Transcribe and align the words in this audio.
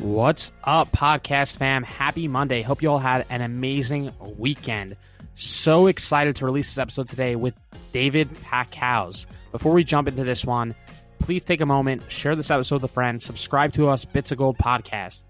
What's 0.00 0.50
up, 0.64 0.90
podcast 0.92 1.58
fam? 1.58 1.82
Happy 1.82 2.26
Monday. 2.26 2.62
Hope 2.62 2.80
you 2.80 2.90
all 2.90 2.98
had 2.98 3.26
an 3.28 3.42
amazing 3.42 4.10
weekend. 4.38 4.96
So 5.34 5.88
excited 5.88 6.36
to 6.36 6.46
release 6.46 6.68
this 6.68 6.78
episode 6.78 7.10
today 7.10 7.36
with 7.36 7.52
David 7.92 8.30
Packouz. 8.30 9.26
Before 9.52 9.74
we 9.74 9.84
jump 9.84 10.08
into 10.08 10.24
this 10.24 10.42
one, 10.42 10.74
please 11.18 11.44
take 11.44 11.60
a 11.60 11.66
moment, 11.66 12.02
share 12.10 12.34
this 12.34 12.50
episode 12.50 12.76
with 12.76 12.84
a 12.84 12.88
friend, 12.88 13.22
subscribe 13.22 13.74
to 13.74 13.90
us, 13.90 14.06
Bits 14.06 14.32
of 14.32 14.38
Gold 14.38 14.56
Podcast. 14.56 15.24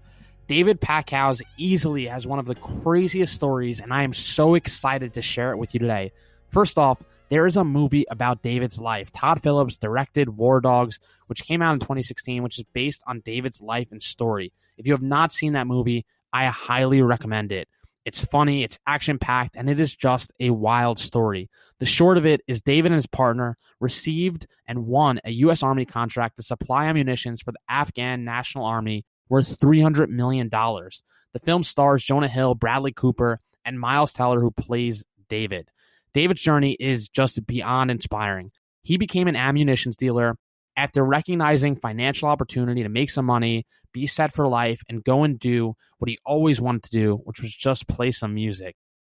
David 0.47 0.79
Packouz 0.79 1.41
easily 1.57 2.07
has 2.07 2.25
one 2.25 2.39
of 2.39 2.45
the 2.45 2.55
craziest 2.55 3.35
stories, 3.35 3.81
and 3.81 3.93
I 3.93 4.03
am 4.03 4.13
so 4.13 4.55
excited 4.55 5.15
to 5.15 5.21
share 5.21 5.51
it 5.51 5.57
with 5.57 5.73
you 5.73 5.81
today. 5.81 6.13
First 6.47 6.77
off, 6.77 7.03
there 7.31 7.47
is 7.47 7.55
a 7.55 7.63
movie 7.63 8.05
about 8.11 8.43
David's 8.43 8.77
life. 8.77 9.09
Todd 9.09 9.41
Phillips 9.41 9.77
directed 9.77 10.27
War 10.27 10.59
Dogs, 10.59 10.99
which 11.27 11.45
came 11.45 11.61
out 11.61 11.71
in 11.71 11.79
2016, 11.79 12.43
which 12.43 12.59
is 12.59 12.65
based 12.73 13.01
on 13.07 13.21
David's 13.21 13.61
life 13.61 13.89
and 13.91 14.03
story. 14.03 14.51
If 14.77 14.85
you 14.85 14.91
have 14.91 15.01
not 15.01 15.31
seen 15.31 15.53
that 15.53 15.65
movie, 15.65 16.05
I 16.33 16.47
highly 16.47 17.01
recommend 17.01 17.53
it. 17.53 17.69
It's 18.03 18.25
funny, 18.25 18.63
it's 18.63 18.79
action 18.85 19.17
packed, 19.17 19.55
and 19.55 19.69
it 19.69 19.79
is 19.79 19.95
just 19.95 20.33
a 20.41 20.49
wild 20.49 20.99
story. 20.99 21.49
The 21.79 21.85
short 21.85 22.17
of 22.17 22.25
it 22.25 22.41
is 22.47 22.61
David 22.61 22.91
and 22.91 22.97
his 22.97 23.07
partner 23.07 23.57
received 23.79 24.45
and 24.67 24.85
won 24.85 25.21
a 25.23 25.31
U.S. 25.31 25.63
Army 25.63 25.85
contract 25.85 26.35
to 26.35 26.43
supply 26.43 26.87
ammunitions 26.87 27.41
for 27.41 27.53
the 27.53 27.59
Afghan 27.69 28.25
National 28.25 28.65
Army 28.65 29.05
worth 29.29 29.57
$300 29.57 30.09
million. 30.09 30.49
The 30.49 31.39
film 31.41 31.63
stars 31.63 32.03
Jonah 32.03 32.27
Hill, 32.27 32.55
Bradley 32.55 32.91
Cooper, 32.91 33.39
and 33.63 33.79
Miles 33.79 34.11
Teller, 34.11 34.41
who 34.41 34.51
plays 34.51 35.05
David. 35.29 35.69
David's 36.13 36.41
journey 36.41 36.75
is 36.79 37.07
just 37.07 37.45
beyond 37.45 37.91
inspiring. 37.91 38.51
He 38.83 38.97
became 38.97 39.27
an 39.27 39.35
ammunition 39.35 39.93
dealer 39.97 40.35
after 40.75 41.03
recognizing 41.03 41.75
financial 41.75 42.29
opportunity 42.29 42.83
to 42.83 42.89
make 42.89 43.09
some 43.09 43.25
money, 43.25 43.65
be 43.93 44.07
set 44.07 44.33
for 44.33 44.47
life, 44.47 44.81
and 44.89 45.03
go 45.03 45.23
and 45.23 45.37
do 45.37 45.75
what 45.97 46.09
he 46.09 46.17
always 46.25 46.59
wanted 46.59 46.83
to 46.83 46.91
do, 46.91 47.15
which 47.23 47.41
was 47.41 47.53
just 47.53 47.87
play 47.87 48.11
some 48.11 48.33
music. 48.33 48.75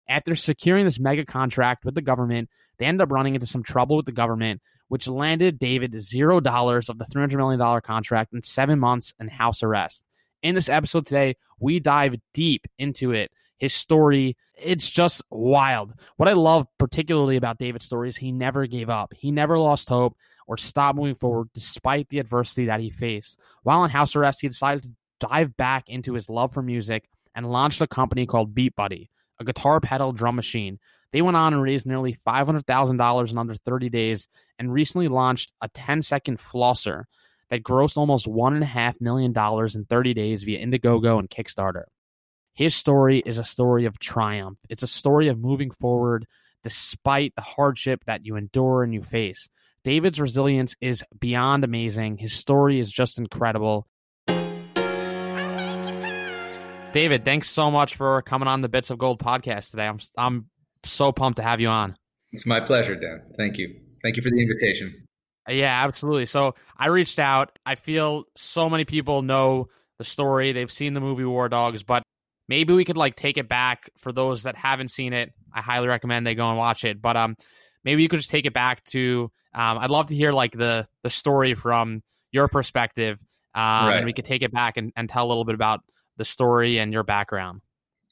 After 0.07 0.35
securing 0.35 0.85
this 0.85 0.99
mega 0.99 1.25
contract 1.25 1.85
with 1.85 1.95
the 1.95 2.01
government, 2.01 2.49
they 2.77 2.85
ended 2.85 3.01
up 3.01 3.11
running 3.11 3.35
into 3.35 3.47
some 3.47 3.63
trouble 3.63 3.97
with 3.97 4.05
the 4.05 4.11
government, 4.11 4.61
which 4.87 5.07
landed 5.07 5.59
David 5.59 6.01
zero 6.01 6.39
dollars 6.39 6.89
of 6.89 6.97
the 6.97 7.05
$300 7.05 7.37
million 7.37 7.81
contract 7.81 8.33
and 8.33 8.43
seven 8.43 8.79
months 8.79 9.13
in 9.19 9.27
house 9.27 9.63
arrest. 9.63 10.03
In 10.41 10.55
this 10.55 10.69
episode 10.69 11.05
today, 11.05 11.35
we 11.59 11.79
dive 11.79 12.15
deep 12.33 12.65
into 12.79 13.11
it 13.11 13.31
his 13.61 13.75
story. 13.75 14.35
It's 14.55 14.89
just 14.89 15.21
wild. 15.29 15.93
What 16.17 16.27
I 16.27 16.33
love 16.33 16.65
particularly 16.79 17.35
about 17.35 17.59
David's 17.59 17.85
story 17.85 18.09
is 18.09 18.17
he 18.17 18.31
never 18.31 18.65
gave 18.65 18.89
up. 18.89 19.13
He 19.15 19.31
never 19.31 19.59
lost 19.59 19.87
hope 19.87 20.17
or 20.47 20.57
stopped 20.57 20.97
moving 20.97 21.13
forward 21.13 21.49
despite 21.53 22.09
the 22.09 22.17
adversity 22.17 22.65
that 22.65 22.79
he 22.79 22.89
faced. 22.89 23.39
While 23.61 23.83
in 23.83 23.91
house 23.91 24.15
arrest, 24.15 24.41
he 24.41 24.47
decided 24.47 24.81
to 24.81 24.91
dive 25.19 25.55
back 25.57 25.89
into 25.89 26.15
his 26.15 26.27
love 26.27 26.51
for 26.51 26.63
music 26.63 27.07
and 27.35 27.51
launched 27.51 27.81
a 27.81 27.87
company 27.87 28.25
called 28.25 28.55
Beat 28.55 28.75
Buddy, 28.75 29.11
a 29.39 29.43
guitar 29.43 29.79
pedal 29.79 30.11
drum 30.11 30.35
machine. 30.35 30.79
They 31.11 31.21
went 31.21 31.37
on 31.37 31.53
and 31.53 31.61
raised 31.61 31.85
nearly 31.85 32.17
$500,000 32.25 33.31
in 33.31 33.37
under 33.37 33.53
30 33.53 33.89
days 33.89 34.27
and 34.57 34.73
recently 34.73 35.07
launched 35.07 35.53
a 35.61 35.69
10 35.69 36.01
second 36.01 36.39
flosser 36.39 37.03
that 37.49 37.61
grossed 37.61 37.97
almost 37.97 38.25
$1.5 38.25 39.01
million 39.01 39.31
in 39.75 39.85
30 39.85 40.13
days 40.15 40.41
via 40.41 40.65
Indiegogo 40.65 41.19
and 41.19 41.29
Kickstarter. 41.29 41.83
His 42.53 42.75
story 42.75 43.19
is 43.25 43.37
a 43.37 43.43
story 43.43 43.85
of 43.85 43.97
triumph. 43.99 44.59
It's 44.69 44.83
a 44.83 44.87
story 44.87 45.29
of 45.29 45.39
moving 45.39 45.71
forward 45.71 46.25
despite 46.63 47.33
the 47.35 47.41
hardship 47.41 48.03
that 48.05 48.25
you 48.25 48.35
endure 48.35 48.83
and 48.83 48.93
you 48.93 49.01
face. 49.01 49.49
David's 49.83 50.19
resilience 50.19 50.75
is 50.81 51.03
beyond 51.19 51.63
amazing. 51.63 52.17
His 52.17 52.33
story 52.33 52.79
is 52.79 52.91
just 52.91 53.17
incredible. 53.17 53.87
David, 56.91 57.23
thanks 57.23 57.49
so 57.49 57.71
much 57.71 57.95
for 57.95 58.21
coming 58.21 58.49
on 58.49 58.59
the 58.61 58.69
Bits 58.69 58.89
of 58.89 58.97
Gold 58.97 59.19
podcast 59.19 59.71
today. 59.71 59.87
I'm 59.87 59.99
I'm 60.17 60.49
so 60.83 61.13
pumped 61.13 61.37
to 61.37 61.43
have 61.43 61.61
you 61.61 61.69
on. 61.69 61.95
It's 62.33 62.45
my 62.45 62.59
pleasure, 62.59 62.95
Dan. 62.95 63.21
Thank 63.37 63.57
you. 63.57 63.73
Thank 64.03 64.17
you 64.17 64.21
for 64.21 64.29
the 64.29 64.41
invitation. 64.41 65.05
Uh, 65.49 65.53
yeah, 65.53 65.85
absolutely. 65.85 66.25
So 66.25 66.55
I 66.77 66.87
reached 66.87 67.17
out. 67.17 67.57
I 67.65 67.75
feel 67.75 68.25
so 68.35 68.69
many 68.69 68.83
people 68.83 69.21
know 69.21 69.69
the 69.99 70.03
story. 70.03 70.51
They've 70.51 70.71
seen 70.71 70.93
the 70.93 70.99
movie 70.99 71.23
War 71.23 71.47
Dogs, 71.47 71.81
but 71.81 72.03
maybe 72.51 72.73
we 72.73 72.83
could 72.83 72.97
like 72.97 73.15
take 73.15 73.37
it 73.37 73.47
back 73.47 73.89
for 73.97 74.11
those 74.11 74.43
that 74.43 74.57
haven't 74.57 74.91
seen 74.91 75.13
it. 75.13 75.31
I 75.53 75.61
highly 75.61 75.87
recommend 75.87 76.27
they 76.27 76.35
go 76.35 76.49
and 76.49 76.57
watch 76.57 76.83
it. 76.83 77.01
But 77.01 77.15
um, 77.15 77.35
maybe 77.85 78.01
you 78.03 78.09
could 78.09 78.19
just 78.19 78.29
take 78.29 78.45
it 78.45 78.53
back 78.53 78.83
to. 78.95 79.31
Um, 79.55 79.77
I'd 79.79 79.89
love 79.89 80.07
to 80.07 80.15
hear 80.15 80.33
like 80.33 80.51
the 80.51 80.85
the 81.03 81.09
story 81.09 81.53
from 81.53 82.03
your 82.33 82.49
perspective, 82.49 83.19
um, 83.55 83.63
Right. 83.87 83.95
and 83.97 84.05
we 84.05 84.11
could 84.11 84.25
take 84.25 84.41
it 84.41 84.51
back 84.51 84.75
and, 84.75 84.91
and 84.97 85.07
tell 85.07 85.25
a 85.25 85.29
little 85.29 85.45
bit 85.45 85.55
about 85.55 85.79
the 86.17 86.25
story 86.25 86.77
and 86.77 86.91
your 86.91 87.03
background. 87.03 87.61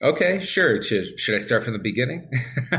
Okay, 0.01 0.39
sure. 0.41 0.81
Should, 0.81 1.19
should 1.19 1.35
I 1.35 1.39
start 1.39 1.65
from 1.65 1.73
the 1.73 1.79
beginning? 1.79 2.29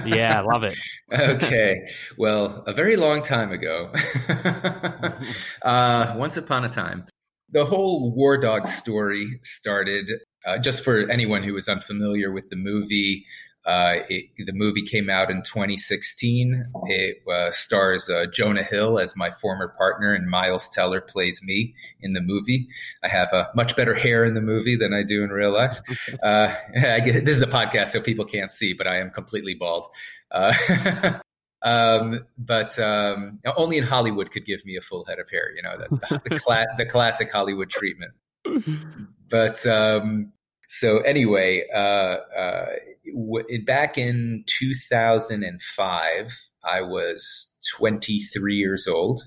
Yeah, 0.06 0.41
I 0.41 0.42
love 0.42 0.62
it. 0.65 0.78
okay. 1.12 1.87
Well, 2.16 2.65
a 2.66 2.72
very 2.72 2.97
long 2.97 3.21
time 3.21 3.53
ago, 3.53 3.92
uh, 5.62 6.15
once 6.16 6.38
upon 6.38 6.65
a 6.65 6.69
time, 6.71 7.04
the 7.50 7.66
whole 7.66 8.12
War 8.15 8.38
Dog 8.38 8.66
story 8.69 9.41
started. 9.42 10.10
Uh, 10.46 10.58
just 10.58 10.82
for 10.82 11.08
anyone 11.10 11.42
who 11.42 11.56
is 11.56 11.68
unfamiliar 11.68 12.32
with 12.32 12.48
the 12.48 12.56
movie, 12.56 13.26
uh, 13.66 13.96
it, 14.08 14.24
the 14.38 14.52
movie 14.52 14.82
came 14.82 15.10
out 15.10 15.30
in 15.30 15.42
2016. 15.42 16.66
It 16.86 17.18
uh, 17.30 17.50
stars 17.50 18.08
uh, 18.08 18.24
Jonah 18.32 18.62
Hill 18.62 18.98
as 18.98 19.14
my 19.16 19.30
former 19.30 19.68
partner, 19.76 20.14
and 20.14 20.28
Miles 20.30 20.70
Teller 20.70 21.00
plays 21.00 21.42
me 21.42 21.74
in 22.00 22.14
the 22.14 22.22
movie. 22.22 22.68
I 23.04 23.08
have 23.08 23.32
uh, 23.32 23.46
much 23.54 23.76
better 23.76 23.94
hair 23.94 24.24
in 24.24 24.34
the 24.34 24.40
movie 24.40 24.76
than 24.76 24.94
I 24.94 25.02
do 25.02 25.22
in 25.22 25.30
real 25.30 25.52
life. 25.52 25.78
Uh, 26.22 26.54
get, 26.74 27.24
this 27.24 27.36
is 27.36 27.42
a 27.42 27.46
podcast, 27.46 27.88
so 27.88 28.00
people 28.00 28.24
can't 28.24 28.50
see, 28.50 28.72
but 28.72 28.86
I 28.86 28.98
am 28.98 29.10
completely 29.10 29.54
bald. 29.54 29.86
Uh, 30.30 31.18
um, 31.62 32.26
but 32.36 32.78
um, 32.78 33.38
only 33.56 33.78
in 33.78 33.84
Hollywood 33.84 34.30
could 34.30 34.44
give 34.44 34.64
me 34.64 34.76
a 34.76 34.80
full 34.80 35.04
head 35.06 35.18
of 35.18 35.28
hair. 35.30 35.50
You 35.54 35.62
know, 35.62 35.76
that's 35.78 35.96
the, 36.08 36.20
the, 36.28 36.38
cla- 36.38 36.66
the 36.78 36.86
classic 36.86 37.30
Hollywood 37.30 37.70
treatment. 37.70 38.12
But 39.30 39.66
um, 39.66 40.32
so 40.68 40.98
anyway, 40.98 41.64
uh, 41.74 42.16
uh, 42.38 42.66
w- 43.06 43.64
back 43.64 43.98
in 43.98 44.44
2005, 44.46 46.48
I 46.64 46.82
was 46.82 47.56
23 47.76 48.54
years 48.54 48.86
old. 48.86 49.22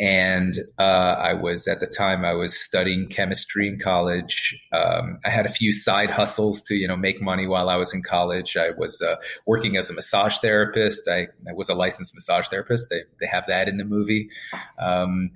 And 0.00 0.56
uh, 0.78 0.82
I 0.82 1.34
was 1.34 1.68
at 1.68 1.80
the 1.80 1.86
time 1.86 2.24
I 2.24 2.32
was 2.32 2.58
studying 2.58 3.08
chemistry 3.08 3.68
in 3.68 3.78
college. 3.78 4.58
Um, 4.72 5.18
I 5.24 5.28
had 5.28 5.44
a 5.44 5.50
few 5.50 5.70
side 5.70 6.10
hustles 6.10 6.62
to 6.62 6.74
you 6.74 6.88
know 6.88 6.96
make 6.96 7.20
money 7.20 7.46
while 7.46 7.68
I 7.68 7.76
was 7.76 7.92
in 7.92 8.02
college. 8.02 8.56
I 8.56 8.70
was 8.70 9.02
uh, 9.02 9.16
working 9.46 9.76
as 9.76 9.90
a 9.90 9.92
massage 9.92 10.38
therapist. 10.38 11.06
I, 11.08 11.28
I 11.46 11.52
was 11.54 11.68
a 11.68 11.74
licensed 11.74 12.14
massage 12.14 12.48
therapist. 12.48 12.88
They 12.88 13.02
they 13.20 13.26
have 13.26 13.44
that 13.48 13.68
in 13.68 13.76
the 13.76 13.84
movie. 13.84 14.30
Um, 14.78 15.32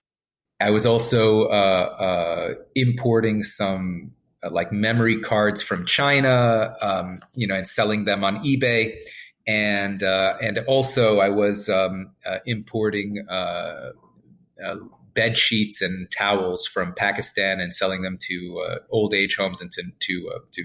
I 0.60 0.70
was 0.70 0.86
also 0.86 1.44
uh, 1.44 1.48
uh, 1.50 2.54
importing 2.74 3.42
some 3.42 4.12
uh, 4.42 4.50
like 4.50 4.72
memory 4.72 5.20
cards 5.20 5.62
from 5.62 5.84
China, 5.86 6.74
um, 6.80 7.16
you 7.34 7.46
know, 7.46 7.54
and 7.54 7.66
selling 7.66 8.04
them 8.04 8.24
on 8.24 8.42
eBay. 8.44 8.96
And 9.46 10.02
uh, 10.02 10.34
and 10.40 10.58
also 10.66 11.18
I 11.18 11.28
was 11.28 11.68
um, 11.68 12.10
uh, 12.24 12.38
importing 12.46 13.26
uh, 13.28 13.90
bed 15.14 15.38
sheets 15.38 15.80
and 15.80 16.10
towels 16.10 16.66
from 16.66 16.92
Pakistan 16.94 17.60
and 17.60 17.72
selling 17.72 18.02
them 18.02 18.18
to 18.22 18.78
old 18.90 19.14
age 19.14 19.36
homes 19.36 19.60
and 19.60 19.70
to 19.72 19.82
to, 20.00 20.30
to 20.52 20.64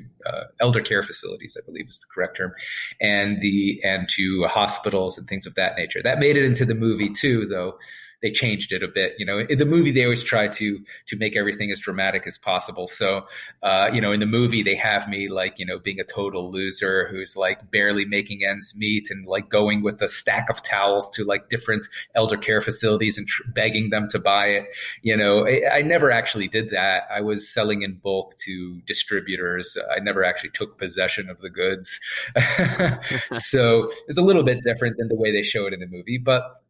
elder 0.60 0.82
care 0.82 1.04
facilities, 1.04 1.56
I 1.62 1.66
believe 1.66 1.90
is 1.90 2.00
the 2.00 2.08
correct 2.12 2.38
term, 2.38 2.54
and 3.00 3.40
the 3.42 3.82
and 3.84 4.10
to 4.10 4.46
hospitals 4.48 5.18
and 5.18 5.28
things 5.28 5.46
of 5.46 5.56
that 5.56 5.76
nature. 5.78 6.02
That 6.02 6.20
made 6.20 6.38
it 6.38 6.46
into 6.46 6.66
the 6.66 6.76
movie 6.76 7.10
too, 7.10 7.46
though. 7.46 7.78
They 8.21 8.31
changed 8.31 8.71
it 8.71 8.83
a 8.83 8.88
bit. 8.88 9.15
You 9.18 9.25
know, 9.25 9.39
in 9.39 9.57
the 9.57 9.65
movie 9.65 9.91
they 9.91 10.03
always 10.03 10.23
try 10.23 10.47
to 10.47 10.79
to 11.07 11.18
make 11.18 11.35
everything 11.35 11.71
as 11.71 11.79
dramatic 11.79 12.27
as 12.27 12.38
possible. 12.38 12.88
So, 12.88 13.25
uh, 13.63 13.89
you 13.94 14.01
know, 14.01 14.12
in 14.12 14.19
the 14.19 14.25
movie 14.25 14.63
they 14.63 14.75
have 14.75 15.07
me 15.07 15.29
like 15.29 15.59
you 15.59 15.65
know 15.65 15.79
being 15.79 16.00
a 16.00 16.03
total 16.03 16.51
loser 16.51 17.07
who's 17.07 17.35
like 17.35 17.71
barely 17.71 18.06
making 18.06 18.41
ends 18.47 18.73
meet 18.77 19.09
and 19.09 19.25
like 19.25 19.50
going 19.50 19.83
with 19.83 20.01
a 20.01 20.07
stack 20.07 20.50
of 20.50 20.62
towels 20.62 21.09
to 21.12 21.23
like 21.23 21.50
different 21.50 21.88
elder 22.15 22.38
care 22.38 22.62
facilities 22.62 23.18
and 23.18 23.27
tr- 23.27 23.44
begging 23.53 23.89
them 23.89 24.07
to 24.09 24.19
buy 24.19 24.47
it. 24.47 24.68
You 25.01 25.18
know, 25.18 25.45
I, 25.47 25.77
I 25.77 25.81
never 25.81 26.12
actually 26.12 26.47
did 26.47 26.69
that. 26.71 27.03
I 27.13 27.21
was 27.21 27.50
selling 27.51 27.81
in 27.81 27.95
bulk 27.95 28.38
to 28.39 28.81
distributors. 28.85 29.77
I 29.95 30.00
never 30.00 30.23
actually 30.23 30.51
took 30.51 30.77
possession 30.77 31.29
of 31.29 31.39
the 31.41 31.50
goods. 31.50 32.00
so 33.33 33.91
it's 34.07 34.18
a 34.18 34.21
little 34.21 34.44
bit 34.44 34.62
different 34.63 34.97
than 34.97 35.07
the 35.07 35.15
way 35.15 35.31
they 35.31 35.44
show 35.44 35.65
it 35.65 35.73
in 35.73 35.79
the 35.79 35.88
movie, 35.88 36.18
but 36.18 36.61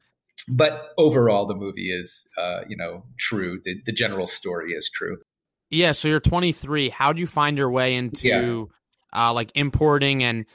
but 0.48 0.90
overall 0.98 1.46
the 1.46 1.56
movie 1.56 1.92
is 1.92 2.28
uh, 2.38 2.62
you 2.68 2.78
know 2.78 3.04
true. 3.20 3.60
The, 3.64 3.76
the 3.86 3.92
general 3.92 4.28
story 4.28 4.74
is 4.74 4.90
true. 4.94 5.18
Yeah 5.70 5.94
so 5.94 6.08
you're 6.08 6.20
23 6.20 6.90
how 6.90 7.14
do 7.14 7.20
you 7.20 7.28
find 7.28 7.58
your 7.58 7.72
way 7.72 7.96
into 7.96 8.28
yeah. 9.14 9.30
uh, 9.30 9.34
like 9.34 9.52
importing? 9.56 10.24
And 10.24 10.46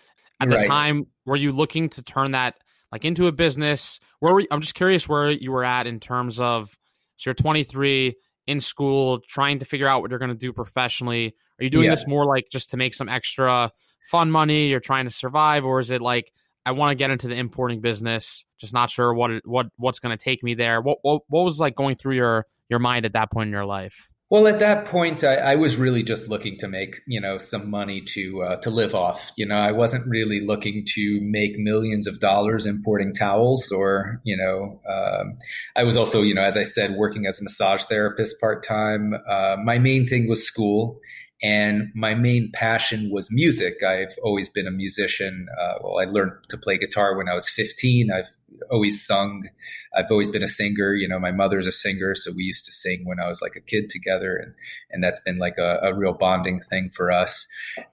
at 0.41 0.49
the 0.49 0.57
right. 0.57 0.67
time 0.67 1.07
were 1.25 1.37
you 1.37 1.53
looking 1.53 1.89
to 1.91 2.03
turn 2.03 2.33
that 2.33 2.55
like 2.93 3.05
into 3.05 3.27
a 3.27 3.33
business? 3.33 4.01
Where 4.21 4.35
were 4.35 4.41
you, 4.41 4.49
i'm 4.51 4.61
just 4.61 4.75
curious 4.75 5.09
where 5.09 5.31
you 5.31 5.53
were 5.53 5.65
at 5.65 5.87
in 5.87 6.01
terms 6.01 6.41
of 6.41 6.77
so 7.17 7.31
you're 7.31 7.35
23 7.35 8.15
in 8.47 8.61
school 8.61 9.21
trying 9.27 9.59
to 9.59 9.65
figure 9.65 9.89
out 9.89 10.03
what 10.03 10.11
you're 10.11 10.19
going 10.19 10.31
to 10.31 10.35
do 10.35 10.53
professionally. 10.53 11.35
Are 11.59 11.65
you 11.65 11.71
doing 11.71 11.87
yeah. 11.87 11.93
this 11.93 12.07
more 12.07 12.25
like 12.25 12.49
just 12.51 12.71
to 12.71 12.77
make 12.77 12.95
some 12.95 13.09
extra 13.09 13.73
fun 14.11 14.31
money? 14.31 14.69
You're 14.69 14.81
trying 14.81 15.07
to 15.07 15.11
survive 15.11 15.65
or 15.65 15.81
is 15.81 15.91
it 15.91 16.01
like 16.01 16.33
I 16.67 16.73
want 16.73 16.91
to 16.91 16.97
get 16.97 17.11
into 17.11 17.29
the 17.29 17.37
importing 17.37 17.81
business. 17.81 18.45
Just 18.59 18.75
not 18.75 18.91
sure 18.91 19.15
what 19.15 19.31
what 19.45 19.67
what's 19.77 20.01
going 20.01 20.17
to 20.17 20.23
take 20.23 20.43
me 20.43 20.55
there. 20.55 20.81
What, 20.83 20.99
what 21.03 21.23
what 21.29 21.45
was 21.45 21.61
like 21.61 21.77
going 21.77 21.95
through 21.95 22.17
your 22.17 22.45
your 22.69 22.81
mind 22.81 23.07
at 23.07 23.13
that 23.13 23.31
point 23.31 23.47
in 23.47 23.53
your 23.53 23.65
life? 23.65 24.11
Well, 24.29 24.49
at 24.49 24.59
that 24.59 24.87
point, 24.87 25.23
I, 25.23 25.37
I 25.37 25.55
was 25.55 25.77
really 25.77 26.03
just 26.03 26.29
looking 26.29 26.57
to 26.59 26.67
make 26.67 26.97
you 27.07 27.21
know 27.21 27.39
some 27.39 27.71
money 27.71 28.03
to 28.15 28.43
uh, 28.43 28.57
to 28.63 28.71
live 28.71 28.97
off. 28.97 29.31
You 29.37 29.47
know, 29.47 29.55
I 29.55 29.71
wasn't 29.71 30.09
really 30.09 30.41
looking 30.45 30.85
to 30.95 31.21
make 31.23 31.57
millions 31.57 32.09
of 32.09 32.19
dollars 32.19 32.67
importing 32.67 33.15
towels, 33.15 33.71
or 33.71 34.21
you 34.25 34.37
know, 34.37 34.81
um, 34.93 35.37
I 35.77 35.85
was 35.85 35.97
also 35.97 36.23
you 36.23 36.35
know, 36.35 36.43
as 36.43 36.57
I 36.57 36.65
said, 36.65 36.97
working 36.97 37.27
as 37.27 37.41
a 37.41 37.45
massage 37.45 37.85
therapist 37.85 38.41
part 38.41 38.65
time. 38.65 39.15
Uh, 39.15 39.57
my 39.63 39.79
main 39.79 40.09
thing 40.09 40.29
was 40.29 40.45
school 40.45 40.99
and 41.43 41.91
my 41.95 42.15
main 42.15 42.51
passion 42.53 43.11
was 43.11 43.31
music. 43.31 43.83
I've 43.83 44.17
always 44.23 44.49
been 44.49 44.67
a 44.67 44.71
musician. 44.71 45.49
Uh, 45.59 45.75
well, 45.83 45.99
I 45.99 46.05
learned 46.05 46.33
to 46.49 46.57
play 46.57 46.79
guitar 46.79 47.17
when 47.17 47.29
I 47.29 47.35
was 47.35 47.49
15. 47.49 48.11
I've 48.11 48.31
always 48.71 49.05
sung. 49.05 49.49
I've 49.95 50.11
always 50.11 50.31
been 50.31 50.43
a 50.43 50.49
singer. 50.49 50.95
You 50.95 51.09
know, 51.09 51.19
my 51.19 51.33
mother's 51.33 51.67
a 51.67 51.73
singer, 51.73 52.15
so 52.15 52.33
we 52.35 52.45
used 52.45 52.65
to 52.67 52.73
sing 52.73 53.05
when 53.05 53.21
I 53.21 53.29
was 53.29 53.43
like 53.43 53.57
a 53.57 53.61
kid 53.61 53.91
together, 53.91 54.37
and 54.37 54.55
and 54.91 55.03
that's 55.03 55.21
been 55.21 55.37
like 55.37 55.59
a, 55.59 55.81
a 55.83 55.95
real 55.95 56.15
bonding 56.15 56.61
thing 56.61 56.91
for 56.91 57.13
us. 57.13 57.47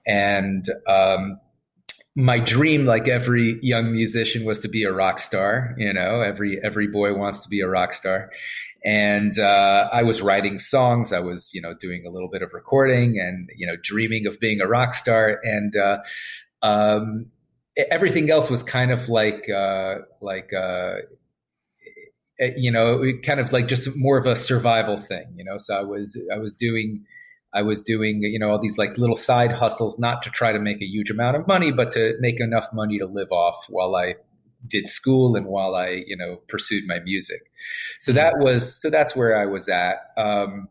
And 0.06 0.66
um, 0.88 1.38
my 2.16 2.38
dream, 2.38 2.86
like 2.86 3.08
every 3.08 3.58
young 3.62 3.92
musician, 3.92 4.44
was 4.44 4.60
to 4.60 4.68
be 4.68 4.84
a 4.84 4.92
rock 4.92 5.18
star. 5.18 5.74
You 5.76 5.92
know, 5.92 6.20
every 6.20 6.60
every 6.62 6.86
boy 6.86 7.14
wants 7.14 7.40
to 7.40 7.48
be 7.48 7.60
a 7.60 7.68
rock 7.68 7.92
star, 7.92 8.30
and 8.84 9.38
uh, 9.38 9.88
I 9.90 10.02
was 10.02 10.20
writing 10.20 10.58
songs. 10.58 11.12
I 11.12 11.20
was, 11.20 11.54
you 11.54 11.62
know, 11.62 11.72
doing 11.72 12.04
a 12.06 12.10
little 12.10 12.28
bit 12.28 12.42
of 12.42 12.52
recording 12.52 13.18
and 13.18 13.48
you 13.56 13.66
know, 13.66 13.76
dreaming 13.82 14.26
of 14.26 14.38
being 14.38 14.60
a 14.60 14.66
rock 14.66 14.92
star. 14.92 15.40
And 15.42 15.74
uh, 15.74 15.98
um, 16.62 17.26
everything 17.90 18.30
else 18.30 18.50
was 18.50 18.62
kind 18.62 18.90
of 18.90 19.08
like 19.08 19.48
uh, 19.48 19.96
like 20.20 20.52
uh, 20.52 20.96
you 22.38 22.70
know, 22.70 23.02
kind 23.24 23.40
of 23.40 23.52
like 23.52 23.68
just 23.68 23.96
more 23.96 24.18
of 24.18 24.26
a 24.26 24.36
survival 24.36 24.98
thing. 24.98 25.32
You 25.36 25.44
know, 25.44 25.56
so 25.56 25.76
I 25.76 25.82
was 25.82 26.20
I 26.32 26.38
was 26.38 26.54
doing. 26.54 27.04
I 27.56 27.62
was 27.62 27.84
doing, 27.84 28.20
you 28.20 28.40
know, 28.40 28.50
all 28.50 28.58
these 28.58 28.78
like 28.78 28.98
little 28.98 29.14
side 29.14 29.52
hustles, 29.52 29.96
not 29.96 30.24
to 30.24 30.30
try 30.30 30.50
to 30.50 30.58
make 30.58 30.82
a 30.82 30.84
huge 30.84 31.08
amount 31.08 31.36
of 31.36 31.46
money, 31.46 31.70
but 31.70 31.92
to 31.92 32.14
make 32.18 32.40
enough 32.40 32.66
money 32.72 32.98
to 32.98 33.06
live 33.06 33.30
off 33.30 33.66
while 33.68 33.94
I 33.94 34.16
did 34.66 34.88
school 34.88 35.36
and 35.36 35.46
while 35.46 35.74
I, 35.74 36.02
you 36.06 36.16
know, 36.16 36.40
pursued 36.48 36.84
my 36.86 37.00
music. 37.00 37.42
So 37.98 38.10
mm-hmm. 38.10 38.16
that 38.16 38.34
was, 38.38 38.80
so 38.80 38.90
that's 38.90 39.14
where 39.14 39.36
I 39.36 39.46
was 39.46 39.68
at. 39.68 39.96
Um, 40.16 40.68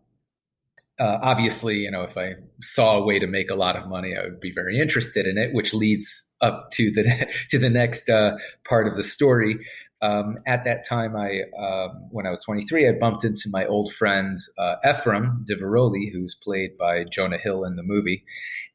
uh, 0.99 1.17
obviously, 1.21 1.77
you 1.77 1.91
know, 1.91 2.03
if 2.03 2.17
I 2.17 2.35
saw 2.61 2.97
a 2.97 3.03
way 3.03 3.19
to 3.19 3.27
make 3.27 3.49
a 3.49 3.55
lot 3.55 3.75
of 3.75 3.87
money, 3.87 4.15
I 4.15 4.23
would 4.23 4.39
be 4.39 4.51
very 4.51 4.79
interested 4.79 5.25
in 5.25 5.37
it, 5.37 5.53
which 5.53 5.73
leads 5.73 6.23
up 6.41 6.69
to 6.71 6.91
the 6.91 7.27
to 7.49 7.57
the 7.57 7.69
next 7.69 8.09
uh, 8.09 8.37
part 8.67 8.87
of 8.87 8.95
the 8.95 9.03
story. 9.03 9.65
Um, 10.01 10.37
at 10.45 10.65
that 10.65 10.85
time, 10.87 11.15
I 11.15 11.41
um, 11.57 12.05
when 12.11 12.27
I 12.27 12.29
was 12.29 12.41
23, 12.41 12.89
I 12.89 12.91
bumped 12.99 13.23
into 13.23 13.49
my 13.51 13.65
old 13.65 13.91
friend 13.91 14.37
uh, 14.57 14.75
Ephraim 14.87 15.45
Diveroli, 15.49 16.11
who's 16.11 16.35
played 16.35 16.77
by 16.77 17.05
Jonah 17.05 17.37
Hill 17.37 17.63
in 17.63 17.75
the 17.75 17.83
movie, 17.83 18.23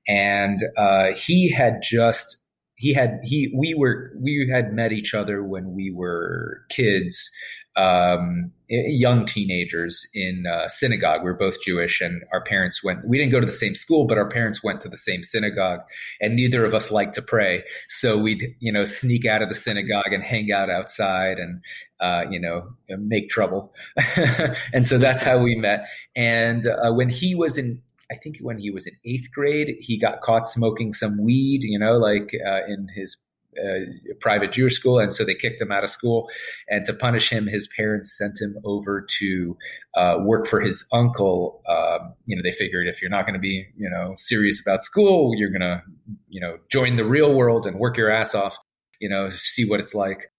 and 0.09 0.61
uh, 0.77 1.13
he 1.13 1.51
had 1.51 1.83
just 1.83 2.37
he 2.79 2.95
had 2.95 3.19
he 3.25 3.53
we 3.55 3.75
were 3.75 4.13
we 4.19 4.49
had 4.51 4.73
met 4.73 4.93
each 4.93 5.13
other 5.13 5.43
when 5.43 5.75
we 5.75 5.91
were 5.91 6.63
kids 6.71 7.31
um, 7.77 8.51
young 8.69 9.25
teenagers 9.25 10.05
in 10.13 10.45
uh, 10.47 10.67
synagogue. 10.67 11.21
We 11.23 11.27
were 11.27 11.37
both 11.37 11.61
jewish 11.61 12.01
and 12.01 12.23
our 12.33 12.43
parents 12.43 12.83
went 12.83 13.07
we 13.07 13.19
didn't 13.19 13.33
go 13.33 13.41
to 13.41 13.47
the 13.47 13.53
same 13.53 13.75
school 13.75 14.07
but 14.07 14.17
our 14.17 14.29
parents 14.29 14.63
went 14.63 14.81
to 14.83 14.89
the 14.89 14.97
same 14.97 15.23
synagogue 15.23 15.81
and 16.21 16.37
neither 16.37 16.65
of 16.65 16.73
us 16.73 16.91
liked 16.91 17.15
to 17.15 17.23
pray. 17.23 17.65
So 17.89 18.17
we'd 18.17 18.55
you 18.61 18.73
know 18.73 18.85
sneak 18.85 19.27
out 19.27 19.43
of 19.43 19.49
the 19.49 19.57
synagogue 19.57 20.13
and 20.13 20.23
hang 20.23 20.53
out 20.53 20.71
outside 20.71 21.39
and 21.39 21.61
uh, 22.01 22.31
you 22.31 22.41
know 22.41 22.71
make 22.89 23.29
trouble. 23.29 23.75
And 24.73 24.87
so 24.87 24.99
that's 24.99 25.23
how 25.23 25.39
we 25.39 25.57
met. 25.57 25.89
And 26.15 26.67
uh, 26.67 26.93
when 26.93 27.09
he 27.09 27.35
was 27.35 27.59
in 27.59 27.83
I 28.11 28.17
think 28.17 28.39
when 28.41 28.59
he 28.59 28.71
was 28.71 28.87
in 28.87 28.95
eighth 29.05 29.31
grade, 29.33 29.77
he 29.81 29.99
got 29.99 30.21
caught 30.23 30.47
smoking 30.47 30.93
some 30.93 31.23
weed, 31.23 31.63
you 31.63 31.79
know, 31.79 31.99
like 31.99 32.35
uh, 32.47 32.65
in 32.67 32.89
his 32.95 33.17
uh, 33.59 34.13
private 34.21 34.53
Jewish 34.53 34.75
school, 34.75 34.99
and 34.99 35.13
so 35.13 35.25
they 35.25 35.35
kicked 35.35 35.61
him 35.61 35.73
out 35.73 35.85
of 35.85 35.91
school. 35.91 36.29
And 36.69 36.85
to 36.87 36.95
punish 36.95 37.31
him, 37.31 37.47
his 37.47 37.69
parents 37.77 38.17
sent 38.17 38.41
him 38.41 38.57
over 38.65 39.05
to 39.19 39.57
uh, 39.97 40.17
work 40.21 40.47
for 40.47 40.61
his 40.61 40.87
uncle. 40.93 41.63
Um, 41.69 42.13
you 42.27 42.37
know, 42.37 42.43
they 42.43 42.53
figured 42.53 42.87
if 42.87 43.03
you're 43.03 43.11
not 43.11 43.27
going 43.27 43.35
to 43.35 43.41
be, 43.41 43.67
you 43.77 43.91
know, 43.91 44.13
serious 44.17 44.61
about 44.61 44.83
school, 44.83 45.33
you're 45.35 45.51
going 45.51 45.61
to, 45.61 45.83
you 46.29 46.41
know, 46.41 46.59
join 46.71 46.97
the 46.97 47.05
real 47.05 47.35
world 47.35 47.67
and 47.67 47.79
work 47.79 47.97
your 47.97 48.11
ass 48.11 48.35
off. 48.35 48.57
You 49.01 49.09
know, 49.09 49.31
see 49.31 49.65
what 49.65 49.81
it's 49.81 49.95
like. 49.95 50.31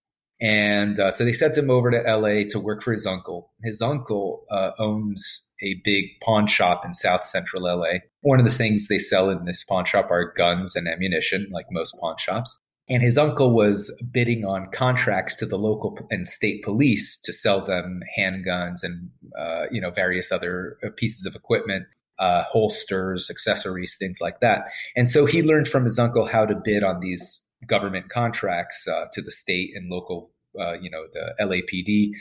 And 0.42 1.00
uh, 1.00 1.12
so 1.12 1.26
they 1.26 1.34
sent 1.34 1.58
him 1.58 1.70
over 1.70 1.92
to 1.92 1.98
LA 1.98 2.44
to 2.50 2.60
work 2.60 2.82
for 2.82 2.94
his 2.94 3.06
uncle. 3.06 3.52
His 3.62 3.82
uncle 3.82 4.46
uh, 4.50 4.72
owns 4.80 5.46
a 5.62 5.76
big 5.84 6.06
pawn 6.22 6.48
shop 6.48 6.86
in 6.86 6.94
South 6.94 7.24
Central 7.24 7.64
LA. 7.64 8.00
One 8.22 8.40
of 8.40 8.46
the 8.46 8.52
things 8.52 8.88
they 8.88 9.00
sell 9.00 9.30
in 9.30 9.46
this 9.46 9.64
pawn 9.64 9.86
shop 9.86 10.10
are 10.12 10.34
guns 10.34 10.76
and 10.76 10.88
ammunition, 10.88 11.48
like 11.52 11.66
most 11.72 11.98
pawn 12.00 12.16
shops. 12.18 12.58
And 12.90 13.04
his 13.04 13.18
uncle 13.18 13.54
was 13.54 13.92
bidding 14.12 14.46
on 14.46 14.72
contracts 14.72 15.36
to 15.38 15.46
the 15.46 15.60
local 15.60 15.98
and 16.10 16.26
state 16.26 16.64
police 16.64 17.20
to 17.22 17.34
sell 17.34 17.64
them 17.64 18.00
handguns 18.18 18.82
and 18.82 19.10
uh, 19.38 19.66
you 19.70 19.80
know 19.80 19.92
various 19.92 20.32
other 20.32 20.78
uh, 20.84 20.90
pieces 20.96 21.28
of 21.28 21.36
equipment, 21.36 21.86
uh, 22.18 22.44
holsters, 22.44 23.30
accessories, 23.30 23.96
things 24.00 24.20
like 24.20 24.40
that. 24.40 24.72
And 24.96 25.08
so 25.08 25.28
he 25.28 25.44
learned 25.44 25.68
from 25.68 25.84
his 25.84 26.00
uncle 26.00 26.26
how 26.26 26.46
to 26.48 26.56
bid 26.56 26.84
on 26.84 27.00
these 27.00 27.42
government 27.66 28.10
contracts 28.10 28.88
uh, 28.88 29.06
to 29.14 29.22
the 29.22 29.32
state 29.32 29.72
and 29.76 29.90
local, 29.90 30.32
uh, 30.60 30.74
you 30.74 30.90
know, 30.90 31.06
the 31.12 31.34
LAPD 31.42 32.12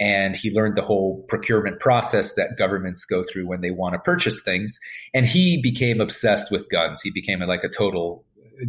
and 0.00 0.36
he 0.36 0.50
learned 0.50 0.76
the 0.76 0.82
whole 0.82 1.24
procurement 1.28 1.78
process 1.78 2.34
that 2.34 2.58
governments 2.58 3.04
go 3.04 3.22
through 3.22 3.46
when 3.46 3.60
they 3.60 3.70
want 3.70 3.94
to 3.94 3.98
purchase 3.98 4.42
things. 4.42 4.78
And 5.12 5.24
he 5.26 5.60
became 5.62 6.00
obsessed 6.00 6.50
with 6.50 6.68
guns. 6.68 7.00
He 7.00 7.10
became 7.10 7.40
like 7.40 7.64
a 7.64 7.68
total 7.68 8.24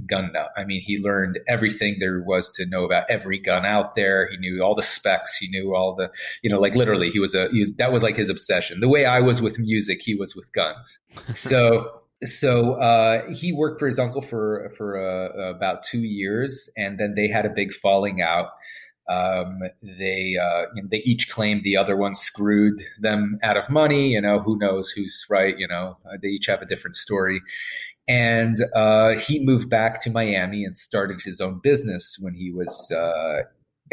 gun 0.07 0.31
nut. 0.33 0.49
I 0.57 0.63
mean 0.65 0.81
he 0.83 0.97
learned 0.97 1.39
everything 1.47 1.97
there 1.99 2.21
was 2.21 2.51
to 2.53 2.65
know 2.65 2.85
about 2.85 3.09
every 3.09 3.39
gun 3.39 3.65
out 3.65 3.95
there. 3.95 4.27
He 4.29 4.37
knew 4.37 4.63
all 4.63 4.75
the 4.75 4.81
specs. 4.81 5.37
He 5.37 5.47
knew 5.47 5.75
all 5.75 5.95
the 5.95 6.11
you 6.41 6.49
know 6.49 6.59
like 6.59 6.75
literally 6.75 7.11
he 7.11 7.19
was 7.19 7.35
a 7.35 7.49
he 7.51 7.59
was, 7.59 7.73
that 7.75 7.91
was 7.91 8.01
like 8.01 8.15
his 8.15 8.29
obsession. 8.29 8.79
The 8.79 8.89
way 8.89 9.05
i 9.05 9.19
was 9.19 9.43
with 9.43 9.59
music 9.59 10.01
he 10.01 10.15
was 10.15 10.35
with 10.35 10.51
guns. 10.53 10.99
So 11.29 12.01
so 12.27 12.73
uh, 12.73 13.29
he 13.31 13.51
worked 13.51 13.79
for 13.79 13.87
his 13.87 13.99
uncle 13.99 14.21
for 14.21 14.71
for 14.77 14.97
uh, 14.97 15.49
about 15.49 15.83
two 15.83 16.01
years, 16.01 16.69
and 16.77 16.97
then 16.97 17.13
they 17.15 17.27
had 17.27 17.45
a 17.45 17.49
big 17.49 17.73
falling 17.73 18.21
out. 18.21 18.49
Um, 19.09 19.59
they 19.81 20.35
uh, 20.41 20.65
you 20.73 20.81
know, 20.81 20.87
they 20.89 21.01
each 21.05 21.29
claimed 21.29 21.63
the 21.63 21.77
other 21.77 21.95
one 21.95 22.15
screwed 22.15 22.81
them 22.99 23.39
out 23.43 23.57
of 23.57 23.69
money. 23.69 24.09
You 24.09 24.21
know, 24.21 24.39
who 24.39 24.57
knows 24.57 24.89
who's 24.89 25.25
right? 25.29 25.57
You 25.57 25.67
know, 25.67 25.97
uh, 26.05 26.17
they 26.21 26.29
each 26.29 26.47
have 26.47 26.61
a 26.61 26.65
different 26.65 26.95
story. 26.95 27.41
And 28.07 28.57
uh, 28.75 29.15
he 29.15 29.43
moved 29.43 29.67
back 29.67 29.99
to 30.03 30.11
Miami 30.11 30.63
and 30.63 30.77
started 30.77 31.21
his 31.21 31.41
own 31.41 31.59
business 31.63 32.17
when 32.19 32.35
he 32.35 32.51
was 32.51 32.91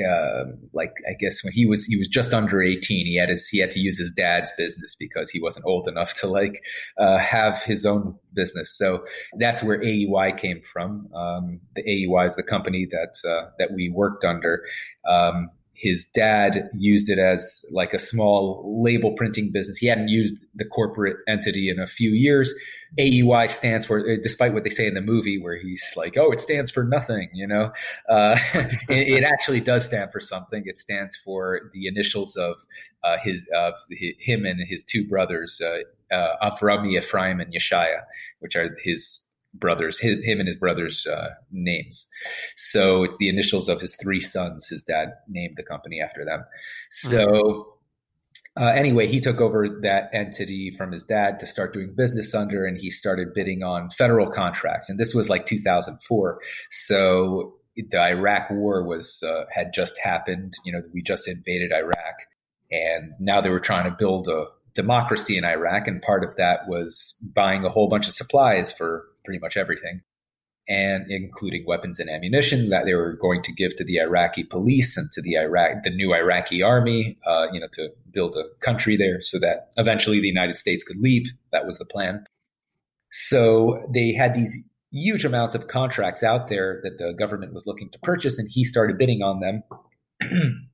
uh, 0.00 0.44
like 0.72 0.94
I 1.08 1.12
guess 1.18 1.44
when 1.44 1.52
he 1.52 1.66
was 1.66 1.84
he 1.84 1.96
was 1.96 2.08
just 2.08 2.32
under 2.32 2.62
18 2.62 3.04
he 3.04 3.16
had 3.16 3.28
his 3.28 3.46
he 3.46 3.58
had 3.58 3.70
to 3.72 3.80
use 3.80 3.98
his 3.98 4.10
dad's 4.10 4.50
business 4.56 4.96
because 4.98 5.28
he 5.28 5.40
wasn't 5.40 5.66
old 5.66 5.86
enough 5.86 6.14
to 6.20 6.26
like 6.26 6.62
uh, 6.98 7.18
have 7.18 7.62
his 7.62 7.84
own 7.84 8.18
business. 8.32 8.76
So 8.76 9.04
that's 9.38 9.62
where 9.62 9.82
AEY 9.82 10.38
came 10.38 10.62
from. 10.62 11.08
Um, 11.14 11.60
the 11.76 11.82
AEY 11.82 12.26
is 12.26 12.36
the 12.36 12.42
company 12.42 12.86
that 12.90 13.16
uh, 13.28 13.50
that 13.58 13.72
we 13.72 13.90
worked 13.90 14.24
under. 14.24 14.64
Um, 15.06 15.48
his 15.82 16.06
dad 16.06 16.70
used 16.78 17.10
it 17.10 17.18
as 17.18 17.64
like 17.72 17.92
a 17.92 17.98
small 17.98 18.80
label 18.84 19.14
printing 19.14 19.50
business. 19.50 19.78
He 19.78 19.88
hadn't 19.88 20.06
used 20.06 20.36
the 20.54 20.64
corporate 20.64 21.16
entity 21.26 21.68
in 21.68 21.80
a 21.80 21.88
few 21.88 22.10
years. 22.10 22.54
AEY 23.00 23.50
stands 23.50 23.84
for, 23.84 24.16
despite 24.18 24.54
what 24.54 24.62
they 24.62 24.70
say 24.70 24.86
in 24.86 24.94
the 24.94 25.00
movie, 25.00 25.42
where 25.42 25.56
he's 25.56 25.82
like, 25.96 26.16
"Oh, 26.16 26.30
it 26.30 26.38
stands 26.38 26.70
for 26.70 26.84
nothing," 26.84 27.30
you 27.34 27.48
know. 27.48 27.72
Uh, 28.08 28.38
it, 28.54 29.08
it, 29.08 29.24
actually 29.24 29.58
does 29.58 29.84
stand 29.84 30.12
for 30.12 30.20
something. 30.20 30.62
It 30.66 30.78
stands 30.78 31.16
for 31.16 31.72
the 31.72 31.88
initials 31.88 32.36
of 32.36 32.64
uh, 33.02 33.16
his 33.18 33.44
of 33.52 33.74
him 33.90 34.46
and 34.46 34.60
his 34.64 34.84
two 34.84 35.08
brothers, 35.08 35.60
uh, 35.60 36.14
uh, 36.14 36.36
Ephraim, 36.46 37.40
and 37.40 37.52
Yeshaya, 37.52 38.02
which 38.38 38.54
are 38.54 38.72
his 38.84 39.22
brothers, 39.54 39.98
him 39.98 40.40
and 40.40 40.46
his 40.46 40.56
brothers' 40.56 41.06
uh, 41.06 41.30
names. 41.50 42.08
So 42.56 43.02
it's 43.02 43.16
the 43.18 43.28
initials 43.28 43.68
of 43.68 43.80
his 43.80 43.96
three 43.96 44.20
sons. 44.20 44.68
His 44.68 44.82
dad 44.84 45.14
named 45.28 45.54
the 45.56 45.62
company 45.62 46.00
after 46.00 46.24
them. 46.24 46.44
So. 46.90 47.68
Uh, 48.54 48.66
anyway, 48.66 49.06
he 49.06 49.18
took 49.18 49.40
over 49.40 49.66
that 49.80 50.10
entity 50.12 50.70
from 50.76 50.92
his 50.92 51.04
dad 51.04 51.40
to 51.40 51.46
start 51.46 51.72
doing 51.72 51.94
business 51.96 52.34
under, 52.34 52.66
and 52.66 52.76
he 52.76 52.90
started 52.90 53.32
bidding 53.32 53.62
on 53.62 53.88
federal 53.88 54.28
contracts. 54.28 54.90
And 54.90 55.00
this 55.00 55.14
was 55.14 55.30
like 55.30 55.46
2004. 55.46 56.38
So 56.68 57.54
the 57.76 57.98
Iraq 57.98 58.50
War 58.50 58.84
was 58.86 59.22
uh, 59.22 59.44
had 59.50 59.72
just 59.72 59.98
happened. 59.98 60.54
You 60.64 60.72
know, 60.74 60.82
we 60.92 61.02
just 61.02 61.26
invaded 61.28 61.72
Iraq, 61.72 62.14
and 62.70 63.12
now 63.18 63.40
they 63.40 63.48
were 63.48 63.60
trying 63.60 63.84
to 63.90 63.96
build 63.96 64.28
a 64.28 64.44
democracy 64.74 65.36
in 65.36 65.44
Iraq, 65.44 65.86
and 65.86 66.00
part 66.00 66.24
of 66.24 66.36
that 66.36 66.68
was 66.68 67.14
buying 67.22 67.64
a 67.64 67.68
whole 67.68 67.88
bunch 67.88 68.08
of 68.08 68.14
supplies 68.14 68.72
for 68.72 69.04
pretty 69.24 69.38
much 69.38 69.56
everything, 69.56 70.02
and 70.68 71.10
including 71.10 71.64
weapons 71.66 71.98
and 71.98 72.08
ammunition 72.10 72.70
that 72.70 72.84
they 72.84 72.94
were 72.94 73.14
going 73.14 73.42
to 73.42 73.52
give 73.52 73.76
to 73.76 73.84
the 73.84 73.98
Iraqi 73.98 74.44
police 74.44 74.96
and 74.96 75.10
to 75.12 75.22
the 75.22 75.36
Iraq, 75.36 75.82
the 75.82 75.90
new 75.90 76.14
Iraqi 76.14 76.62
army, 76.62 77.18
uh, 77.26 77.46
you 77.52 77.60
know, 77.60 77.68
to 77.72 77.90
build 78.10 78.36
a 78.36 78.44
country 78.60 78.96
there, 78.96 79.20
so 79.20 79.38
that 79.38 79.70
eventually 79.76 80.20
the 80.20 80.28
United 80.28 80.56
States 80.56 80.84
could 80.84 81.00
leave. 81.00 81.30
That 81.52 81.66
was 81.66 81.78
the 81.78 81.84
plan. 81.84 82.24
So 83.10 83.86
they 83.92 84.12
had 84.12 84.34
these 84.34 84.56
huge 84.90 85.24
amounts 85.24 85.54
of 85.54 85.68
contracts 85.68 86.22
out 86.22 86.48
there 86.48 86.80
that 86.82 86.98
the 86.98 87.12
government 87.12 87.52
was 87.52 87.66
looking 87.66 87.90
to 87.90 87.98
purchase, 87.98 88.38
and 88.38 88.48
he 88.50 88.64
started 88.64 88.98
bidding 88.98 89.22
on 89.22 89.40
them. 89.40 89.62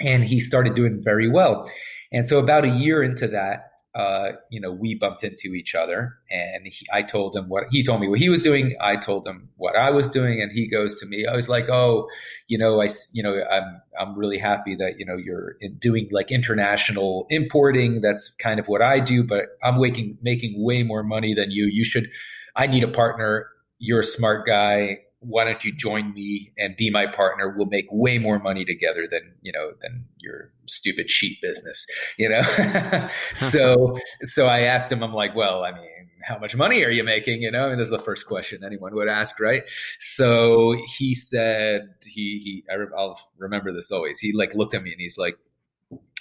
and 0.00 0.24
he 0.24 0.40
started 0.40 0.74
doing 0.74 1.02
very 1.02 1.28
well. 1.28 1.70
And 2.12 2.26
so, 2.26 2.38
about 2.38 2.64
a 2.64 2.70
year 2.70 3.02
into 3.02 3.28
that, 3.28 3.70
uh, 3.94 4.32
you 4.50 4.60
know, 4.60 4.70
we 4.70 4.94
bumped 4.94 5.24
into 5.24 5.54
each 5.54 5.74
other, 5.74 6.14
and 6.30 6.66
he, 6.66 6.86
I 6.92 7.02
told 7.02 7.34
him 7.34 7.48
what 7.48 7.64
he 7.70 7.82
told 7.82 8.00
me 8.00 8.08
what 8.08 8.20
he 8.20 8.28
was 8.28 8.42
doing. 8.42 8.76
I 8.80 8.96
told 8.96 9.26
him 9.26 9.48
what 9.56 9.76
I 9.76 9.90
was 9.90 10.08
doing, 10.08 10.40
and 10.40 10.52
he 10.52 10.68
goes 10.68 11.00
to 11.00 11.06
me. 11.06 11.26
I 11.26 11.34
was 11.34 11.48
like, 11.48 11.68
"Oh, 11.68 12.08
you 12.46 12.58
know, 12.58 12.80
I, 12.80 12.88
you 13.12 13.22
know, 13.22 13.42
I'm, 13.50 13.80
I'm 13.98 14.16
really 14.16 14.38
happy 14.38 14.76
that 14.76 14.98
you 14.98 15.06
know 15.06 15.16
you're 15.16 15.56
doing 15.78 16.08
like 16.12 16.30
international 16.30 17.26
importing. 17.30 18.00
That's 18.00 18.30
kind 18.36 18.60
of 18.60 18.68
what 18.68 18.82
I 18.82 19.00
do, 19.00 19.24
but 19.24 19.46
I'm 19.64 19.80
making 19.80 20.18
making 20.22 20.62
way 20.62 20.82
more 20.82 21.02
money 21.02 21.34
than 21.34 21.50
you. 21.50 21.66
You 21.66 21.84
should. 21.84 22.08
I 22.54 22.66
need 22.66 22.84
a 22.84 22.88
partner. 22.88 23.48
You're 23.78 24.00
a 24.00 24.04
smart 24.04 24.46
guy 24.46 24.98
why 25.20 25.44
don't 25.44 25.64
you 25.64 25.72
join 25.72 26.14
me 26.14 26.52
and 26.58 26.76
be 26.76 26.90
my 26.90 27.06
partner? 27.06 27.54
We'll 27.56 27.66
make 27.66 27.86
way 27.90 28.18
more 28.18 28.38
money 28.38 28.64
together 28.64 29.06
than, 29.10 29.34
you 29.42 29.52
know, 29.52 29.72
than 29.80 30.04
your 30.18 30.52
stupid 30.66 31.10
sheet 31.10 31.38
business, 31.42 31.84
you 32.18 32.28
know? 32.28 33.08
so, 33.34 33.98
so 34.22 34.46
I 34.46 34.60
asked 34.60 34.92
him, 34.92 35.02
I'm 35.02 35.12
like, 35.12 35.34
well, 35.34 35.64
I 35.64 35.72
mean, 35.72 36.10
how 36.22 36.38
much 36.38 36.54
money 36.54 36.84
are 36.84 36.90
you 36.90 37.02
making? 37.02 37.42
You 37.42 37.50
know, 37.50 37.66
I 37.66 37.68
mean, 37.70 37.78
this 37.78 37.86
is 37.86 37.90
the 37.90 37.98
first 37.98 38.26
question 38.26 38.62
anyone 38.64 38.94
would 38.94 39.08
ask, 39.08 39.40
right? 39.40 39.62
So 39.98 40.76
he 40.96 41.14
said, 41.14 41.88
he, 42.04 42.40
he, 42.42 42.64
I, 42.70 42.76
I'll 42.96 43.18
remember 43.38 43.72
this 43.72 43.90
always. 43.90 44.20
He 44.20 44.32
like 44.32 44.54
looked 44.54 44.74
at 44.74 44.82
me 44.82 44.92
and 44.92 45.00
he's 45.00 45.18
like, 45.18 45.34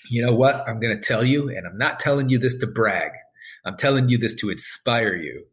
you 0.09 0.25
know 0.25 0.33
what? 0.33 0.67
I'm 0.67 0.79
going 0.79 0.95
to 0.95 1.01
tell 1.01 1.23
you, 1.23 1.49
and 1.49 1.67
I'm 1.67 1.77
not 1.77 1.99
telling 1.99 2.29
you 2.29 2.37
this 2.37 2.57
to 2.59 2.67
brag. 2.67 3.11
I'm 3.65 3.75
telling 3.75 4.07
you 4.07 4.17
this 4.17 4.33
to 4.35 4.49
inspire 4.49 5.15
you 5.15 5.45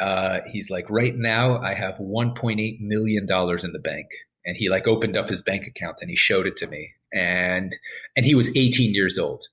uh, 0.00 0.40
he's 0.50 0.70
like, 0.70 0.88
right 0.90 1.16
now 1.16 1.58
I 1.58 1.74
have 1.74 1.96
1.8 1.96 2.80
million 2.80 3.26
dollars 3.26 3.64
in 3.64 3.72
the 3.72 3.78
bank, 3.78 4.06
and 4.44 4.56
he 4.56 4.68
like 4.68 4.86
opened 4.86 5.16
up 5.16 5.28
his 5.28 5.42
bank 5.42 5.66
account 5.66 5.98
and 6.00 6.10
he 6.10 6.16
showed 6.16 6.46
it 6.46 6.56
to 6.58 6.66
me, 6.66 6.92
and 7.12 7.76
and 8.16 8.26
he 8.26 8.34
was 8.34 8.48
18 8.56 8.94
years 8.94 9.18
old, 9.18 9.46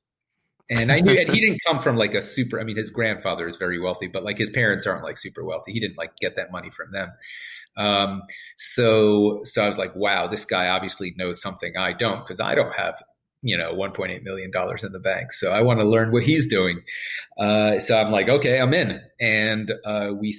and 0.69 0.91
I 0.91 0.99
knew, 0.99 1.17
and 1.17 1.29
he 1.29 1.41
didn't 1.41 1.61
come 1.65 1.81
from 1.81 1.97
like 1.97 2.13
a 2.13 2.21
super. 2.21 2.59
I 2.59 2.63
mean, 2.63 2.77
his 2.77 2.89
grandfather 2.89 3.47
is 3.47 3.57
very 3.57 3.79
wealthy, 3.79 4.07
but 4.07 4.23
like 4.23 4.37
his 4.37 4.49
parents 4.49 4.87
aren't 4.87 5.03
like 5.03 5.17
super 5.17 5.43
wealthy. 5.43 5.73
He 5.73 5.79
didn't 5.79 5.97
like 5.97 6.15
get 6.17 6.35
that 6.35 6.51
money 6.51 6.69
from 6.69 6.91
them. 6.91 7.11
Um, 7.75 8.21
so 8.57 9.41
so 9.43 9.63
I 9.63 9.67
was 9.67 9.77
like, 9.77 9.95
wow, 9.95 10.27
this 10.27 10.45
guy 10.45 10.69
obviously 10.69 11.13
knows 11.17 11.41
something 11.41 11.75
I 11.77 11.93
don't 11.93 12.19
because 12.19 12.39
I 12.39 12.55
don't 12.55 12.73
have 12.73 12.95
you 13.43 13.57
know 13.57 13.73
1.8 13.73 14.23
million 14.23 14.49
dollars 14.49 14.83
in 14.83 14.91
the 14.91 14.99
bank. 14.99 15.31
So 15.31 15.51
i 15.51 15.61
want 15.61 15.79
to 15.79 15.85
learn 15.85 16.11
what 16.11 16.23
he's 16.23 16.47
doing. 16.47 16.81
Uh, 17.37 17.79
so 17.79 17.97
i'm 17.97 18.11
like 18.11 18.29
okay 18.29 18.59
i'm 18.59 18.73
in. 18.73 18.99
And 19.19 19.71
uh, 19.85 20.11
we 20.17 20.33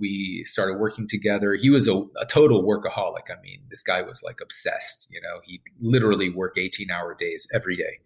we 0.00 0.42
started 0.44 0.78
working 0.78 1.06
together. 1.06 1.54
He 1.54 1.70
was 1.70 1.86
a, 1.86 1.94
a, 2.20 2.26
total 2.28 2.64
workaholic. 2.64 3.30
I 3.30 3.40
mean 3.40 3.60
this 3.70 3.82
guy 3.82 4.02
was 4.02 4.22
like 4.22 4.40
obsessed 4.40 5.06
you 5.10 5.20
know? 5.20 5.40
He'd 5.44 5.62
literally 5.80 6.30
work 6.30 6.56
18 6.58 6.90
hour 6.90 7.14
days 7.14 7.46
every 7.54 7.76
day. 7.76 8.00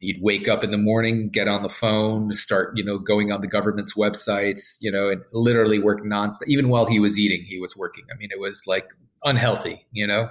He'd 0.00 0.22
wake 0.22 0.48
up 0.48 0.64
in 0.64 0.70
the 0.70 0.78
morning 0.78 1.28
get 1.28 1.48
on 1.48 1.62
the 1.62 1.68
phone 1.68 2.32
start 2.32 2.72
you 2.76 2.84
know 2.84 2.98
going 2.98 3.32
on 3.32 3.40
the 3.40 3.48
government's 3.48 3.94
websites 3.94 4.78
you 4.80 4.90
know 4.90 5.10
and 5.10 5.22
literally 5.32 5.78
work 5.78 6.02
nonstop. 6.02 6.46
Even 6.46 6.68
while 6.68 6.86
he 6.86 7.00
was 7.00 7.18
eating 7.18 7.44
he 7.44 7.58
was 7.58 7.76
working. 7.76 8.04
I 8.12 8.16
mean 8.16 8.30
it 8.30 8.40
was 8.40 8.62
like 8.66 8.88
unhealthy 9.24 9.84
you 9.92 10.06
know? 10.06 10.30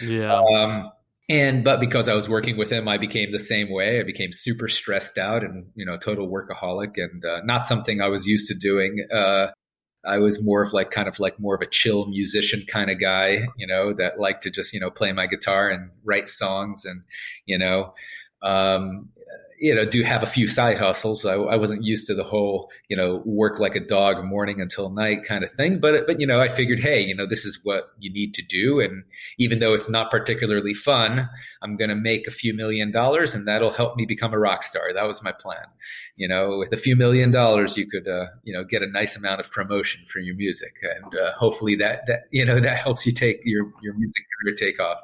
Yeah. 0.00 0.34
Um, 0.34 0.92
and 1.28 1.64
but 1.64 1.80
because 1.80 2.08
I 2.08 2.14
was 2.14 2.28
working 2.28 2.56
with 2.56 2.70
him, 2.70 2.86
I 2.86 2.98
became 2.98 3.32
the 3.32 3.38
same 3.38 3.70
way. 3.70 3.98
I 3.98 4.04
became 4.04 4.32
super 4.32 4.68
stressed 4.68 5.18
out 5.18 5.42
and 5.42 5.66
you 5.74 5.84
know 5.84 5.96
total 5.96 6.28
workaholic, 6.28 6.94
and 6.96 7.24
uh, 7.24 7.40
not 7.44 7.64
something 7.64 8.00
I 8.00 8.08
was 8.08 8.26
used 8.26 8.48
to 8.48 8.54
doing. 8.54 9.06
Uh, 9.12 9.48
I 10.04 10.18
was 10.18 10.42
more 10.42 10.62
of 10.62 10.72
like 10.72 10.92
kind 10.92 11.08
of 11.08 11.18
like 11.18 11.40
more 11.40 11.56
of 11.56 11.62
a 11.62 11.66
chill 11.66 12.06
musician 12.06 12.64
kind 12.68 12.90
of 12.90 13.00
guy, 13.00 13.48
you 13.56 13.66
know, 13.66 13.92
that 13.94 14.20
liked 14.20 14.44
to 14.44 14.50
just 14.50 14.72
you 14.72 14.78
know 14.78 14.90
play 14.90 15.12
my 15.12 15.26
guitar 15.26 15.68
and 15.68 15.90
write 16.04 16.28
songs, 16.28 16.84
and 16.84 17.02
you 17.44 17.58
know, 17.58 17.92
um, 18.42 19.08
you 19.58 19.74
know, 19.74 19.84
do 19.84 20.02
have 20.02 20.22
a 20.22 20.26
few 20.26 20.46
side 20.46 20.78
hustles. 20.78 21.24
I, 21.24 21.34
I, 21.34 21.56
wasn't 21.56 21.82
used 21.82 22.06
to 22.08 22.14
the 22.14 22.24
whole, 22.24 22.70
you 22.88 22.96
know, 22.96 23.22
work 23.24 23.58
like 23.58 23.74
a 23.74 23.80
dog 23.80 24.22
morning 24.24 24.60
until 24.60 24.90
night 24.90 25.24
kind 25.24 25.42
of 25.42 25.50
thing. 25.52 25.80
But, 25.80 26.06
but, 26.06 26.20
you 26.20 26.26
know, 26.26 26.40
I 26.40 26.48
figured, 26.48 26.80
hey, 26.80 27.00
you 27.00 27.14
know, 27.14 27.26
this 27.26 27.44
is 27.44 27.60
what 27.62 27.90
you 27.98 28.12
need 28.12 28.34
to 28.34 28.42
do. 28.42 28.80
And 28.80 29.04
even 29.38 29.58
though 29.58 29.74
it's 29.74 29.88
not 29.88 30.10
particularly 30.10 30.74
fun, 30.74 31.28
I'm 31.62 31.76
going 31.76 31.88
to 31.88 31.96
make 31.96 32.26
a 32.26 32.30
few 32.30 32.54
million 32.54 32.90
dollars 32.90 33.34
and 33.34 33.48
that'll 33.48 33.70
help 33.70 33.96
me 33.96 34.04
become 34.04 34.34
a 34.34 34.38
rock 34.38 34.62
star. 34.62 34.92
That 34.92 35.06
was 35.06 35.22
my 35.22 35.32
plan. 35.32 35.64
You 36.16 36.28
know, 36.28 36.58
with 36.58 36.72
a 36.72 36.76
few 36.76 36.96
million 36.96 37.30
dollars, 37.30 37.76
you 37.76 37.88
could, 37.88 38.08
uh, 38.08 38.26
you 38.44 38.52
know, 38.52 38.64
get 38.64 38.82
a 38.82 38.86
nice 38.86 39.16
amount 39.16 39.40
of 39.40 39.50
promotion 39.50 40.02
for 40.08 40.18
your 40.18 40.34
music. 40.34 40.76
And 40.82 41.14
uh, 41.14 41.32
hopefully 41.32 41.76
that, 41.76 42.06
that, 42.06 42.24
you 42.30 42.44
know, 42.44 42.60
that 42.60 42.76
helps 42.78 43.06
you 43.06 43.12
take 43.12 43.40
your, 43.44 43.72
your 43.82 43.94
music 43.94 44.24
career 44.40 44.54
take 44.54 44.80
off. 44.80 44.98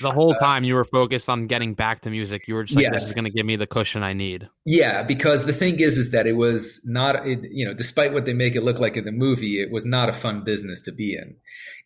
The 0.00 0.10
whole 0.10 0.32
uh, 0.32 0.38
time 0.38 0.64
you 0.64 0.74
were 0.74 0.84
focused 0.84 1.28
on 1.28 1.46
getting 1.46 1.74
back 1.74 2.00
to 2.02 2.10
music. 2.10 2.46
You 2.48 2.54
were 2.54 2.64
just 2.64 2.76
like, 2.76 2.84
yes. 2.84 2.94
this 2.94 3.08
is 3.08 3.14
going 3.14 3.26
to 3.26 3.32
give 3.32 3.46
me 3.46 3.56
the 3.56 3.66
cushion 3.72 4.02
I 4.02 4.12
need. 4.12 4.48
Yeah, 4.66 5.02
because 5.02 5.46
the 5.46 5.52
thing 5.52 5.80
is, 5.80 5.96
is 5.96 6.10
that 6.10 6.26
it 6.26 6.36
was 6.36 6.80
not, 6.84 7.26
it, 7.26 7.40
you 7.50 7.66
know, 7.66 7.72
despite 7.72 8.12
what 8.12 8.26
they 8.26 8.34
make 8.34 8.54
it 8.54 8.62
look 8.62 8.78
like 8.78 8.98
in 8.98 9.04
the 9.04 9.12
movie, 9.12 9.62
it 9.62 9.72
was 9.72 9.86
not 9.86 10.10
a 10.10 10.12
fun 10.12 10.44
business 10.44 10.82
to 10.82 10.92
be 10.92 11.14
in. 11.14 11.36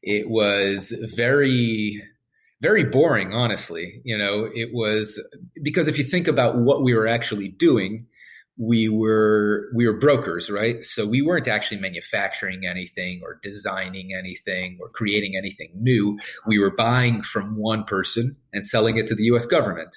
It 0.02 0.28
was 0.28 0.92
very, 1.14 2.02
very 2.60 2.82
boring, 2.82 3.32
honestly. 3.32 4.02
You 4.04 4.18
know, 4.18 4.48
it 4.52 4.70
was 4.72 5.22
because 5.62 5.86
if 5.86 5.96
you 5.96 6.04
think 6.04 6.26
about 6.26 6.58
what 6.58 6.82
we 6.82 6.92
were 6.92 7.06
actually 7.06 7.48
doing, 7.48 8.06
we 8.58 8.88
were 8.88 9.68
we 9.74 9.86
were 9.86 9.98
brokers 9.98 10.50
right? 10.50 10.84
So 10.84 11.06
we 11.06 11.20
weren't 11.20 11.46
actually 11.46 11.80
manufacturing 11.80 12.66
anything 12.66 13.20
or 13.22 13.38
designing 13.42 14.14
anything 14.18 14.78
or 14.80 14.88
creating 14.88 15.36
anything 15.36 15.70
new. 15.74 16.18
We 16.46 16.58
were 16.58 16.70
buying 16.70 17.22
from 17.22 17.56
one 17.56 17.84
person 17.84 18.36
and 18.52 18.64
selling 18.64 18.96
it 18.96 19.06
to 19.08 19.14
the 19.14 19.24
US 19.24 19.44
government. 19.44 19.96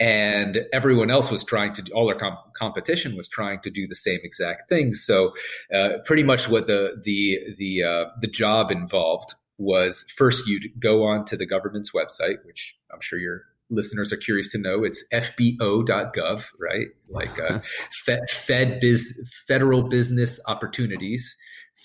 And 0.00 0.60
everyone 0.72 1.10
else 1.10 1.30
was 1.30 1.44
trying 1.44 1.74
to 1.74 1.92
all 1.92 2.08
our 2.08 2.18
comp- 2.18 2.54
competition 2.54 3.16
was 3.16 3.28
trying 3.28 3.60
to 3.60 3.70
do 3.70 3.86
the 3.86 3.94
same 3.94 4.20
exact 4.22 4.68
thing. 4.68 4.94
So 4.94 5.34
uh, 5.74 5.98
pretty 6.04 6.22
much 6.22 6.48
what 6.48 6.66
the 6.66 7.00
the 7.02 7.38
the 7.58 7.82
uh, 7.82 8.04
the 8.20 8.28
job 8.28 8.70
involved 8.70 9.34
was 9.58 10.04
first 10.16 10.46
you'd 10.46 10.70
go 10.78 11.04
on 11.04 11.24
to 11.24 11.36
the 11.36 11.44
government's 11.44 11.90
website 11.90 12.36
which 12.44 12.76
i'm 12.94 13.00
sure 13.00 13.18
you're 13.18 13.42
listeners 13.70 14.12
are 14.12 14.16
curious 14.16 14.50
to 14.52 14.58
know, 14.58 14.84
it's 14.84 15.04
fbo.gov, 15.12 16.44
right? 16.58 16.86
Like 17.08 17.38
uh, 17.38 17.60
Fed, 18.04 18.30
Fed 18.30 18.80
biz, 18.80 19.42
Federal 19.46 19.88
Business 19.88 20.40
Opportunities, 20.46 21.36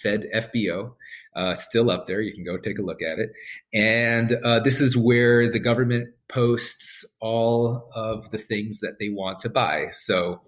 Fed 0.02 0.26
FBO, 0.34 0.94
uh, 1.36 1.54
still 1.56 1.90
up 1.90 2.08
there. 2.08 2.22
You 2.22 2.34
can 2.34 2.44
go 2.44 2.58
take 2.58 2.80
a 2.80 2.84
look 2.84 3.02
at 3.02 3.20
it. 3.20 3.32
And 3.74 4.34
uh, 4.44 4.60
this 4.60 4.82
is 4.82 4.98
where 4.98 5.52
the 5.52 5.60
government 5.60 6.10
posts 6.28 7.06
all 7.22 7.90
of 7.96 8.30
the 8.32 8.38
things 8.38 8.80
that 8.80 8.98
they 9.00 9.10
want 9.10 9.40
to 9.40 9.50
buy. 9.50 9.88
So 9.92 10.42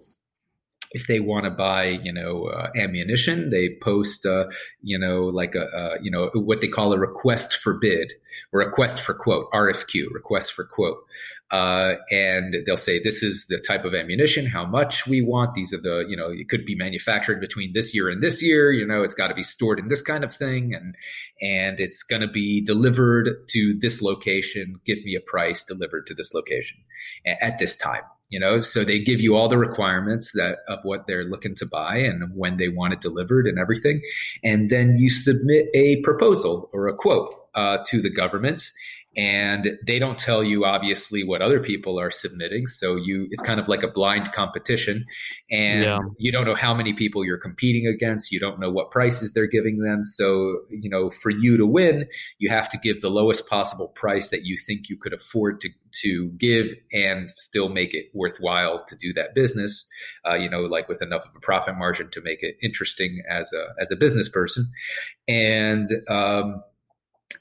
if 0.96 1.08
they 1.08 1.20
want 1.20 1.44
to 1.44 1.50
buy, 1.50 1.84
you 1.84 2.10
know, 2.10 2.46
uh, 2.46 2.70
ammunition, 2.74 3.50
they 3.50 3.76
post, 3.82 4.24
uh, 4.24 4.46
you 4.82 4.98
know, 4.98 5.26
like 5.26 5.54
a, 5.54 5.64
uh, 5.64 5.96
you 6.00 6.10
know, 6.10 6.30
what 6.32 6.62
they 6.62 6.68
call 6.68 6.94
a 6.94 6.98
request 6.98 7.54
for 7.58 7.74
bid, 7.74 8.14
or 8.50 8.60
request 8.60 9.02
for 9.02 9.12
quote, 9.12 9.46
RFQ, 9.52 10.06
request 10.10 10.54
for 10.54 10.64
quote, 10.64 10.96
uh, 11.50 11.96
and 12.10 12.56
they'll 12.64 12.78
say 12.78 12.98
this 12.98 13.22
is 13.22 13.46
the 13.50 13.58
type 13.58 13.84
of 13.84 13.94
ammunition, 13.94 14.46
how 14.46 14.64
much 14.64 15.06
we 15.06 15.20
want. 15.20 15.52
These 15.52 15.74
are 15.74 15.80
the, 15.82 16.06
you 16.08 16.16
know, 16.16 16.30
it 16.30 16.48
could 16.48 16.64
be 16.64 16.74
manufactured 16.74 17.42
between 17.42 17.74
this 17.74 17.94
year 17.94 18.08
and 18.08 18.22
this 18.22 18.42
year. 18.42 18.72
You 18.72 18.86
know, 18.86 19.02
it's 19.02 19.14
got 19.14 19.28
to 19.28 19.34
be 19.34 19.42
stored 19.42 19.78
in 19.78 19.88
this 19.88 20.00
kind 20.00 20.24
of 20.24 20.34
thing, 20.34 20.72
and 20.72 20.96
and 21.42 21.78
it's 21.78 22.02
going 22.02 22.22
to 22.22 22.28
be 22.28 22.62
delivered 22.62 23.46
to 23.48 23.78
this 23.78 24.00
location. 24.00 24.80
Give 24.86 25.04
me 25.04 25.14
a 25.14 25.20
price 25.20 25.62
delivered 25.62 26.06
to 26.06 26.14
this 26.14 26.32
location 26.32 26.78
at 27.26 27.58
this 27.58 27.76
time 27.76 28.02
you 28.28 28.40
know 28.40 28.60
so 28.60 28.84
they 28.84 28.98
give 28.98 29.20
you 29.20 29.34
all 29.36 29.48
the 29.48 29.58
requirements 29.58 30.32
that 30.32 30.58
of 30.68 30.78
what 30.82 31.06
they're 31.06 31.24
looking 31.24 31.54
to 31.54 31.66
buy 31.66 31.96
and 31.96 32.24
when 32.34 32.56
they 32.56 32.68
want 32.68 32.92
it 32.92 33.00
delivered 33.00 33.46
and 33.46 33.58
everything. 33.58 34.02
And 34.42 34.70
then 34.70 34.96
you 34.96 35.10
submit 35.10 35.66
a 35.74 36.00
proposal 36.02 36.70
or 36.72 36.88
a 36.88 36.94
quote 36.94 37.34
uh, 37.54 37.78
to 37.86 38.00
the 38.00 38.10
government 38.10 38.70
and 39.16 39.78
they 39.86 39.98
don't 39.98 40.18
tell 40.18 40.44
you 40.44 40.64
obviously 40.64 41.24
what 41.24 41.42
other 41.42 41.60
people 41.60 41.98
are 41.98 42.10
submitting. 42.10 42.66
So 42.66 42.96
you 42.96 43.28
it's 43.30 43.42
kind 43.42 43.58
of 43.58 43.68
like 43.68 43.82
a 43.82 43.88
blind 43.88 44.32
competition. 44.32 45.04
And 45.50 45.82
yeah. 45.82 45.98
you 46.18 46.32
don't 46.32 46.44
know 46.44 46.54
how 46.54 46.74
many 46.74 46.92
people 46.92 47.24
you're 47.24 47.38
competing 47.38 47.86
against. 47.86 48.32
You 48.32 48.40
don't 48.40 48.60
know 48.60 48.70
what 48.70 48.90
prices 48.90 49.32
they're 49.32 49.46
giving 49.46 49.78
them. 49.78 50.02
So 50.02 50.60
you 50.70 50.90
know 50.90 51.10
for 51.10 51.30
you 51.30 51.56
to 51.56 51.66
win 51.66 52.06
you 52.38 52.50
have 52.50 52.68
to 52.70 52.78
give 52.78 53.00
the 53.00 53.10
lowest 53.10 53.48
possible 53.48 53.88
price 53.88 54.28
that 54.28 54.44
you 54.44 54.56
think 54.56 54.88
you 54.88 54.96
could 54.96 55.12
afford 55.12 55.60
to 55.60 55.70
to 56.02 56.30
give 56.36 56.72
and 56.92 57.30
still 57.30 57.68
make 57.68 57.94
it 57.94 58.06
worthwhile 58.12 58.84
to 58.86 58.96
do 58.96 59.12
that 59.14 59.34
business 59.34 59.86
uh, 60.28 60.34
you 60.34 60.50
know 60.50 60.60
like 60.60 60.88
with 60.88 61.00
enough 61.00 61.24
of 61.26 61.34
a 61.34 61.40
profit 61.40 61.76
margin 61.76 62.10
to 62.10 62.20
make 62.20 62.42
it 62.42 62.56
interesting 62.62 63.22
as 63.28 63.52
a 63.52 63.66
as 63.80 63.90
a 63.90 63.96
business 63.96 64.28
person. 64.28 64.70
And 65.28 65.88
um, 66.08 66.62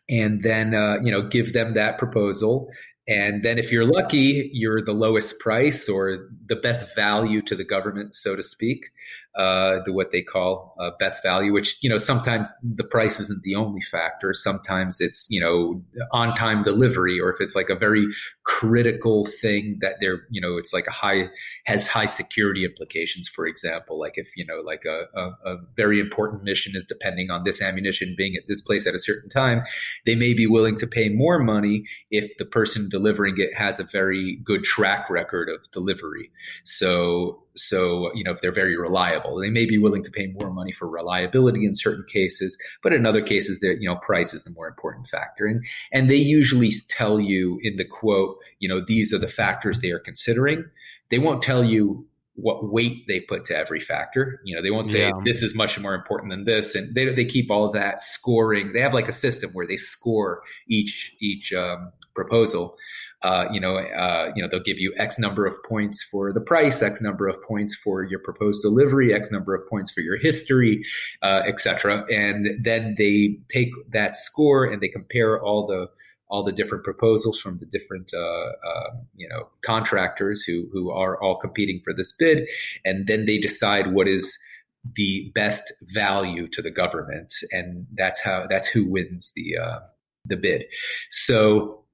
and 0.09 0.41
then 0.41 0.73
uh, 0.73 0.97
you 1.03 1.11
know 1.11 1.21
give 1.21 1.53
them 1.53 1.73
that 1.73 1.97
proposal 1.97 2.69
and 3.07 3.43
then 3.43 3.57
if 3.59 3.71
you're 3.71 3.85
lucky 3.85 4.49
you're 4.53 4.83
the 4.83 4.93
lowest 4.93 5.39
price 5.39 5.87
or 5.87 6.29
the 6.47 6.55
best 6.55 6.95
value 6.95 7.41
to 7.41 7.55
the 7.55 7.63
government 7.63 8.15
so 8.15 8.35
to 8.35 8.43
speak 8.43 8.87
uh, 9.35 9.83
the 9.83 9.91
what 9.91 10.11
they 10.11 10.21
call 10.21 10.75
uh, 10.79 10.91
best 10.97 11.21
value, 11.21 11.51
which 11.51 11.77
you 11.81 11.89
know 11.89 11.97
sometimes 11.97 12.47
the 12.63 12.85
price 12.85 13.19
isn't 13.19 13.43
the 13.43 13.53
only 13.53 13.81
factor. 13.81 14.33
Sometimes 14.33 15.01
it's 15.01 15.27
you 15.29 15.41
know 15.41 15.81
on 16.13 16.33
time 16.35 16.63
delivery, 16.63 17.19
or 17.19 17.29
if 17.29 17.41
it's 17.41 17.53
like 17.53 17.69
a 17.69 17.75
very 17.75 18.07
critical 18.45 19.25
thing 19.25 19.77
that 19.81 19.95
they're 19.99 20.21
you 20.29 20.39
know 20.39 20.55
it's 20.55 20.71
like 20.71 20.85
a 20.87 20.91
high 20.91 21.27
has 21.65 21.87
high 21.87 22.05
security 22.05 22.63
implications. 22.63 23.27
For 23.27 23.47
example, 23.47 23.99
like 23.99 24.13
if 24.15 24.37
you 24.37 24.45
know 24.45 24.61
like 24.63 24.85
a, 24.85 25.05
a, 25.19 25.53
a 25.53 25.57
very 25.75 25.99
important 25.99 26.43
mission 26.43 26.73
is 26.75 26.85
depending 26.85 27.31
on 27.31 27.43
this 27.43 27.61
ammunition 27.61 28.13
being 28.17 28.35
at 28.35 28.45
this 28.47 28.61
place 28.61 28.85
at 28.85 28.93
a 28.93 28.99
certain 28.99 29.29
time, 29.29 29.63
they 30.05 30.15
may 30.15 30.33
be 30.33 30.47
willing 30.47 30.77
to 30.77 30.87
pay 30.87 31.09
more 31.09 31.39
money 31.39 31.85
if 32.11 32.37
the 32.37 32.45
person 32.45 32.87
delivering 32.87 33.35
it 33.37 33.53
has 33.55 33.79
a 33.79 33.83
very 33.83 34.39
good 34.43 34.63
track 34.63 35.09
record 35.09 35.49
of 35.49 35.69
delivery. 35.71 36.29
So 36.63 37.44
so, 37.55 38.11
you 38.13 38.23
know, 38.23 38.31
if 38.31 38.41
they're 38.41 38.51
very 38.51 38.77
reliable, 38.77 39.37
they 39.39 39.49
may 39.49 39.65
be 39.65 39.77
willing 39.77 40.03
to 40.03 40.11
pay 40.11 40.27
more 40.27 40.51
money 40.51 40.71
for 40.71 40.87
reliability 40.87 41.65
in 41.65 41.73
certain 41.73 42.05
cases, 42.07 42.57
but 42.83 42.93
in 42.93 43.05
other 43.05 43.21
cases, 43.21 43.59
that 43.59 43.77
you 43.79 43.87
know, 43.87 43.95
price 43.95 44.33
is 44.33 44.43
the 44.43 44.51
more 44.51 44.67
important 44.67 45.07
factor. 45.07 45.45
And 45.45 45.65
and 45.91 46.09
they 46.09 46.15
usually 46.15 46.71
tell 46.89 47.19
you 47.19 47.59
in 47.63 47.77
the 47.77 47.85
quote, 47.85 48.37
you 48.59 48.69
know, 48.69 48.81
these 48.85 49.13
are 49.13 49.17
the 49.17 49.27
factors 49.27 49.79
they 49.79 49.91
are 49.91 49.99
considering. 49.99 50.65
They 51.09 51.19
won't 51.19 51.41
tell 51.41 51.63
you 51.63 52.05
what 52.35 52.69
weight 52.69 53.07
they 53.07 53.21
put 53.21 53.45
to 53.45 53.57
every 53.57 53.79
factor. 53.79 54.41
You 54.43 54.55
know, 54.55 54.61
they 54.61 54.71
won't 54.71 54.87
say 54.87 55.07
yeah. 55.07 55.11
this 55.23 55.41
is 55.41 55.55
much 55.55 55.79
more 55.79 55.95
important 55.95 56.31
than 56.31 56.43
this, 56.43 56.75
and 56.75 56.93
they 56.93 57.13
they 57.13 57.25
keep 57.25 57.49
all 57.49 57.65
of 57.65 57.73
that 57.73 58.01
scoring. 58.01 58.73
They 58.73 58.81
have 58.81 58.93
like 58.93 59.07
a 59.07 59.13
system 59.13 59.51
where 59.51 59.67
they 59.67 59.77
score 59.77 60.41
each 60.67 61.15
each 61.21 61.53
um, 61.53 61.91
proposal 62.13 62.77
uh, 63.25 63.47
you 63.51 63.59
know, 63.59 63.77
uh, 63.77 64.31
you 64.35 64.43
know, 64.43 64.47
they'll 64.47 64.59
give 64.59 64.77
you 64.77 64.93
X 64.97 65.17
number 65.17 65.47
of 65.47 65.55
points 65.63 66.03
for 66.03 66.31
the 66.31 66.39
price, 66.39 66.83
X 66.83 67.01
number 67.01 67.27
of 67.27 67.41
points 67.41 67.75
for 67.75 68.03
your 68.03 68.19
proposed 68.19 68.61
delivery, 68.61 69.15
X 69.15 69.31
number 69.31 69.55
of 69.55 69.67
points 69.67 69.89
for 69.89 70.01
your 70.01 70.15
history, 70.15 70.83
uh, 71.23 71.41
etc. 71.47 72.05
And 72.11 72.63
then 72.63 72.93
they 72.99 73.39
take 73.49 73.71
that 73.89 74.15
score 74.15 74.63
and 74.65 74.79
they 74.79 74.89
compare 74.89 75.41
all 75.41 75.65
the 75.65 75.87
all 76.27 76.43
the 76.43 76.51
different 76.51 76.83
proposals 76.83 77.39
from 77.39 77.57
the 77.57 77.65
different 77.65 78.11
uh, 78.13 78.19
uh, 78.19 78.91
you 79.15 79.27
know 79.27 79.47
contractors 79.63 80.43
who 80.43 80.69
who 80.71 80.91
are 80.91 81.19
all 81.19 81.35
competing 81.37 81.81
for 81.83 81.95
this 81.95 82.11
bid, 82.11 82.47
and 82.83 83.07
then 83.07 83.25
they 83.25 83.39
decide 83.39 83.91
what 83.91 84.07
is 84.07 84.37
the 84.95 85.31
best 85.33 85.73
value 85.81 86.47
to 86.49 86.61
the 86.61 86.69
government, 86.69 87.33
and 87.51 87.87
that's 87.97 88.21
how 88.21 88.45
that's 88.47 88.67
who 88.67 88.87
wins 88.87 89.31
the 89.35 89.57
uh, 89.57 89.79
the 90.25 90.37
bid. 90.37 90.65
So 91.09 91.85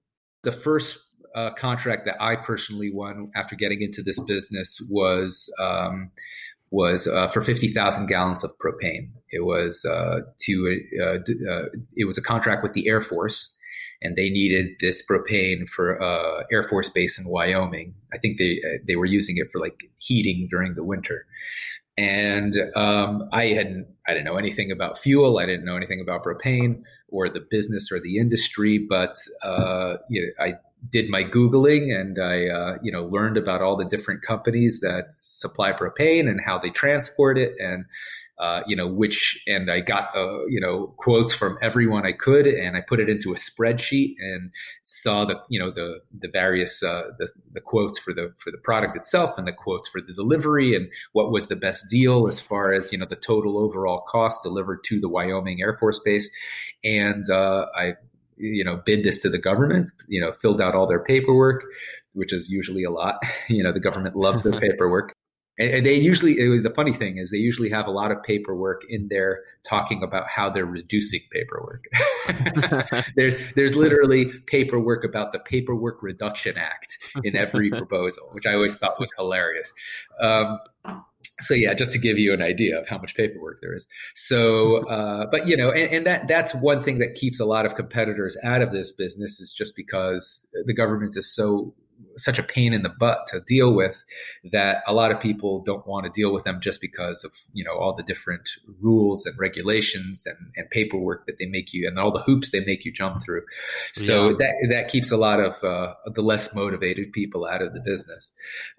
the 0.44 0.52
first 0.52 0.98
uh, 1.36 1.52
contract 1.52 2.06
that 2.06 2.22
I 2.22 2.36
personally 2.36 2.92
won 2.94 3.32
after 3.36 3.56
getting 3.56 3.82
into 3.82 4.02
this 4.02 4.20
business 4.20 4.82
was 4.90 5.50
um, 5.60 6.12
was 6.72 7.08
uh, 7.08 7.28
for 7.28 7.42
fifty 7.42 7.68
thousand 7.74 8.08
gallons 8.08 8.44
of 8.44 8.52
propane. 8.58 9.10
It 9.32 9.46
was 9.46 9.86
uh, 9.86 10.20
to 10.40 10.82
uh, 11.02 11.52
uh, 11.52 11.66
it 11.96 12.06
was 12.06 12.18
a 12.18 12.22
contract 12.22 12.64
with 12.64 12.74
the 12.74 12.88
Air 12.88 13.02
Force, 13.02 13.56
and 14.02 14.16
they 14.16 14.30
needed 14.30 14.78
this 14.80 15.04
propane 15.06 15.68
for 15.68 16.02
uh, 16.02 16.44
Air 16.52 16.64
Force 16.64 16.90
Base 16.90 17.20
in 17.20 17.28
Wyoming. 17.28 17.94
I 18.14 18.18
think 18.18 18.38
they 18.38 18.62
they 18.88 18.96
were 18.96 19.06
using 19.06 19.38
it 19.38 19.52
for 19.52 19.60
like 19.60 19.90
heating 20.00 20.48
during 20.50 20.76
the 20.76 20.84
winter. 20.84 21.26
And 21.98 22.58
um, 22.76 23.30
I 23.32 23.48
hadn't 23.48 23.88
I 24.08 24.14
didn't 24.14 24.26
know 24.26 24.38
anything 24.38 24.72
about 24.72 24.98
fuel. 24.98 25.38
I 25.38 25.46
didn't 25.46 25.66
know 25.66 25.76
anything 25.76 26.02
about 26.02 26.24
propane 26.24 26.84
or 27.10 27.30
the 27.30 27.46
business 27.50 27.92
or 27.92 28.00
the 28.00 28.18
industry, 28.18 28.78
but 28.78 29.18
you 30.10 30.22
know, 30.22 30.44
I 30.44 30.56
did 30.90 31.10
my 31.10 31.24
googling 31.24 31.96
and 31.96 32.18
I 32.20 32.48
uh, 32.48 32.78
you 32.82 32.92
know 32.92 33.06
learned 33.06 33.38
about 33.38 33.62
all 33.62 33.78
the 33.78 33.86
different 33.86 34.22
companies 34.22 34.80
that 34.80 35.14
supply 35.14 35.74
propane 35.74 36.28
and 36.28 36.42
how 36.44 36.58
they 36.58 36.70
transport 36.70 37.38
it 37.38 37.54
and 37.60 37.86
uh, 38.42 38.62
you 38.68 38.76
know 38.76 38.88
which 38.88 39.42
and 39.48 39.72
I 39.72 39.80
got 39.80 40.16
uh, 40.16 40.46
you 40.48 40.60
know 40.60 40.94
quotes 40.98 41.34
from 41.34 41.58
everyone 41.62 42.06
I 42.06 42.12
could 42.12 42.48
and 42.48 42.76
I 42.76 42.82
put 42.82 43.00
it 43.00 43.10
into 43.10 43.32
a 43.32 43.36
spreadsheet 43.36 44.16
and 44.20 44.52
saw 44.84 45.26
the 45.26 45.36
you 45.50 45.60
know 45.60 45.72
the 45.72 46.00
the 46.18 46.28
various 46.28 46.84
uh, 46.84 47.04
the, 47.20 47.30
the 47.54 47.62
quotes 47.62 48.00
for 48.00 48.14
the 48.14 48.34
for 48.38 48.52
the 48.52 48.58
product 48.58 48.96
itself 48.96 49.38
and 49.38 49.48
the 49.48 49.54
quotes 49.54 49.88
for 49.88 50.02
the 50.02 50.14
delivery 50.14 50.76
and 50.76 50.90
what 51.14 51.32
was 51.32 51.48
the 51.48 51.56
best 51.56 51.90
deal 51.90 52.28
as 52.28 52.40
far 52.40 52.74
as 52.74 52.92
you 52.92 52.98
know 52.98 53.06
the 53.06 53.16
total 53.16 53.58
overall 53.58 54.02
cost 54.08 54.44
delivered 54.44 54.84
to 54.86 55.00
the 55.00 55.10
Wyoming 55.10 55.62
Air 55.62 55.78
Force 55.78 56.00
Base 56.00 56.30
and 56.84 57.30
uh, 57.30 57.68
I 57.76 57.94
you 58.42 58.64
know, 58.64 58.82
bid 58.86 59.04
this 59.04 59.20
to 59.20 59.30
the 59.30 59.38
government, 59.38 59.92
you 60.08 60.20
know, 60.20 60.32
filled 60.34 60.62
out 60.62 60.74
all 60.74 60.88
their 60.88 61.04
paperwork, 61.04 61.64
which 62.14 62.34
is 62.34 62.50
usually 62.50 62.84
a 62.84 62.90
lot. 62.90 63.20
you 63.50 63.64
know, 63.64 63.72
the 63.72 63.80
government 63.80 64.16
loves 64.16 64.42
their 64.42 64.60
paperwork. 64.60 65.14
And 65.62 65.86
they 65.86 65.96
usually, 65.96 66.34
the 66.60 66.74
funny 66.76 66.94
thing 66.94 67.18
is, 67.18 67.32
they 67.32 67.38
usually 67.38 67.70
have 67.70 67.88
a 67.88 67.92
lot 67.92 68.12
of 68.12 68.22
paperwork 68.24 68.82
in 68.90 69.08
there 69.10 69.42
talking 69.64 70.02
about 70.02 70.28
how 70.28 70.50
they're 70.50 70.66
reducing 70.66 71.22
paperwork. 71.32 71.86
there's 73.16 73.38
there's 73.56 73.76
literally 73.76 74.26
paperwork 74.48 75.04
about 75.04 75.32
the 75.32 75.40
Paperwork 75.40 76.02
Reduction 76.02 76.58
Act 76.58 76.98
in 77.24 77.36
every 77.36 77.70
proposal, 77.82 78.30
which 78.32 78.46
I 78.46 78.54
always 78.54 78.76
thought 78.76 79.00
was 79.00 79.12
hilarious. 79.18 79.72
Um, 80.20 80.60
so 81.40 81.54
yeah, 81.54 81.74
just 81.74 81.92
to 81.94 82.00
give 82.00 82.18
you 82.18 82.34
an 82.34 82.42
idea 82.42 82.80
of 82.80 82.88
how 82.88 82.98
much 82.98 83.16
paperwork 83.16 83.60
there 83.62 83.76
is. 83.76 83.88
So, 84.14 84.88
uh, 84.88 85.26
but 85.32 85.48
you 85.48 85.58
know, 85.58 85.72
and, 85.72 85.92
and, 85.92 86.06
that 86.06 86.28
that's 86.28 86.54
one 86.54 86.84
thing 86.84 87.00
that 87.00 87.16
keeps 87.16 87.40
a 87.40 87.46
lot 87.46 87.66
of 87.66 87.76
competitors 87.76 88.38
out 88.44 88.62
of 88.62 88.72
this 88.72 88.92
business 88.92 89.40
is 89.40 89.52
just 89.52 89.76
because 89.76 90.48
the 90.66 90.74
government 90.74 91.18
is 91.18 91.34
so 91.34 91.74
such 92.18 92.40
a 92.40 92.44
pain 92.44 92.74
in 92.74 92.84
the 92.84 92.90
butt 92.90 93.28
to 93.28 93.40
deal 93.42 93.74
with 93.74 94.04
that 94.52 94.84
a 94.88 94.94
lot 94.94 95.12
of 95.12 95.20
people 95.20 95.62
don't 95.62 95.86
want 95.88 96.06
to 96.06 96.12
deal 96.12 96.34
with 96.34 96.44
them 96.44 96.60
just 96.62 96.82
because 96.82 97.24
of 97.24 97.34
you 97.54 97.64
know 97.64 97.78
all 97.78 97.94
the 97.94 98.04
different 98.04 98.50
rules 98.82 99.26
and 99.26 99.38
regulations 99.38 100.26
and, 100.26 100.38
and 100.56 100.70
paperwork 100.70 101.26
that 101.26 101.38
they 101.38 101.46
make 101.46 101.74
you 101.74 101.88
and 101.88 101.98
all 102.00 102.12
the 102.12 102.22
hoops 102.22 102.52
they 102.52 102.64
make 102.66 102.86
you 102.86 102.92
jump 102.92 103.24
through. 103.24 103.44
So 103.94 104.30
yeah. 104.30 104.36
that 104.40 104.54
that 104.72 104.88
keeps 104.90 105.12
a 105.12 105.18
lot 105.18 105.40
of 105.40 105.64
uh, 105.64 105.94
the 106.14 106.22
less 106.22 106.54
motivated 106.54 107.12
people 107.12 107.46
out 107.46 107.62
of 107.62 107.74
the 107.74 107.82
business. 107.82 108.32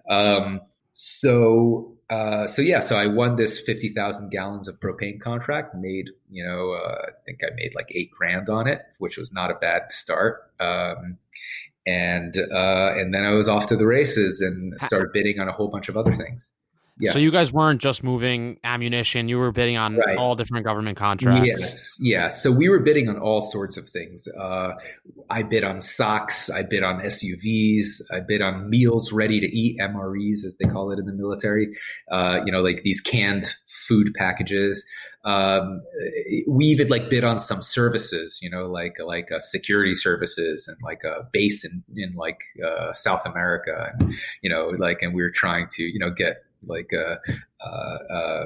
Um, 0.09 0.61
so 0.95 1.97
uh, 2.09 2.47
so 2.47 2.61
yeah, 2.61 2.79
so 2.79 2.95
I 2.95 3.07
won 3.07 3.35
this 3.35 3.59
fifty 3.59 3.89
thousand 3.89 4.29
gallons 4.29 4.67
of 4.67 4.79
propane 4.79 5.19
contract. 5.19 5.73
Made 5.75 6.09
you 6.29 6.45
know, 6.45 6.73
uh, 6.73 6.97
I 7.07 7.11
think 7.25 7.39
I 7.43 7.53
made 7.55 7.73
like 7.75 7.87
eight 7.91 8.11
grand 8.11 8.49
on 8.49 8.67
it, 8.67 8.81
which 8.99 9.17
was 9.17 9.33
not 9.33 9.49
a 9.49 9.55
bad 9.55 9.91
start. 9.91 10.51
Um, 10.59 11.17
and 11.85 12.35
uh, 12.37 12.93
and 12.95 13.13
then 13.13 13.23
I 13.23 13.31
was 13.31 13.49
off 13.49 13.67
to 13.67 13.75
the 13.75 13.85
races 13.85 14.41
and 14.41 14.79
started 14.79 15.09
bidding 15.13 15.39
on 15.39 15.47
a 15.47 15.51
whole 15.51 15.67
bunch 15.67 15.89
of 15.89 15.97
other 15.97 16.15
things. 16.15 16.51
Yeah. 16.99 17.11
So 17.11 17.17
you 17.19 17.31
guys 17.31 17.51
weren't 17.51 17.81
just 17.81 18.03
moving 18.03 18.59
ammunition; 18.63 19.27
you 19.27 19.39
were 19.39 19.51
bidding 19.51 19.77
on 19.77 19.95
Right. 19.95 20.15
all 20.15 20.35
different 20.35 20.63
government 20.63 20.95
contracts. 20.95 21.47
Yes, 21.47 21.97
yeah. 21.99 22.27
So 22.27 22.51
we 22.51 22.69
were 22.69 22.79
bidding 22.79 23.09
on 23.09 23.17
all 23.17 23.41
sorts 23.41 23.77
of 23.77 23.89
things. 23.89 24.27
Uh, 24.27 24.73
I 25.29 25.41
bid 25.41 25.63
on 25.63 25.81
socks. 25.81 26.51
I 26.51 26.61
bid 26.61 26.83
on 26.83 27.01
SUVs. 27.01 28.01
I 28.11 28.19
bid 28.19 28.43
on 28.43 28.69
meals 28.69 29.11
ready 29.11 29.39
to 29.39 29.47
eat 29.47 29.79
(MREs) 29.79 30.45
as 30.45 30.55
they 30.61 30.69
call 30.69 30.91
it 30.91 30.99
in 30.99 31.05
the 31.05 31.13
military. 31.13 31.73
Uh, 32.11 32.41
you 32.45 32.51
know, 32.51 32.61
like 32.61 32.83
these 32.83 33.01
canned 33.01 33.47
food 33.87 34.13
packages. 34.13 34.85
Um, 35.25 35.81
we 36.47 36.65
even 36.65 36.89
like 36.89 37.09
bid 37.09 37.23
on 37.23 37.39
some 37.39 37.63
services. 37.63 38.37
You 38.39 38.51
know, 38.51 38.67
like 38.67 38.97
like 39.03 39.31
uh, 39.31 39.39
security 39.39 39.95
services 39.95 40.67
and 40.67 40.77
like 40.83 41.03
a 41.03 41.27
base 41.31 41.65
in 41.65 41.83
in 41.95 42.13
like 42.13 42.37
uh, 42.63 42.93
South 42.93 43.25
America. 43.25 43.93
And, 43.99 44.13
you 44.43 44.49
know, 44.51 44.67
like 44.77 45.01
and 45.01 45.15
we 45.15 45.23
were 45.23 45.31
trying 45.31 45.69
to 45.71 45.83
you 45.83 45.97
know 45.97 46.11
get 46.11 46.43
like 46.67 46.91
uh, 46.93 47.15
uh, 47.65 48.13
uh, 48.13 48.45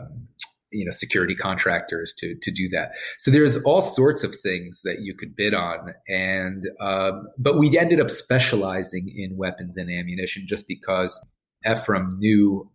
you 0.72 0.86
know 0.86 0.92
security 0.92 1.36
contractors 1.36 2.14
to 2.18 2.36
to 2.42 2.52
do 2.52 2.70
that. 2.70 2.92
So 3.18 3.32
there's 3.32 3.62
all 3.64 3.82
sorts 3.82 4.24
of 4.24 4.36
things 4.36 4.82
that 4.84 5.02
you 5.02 5.16
could 5.16 5.36
bid 5.36 5.54
on, 5.54 5.94
and 6.08 6.64
um, 6.80 7.28
but 7.38 7.58
we 7.58 7.78
ended 7.78 8.00
up 8.00 8.10
specializing 8.10 9.14
in 9.16 9.38
weapons 9.38 9.78
and 9.78 9.90
ammunition 9.90 10.46
just 10.48 10.68
because 10.68 11.24
Ephraim 11.70 12.18
knew 12.20 12.70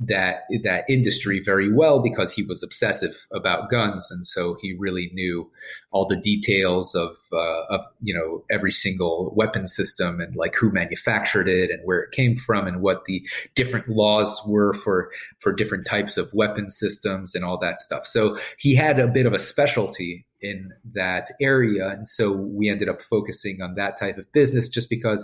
that 0.00 0.44
that 0.62 0.84
industry 0.88 1.42
very 1.44 1.70
well 1.70 2.00
because 2.00 2.32
he 2.32 2.42
was 2.42 2.62
obsessive 2.62 3.26
about 3.32 3.70
guns, 3.70 4.10
and 4.10 4.24
so 4.24 4.56
he 4.60 4.74
really 4.78 5.10
knew 5.12 5.50
all 5.90 6.06
the 6.06 6.16
details 6.16 6.94
of 6.94 7.16
uh, 7.32 7.64
of 7.68 7.84
you 8.00 8.14
know 8.14 8.42
every 8.50 8.70
single 8.70 9.32
weapon 9.36 9.66
system 9.66 10.20
and 10.20 10.34
like 10.36 10.56
who 10.56 10.72
manufactured 10.72 11.48
it 11.48 11.70
and 11.70 11.80
where 11.84 12.00
it 12.00 12.12
came 12.12 12.34
from 12.34 12.66
and 12.66 12.80
what 12.80 13.04
the 13.04 13.22
different 13.54 13.88
laws 13.90 14.42
were 14.46 14.72
for 14.72 15.10
for 15.38 15.52
different 15.52 15.84
types 15.84 16.16
of 16.16 16.32
weapon 16.32 16.70
systems 16.70 17.34
and 17.34 17.44
all 17.44 17.58
that 17.58 17.78
stuff. 17.78 18.06
So 18.06 18.38
he 18.58 18.74
had 18.74 18.98
a 18.98 19.06
bit 19.06 19.26
of 19.26 19.34
a 19.34 19.38
specialty 19.38 20.26
in 20.40 20.70
that 20.94 21.28
area, 21.42 21.88
and 21.88 22.06
so 22.06 22.32
we 22.32 22.70
ended 22.70 22.88
up 22.88 23.02
focusing 23.02 23.60
on 23.60 23.74
that 23.74 23.98
type 23.98 24.16
of 24.16 24.32
business 24.32 24.70
just 24.70 24.88
because 24.88 25.22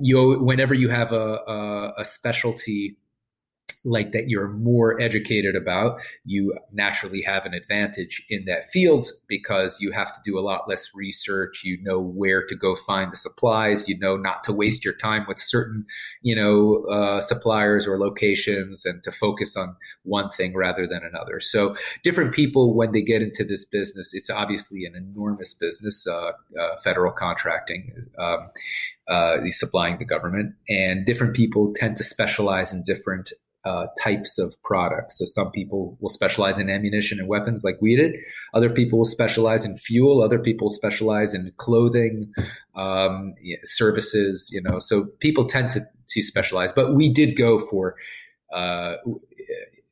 you 0.00 0.38
whenever 0.38 0.74
you 0.74 0.88
have 0.88 1.10
a, 1.10 1.40
a, 1.48 1.94
a 1.98 2.04
specialty 2.04 2.96
like 3.84 4.12
that 4.12 4.28
you're 4.28 4.48
more 4.48 5.00
educated 5.00 5.54
about, 5.54 6.00
you 6.24 6.54
naturally 6.72 7.22
have 7.22 7.44
an 7.44 7.54
advantage 7.54 8.24
in 8.30 8.44
that 8.46 8.64
field 8.70 9.06
because 9.28 9.78
you 9.80 9.92
have 9.92 10.12
to 10.12 10.20
do 10.24 10.38
a 10.38 10.40
lot 10.40 10.68
less 10.68 10.90
research. 10.94 11.62
You 11.64 11.78
know 11.82 12.00
where 12.00 12.44
to 12.46 12.56
go 12.56 12.74
find 12.74 13.12
the 13.12 13.16
supplies. 13.16 13.86
You 13.88 13.98
know 13.98 14.16
not 14.16 14.42
to 14.44 14.52
waste 14.52 14.84
your 14.84 14.94
time 14.94 15.26
with 15.28 15.38
certain, 15.38 15.84
you 16.22 16.34
know, 16.34 16.84
uh, 16.90 17.20
suppliers 17.20 17.86
or 17.86 17.98
locations, 17.98 18.84
and 18.84 19.02
to 19.02 19.12
focus 19.12 19.56
on 19.56 19.76
one 20.02 20.30
thing 20.30 20.54
rather 20.54 20.86
than 20.86 21.02
another. 21.04 21.40
So 21.40 21.76
different 22.02 22.32
people, 22.32 22.74
when 22.74 22.92
they 22.92 23.02
get 23.02 23.22
into 23.22 23.44
this 23.44 23.64
business, 23.64 24.14
it's 24.14 24.30
obviously 24.30 24.84
an 24.86 24.94
enormous 24.94 25.54
business, 25.54 26.06
uh, 26.06 26.32
uh, 26.58 26.76
federal 26.82 27.12
contracting. 27.12 27.92
Um, 28.18 28.48
uh, 29.06 29.36
supplying 29.48 29.98
the 29.98 30.04
government, 30.04 30.54
and 30.66 31.04
different 31.04 31.34
people 31.34 31.74
tend 31.74 31.94
to 31.94 32.02
specialize 32.02 32.72
in 32.72 32.82
different 32.82 33.32
uh, 33.64 33.86
types 33.98 34.38
of 34.38 34.54
products. 34.62 35.18
So 35.18 35.24
some 35.24 35.50
people 35.50 35.96
will 36.00 36.08
specialize 36.08 36.58
in 36.58 36.68
ammunition 36.68 37.18
and 37.18 37.28
weapons 37.28 37.64
like 37.64 37.76
we 37.80 37.96
did. 37.96 38.16
Other 38.52 38.70
people 38.70 38.98
will 38.98 39.04
specialize 39.04 39.64
in 39.64 39.76
fuel. 39.78 40.22
Other 40.22 40.38
people 40.38 40.68
specialize 40.70 41.34
in 41.34 41.52
clothing, 41.56 42.32
um, 42.76 43.34
services, 43.64 44.50
you 44.52 44.60
know, 44.62 44.78
so 44.78 45.06
people 45.20 45.46
tend 45.46 45.70
to, 45.72 45.80
to 46.08 46.22
specialize, 46.22 46.72
but 46.72 46.94
we 46.94 47.12
did 47.12 47.36
go 47.36 47.58
for, 47.58 47.96
uh, 48.54 48.96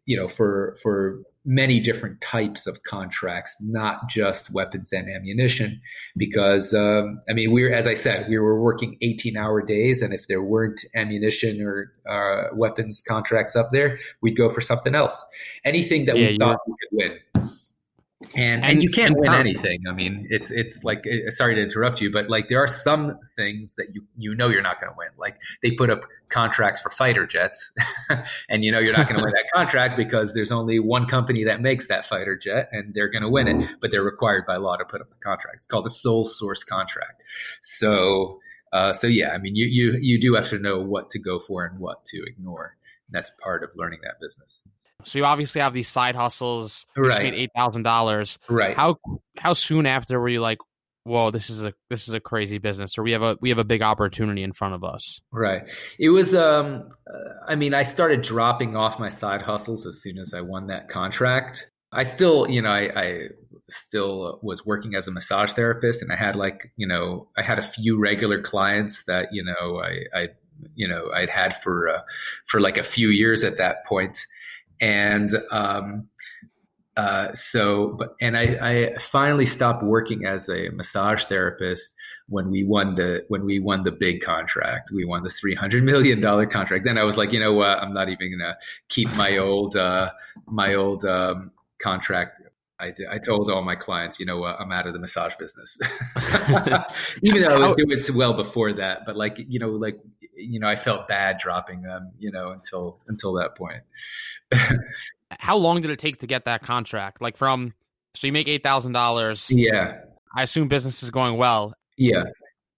you 0.05 0.17
know, 0.17 0.29
for, 0.29 0.77
for 0.83 1.23
many 1.45 1.81
different 1.81 2.21
types 2.21 2.67
of 2.67 2.83
contracts, 2.85 3.57
not 3.61 4.09
just 4.09 4.51
weapons 4.51 4.93
and 4.93 5.09
ammunition, 5.09 5.81
because 6.17 6.73
um, 6.75 7.21
I 7.29 7.33
mean, 7.33 7.53
we're 7.53 7.75
as 7.75 7.87
I 7.87 7.95
said, 7.95 8.29
we 8.29 8.39
were 8.39 8.61
working 8.61 8.97
18-hour 9.03 9.63
days, 9.63 10.03
and 10.03 10.15
if 10.15 10.29
there 10.29 10.43
weren't 10.43 10.85
ammunition 10.95 11.61
or 11.61 11.93
uh, 12.09 12.55
weapons 12.55 13.03
contracts 13.07 13.57
up 13.57 13.71
there, 13.73 13.99
we'd 14.21 14.37
go 14.37 14.49
for 14.49 14.61
something 14.61 14.95
else. 14.95 15.25
Anything 15.65 16.07
that 16.07 16.17
Yeah, 16.17 16.31
we 16.31 16.39
thought 16.39 16.59
we 16.67 16.75
could 16.81 17.11
win. 17.45 17.53
And, 18.35 18.63
and 18.63 18.65
And- 18.65 18.83
you 18.83 18.91
can't 18.91 19.15
win 19.17 19.31
Tom- 19.31 19.41
anything. 19.41 19.83
I 19.89 19.93
mean, 19.93 20.27
it's 20.31 20.51
it's 20.51 20.85
like 20.85 21.07
uh, 21.07 21.31
sorry 21.31 21.55
to 21.57 21.63
interrupt 21.63 22.01
you, 22.01 22.11
but 22.11 22.29
like 22.29 22.49
there 22.49 22.63
are 22.63 22.67
some 22.69 23.19
things 23.37 23.75
that 23.77 23.95
you 23.95 24.05
you 24.17 24.35
know 24.35 24.49
you're 24.49 24.63
not 24.63 24.81
going 24.81 24.93
to 24.93 24.97
win. 24.97 25.09
Like 25.19 25.41
they 25.63 25.73
put 25.73 25.91
up 25.91 26.03
contracts 26.29 26.81
for 26.81 26.91
fighter 26.91 27.27
jets, 27.27 27.75
and 28.49 28.65
you 28.65 28.73
know 28.73 28.79
you're 28.79 28.97
not 28.97 29.09
going 29.09 29.19
to 29.19 29.25
win 29.25 29.33
that 29.35 29.45
contract 29.55 29.97
because 29.97 30.35
there's 30.35 30.53
only 30.53 30.79
one 30.79 31.07
company 31.07 31.45
that 31.45 31.61
makes 31.61 31.89
that 31.89 32.05
fighter 32.07 32.37
jet, 32.37 32.69
and 32.73 32.95
they're 32.95 33.11
going 33.11 33.23
to 33.23 33.29
win 33.29 33.49
it. 33.49 33.75
But 33.81 33.91
they're 33.91 34.03
required 34.03 34.45
by 34.47 34.57
law 34.57 34.77
to 34.77 34.85
put 34.85 35.01
up 35.01 35.11
the 35.11 35.17
contract. 35.17 35.57
It's 35.59 35.67
called 35.67 35.87
a 35.87 35.91
sole 35.91 36.25
source 36.25 36.65
contract. 36.65 37.23
So 37.63 38.41
uh, 38.73 38.93
so 38.93 39.07
yeah, 39.07 39.31
I 39.31 39.39
mean 39.39 39.55
you 39.57 39.67
you 39.67 39.99
you 40.01 40.21
do 40.21 40.35
have 40.35 40.49
to 40.51 40.59
know 40.59 40.81
what 40.81 41.11
to 41.11 41.19
go 41.19 41.39
for 41.39 41.65
and 41.65 41.79
what 41.79 42.05
to 42.07 42.23
ignore. 42.27 42.77
And 43.09 43.15
That's 43.15 43.31
part 43.43 43.63
of 43.63 43.71
learning 43.77 44.01
that 44.05 44.21
business. 44.21 44.61
So 45.05 45.19
you 45.19 45.25
obviously 45.25 45.61
have 45.61 45.73
these 45.73 45.89
side 45.89 46.15
hustles. 46.15 46.87
You 46.97 47.05
Right. 47.05 47.23
made 47.23 47.35
eight 47.35 47.51
thousand 47.57 47.83
dollars. 47.83 48.39
Right. 48.49 48.77
How 48.77 48.97
how 49.39 49.53
soon 49.53 49.87
after 49.87 50.19
were 50.21 50.29
you 50.29 50.41
like, 50.41 50.59
whoa, 51.05 51.31
this 51.31 51.51
is 51.51 51.65
a 51.65 51.75
this 51.91 52.09
is 52.09 52.15
a 52.15 52.21
crazy 52.21 52.59
business, 52.59 52.97
or 52.99 53.03
we 53.03 53.13
have 53.13 53.23
a 53.23 53.37
we 53.41 53.49
have 53.49 53.59
a 53.59 53.65
big 53.65 53.83
opportunity 53.83 54.43
in 54.43 54.53
front 54.53 54.75
of 54.75 54.85
us? 54.85 55.21
Right. 55.33 55.63
It 55.99 56.11
was. 56.11 56.35
Um. 56.35 56.89
uh, 57.07 57.19
I 57.49 57.55
mean, 57.57 57.75
I 57.75 57.83
started 57.83 58.23
dropping 58.23 58.77
off 58.77 58.99
my 58.99 59.09
side 59.09 59.43
hustles 59.43 59.87
as 59.87 60.01
soon 60.01 60.19
as 60.19 60.33
I 60.35 60.41
won 60.41 60.69
that 60.69 60.89
contract. 60.89 61.69
I 61.95 62.05
still, 62.05 62.49
you 62.49 62.63
know, 62.63 62.71
I, 62.71 62.91
I 62.97 63.19
still 63.69 64.39
was 64.43 64.65
working 64.65 64.95
as 64.95 65.09
a 65.09 65.11
massage 65.11 65.53
therapist, 65.53 66.01
and 66.01 66.11
I 66.11 66.17
had 66.17 66.37
like, 66.37 66.73
you 66.77 66.87
know, 66.87 67.29
I 67.37 67.43
had 67.43 67.59
a 67.59 67.63
few 67.63 67.99
regular 68.01 68.41
clients 68.41 69.05
that, 69.05 69.29
you 69.33 69.45
know, 69.45 69.79
I, 69.83 70.19
I 70.19 70.29
you 70.75 70.89
know, 70.89 71.11
I'd 71.13 71.29
had 71.29 71.55
for 71.57 71.91
uh, 71.91 72.01
for 72.47 72.61
like 72.61 72.79
a 72.79 72.83
few 72.83 73.09
years 73.09 73.45
at 73.45 73.59
that 73.59 73.85
point, 73.85 74.27
and 74.83 75.31
um, 75.53 76.09
uh, 76.97 77.33
so, 77.33 77.97
and 78.21 78.37
I, 78.37 78.43
I 78.43 78.99
finally 78.99 79.47
stopped 79.47 79.83
working 79.83 80.27
as 80.27 80.49
a 80.49 80.69
massage 80.71 81.25
therapist 81.25 81.95
when 82.29 82.51
we 82.51 82.65
won 82.65 82.95
the 82.95 83.25
when 83.29 83.47
we 83.47 83.61
won 83.61 83.85
the 83.85 83.93
big 83.93 84.21
contract. 84.21 84.91
We 84.93 85.05
won 85.07 85.23
the 85.23 85.31
three 85.31 85.55
hundred 85.55 85.85
million 85.85 86.21
dollar 86.21 86.47
contract. 86.47 86.85
Then 86.85 86.99
I 86.99 87.05
was 87.05 87.17
like, 87.17 87.33
you 87.33 87.41
know 87.41 87.55
what? 87.55 87.79
I'm 87.79 87.95
not 87.95 88.09
even 88.09 88.37
gonna 88.37 88.57
keep 88.89 89.11
my 89.15 89.39
old 89.39 89.77
uh, 89.77 90.11
my 90.47 90.75
old 90.75 91.05
um, 91.07 91.53
contract. 91.81 92.42
I, 92.83 92.93
I 93.11 93.19
told 93.19 93.51
all 93.51 93.63
my 93.63 93.77
clients, 93.77 94.19
you 94.21 94.27
know? 94.27 94.45
I'm 94.45 94.73
out 94.73 94.87
of 94.87 94.93
the 94.93 94.99
massage 94.99 95.35
business. 95.39 95.79
even 97.23 97.43
though 97.43 97.55
I 97.55 97.59
was 97.59 97.73
doing 97.77 97.99
so 97.99 98.13
well 98.15 98.35
before 98.35 98.73
that, 98.75 99.07
but 99.07 99.17
like 99.17 99.37
you 99.39 99.59
know, 99.59 99.71
like 99.71 99.99
you 100.35 100.59
know, 100.59 100.69
I 100.69 100.77
felt 100.77 101.07
bad 101.09 101.39
dropping 101.39 101.83
them, 101.83 102.11
you 102.19 102.31
know, 102.33 102.51
until 102.51 102.99
until 103.07 103.35
that 103.35 103.55
point. 103.57 103.83
How 105.39 105.57
long 105.57 105.81
did 105.81 105.91
it 105.91 105.99
take 105.99 106.19
to 106.19 106.27
get 106.27 106.45
that 106.45 106.63
contract? 106.63 107.21
Like 107.23 107.37
from 107.37 107.75
so 108.15 108.27
you 108.27 108.33
make 108.33 108.49
eight 108.49 108.63
thousand 108.63 108.93
dollars. 108.93 109.51
yeah, 109.51 110.01
I 110.35 110.43
assume 110.43 110.69
business 110.69 111.03
is 111.03 111.11
going 111.11 111.37
well. 111.37 111.75
yeah. 111.97 112.25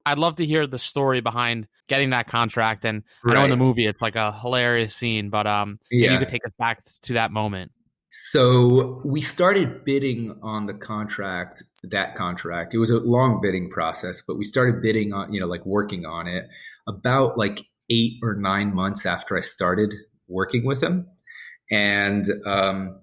I'd 0.07 0.19
love 0.19 0.35
to 0.37 0.45
hear 0.45 0.67
the 0.67 0.79
story 0.79 1.23
behind 1.23 1.67
getting 1.89 2.11
that 2.11 2.27
contract. 2.27 2.85
And 2.85 3.05
I 3.25 3.33
know 3.33 3.45
in 3.45 3.49
the 3.49 3.57
movie 3.57 3.87
it's 3.87 4.03
like 4.03 4.17
a 4.17 4.33
hilarious 4.39 4.95
scene, 4.95 5.31
but 5.31 5.47
um, 5.47 5.79
maybe 5.91 6.05
Yeah. 6.05 6.13
you 6.13 6.19
could 6.19 6.29
take 6.29 6.45
us 6.45 6.53
back 6.59 6.85
to 6.85 7.15
that 7.15 7.31
moment. 7.31 7.73
So 8.17 9.03
we 9.05 9.21
started 9.23 9.85
bidding 9.85 10.39
on 10.41 10.67
the 10.67 10.75
contract, 10.75 11.65
that 11.83 12.15
contract. 12.15 12.73
It 12.73 12.79
was 12.79 12.93
a 12.93 12.99
long 12.99 13.41
bidding 13.43 13.71
process, 13.71 14.23
but 14.25 14.39
we 14.39 14.45
started 14.45 14.81
bidding 14.81 15.13
on, 15.13 15.33
you 15.33 15.41
know, 15.41 15.49
like 15.49 15.67
working 15.67 16.07
on 16.07 16.29
it 16.29 16.45
about 16.87 17.37
like 17.37 17.67
eight 17.91 18.21
or 18.23 18.37
nine 18.37 18.73
months 18.73 19.05
after 19.05 19.37
I 19.37 19.41
started 19.41 19.93
working 20.29 20.65
with 20.65 20.81
him. 20.81 21.09
And 21.73 22.25
um, 22.47 23.01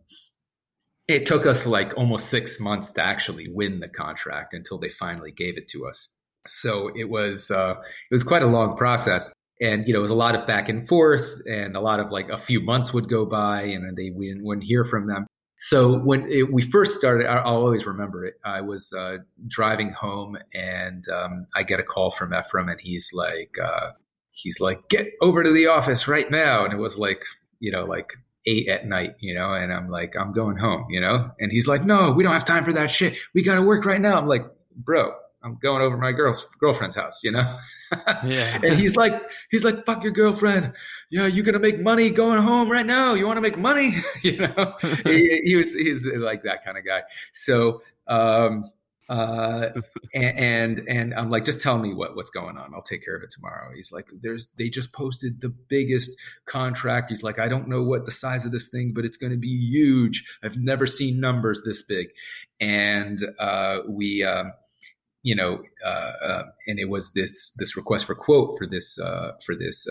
it 1.09 1.27
took 1.27 1.45
us 1.45 1.65
like 1.65 1.91
almost 1.97 2.29
six 2.29 2.57
months 2.57 2.93
to 2.93 3.05
actually 3.05 3.47
win 3.51 3.81
the 3.81 3.89
contract 3.89 4.53
until 4.53 4.79
they 4.79 4.87
finally 4.87 5.33
gave 5.33 5.57
it 5.57 5.67
to 5.71 5.87
us. 5.87 6.07
So 6.47 6.89
it 6.95 7.09
was 7.09 7.51
uh, 7.51 7.75
it 8.09 8.15
was 8.15 8.23
quite 8.23 8.43
a 8.43 8.47
long 8.47 8.77
process 8.77 9.29
and 9.61 9.87
you 9.87 9.93
know 9.93 9.99
it 9.99 10.01
was 10.01 10.11
a 10.11 10.15
lot 10.15 10.35
of 10.35 10.45
back 10.45 10.67
and 10.67 10.87
forth 10.87 11.39
and 11.45 11.77
a 11.77 11.79
lot 11.79 11.99
of 11.99 12.11
like 12.11 12.29
a 12.29 12.37
few 12.37 12.59
months 12.59 12.93
would 12.93 13.07
go 13.07 13.25
by 13.25 13.61
and 13.61 13.95
they 13.95 14.09
we 14.09 14.35
wouldn't 14.41 14.65
hear 14.65 14.83
from 14.83 15.07
them. 15.07 15.27
So 15.59 15.99
when 15.99 16.27
it, 16.31 16.51
we 16.51 16.63
first 16.63 16.97
started 16.97 17.27
i'll 17.27 17.55
always 17.57 17.85
remember 17.85 18.25
it. 18.25 18.35
I 18.43 18.61
was 18.61 18.91
uh, 18.91 19.17
driving 19.47 19.93
home 19.93 20.37
and 20.53 21.07
um, 21.09 21.45
i 21.55 21.63
get 21.63 21.79
a 21.79 21.83
call 21.83 22.11
from 22.11 22.33
ephraim 22.33 22.67
and 22.67 22.79
he's 22.81 23.11
like 23.13 23.55
uh, 23.63 23.91
he's 24.31 24.59
like 24.59 24.89
get 24.89 25.07
over 25.21 25.43
to 25.43 25.51
the 25.51 25.67
office 25.67 26.07
right 26.07 26.29
now. 26.29 26.65
And 26.65 26.73
it 26.73 26.77
was 26.77 26.97
like 26.97 27.23
you 27.59 27.71
know 27.71 27.85
like 27.85 28.13
eight 28.47 28.67
at 28.67 28.87
night 28.87 29.11
you 29.19 29.35
know 29.35 29.53
and 29.53 29.71
i'm 29.71 29.87
like 29.87 30.15
i'm 30.17 30.33
going 30.33 30.57
home 30.57 30.87
you 30.89 30.99
know? 30.99 31.29
And 31.39 31.51
he's 31.51 31.67
like 31.67 31.83
no 31.83 32.11
we 32.11 32.23
don't 32.23 32.33
have 32.33 32.45
time 32.45 32.65
for 32.65 32.73
that 32.73 32.89
shit. 32.89 33.17
We 33.35 33.43
gotta 33.43 33.61
work 33.61 33.85
right 33.85 34.01
now. 34.01 34.17
I'm 34.17 34.27
like 34.27 34.45
bro 34.75 35.13
I'm 35.43 35.57
going 35.61 35.81
over 35.81 35.95
to 35.95 36.01
my 36.01 36.11
girl's 36.11 36.45
girlfriend's 36.59 36.95
house, 36.95 37.23
you 37.23 37.31
know. 37.31 37.57
Yeah. 38.23 38.59
and 38.63 38.79
he's 38.79 38.95
like, 38.95 39.13
he's 39.49 39.63
like, 39.63 39.85
fuck 39.85 40.03
your 40.03 40.13
girlfriend. 40.13 40.73
Yeah, 41.09 41.27
you 41.27 41.43
gonna 41.43 41.59
make 41.59 41.79
money 41.79 42.09
going 42.09 42.41
home 42.41 42.71
right 42.71 42.85
now. 42.85 43.13
You 43.13 43.25
want 43.25 43.37
to 43.37 43.41
make 43.41 43.57
money, 43.57 43.95
you 44.21 44.37
know. 44.37 44.75
he, 45.03 45.41
he 45.43 45.55
was 45.55 45.73
he's 45.73 46.05
like 46.05 46.43
that 46.43 46.63
kind 46.63 46.77
of 46.77 46.85
guy. 46.85 47.01
So. 47.33 47.81
um 48.07 48.65
uh, 49.09 49.71
and, 50.13 50.39
and 50.39 50.81
and 50.87 51.13
I'm 51.15 51.29
like, 51.29 51.43
just 51.43 51.61
tell 51.61 51.77
me 51.77 51.93
what 51.93 52.15
what's 52.15 52.29
going 52.29 52.57
on. 52.57 52.73
I'll 52.73 52.81
take 52.81 53.03
care 53.03 53.13
of 53.13 53.23
it 53.23 53.31
tomorrow. 53.31 53.69
He's 53.75 53.91
like, 53.91 54.07
there's 54.21 54.47
they 54.57 54.69
just 54.69 54.93
posted 54.93 55.41
the 55.41 55.49
biggest 55.49 56.11
contract. 56.45 57.09
He's 57.09 57.21
like, 57.21 57.37
I 57.37 57.49
don't 57.49 57.67
know 57.67 57.83
what 57.83 58.05
the 58.05 58.11
size 58.11 58.45
of 58.45 58.53
this 58.53 58.69
thing, 58.69 58.93
but 58.95 59.03
it's 59.03 59.17
going 59.17 59.31
to 59.33 59.37
be 59.37 59.49
huge. 59.49 60.23
I've 60.41 60.55
never 60.55 60.87
seen 60.87 61.19
numbers 61.19 61.61
this 61.65 61.81
big. 61.81 62.07
And 62.61 63.19
uh, 63.37 63.79
we. 63.89 64.23
Um, 64.23 64.53
you 65.23 65.35
know, 65.35 65.61
uh, 65.85 66.13
uh, 66.25 66.43
and 66.67 66.79
it 66.79 66.89
was 66.89 67.11
this 67.11 67.51
this 67.57 67.77
request 67.77 68.05
for 68.05 68.15
quote 68.15 68.57
for 68.57 68.65
this 68.67 68.99
uh, 68.99 69.33
for 69.45 69.55
this 69.55 69.87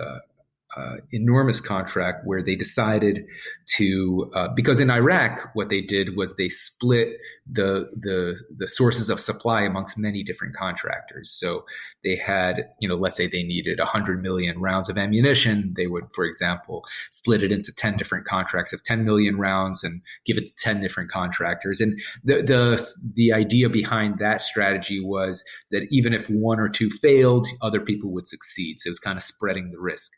uh, 0.76 0.96
enormous 1.10 1.60
contract 1.60 2.22
where 2.24 2.42
they 2.42 2.54
decided 2.54 3.24
to 3.66 4.30
uh, 4.34 4.48
because 4.54 4.78
in 4.78 4.90
Iraq 4.90 5.50
what 5.54 5.68
they 5.68 5.80
did 5.80 6.16
was 6.16 6.36
they 6.36 6.48
split 6.48 7.16
the 7.50 7.90
the 7.98 8.36
the 8.54 8.68
sources 8.68 9.10
of 9.10 9.18
supply 9.18 9.62
amongst 9.62 9.98
many 9.98 10.22
different 10.22 10.54
contractors. 10.54 11.30
So 11.30 11.64
they 12.04 12.14
had 12.14 12.68
you 12.80 12.88
know 12.88 12.94
let's 12.94 13.16
say 13.16 13.26
they 13.26 13.42
needed 13.42 13.78
100 13.78 14.22
million 14.22 14.60
rounds 14.60 14.88
of 14.88 14.96
ammunition, 14.96 15.74
they 15.76 15.88
would 15.88 16.04
for 16.14 16.24
example 16.24 16.84
split 17.10 17.42
it 17.42 17.50
into 17.50 17.72
10 17.72 17.96
different 17.96 18.24
contracts 18.26 18.72
of 18.72 18.84
10 18.84 19.04
million 19.04 19.38
rounds 19.38 19.82
and 19.82 20.02
give 20.24 20.38
it 20.38 20.46
to 20.46 20.54
10 20.54 20.80
different 20.80 21.10
contractors. 21.10 21.80
And 21.80 22.00
the 22.22 22.42
the 22.42 22.88
the 23.14 23.32
idea 23.32 23.68
behind 23.68 24.20
that 24.20 24.40
strategy 24.40 25.00
was 25.04 25.42
that 25.72 25.88
even 25.90 26.12
if 26.12 26.30
one 26.30 26.60
or 26.60 26.68
two 26.68 26.90
failed, 26.90 27.48
other 27.60 27.80
people 27.80 28.12
would 28.12 28.28
succeed. 28.28 28.78
So 28.78 28.86
it 28.86 28.90
was 28.90 29.00
kind 29.00 29.16
of 29.16 29.24
spreading 29.24 29.72
the 29.72 29.80
risk 29.80 30.12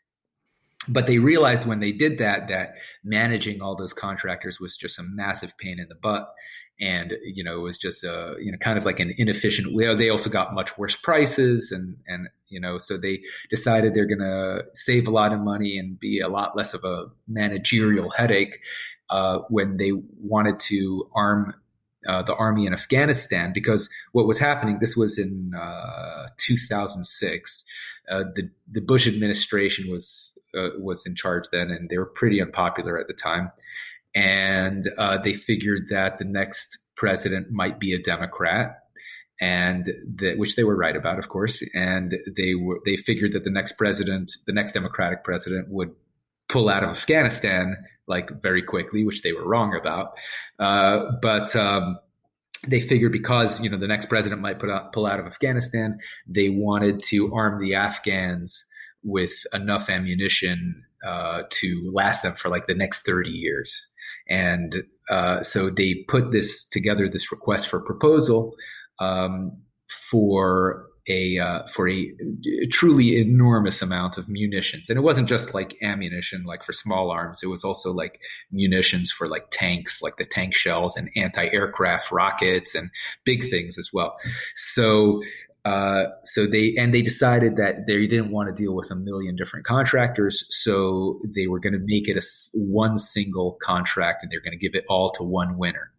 but 0.87 1.07
they 1.07 1.17
realized 1.17 1.65
when 1.65 1.79
they 1.79 1.91
did 1.91 2.17
that 2.17 2.47
that 2.47 2.75
managing 3.03 3.61
all 3.61 3.75
those 3.75 3.93
contractors 3.93 4.59
was 4.59 4.77
just 4.77 4.99
a 4.99 5.03
massive 5.03 5.57
pain 5.57 5.79
in 5.79 5.87
the 5.89 5.95
butt 5.95 6.33
and 6.79 7.13
you 7.23 7.43
know 7.43 7.59
it 7.59 7.61
was 7.61 7.77
just 7.77 8.03
a 8.03 8.35
you 8.39 8.51
know 8.51 8.57
kind 8.57 8.77
of 8.77 8.85
like 8.85 8.99
an 8.99 9.13
inefficient 9.17 9.73
way 9.73 9.93
they 9.95 10.09
also 10.09 10.29
got 10.29 10.53
much 10.53 10.77
worse 10.77 10.95
prices 10.95 11.71
and 11.71 11.97
and 12.07 12.27
you 12.49 12.59
know 12.59 12.77
so 12.77 12.97
they 12.97 13.21
decided 13.49 13.93
they're 13.93 14.07
going 14.07 14.19
to 14.19 14.63
save 14.73 15.07
a 15.07 15.11
lot 15.11 15.33
of 15.33 15.39
money 15.39 15.77
and 15.77 15.99
be 15.99 16.19
a 16.19 16.27
lot 16.27 16.55
less 16.57 16.73
of 16.73 16.83
a 16.83 17.05
managerial 17.27 18.09
headache 18.11 18.59
uh, 19.09 19.39
when 19.49 19.77
they 19.77 19.91
wanted 20.19 20.59
to 20.59 21.05
arm 21.15 21.53
uh, 22.07 22.21
the 22.23 22.35
army 22.35 22.65
in 22.65 22.73
Afghanistan 22.73 23.51
because 23.53 23.89
what 24.11 24.27
was 24.27 24.37
happening, 24.37 24.79
this 24.79 24.97
was 24.97 25.17
in 25.17 25.53
uh, 25.57 26.27
2006. 26.37 27.63
Uh, 28.11 28.23
the 28.35 28.49
the 28.69 28.81
Bush 28.81 29.07
administration 29.07 29.89
was 29.89 30.32
uh, 30.57 30.69
was 30.79 31.05
in 31.05 31.15
charge 31.15 31.45
then, 31.51 31.69
and 31.69 31.89
they 31.89 31.97
were 31.97 32.05
pretty 32.05 32.41
unpopular 32.41 32.99
at 32.99 33.07
the 33.07 33.13
time. 33.13 33.51
And 34.15 34.83
uh, 34.97 35.17
they 35.23 35.33
figured 35.33 35.87
that 35.89 36.19
the 36.19 36.25
next 36.25 36.77
president 36.95 37.51
might 37.51 37.79
be 37.79 37.93
a 37.93 37.99
Democrat, 37.99 38.79
and 39.41 39.91
which 40.37 40.55
they 40.55 40.63
were 40.63 40.75
right 40.75 40.95
about, 40.95 41.19
of 41.19 41.29
course. 41.29 41.63
And 41.73 42.13
they 42.37 42.53
were 42.55 42.79
they 42.85 42.95
figured 42.95 43.33
that 43.33 43.43
the 43.43 43.51
next 43.51 43.73
president, 43.73 44.31
the 44.45 44.53
next 44.53 44.73
Democratic 44.73 45.23
president, 45.23 45.69
would 45.69 45.91
pull 46.47 46.69
out 46.69 46.83
of 46.83 46.89
Afghanistan 46.89 47.77
like 48.07 48.29
very 48.41 48.61
quickly, 48.61 49.03
which 49.03 49.21
they 49.21 49.33
were 49.33 49.47
wrong 49.47 49.75
about. 49.79 50.13
Uh, 50.59 51.11
but 51.21 51.55
um, 51.55 51.97
they 52.67 52.79
figured 52.79 53.11
because 53.11 53.59
you 53.61 53.69
know 53.69 53.77
the 53.77 53.87
next 53.87 54.05
president 54.05 54.41
might 54.41 54.59
put 54.59 54.69
out, 54.69 54.93
pull 54.93 55.05
out 55.05 55.19
of 55.19 55.25
Afghanistan, 55.25 55.99
they 56.27 56.49
wanted 56.49 57.01
to 57.03 57.33
arm 57.33 57.59
the 57.59 57.75
Afghans 57.75 58.65
with 59.03 59.33
enough 59.53 59.89
ammunition 59.89 60.83
uh, 61.05 61.43
to 61.49 61.91
last 61.93 62.23
them 62.23 62.35
for 62.35 62.49
like 62.49 62.67
the 62.67 62.75
next 62.75 63.05
30 63.05 63.29
years. 63.29 63.85
And 64.29 64.83
uh, 65.09 65.41
so 65.41 65.69
they 65.69 66.05
put 66.07 66.31
this 66.31 66.63
together, 66.65 67.09
this 67.09 67.31
request 67.31 67.67
for 67.67 67.79
proposal 67.79 68.55
um, 68.99 69.57
for 69.87 70.87
a 71.07 71.37
uh, 71.37 71.65
for 71.67 71.89
a, 71.89 72.13
truly 72.71 73.19
enormous 73.19 73.81
amount 73.81 74.17
of 74.17 74.29
munitions, 74.29 74.89
and 74.89 74.97
it 74.97 75.01
wasn't 75.01 75.27
just 75.27 75.53
like 75.53 75.75
ammunition, 75.81 76.43
like 76.45 76.63
for 76.63 76.71
small 76.71 77.11
arms. 77.11 77.41
It 77.43 77.47
was 77.47 77.63
also 77.63 77.91
like 77.91 78.21
munitions 78.51 79.11
for 79.11 79.27
like 79.27 79.47
tanks, 79.51 80.01
like 80.01 80.15
the 80.15 80.23
tank 80.23 80.55
shells 80.55 80.95
and 80.95 81.09
anti-aircraft 81.15 82.11
rockets 82.11 82.73
and 82.73 82.89
big 83.25 83.49
things 83.49 83.77
as 83.77 83.89
well. 83.91 84.15
So 84.55 85.21
uh, 85.65 86.03
so 86.25 86.45
they 86.45 86.75
and 86.77 86.93
they 86.93 87.01
decided 87.01 87.55
that 87.55 87.87
they 87.87 88.05
didn't 88.05 88.31
want 88.31 88.53
to 88.53 88.63
deal 88.63 88.75
with 88.75 88.91
a 88.91 88.95
million 88.95 89.35
different 89.35 89.65
contractors, 89.65 90.45
so 90.49 91.21
they 91.33 91.47
were 91.47 91.59
going 91.59 91.73
to 91.73 91.79
make 91.83 92.09
it 92.09 92.17
a 92.17 92.21
one 92.69 92.97
single 92.97 93.57
contract, 93.61 94.23
and 94.23 94.31
they're 94.31 94.41
going 94.41 94.57
to 94.57 94.57
give 94.57 94.75
it 94.75 94.83
all 94.89 95.11
to 95.11 95.23
one 95.23 95.57
winner. 95.57 95.91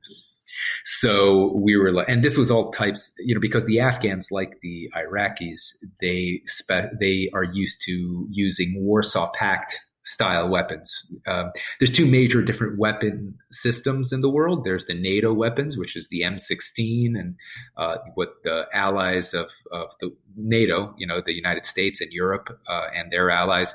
So 0.84 1.52
we 1.56 1.76
were 1.76 1.92
like, 1.92 2.08
and 2.08 2.22
this 2.22 2.36
was 2.36 2.50
all 2.50 2.70
types, 2.70 3.10
you 3.18 3.34
know, 3.34 3.40
because 3.40 3.64
the 3.64 3.80
Afghans, 3.80 4.30
like 4.30 4.60
the 4.60 4.90
Iraqis, 4.94 5.76
they 6.00 6.42
spe- 6.44 6.98
they 7.00 7.30
are 7.32 7.44
used 7.44 7.82
to 7.86 8.26
using 8.30 8.84
Warsaw 8.84 9.30
Pact 9.32 9.80
style 10.04 10.48
weapons. 10.48 11.10
Um, 11.26 11.50
there's 11.78 11.90
two 11.90 12.06
major 12.06 12.42
different 12.42 12.78
weapon 12.78 13.38
systems 13.50 14.12
in 14.12 14.20
the 14.20 14.28
world. 14.28 14.64
There's 14.64 14.84
the 14.84 14.94
NATO 14.94 15.32
weapons, 15.32 15.76
which 15.76 15.96
is 15.96 16.08
the 16.08 16.20
M16, 16.22 17.18
and 17.18 17.36
uh, 17.76 17.96
what 18.14 18.42
the 18.44 18.66
allies 18.72 19.32
of, 19.32 19.50
of 19.72 19.90
the 20.00 20.14
NATO, 20.36 20.94
you 20.98 21.06
know, 21.06 21.22
the 21.24 21.32
United 21.32 21.64
States 21.64 22.00
and 22.00 22.12
Europe 22.12 22.60
uh, 22.68 22.86
and 22.94 23.10
their 23.10 23.30
allies 23.30 23.74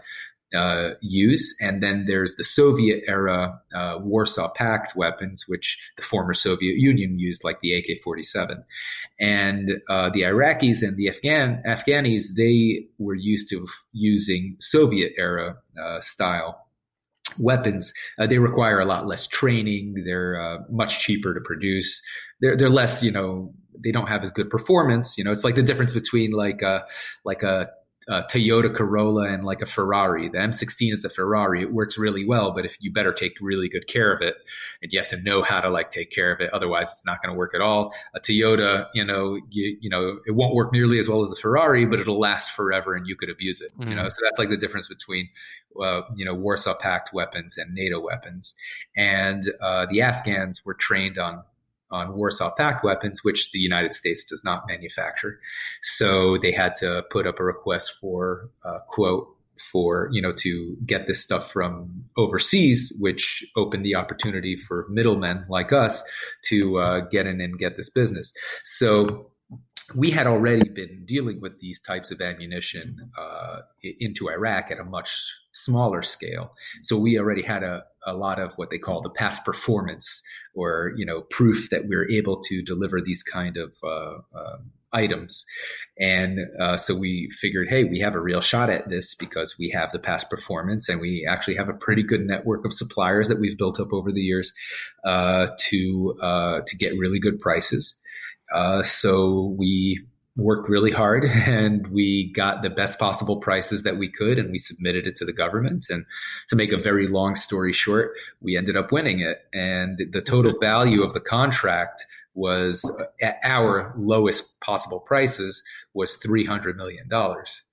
uh, 0.56 0.92
use. 1.02 1.56
And 1.62 1.84
then 1.84 2.06
there's 2.08 2.36
the 2.36 2.44
Soviet 2.44 3.04
era 3.08 3.60
uh, 3.74 3.98
Warsaw 4.00 4.52
Pact 4.54 4.96
weapons, 4.96 5.46
which 5.48 5.78
the 5.96 6.04
former 6.04 6.34
Soviet 6.34 6.78
Union 6.78 7.20
used, 7.20 7.44
like 7.44 7.62
the 7.62 7.74
AK 7.74 8.02
47. 8.04 8.64
And 9.20 9.72
uh, 9.90 10.10
the 10.10 10.22
Iraqis 10.22 10.82
and 10.82 10.98
the 10.98 11.10
Afghan 11.10 11.62
Afghanis, 11.68 12.36
they 12.36 12.88
were 12.98 13.16
used 13.16 13.50
to 13.50 13.68
using 13.92 14.56
Soviet 14.60 15.14
era 15.18 15.58
uh, 15.82 16.00
style 16.00 16.66
weapons. 17.38 17.94
Uh, 18.18 18.28
they 18.28 18.40
require 18.40 18.80
a 18.80 18.86
lot 18.86 19.08
less 19.08 19.28
training. 19.28 20.04
They're 20.06 20.42
uh, 20.42 20.58
much 20.70 21.00
cheaper 21.00 21.34
to 21.34 21.42
produce. 21.42 22.02
They're 22.42 22.56
they're 22.56 22.70
less, 22.70 23.04
you 23.04 23.12
know, 23.12 23.54
they 23.78 23.92
don't 23.92 24.08
have 24.08 24.24
as 24.24 24.32
good 24.32 24.50
performance. 24.50 25.18
You 25.18 25.24
know, 25.24 25.32
it's 25.32 25.44
like 25.44 25.56
the 25.56 25.64
difference 25.64 25.94
between 25.94 26.32
like 26.32 26.62
a 26.62 26.86
like 27.24 27.44
a 27.44 27.70
a 28.10 28.24
Toyota 28.24 28.74
Corolla 28.74 29.32
and 29.32 29.46
like 29.46 29.62
a 29.62 29.68
Ferrari. 29.68 30.30
The 30.30 30.40
M16 30.40 30.98
is 30.98 31.06
a 31.06 31.10
Ferrari. 31.10 31.62
It 31.62 31.72
works 31.72 31.96
really 31.96 32.26
well, 32.26 32.52
but 32.52 32.66
if 32.66 32.76
you 32.80 32.92
better 32.92 33.14
take 33.14 33.34
really 33.40 33.70
good 33.70 33.88
care 33.88 34.12
of 34.12 34.22
it, 34.22 34.36
and 34.82 34.92
you 34.92 35.00
have 35.00 35.08
to 35.10 35.18
know 35.18 35.44
how 35.44 35.62
to 35.62 35.70
like 35.70 35.92
take 35.92 36.10
care 36.10 36.32
of 36.32 36.42
it, 36.42 36.50
otherwise 36.52 36.90
it's 36.90 37.06
not 37.06 37.22
going 37.22 37.32
to 37.32 37.38
work 37.38 37.54
at 37.54 37.62
all. 37.62 37.94
A 38.16 38.20
Toyota, 38.20 38.88
you 38.96 39.06
know, 39.06 39.40
you 39.50 39.78
you 39.80 39.90
know, 39.90 40.20
it 40.26 40.32
won't 40.32 40.56
work 40.56 40.74
nearly 40.74 40.98
as 40.98 41.08
well 41.08 41.22
as 41.22 41.30
the 41.30 41.36
Ferrari, 41.36 41.86
but 41.86 42.00
it'll 42.00 42.20
last 42.20 42.52
forever, 42.52 42.96
and 42.96 43.06
you 43.06 43.16
could 43.16 43.30
abuse 43.30 43.62
it. 43.62 43.72
Mm-hmm. 43.78 43.92
You 43.92 43.96
know, 43.96 44.06
mm. 44.06 44.10
so 44.10 44.18
that's 44.24 44.40
like 44.40 44.50
the 44.50 44.58
difference 44.58 44.88
between 44.88 45.30
uh, 45.80 46.02
you 46.16 46.26
know 46.26 46.34
Warsaw 46.34 46.76
Pact 46.76 47.14
weapons 47.14 47.58
and 47.58 47.76
NATO 47.76 48.00
weapons. 48.00 48.56
And 48.98 49.44
uh, 49.62 49.86
the 49.86 50.02
Afghans 50.02 50.66
were 50.66 50.74
trained 50.74 51.20
on 51.20 51.44
on 51.92 52.16
Warsaw 52.16 52.52
Pact 52.52 52.84
weapons, 52.84 53.24
which 53.24 53.52
the 53.52 53.60
United 53.60 53.94
States 53.94 54.24
does 54.24 54.44
not 54.44 54.64
manufacture. 54.68 55.40
So 55.82 56.38
they 56.38 56.52
had 56.52 56.76
to 56.76 57.04
put 57.10 57.28
up 57.28 57.40
a 57.40 57.44
request 57.44 57.94
for 58.00 58.50
a 58.64 58.80
quote 58.88 59.28
for 59.60 60.10
you 60.12 60.22
know 60.22 60.32
to 60.32 60.78
get 60.86 61.08
this 61.08 61.22
stuff 61.22 61.52
from 61.52 62.06
overseas, 62.18 62.94
which 63.00 63.46
opened 63.56 63.86
the 63.86 63.96
opportunity 63.96 64.56
for 64.56 64.86
middlemen 64.90 65.46
like 65.50 65.74
us 65.74 66.04
to 66.44 66.80
uh, 66.80 67.00
get 67.12 67.28
in 67.28 67.42
and 67.42 67.60
get 67.60 67.78
this 67.78 67.90
business. 67.90 68.32
So 68.64 69.29
we 69.96 70.12
had 70.12 70.28
already 70.28 70.70
been 70.70 71.04
dealing 71.06 71.42
with 71.42 71.60
these 71.60 71.82
types 71.82 72.12
of 72.12 72.22
ammunition 72.22 73.12
uh, 73.18 73.62
into 73.82 74.30
Iraq 74.30 74.72
at 74.72 74.80
a 74.80 74.84
much 74.84 75.22
smaller 75.52 76.02
scale. 76.02 76.54
So 76.82 76.98
we 76.98 77.18
already 77.18 77.42
had 77.42 77.64
a, 77.64 77.84
a 78.06 78.14
lot 78.14 78.40
of 78.40 78.54
what 78.56 78.70
they 78.70 78.78
call 78.78 79.02
the 79.02 79.10
past 79.10 79.44
performance 79.44 80.22
or, 80.54 80.94
you 80.96 81.06
know, 81.06 81.22
proof 81.22 81.70
that 81.70 81.88
we 81.88 81.96
are 81.96 82.10
able 82.10 82.42
to 82.44 82.62
deliver 82.62 83.02
these 83.02 83.24
kind 83.24 83.58
of 83.58 83.74
uh, 83.84 84.20
uh, 84.38 84.58
items. 84.94 85.46
And 86.00 86.40
uh, 86.60 86.78
so 86.78 86.96
we 86.96 87.30
figured, 87.40 87.70
hey, 87.70 87.84
we 87.84 88.00
have 88.00 88.16
a 88.16 88.22
real 88.22 88.42
shot 88.42 88.70
at 88.70 88.90
this 88.90 89.16
because 89.16 89.58
we 89.58 89.70
have 89.72 89.92
the 89.92 90.00
past 90.00 90.30
performance 90.30 90.90
and 90.90 91.00
we 91.00 91.28
actually 91.30 91.56
have 91.56 91.70
a 91.70 91.74
pretty 91.74 92.04
good 92.04 92.22
network 92.22 92.66
of 92.66 92.74
suppliers 92.74 93.28
that 93.28 93.40
we've 93.40 93.58
built 93.58 93.80
up 93.80 93.94
over 93.94 94.12
the 94.12 94.22
years 94.22 94.52
uh, 95.04 95.48
to, 95.60 96.18
uh, 96.22 96.62
to 96.66 96.78
get 96.78 96.98
really 96.98 97.20
good 97.20 97.40
prices. 97.40 97.96
Uh, 98.54 98.84
so 98.84 99.56
we 99.58 100.06
worked 100.36 100.70
really 100.70 100.92
hard 100.92 101.26
and 101.26 101.88
we 101.88 102.32
got 102.34 102.62
the 102.62 102.70
best 102.70 102.98
possible 103.00 103.38
prices 103.38 103.84
that 103.84 103.98
we 103.98 104.10
could 104.10 104.40
and 104.40 104.52
we 104.52 104.58
submitted 104.58 105.06
it 105.06 105.16
to 105.18 105.26
the 105.26 105.34
government. 105.34 105.88
And 105.90 106.06
to 106.48 106.56
make 106.56 106.72
a 106.72 106.78
very 106.78 107.08
long 107.08 107.36
story 107.36 107.74
short 107.74 108.14
we 108.42 108.58
ended 108.58 108.78
up 108.78 108.92
winning 108.92 109.20
it. 109.20 109.40
And 109.54 110.00
the 110.12 110.22
total 110.22 110.54
value 110.60 111.04
of 111.04 111.14
the 111.14 111.20
contract 111.20 112.06
was 112.40 112.90
uh, 113.00 113.04
at 113.22 113.38
our 113.44 113.94
lowest 113.98 114.60
possible 114.62 115.00
prices 115.00 115.62
was 115.94 116.16
three 116.16 116.46
hundred 116.46 116.78
million 116.78 117.08
dollars, 117.10 117.64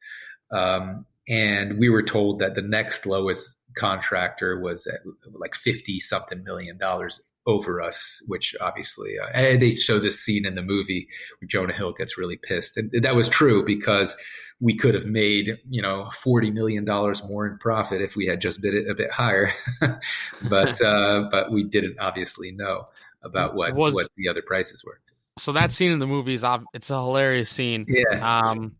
um, 0.50 1.06
and 1.28 1.78
we 1.78 1.88
were 1.88 2.02
told 2.02 2.40
that 2.40 2.54
the 2.54 2.62
next 2.62 3.06
lowest 3.06 3.58
contractor 3.76 4.58
was 4.58 4.86
at 4.86 5.00
like 5.38 5.54
fifty 5.54 6.00
something 6.00 6.42
million 6.44 6.78
dollars 6.78 7.22
over 7.46 7.80
us, 7.80 8.22
which 8.26 8.54
obviously 8.60 9.16
uh, 9.18 9.56
they 9.58 9.70
show 9.70 9.98
this 9.98 10.20
scene 10.20 10.44
in 10.44 10.54
the 10.54 10.62
movie 10.62 11.08
where 11.38 11.48
Jonah 11.48 11.72
Hill 11.72 11.92
gets 11.92 12.18
really 12.18 12.36
pissed, 12.36 12.76
and 12.76 12.90
that 13.02 13.14
was 13.14 13.28
true 13.28 13.64
because 13.64 14.16
we 14.60 14.76
could 14.76 14.94
have 14.94 15.06
made 15.06 15.58
you 15.68 15.80
know 15.82 16.10
forty 16.10 16.50
million 16.50 16.84
dollars 16.84 17.22
more 17.24 17.46
in 17.46 17.58
profit 17.58 18.02
if 18.02 18.16
we 18.16 18.26
had 18.26 18.40
just 18.40 18.60
bid 18.60 18.74
it 18.74 18.90
a 18.90 18.94
bit 18.94 19.10
higher, 19.10 19.52
but 20.48 20.80
uh, 20.82 21.28
but 21.30 21.50
we 21.50 21.62
didn't 21.62 21.98
obviously 21.98 22.50
know 22.50 22.88
about 23.22 23.54
what 23.54 23.74
Was- 23.74 23.94
what 23.94 24.08
the 24.16 24.28
other 24.28 24.42
prices 24.42 24.84
were. 24.84 25.00
So 25.38 25.52
that 25.52 25.70
scene 25.70 25.90
in 25.90 25.98
the 25.98 26.06
movie 26.06 26.32
is 26.32 26.44
it's 26.72 26.88
a 26.88 26.94
hilarious 26.94 27.50
scene. 27.50 27.84
Yeah. 27.86 28.40
Um, 28.40 28.74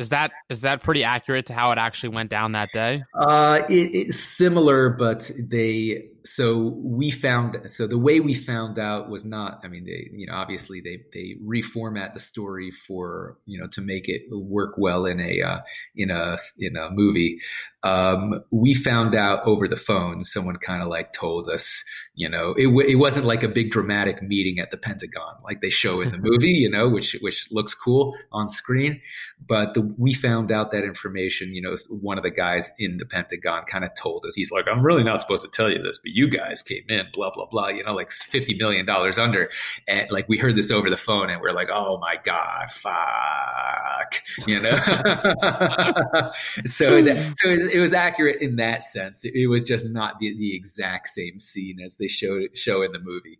is 0.00 0.08
that 0.08 0.32
is 0.48 0.62
that 0.62 0.82
pretty 0.82 1.04
accurate 1.04 1.46
to 1.46 1.52
how 1.52 1.70
it 1.72 1.78
actually 1.78 2.08
went 2.08 2.30
down 2.30 2.52
that 2.52 2.70
day? 2.72 3.04
Uh, 3.14 3.60
it, 3.68 3.94
it's 3.94 4.18
similar, 4.18 4.88
but 4.88 5.30
they. 5.38 6.06
So 6.24 6.78
we 6.82 7.10
found. 7.10 7.70
So 7.70 7.86
the 7.86 7.98
way 7.98 8.20
we 8.20 8.34
found 8.34 8.78
out 8.78 9.08
was 9.08 9.24
not. 9.24 9.60
I 9.64 9.68
mean, 9.68 9.84
they. 9.84 10.08
You 10.12 10.26
know, 10.26 10.34
obviously 10.34 10.80
they 10.80 11.02
they 11.12 11.36
reformat 11.44 12.14
the 12.14 12.20
story 12.20 12.70
for 12.70 13.38
you 13.46 13.60
know 13.60 13.66
to 13.68 13.80
make 13.80 14.08
it 14.08 14.22
work 14.30 14.74
well 14.76 15.06
in 15.06 15.20
a 15.20 15.42
uh, 15.42 15.60
in 15.96 16.10
a 16.10 16.38
in 16.58 16.76
a 16.76 16.90
movie. 16.90 17.40
Um, 17.82 18.42
we 18.50 18.74
found 18.74 19.14
out 19.14 19.46
over 19.46 19.66
the 19.66 19.76
phone. 19.76 20.24
Someone 20.24 20.56
kind 20.56 20.82
of 20.82 20.88
like 20.88 21.12
told 21.12 21.48
us. 21.48 21.82
You 22.14 22.28
know, 22.28 22.54
it 22.56 22.66
it 22.88 22.96
wasn't 22.96 23.26
like 23.26 23.42
a 23.42 23.48
big 23.48 23.70
dramatic 23.70 24.22
meeting 24.22 24.58
at 24.58 24.70
the 24.70 24.76
Pentagon 24.76 25.36
like 25.42 25.60
they 25.60 25.70
show 25.70 26.00
in 26.00 26.10
the 26.10 26.18
movie. 26.22 26.50
You 26.50 26.70
know, 26.70 26.88
which 26.88 27.16
which 27.20 27.48
looks 27.50 27.74
cool 27.74 28.16
on 28.32 28.48
screen, 28.48 29.00
but 29.46 29.74
the, 29.74 29.80
we 29.96 30.12
found 30.12 30.52
out 30.52 30.70
that 30.72 30.84
information. 30.84 31.54
You 31.54 31.62
know, 31.62 31.76
one 31.88 32.18
of 32.18 32.24
the 32.24 32.30
guys 32.30 32.70
in 32.78 32.98
the 32.98 33.06
Pentagon 33.06 33.64
kind 33.64 33.84
of 33.84 33.94
told 33.94 34.24
us. 34.26 34.34
He's 34.34 34.50
like, 34.50 34.66
I'm 34.70 34.82
really 34.82 35.02
not 35.02 35.20
supposed 35.20 35.44
to 35.44 35.50
tell 35.50 35.70
you 35.70 35.82
this, 35.82 35.98
but 35.98 36.09
you 36.12 36.28
guys 36.28 36.62
came 36.62 36.84
in, 36.88 37.06
blah 37.12 37.30
blah 37.30 37.46
blah. 37.46 37.68
You 37.68 37.84
know, 37.84 37.94
like 37.94 38.10
fifty 38.10 38.54
million 38.54 38.86
dollars 38.86 39.18
under, 39.18 39.50
and 39.88 40.10
like 40.10 40.28
we 40.28 40.38
heard 40.38 40.56
this 40.56 40.70
over 40.70 40.90
the 40.90 40.96
phone, 40.96 41.30
and 41.30 41.40
we're 41.40 41.52
like, 41.52 41.68
oh 41.72 41.98
my 41.98 42.16
god, 42.24 42.70
fuck, 42.70 44.22
you 44.46 44.60
know. 44.60 44.70
so 46.66 47.02
that, 47.02 47.34
so 47.36 47.48
it, 47.48 47.74
it 47.74 47.80
was 47.80 47.92
accurate 47.92 48.40
in 48.42 48.56
that 48.56 48.84
sense. 48.84 49.24
It, 49.24 49.34
it 49.34 49.46
was 49.46 49.62
just 49.62 49.86
not 49.86 50.18
the, 50.18 50.36
the 50.36 50.54
exact 50.54 51.08
same 51.08 51.38
scene 51.38 51.80
as 51.80 51.96
they 51.96 52.08
showed 52.08 52.56
show 52.56 52.82
in 52.82 52.92
the 52.92 53.00
movie. 53.00 53.38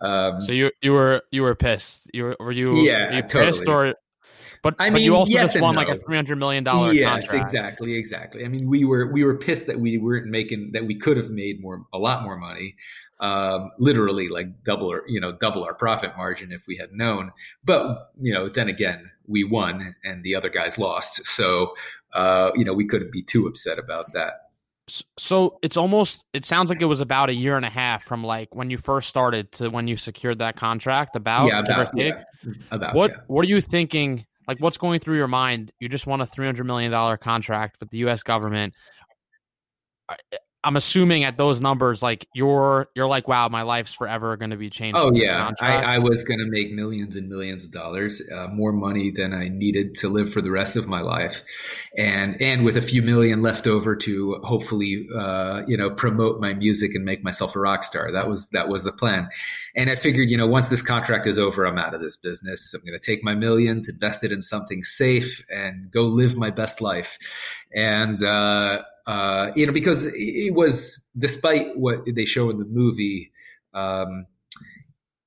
Um, 0.00 0.40
So 0.40 0.52
you 0.52 0.70
you 0.82 0.92
were 0.92 1.22
you 1.30 1.42
were 1.42 1.54
pissed. 1.54 2.10
You 2.12 2.24
were, 2.24 2.36
were 2.40 2.52
you 2.52 2.76
Yeah, 2.76 3.10
were 3.10 3.16
you 3.16 3.22
pissed 3.22 3.68
or? 3.68 3.94
But 4.64 4.76
I 4.78 4.88
but 4.88 5.02
you 5.02 5.14
also 5.14 5.30
yes 5.30 5.52
just 5.52 5.60
won 5.60 5.74
like 5.74 5.88
a 5.88 5.94
three 5.94 6.16
hundred 6.16 6.36
million 6.36 6.64
dollar 6.64 6.90
yes, 6.90 7.26
contract. 7.28 7.54
exactly, 7.54 7.94
exactly. 7.96 8.46
I 8.46 8.48
mean, 8.48 8.66
we 8.66 8.86
were 8.86 9.12
we 9.12 9.22
were 9.22 9.36
pissed 9.36 9.66
that 9.66 9.78
we 9.78 9.98
weren't 9.98 10.26
making 10.26 10.70
that 10.72 10.86
we 10.86 10.94
could 10.98 11.18
have 11.18 11.28
made 11.28 11.60
more 11.60 11.84
a 11.92 11.98
lot 11.98 12.22
more 12.22 12.38
money, 12.38 12.74
um, 13.20 13.72
literally 13.78 14.30
like 14.30 14.64
double 14.64 14.90
or 14.90 15.02
you 15.06 15.20
know 15.20 15.32
double 15.32 15.64
our 15.64 15.74
profit 15.74 16.16
margin 16.16 16.50
if 16.50 16.66
we 16.66 16.78
had 16.78 16.94
known. 16.94 17.30
But 17.62 18.10
you 18.18 18.32
know, 18.32 18.48
then 18.48 18.70
again, 18.70 19.10
we 19.26 19.44
won 19.44 19.94
and 20.02 20.24
the 20.24 20.34
other 20.34 20.48
guys 20.48 20.78
lost, 20.78 21.26
so 21.26 21.74
uh, 22.14 22.50
you 22.54 22.64
know 22.64 22.72
we 22.72 22.86
couldn't 22.86 23.12
be 23.12 23.22
too 23.22 23.46
upset 23.46 23.78
about 23.78 24.14
that. 24.14 24.44
So 25.18 25.58
it's 25.62 25.76
almost 25.76 26.24
it 26.32 26.46
sounds 26.46 26.70
like 26.70 26.80
it 26.80 26.86
was 26.86 27.00
about 27.00 27.28
a 27.28 27.34
year 27.34 27.56
and 27.56 27.66
a 27.66 27.70
half 27.70 28.02
from 28.02 28.24
like 28.24 28.54
when 28.54 28.70
you 28.70 28.78
first 28.78 29.10
started 29.10 29.52
to 29.52 29.68
when 29.68 29.88
you 29.88 29.98
secured 29.98 30.38
that 30.38 30.56
contract. 30.56 31.16
About 31.16 31.48
yeah, 31.48 31.60
about 31.60 31.90
yeah, 31.94 32.22
about 32.70 32.94
What 32.94 33.10
yeah. 33.10 33.16
what 33.26 33.44
are 33.44 33.48
you 33.48 33.60
thinking? 33.60 34.24
Like, 34.46 34.60
what's 34.60 34.78
going 34.78 35.00
through 35.00 35.16
your 35.16 35.28
mind? 35.28 35.72
You 35.80 35.88
just 35.88 36.06
won 36.06 36.20
a 36.20 36.26
three 36.26 36.46
hundred 36.46 36.64
million 36.64 36.90
dollar 36.90 37.16
contract 37.16 37.76
with 37.80 37.90
the 37.90 37.98
U.S. 37.98 38.22
government. 38.22 38.74
I'm 40.64 40.76
assuming 40.76 41.24
at 41.24 41.36
those 41.36 41.60
numbers, 41.60 42.02
like 42.02 42.26
you're 42.32 42.88
you're 42.94 43.06
like, 43.06 43.28
wow, 43.28 43.48
my 43.48 43.62
life's 43.62 43.94
forever 43.94 44.36
going 44.36 44.50
to 44.50 44.56
be 44.56 44.70
changed. 44.70 44.98
Oh 44.98 45.12
yeah, 45.14 45.50
I. 45.60 45.94
I 45.94 45.98
was 45.98 46.24
going 46.24 46.40
to 46.40 46.46
make 46.46 46.72
millions 46.72 47.16
and 47.16 47.28
millions 47.28 47.64
of 47.64 47.70
dollars, 47.70 48.22
uh, 48.34 48.48
more 48.48 48.72
money 48.72 49.10
than 49.10 49.34
I 49.34 49.48
needed 49.48 49.94
to 49.96 50.08
live 50.08 50.32
for 50.32 50.40
the 50.40 50.50
rest 50.50 50.76
of 50.76 50.88
my 50.88 51.02
life, 51.02 51.44
and 51.96 52.40
and 52.40 52.64
with 52.64 52.76
a 52.76 52.82
few 52.82 53.02
million 53.02 53.42
left 53.42 53.66
over 53.66 53.94
to 53.96 54.40
hopefully, 54.42 55.06
uh, 55.16 55.62
you 55.66 55.76
know, 55.76 55.90
promote 55.90 56.40
my 56.40 56.54
music 56.54 56.94
and 56.94 57.04
make 57.04 57.22
myself 57.22 57.54
a 57.54 57.60
rock 57.60 57.84
star. 57.84 58.10
That 58.10 58.28
was 58.28 58.46
that 58.52 58.68
was 58.68 58.82
the 58.82 58.92
plan, 58.92 59.28
and 59.76 59.90
I 59.90 59.94
figured, 59.94 60.30
you 60.30 60.36
know, 60.36 60.46
once 60.46 60.68
this 60.68 60.82
contract 60.82 61.26
is 61.26 61.38
over, 61.38 61.66
I'm 61.66 61.78
out 61.78 61.94
of 61.94 62.00
this 62.00 62.16
business. 62.16 62.72
I'm 62.74 62.80
going 62.80 62.98
to 62.98 63.04
take 63.04 63.22
my 63.22 63.34
millions, 63.34 63.88
invest 63.88 64.24
it 64.24 64.32
in 64.32 64.42
something 64.42 64.82
safe, 64.82 65.44
and 65.50 65.90
go 65.90 66.02
live 66.02 66.36
my 66.36 66.50
best 66.50 66.80
life. 66.80 67.18
And 67.74 68.22
uh, 68.22 68.82
uh, 69.06 69.50
you 69.54 69.66
know, 69.66 69.72
because 69.72 70.06
it 70.14 70.54
was 70.54 71.04
despite 71.16 71.76
what 71.76 72.00
they 72.06 72.24
show 72.24 72.50
in 72.50 72.58
the 72.58 72.64
movie. 72.64 73.30
Um, 73.74 74.26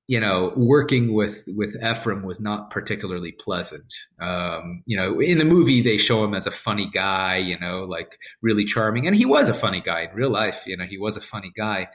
you 0.08 0.18
know, 0.18 0.54
working 0.56 1.12
with 1.12 1.44
with 1.48 1.76
Ephraim 1.84 2.22
was 2.22 2.40
not 2.40 2.70
particularly 2.70 3.32
pleasant. 3.32 3.92
Um, 4.18 4.82
you 4.86 4.96
know, 4.96 5.20
in 5.20 5.36
the 5.36 5.44
movie 5.44 5.82
they 5.82 5.98
show 5.98 6.24
him 6.24 6.34
as 6.34 6.46
a 6.46 6.50
funny 6.50 6.90
guy, 6.92 7.36
you 7.36 7.58
know, 7.58 7.84
like 7.84 8.18
really 8.40 8.64
charming, 8.64 9.06
and 9.06 9.14
he 9.14 9.26
was 9.26 9.50
a 9.50 9.54
funny 9.54 9.82
guy 9.82 10.08
in 10.10 10.16
real 10.16 10.30
life. 10.30 10.62
You 10.66 10.78
know, 10.78 10.86
he 10.86 10.96
was 10.96 11.18
a 11.18 11.20
funny 11.20 11.52
guy, 11.54 11.88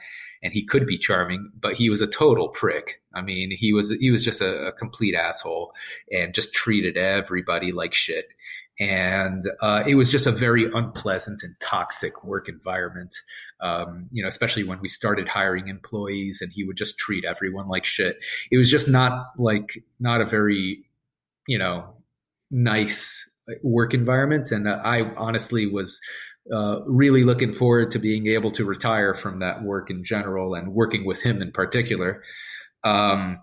and 0.44 0.52
he 0.52 0.64
could 0.64 0.86
be 0.86 0.96
charming, 0.96 1.50
but 1.58 1.74
he 1.74 1.90
was 1.90 2.00
a 2.00 2.06
total 2.06 2.50
prick. 2.50 3.02
I 3.14 3.20
mean, 3.20 3.50
he 3.50 3.72
was 3.72 3.90
he 3.90 4.12
was 4.12 4.24
just 4.24 4.40
a, 4.40 4.68
a 4.68 4.72
complete 4.72 5.16
asshole 5.16 5.72
and 6.12 6.32
just 6.32 6.54
treated 6.54 6.96
everybody 6.96 7.72
like 7.72 7.94
shit. 7.94 8.26
And 8.80 9.42
uh, 9.62 9.84
it 9.86 9.94
was 9.94 10.10
just 10.10 10.26
a 10.26 10.32
very 10.32 10.68
unpleasant 10.72 11.42
and 11.44 11.54
toxic 11.60 12.24
work 12.24 12.48
environment 12.48 13.14
um, 13.64 14.08
you 14.12 14.22
know, 14.22 14.28
especially 14.28 14.62
when 14.62 14.78
we 14.80 14.88
started 14.88 15.26
hiring 15.26 15.68
employees 15.68 16.40
and 16.42 16.52
he 16.52 16.64
would 16.64 16.76
just 16.76 16.98
treat 16.98 17.24
everyone 17.24 17.66
like 17.66 17.86
shit. 17.86 18.18
It 18.50 18.58
was 18.58 18.70
just 18.70 18.88
not 18.88 19.28
like, 19.38 19.82
not 19.98 20.20
a 20.20 20.26
very, 20.26 20.84
you 21.48 21.58
know, 21.58 21.94
nice 22.50 23.30
work 23.62 23.94
environment. 23.94 24.52
And 24.52 24.68
uh, 24.68 24.80
I 24.84 25.14
honestly 25.16 25.66
was 25.66 25.98
uh, 26.52 26.80
really 26.84 27.24
looking 27.24 27.54
forward 27.54 27.90
to 27.92 27.98
being 27.98 28.26
able 28.26 28.50
to 28.52 28.66
retire 28.66 29.14
from 29.14 29.38
that 29.38 29.62
work 29.62 29.90
in 29.90 30.04
general 30.04 30.54
and 30.54 30.74
working 30.74 31.06
with 31.06 31.22
him 31.22 31.40
in 31.40 31.50
particular. 31.50 32.22
Um, 32.84 33.40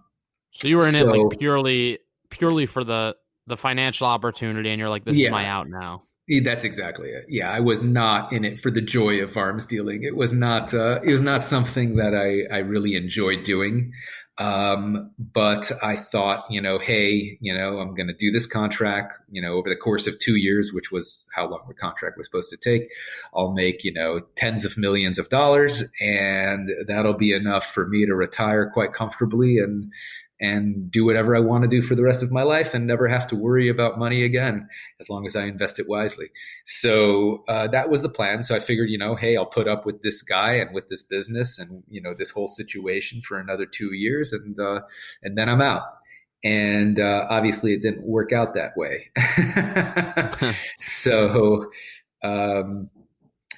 so 0.51 0.67
you 0.67 0.77
were 0.77 0.87
in 0.87 0.93
it 0.93 1.07
like 1.07 1.39
purely 1.39 1.97
purely 2.29 2.67
for 2.67 2.83
the 2.83 3.15
the 3.47 3.57
financial 3.57 4.07
opportunity, 4.07 4.69
and 4.69 4.79
you're 4.79 4.89
like, 4.89 5.05
this 5.05 5.17
is 5.17 5.29
my 5.29 5.45
out 5.45 5.69
now. 5.69 6.03
That's 6.43 6.63
exactly 6.63 7.09
it. 7.09 7.25
Yeah, 7.27 7.51
I 7.51 7.59
was 7.59 7.81
not 7.81 8.31
in 8.31 8.45
it 8.45 8.59
for 8.59 8.71
the 8.71 8.81
joy 8.81 9.21
of 9.21 9.35
arms 9.35 9.65
dealing. 9.65 10.03
It 10.03 10.15
was 10.15 10.31
not. 10.31 10.73
Uh, 10.73 11.01
it 11.01 11.11
was 11.11 11.21
not 11.21 11.43
something 11.43 11.95
that 11.95 12.15
I 12.15 12.53
I 12.55 12.59
really 12.59 12.95
enjoyed 12.95 13.43
doing. 13.43 13.91
Um, 14.37 15.11
but 15.19 15.71
I 15.83 15.97
thought, 15.97 16.45
you 16.49 16.61
know, 16.61 16.79
hey, 16.79 17.37
you 17.41 17.55
know, 17.55 17.77
I'm 17.79 17.93
going 17.93 18.07
to 18.07 18.13
do 18.13 18.31
this 18.31 18.47
contract. 18.47 19.13
You 19.29 19.41
know, 19.41 19.53
over 19.53 19.69
the 19.69 19.75
course 19.75 20.07
of 20.07 20.17
two 20.19 20.35
years, 20.35 20.71
which 20.73 20.91
was 20.91 21.27
how 21.35 21.47
long 21.47 21.61
the 21.67 21.73
contract 21.73 22.17
was 22.17 22.27
supposed 22.27 22.49
to 22.49 22.57
take, 22.57 22.91
I'll 23.35 23.51
make 23.51 23.83
you 23.83 23.93
know 23.93 24.21
tens 24.35 24.63
of 24.63 24.77
millions 24.77 25.19
of 25.19 25.29
dollars, 25.29 25.83
and 25.99 26.69
that'll 26.87 27.13
be 27.13 27.33
enough 27.33 27.65
for 27.65 27.87
me 27.87 28.05
to 28.05 28.15
retire 28.15 28.69
quite 28.73 28.93
comfortably 28.93 29.59
and 29.59 29.91
and 30.41 30.89
do 30.89 31.05
whatever 31.05 31.35
I 31.35 31.39
want 31.39 31.63
to 31.63 31.67
do 31.69 31.83
for 31.83 31.93
the 31.93 32.01
rest 32.01 32.23
of 32.23 32.31
my 32.31 32.41
life 32.41 32.73
and 32.73 32.87
never 32.87 33.07
have 33.07 33.27
to 33.27 33.35
worry 33.35 33.69
about 33.69 33.99
money 33.99 34.23
again 34.23 34.67
as 34.99 35.07
long 35.07 35.27
as 35.27 35.35
I 35.35 35.43
invest 35.43 35.77
it 35.77 35.87
wisely. 35.87 36.31
So 36.65 37.43
uh, 37.47 37.67
that 37.67 37.91
was 37.91 38.01
the 38.01 38.09
plan. 38.09 38.41
So 38.41 38.55
I 38.55 38.59
figured, 38.59 38.89
you 38.89 38.97
know, 38.97 39.15
hey, 39.15 39.37
I'll 39.37 39.45
put 39.45 39.67
up 39.67 39.85
with 39.85 40.01
this 40.01 40.23
guy 40.23 40.53
and 40.53 40.73
with 40.73 40.87
this 40.89 41.03
business 41.03 41.59
and 41.59 41.83
you 41.87 42.01
know 42.01 42.15
this 42.17 42.31
whole 42.31 42.47
situation 42.47 43.21
for 43.21 43.39
another 43.39 43.67
two 43.67 43.93
years, 43.93 44.33
and 44.33 44.59
uh, 44.59 44.81
and 45.21 45.37
then 45.37 45.47
I'm 45.47 45.61
out. 45.61 45.83
And 46.43 46.99
uh, 46.99 47.27
obviously, 47.29 47.73
it 47.73 47.83
didn't 47.83 48.03
work 48.03 48.33
out 48.33 48.55
that 48.55 48.75
way. 48.75 49.11
so. 50.81 51.69
Um, 52.23 52.89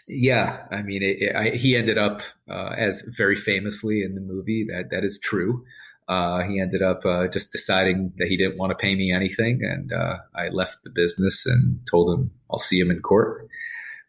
yeah, 0.07 0.65
I 0.69 0.81
mean, 0.81 1.01
it, 1.01 1.21
it, 1.21 1.35
I, 1.35 1.49
he 1.51 1.77
ended 1.77 1.97
up 1.97 2.21
uh, 2.49 2.73
as 2.77 3.03
very 3.17 3.37
famously 3.37 4.03
in 4.03 4.15
the 4.15 4.21
movie. 4.21 4.65
That 4.69 4.89
that 4.91 5.05
is 5.05 5.17
true. 5.17 5.63
Uh, 6.07 6.43
he 6.43 6.59
ended 6.59 6.81
up 6.81 7.05
uh, 7.05 7.27
just 7.27 7.51
deciding 7.51 8.11
that 8.17 8.27
he 8.27 8.37
didn't 8.37 8.57
want 8.57 8.71
to 8.71 8.75
pay 8.75 8.95
me 8.95 9.11
anything, 9.13 9.61
and 9.63 9.91
uh, 9.93 10.17
I 10.35 10.49
left 10.49 10.83
the 10.83 10.89
business 10.89 11.45
and 11.45 11.79
told 11.89 12.17
him 12.17 12.31
I'll 12.51 12.57
see 12.57 12.79
him 12.79 12.91
in 12.91 12.99
court. 13.01 13.47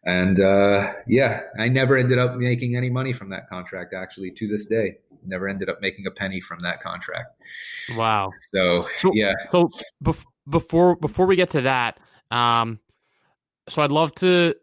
And 0.03 0.39
uh, 0.39 0.93
yeah, 1.07 1.41
I 1.59 1.67
never 1.67 1.97
ended 1.97 2.19
up 2.19 2.35
making 2.35 2.75
any 2.75 2.89
money 2.89 3.11
from 3.13 3.29
that 3.29 3.49
contract. 3.49 3.93
Actually, 3.93 4.31
to 4.31 4.47
this 4.47 4.67
day, 4.67 4.97
never 5.25 5.47
ended 5.47 5.69
up 5.69 5.81
making 5.81 6.05
a 6.05 6.11
penny 6.11 6.41
from 6.41 6.59
that 6.59 6.81
contract. 6.81 7.41
Wow. 7.95 8.31
So, 8.53 8.87
So- 8.97 9.11
yeah, 9.13 9.33
So 9.51 9.69
bef- 10.03 10.25
before 10.47 10.95
before 10.95 11.25
we 11.25 11.35
get 11.35 11.51
to 11.51 11.61
that, 11.61 11.99
um, 12.29 12.79
so 13.67 13.81
I'd 13.81 13.91
love 13.91 14.13
to. 14.15 14.55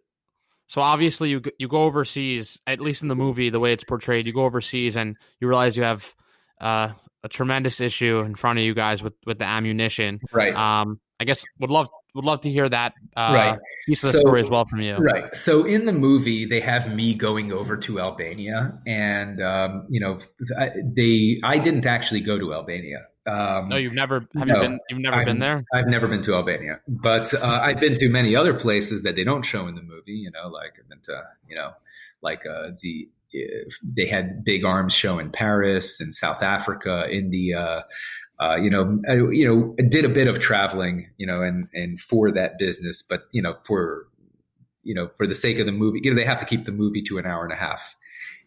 So 0.68 0.80
obviously 0.80 1.30
you 1.30 1.42
you 1.58 1.68
go 1.68 1.82
overseas, 1.82 2.60
at 2.66 2.80
least 2.80 3.02
in 3.02 3.08
the 3.08 3.16
movie, 3.16 3.50
the 3.50 3.60
way 3.60 3.72
it's 3.72 3.84
portrayed. 3.84 4.26
You 4.26 4.32
go 4.32 4.44
overseas 4.44 4.96
and 4.96 5.16
you 5.40 5.48
realize 5.48 5.76
you 5.76 5.82
have 5.82 6.14
uh, 6.60 6.92
a 7.24 7.28
tremendous 7.28 7.80
issue 7.80 8.18
in 8.20 8.34
front 8.34 8.58
of 8.58 8.64
you 8.64 8.74
guys 8.74 9.02
with 9.02 9.14
with 9.26 9.38
the 9.38 9.44
ammunition. 9.44 10.20
Right. 10.32 10.54
Um, 10.54 11.00
I 11.20 11.24
guess 11.24 11.44
would 11.60 11.70
love 11.70 11.88
would 12.14 12.24
love 12.24 12.40
to 12.40 12.50
hear 12.50 12.68
that 12.68 12.92
uh, 13.16 13.32
Right. 13.34 13.58
piece 13.86 14.02
of 14.04 14.08
the 14.12 14.18
So- 14.18 14.22
story 14.22 14.40
as 14.40 14.50
well 14.50 14.64
from 14.66 14.80
you. 14.82 14.96
Right. 14.96 15.34
So 15.34 15.64
in 15.64 15.86
the 15.86 15.92
movie, 15.92 16.44
they 16.46 16.60
have 16.60 16.92
me 16.94 17.14
going 17.14 17.52
over 17.52 17.76
to 17.78 18.00
Albania, 18.00 18.78
and 18.86 19.40
um, 19.40 19.86
you 19.88 20.00
know, 20.00 20.18
I, 20.58 20.72
they 20.84 21.40
I 21.44 21.58
didn't 21.58 21.86
actually 21.86 22.20
go 22.20 22.38
to 22.38 22.52
Albania. 22.52 23.06
Um, 23.24 23.68
No, 23.68 23.76
you've 23.76 23.94
never 23.94 24.26
have 24.36 24.48
No. 24.48 24.56
you 24.56 24.60
been 24.60 24.78
you've 24.90 24.98
never 24.98 25.16
I'm- 25.16 25.24
been 25.26 25.38
there. 25.38 25.64
I've 25.72 25.86
never 25.86 26.08
been 26.08 26.22
to 26.22 26.34
Albania, 26.34 26.80
but 26.88 27.32
uh, 27.32 27.60
I've 27.62 27.78
been 27.80 27.94
to 27.94 28.08
many 28.08 28.34
other 28.34 28.52
places 28.52 29.02
that 29.04 29.14
they 29.14 29.22
don't 29.24 29.44
show 29.44 29.68
in 29.68 29.76
the 29.76 29.82
movie. 29.82 30.12
You 30.12 30.32
know, 30.32 30.48
like 30.48 30.72
I've 30.78 30.88
been 30.88 31.00
to, 31.04 31.22
you 31.48 31.54
know, 31.54 31.70
like 32.20 32.44
uh, 32.46 32.70
the 32.82 33.08
they 33.82 34.06
had 34.06 34.44
big 34.44 34.64
arms 34.64 34.92
show 34.92 35.18
in 35.18 35.30
Paris 35.30 36.00
and 36.00 36.14
South 36.14 36.42
Africa, 36.42 37.06
India. 37.10 37.84
Uh, 38.40 38.56
you 38.56 38.70
know, 38.70 38.98
I, 39.08 39.14
you 39.14 39.46
know, 39.46 39.74
did 39.88 40.04
a 40.04 40.08
bit 40.08 40.26
of 40.26 40.40
traveling, 40.40 41.08
you 41.16 41.26
know, 41.26 41.42
and 41.42 41.68
and 41.72 42.00
for 42.00 42.32
that 42.32 42.58
business, 42.58 43.02
but 43.02 43.22
you 43.32 43.42
know, 43.42 43.56
for 43.62 44.06
you 44.82 44.94
know, 44.94 45.10
for 45.16 45.26
the 45.26 45.34
sake 45.34 45.58
of 45.58 45.66
the 45.66 45.72
movie, 45.72 46.00
you 46.02 46.10
know, 46.10 46.16
they 46.16 46.26
have 46.26 46.40
to 46.40 46.46
keep 46.46 46.64
the 46.64 46.72
movie 46.72 47.02
to 47.02 47.18
an 47.18 47.26
hour 47.26 47.44
and 47.44 47.52
a 47.52 47.56
half 47.56 47.94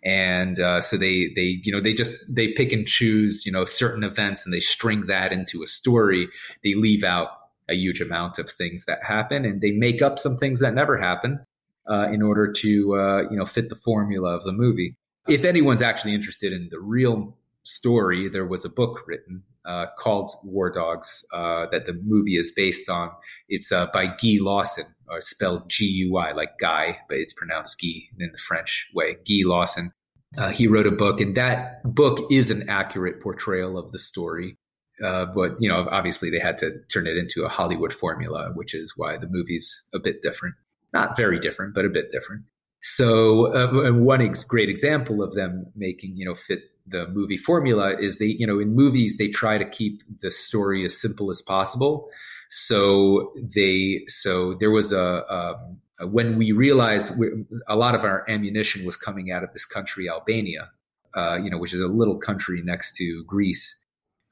and 0.05 0.59
uh, 0.59 0.79
so 0.79 0.97
they 0.97 1.31
they 1.35 1.59
you 1.63 1.71
know 1.71 1.81
they 1.81 1.93
just 1.93 2.13
they 2.29 2.49
pick 2.49 2.71
and 2.71 2.87
choose 2.87 3.45
you 3.45 3.51
know 3.51 3.65
certain 3.65 4.03
events 4.03 4.45
and 4.45 4.53
they 4.53 4.59
string 4.59 5.07
that 5.07 5.33
into 5.33 5.63
a 5.63 5.67
story 5.67 6.27
they 6.63 6.75
leave 6.75 7.03
out 7.03 7.29
a 7.67 7.73
huge 7.73 7.99
amount 7.99 8.37
of 8.37 8.47
things 8.47 8.85
that 8.85 8.99
happen 9.03 9.43
and 9.43 9.61
they 9.61 9.71
make 9.71 10.01
up 10.01 10.19
some 10.19 10.37
things 10.37 10.59
that 10.59 10.75
never 10.75 10.97
happen 10.97 11.43
uh, 11.89 12.07
in 12.11 12.21
order 12.21 12.51
to 12.51 12.95
uh, 12.95 13.21
you 13.29 13.37
know 13.37 13.45
fit 13.45 13.69
the 13.69 13.75
formula 13.75 14.35
of 14.35 14.43
the 14.43 14.51
movie 14.51 14.95
if 15.27 15.43
anyone's 15.43 15.81
actually 15.81 16.13
interested 16.13 16.53
in 16.53 16.67
the 16.71 16.79
real 16.79 17.37
story 17.63 18.29
there 18.29 18.45
was 18.45 18.63
a 18.63 18.69
book 18.69 19.01
written 19.07 19.43
uh, 19.65 19.87
called 19.97 20.31
war 20.43 20.69
dogs 20.71 21.25
uh, 21.33 21.65
that 21.71 21.85
the 21.85 21.93
movie 22.03 22.37
is 22.37 22.51
based 22.55 22.89
on 22.89 23.09
it's 23.49 23.71
uh, 23.71 23.87
by 23.93 24.05
guy 24.05 24.37
lawson 24.39 24.85
or 25.09 25.21
spelled 25.21 25.69
g-u-i 25.69 26.31
like 26.31 26.57
guy 26.59 26.97
but 27.09 27.17
it's 27.17 27.33
pronounced 27.33 27.79
guy 27.81 28.01
in 28.19 28.31
the 28.31 28.37
french 28.37 28.87
way 28.93 29.17
guy 29.27 29.41
lawson 29.43 29.91
uh, 30.37 30.49
he 30.49 30.67
wrote 30.67 30.87
a 30.87 30.91
book, 30.91 31.21
and 31.21 31.35
that 31.35 31.81
book 31.83 32.27
is 32.31 32.49
an 32.49 32.69
accurate 32.69 33.21
portrayal 33.21 33.77
of 33.77 33.91
the 33.91 33.99
story. 33.99 34.57
Uh, 35.03 35.25
but 35.25 35.51
you 35.59 35.69
know, 35.69 35.87
obviously, 35.91 36.29
they 36.29 36.39
had 36.39 36.57
to 36.59 36.71
turn 36.91 37.07
it 37.07 37.17
into 37.17 37.43
a 37.43 37.49
Hollywood 37.49 37.93
formula, 37.93 38.51
which 38.53 38.73
is 38.73 38.93
why 38.95 39.17
the 39.17 39.27
movie's 39.27 39.81
a 39.93 39.99
bit 39.99 40.21
different. 40.21 40.55
Not 40.95 41.17
very 41.17 41.39
different, 41.39 41.75
but 41.75 41.83
a 41.85 41.89
bit 41.89 42.11
different. 42.11 42.43
So, 42.81 43.53
uh, 43.53 43.91
one 43.91 44.21
ex- 44.21 44.43
great 44.43 44.69
example 44.69 45.21
of 45.21 45.33
them 45.33 45.65
making 45.75 46.15
you 46.15 46.25
know 46.25 46.35
fit 46.35 46.61
the 46.87 47.07
movie 47.07 47.37
formula 47.37 47.95
is 47.99 48.17
they 48.17 48.25
you 48.41 48.47
know 48.47 48.59
in 48.59 48.75
movies 48.75 49.17
they 49.17 49.27
try 49.27 49.57
to 49.57 49.65
keep 49.65 50.01
the 50.21 50.31
story 50.31 50.85
as 50.85 50.95
simple 50.99 51.31
as 51.31 51.41
possible. 51.41 52.07
So 52.49 53.33
they 53.55 54.05
so 54.07 54.55
there 54.59 54.71
was 54.71 54.93
a, 54.93 55.05
um, 55.33 56.11
when 56.11 56.37
we 56.37 56.51
realized 56.51 57.17
we, 57.17 57.27
a 57.67 57.75
lot 57.75 57.95
of 57.95 58.03
our 58.03 58.23
ammunition 58.29 58.85
was 58.85 58.97
coming 58.97 59.31
out 59.31 59.43
of 59.43 59.51
this 59.53 59.65
country, 59.65 60.09
Albania, 60.09 60.69
uh, 61.15 61.35
you 61.35 61.49
know, 61.49 61.57
which 61.57 61.73
is 61.73 61.79
a 61.79 61.87
little 61.87 62.17
country 62.17 62.61
next 62.63 62.95
to 62.97 63.23
Greece. 63.25 63.75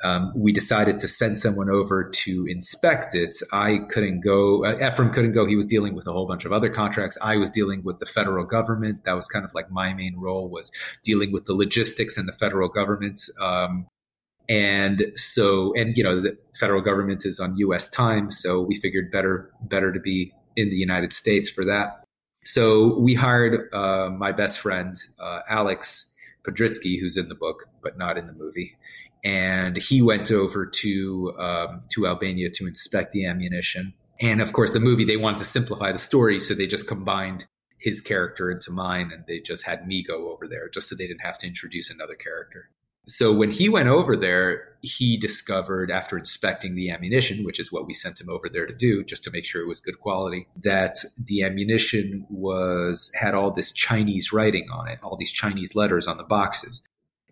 Um, 0.03 0.33
we 0.35 0.51
decided 0.51 0.99
to 0.99 1.07
send 1.07 1.39
someone 1.39 1.69
over 1.69 2.09
to 2.09 2.45
inspect 2.45 3.15
it. 3.15 3.37
I 3.53 3.79
couldn't 3.89 4.19
go. 4.19 4.65
Uh, 4.65 4.85
Ephraim 4.85 5.11
couldn't 5.11 5.31
go. 5.31 5.45
He 5.45 5.55
was 5.55 5.65
dealing 5.65 5.95
with 5.95 6.07
a 6.07 6.11
whole 6.11 6.27
bunch 6.27 6.43
of 6.43 6.51
other 6.51 6.69
contracts. 6.69 7.17
I 7.21 7.37
was 7.37 7.49
dealing 7.49 7.83
with 7.83 7.99
the 7.99 8.05
federal 8.05 8.45
government. 8.45 9.05
That 9.05 9.13
was 9.13 9.27
kind 9.27 9.45
of 9.45 9.53
like 9.53 9.71
my 9.71 9.93
main 9.93 10.17
role 10.17 10.49
was 10.49 10.71
dealing 11.03 11.31
with 11.31 11.45
the 11.45 11.53
logistics 11.53 12.17
and 12.17 12.27
the 12.27 12.33
federal 12.33 12.67
government. 12.67 13.21
Um, 13.41 13.87
and 14.49 15.05
so, 15.15 15.73
and 15.75 15.97
you 15.97 16.03
know, 16.03 16.21
the 16.21 16.37
federal 16.59 16.81
government 16.81 17.25
is 17.25 17.39
on 17.39 17.55
U.S. 17.57 17.87
time, 17.89 18.29
so 18.29 18.61
we 18.61 18.75
figured 18.75 19.11
better 19.11 19.51
better 19.61 19.93
to 19.93 19.99
be 19.99 20.33
in 20.55 20.69
the 20.69 20.75
United 20.75 21.13
States 21.13 21.49
for 21.49 21.63
that. 21.65 22.03
So 22.43 22.99
we 22.99 23.13
hired 23.13 23.73
uh, 23.73 24.09
my 24.09 24.33
best 24.33 24.59
friend 24.59 24.97
uh, 25.17 25.39
Alex 25.49 26.11
Podrizki, 26.45 26.99
who's 26.99 27.15
in 27.15 27.29
the 27.29 27.35
book 27.35 27.69
but 27.81 27.97
not 27.97 28.17
in 28.17 28.27
the 28.27 28.33
movie, 28.33 28.75
and 29.23 29.77
he 29.77 30.01
went 30.01 30.31
over 30.31 30.65
to 30.65 31.33
um, 31.39 31.81
to 31.89 32.07
Albania 32.07 32.49
to 32.51 32.67
inspect 32.67 33.13
the 33.13 33.25
ammunition. 33.25 33.93
And 34.21 34.41
of 34.41 34.53
course, 34.53 34.71
the 34.71 34.79
movie 34.79 35.05
they 35.05 35.17
wanted 35.17 35.39
to 35.39 35.45
simplify 35.45 35.91
the 35.91 35.97
story, 35.97 36.39
so 36.39 36.53
they 36.53 36.67
just 36.67 36.87
combined 36.87 37.47
his 37.77 37.99
character 37.99 38.49
into 38.49 38.71
mine, 38.71 39.11
and 39.13 39.25
they 39.27 39.39
just 39.39 39.63
had 39.63 39.87
me 39.87 40.03
go 40.07 40.31
over 40.31 40.47
there, 40.47 40.69
just 40.69 40.87
so 40.87 40.95
they 40.95 41.07
didn't 41.07 41.21
have 41.21 41.37
to 41.39 41.47
introduce 41.47 41.89
another 41.89 42.15
character. 42.15 42.69
So 43.05 43.33
when 43.33 43.51
he 43.51 43.67
went 43.67 43.89
over 43.89 44.15
there, 44.15 44.77
he 44.81 45.17
discovered 45.17 45.91
after 45.91 46.17
inspecting 46.17 46.75
the 46.75 46.89
ammunition, 46.89 47.43
which 47.43 47.59
is 47.59 47.69
what 47.69 47.85
we 47.85 47.91
sent 47.93 48.21
him 48.21 48.29
over 48.29 48.47
there 48.47 48.65
to 48.65 48.73
do, 48.73 49.03
just 49.03 49.25
to 49.25 49.31
make 49.31 49.43
sure 49.43 49.61
it 49.61 49.67
was 49.67 49.81
good 49.81 49.99
quality, 49.99 50.47
that 50.63 50.99
the 51.21 51.43
ammunition 51.43 52.25
was 52.29 53.11
had 53.13 53.35
all 53.35 53.51
this 53.51 53.73
Chinese 53.73 54.31
writing 54.31 54.67
on 54.71 54.87
it, 54.87 54.99
all 55.03 55.17
these 55.17 55.31
Chinese 55.31 55.75
letters 55.75 56.07
on 56.07 56.15
the 56.15 56.23
boxes. 56.23 56.81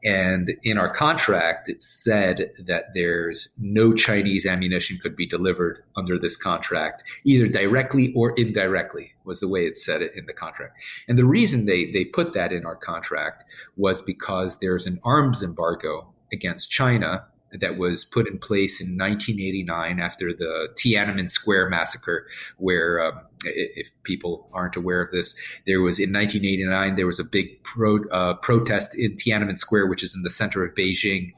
And 0.04 0.52
in 0.64 0.78
our 0.78 0.92
contract, 0.92 1.70
it 1.70 1.80
said 1.80 2.52
that 2.66 2.86
there's 2.94 3.50
no 3.58 3.94
Chinese 3.94 4.46
ammunition 4.46 4.98
could 4.98 5.16
be 5.16 5.28
delivered 5.28 5.84
under 5.96 6.18
this 6.18 6.36
contract, 6.36 7.04
either 7.24 7.48
directly 7.48 8.12
or 8.16 8.34
indirectly, 8.38 9.14
was 9.26 9.40
the 9.40 9.48
way 9.48 9.66
it 9.66 9.78
said 9.78 10.02
it 10.02 10.14
in 10.16 10.26
the 10.26 10.34
contract. 10.34 10.76
And 11.08 11.18
the 11.18 11.26
reason 11.26 11.66
they, 11.66 11.92
they 11.92 12.06
put 12.06 12.34
that 12.34 12.52
in 12.52 12.66
our 12.66 12.76
contract 12.76 13.44
was 13.78 14.02
because 14.02 14.58
there's 14.58 14.88
an 14.88 15.00
arms 15.04 15.44
embargo 15.44 16.12
against 16.34 16.72
China 16.72 17.26
that 17.60 17.78
was 17.78 18.06
put 18.06 18.28
in 18.28 18.38
place 18.38 18.80
in 18.80 18.98
1989 18.98 20.00
after 20.00 20.34
the 20.34 20.70
Tiananmen 20.74 21.30
Square 21.30 21.70
massacre, 21.70 22.28
where 22.58 23.04
um, 23.04 23.20
if 23.44 23.92
people 24.04 24.50
aren't 24.54 24.76
aware 24.76 25.02
of 25.02 25.12
this, 25.12 25.36
there 25.66 25.82
was 25.82 26.00
in 26.00 26.14
1989 26.14 26.96
there 26.96 27.08
was 27.08 27.20
a 27.20 27.24
big 27.24 27.62
pro, 27.64 28.04
uh, 28.10 28.36
protest 28.36 28.96
in 28.96 29.16
Tiananmen 29.16 29.58
Square, 29.58 29.88
which 29.88 30.04
is 30.04 30.16
in 30.16 30.22
the 30.22 30.30
center 30.30 30.64
of 30.64 30.74
Beijing. 30.76 31.34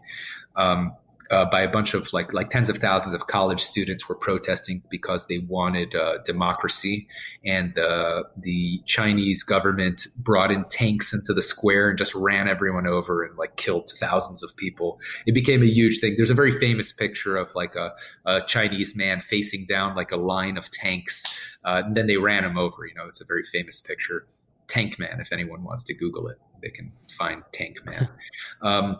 Um, 0.55 0.95
uh, 1.33 1.45
by 1.45 1.61
a 1.61 1.67
bunch 1.67 1.95
of 1.95 2.13
like 2.13 2.31
like 2.31 2.51
tens 2.51 2.69
of 2.69 2.77
thousands 2.77 3.15
of 3.15 3.25
college 3.25 3.61
students 3.61 4.07
were 4.07 4.15
protesting 4.15 4.83
because 4.89 5.25
they 5.25 5.39
wanted 5.39 5.95
uh, 5.95 6.19
democracy, 6.23 7.07
and 7.43 7.77
uh, 7.77 8.23
the 8.37 8.79
Chinese 8.85 9.41
government 9.41 10.05
brought 10.15 10.51
in 10.51 10.63
tanks 10.65 11.11
into 11.11 11.33
the 11.33 11.41
square 11.41 11.89
and 11.89 11.97
just 11.97 12.13
ran 12.13 12.47
everyone 12.47 12.85
over 12.85 13.23
and 13.23 13.35
like 13.35 13.55
killed 13.55 13.91
thousands 13.99 14.43
of 14.43 14.55
people. 14.57 14.99
It 15.25 15.33
became 15.33 15.63
a 15.63 15.67
huge 15.67 15.99
thing. 15.99 16.13
There's 16.17 16.29
a 16.29 16.35
very 16.35 16.51
famous 16.51 16.91
picture 16.91 17.35
of 17.35 17.49
like 17.55 17.75
a, 17.75 17.93
a 18.25 18.41
Chinese 18.41 18.95
man 18.95 19.19
facing 19.19 19.65
down 19.65 19.95
like 19.95 20.11
a 20.11 20.17
line 20.17 20.55
of 20.55 20.69
tanks, 20.69 21.23
uh, 21.65 21.81
and 21.83 21.97
then 21.97 22.05
they 22.05 22.17
ran 22.17 22.45
him 22.45 22.59
over. 22.59 22.85
You 22.85 22.93
know, 22.93 23.07
it's 23.07 23.21
a 23.21 23.25
very 23.25 23.43
famous 23.43 23.81
picture. 23.81 24.27
Tank 24.67 24.99
Man, 24.99 25.19
if 25.19 25.31
anyone 25.31 25.63
wants 25.63 25.83
to 25.85 25.93
Google 25.93 26.27
it, 26.27 26.37
they 26.61 26.69
can 26.69 26.91
find 27.17 27.41
Tank 27.51 27.77
Man. 27.85 28.07
Um, 28.61 28.97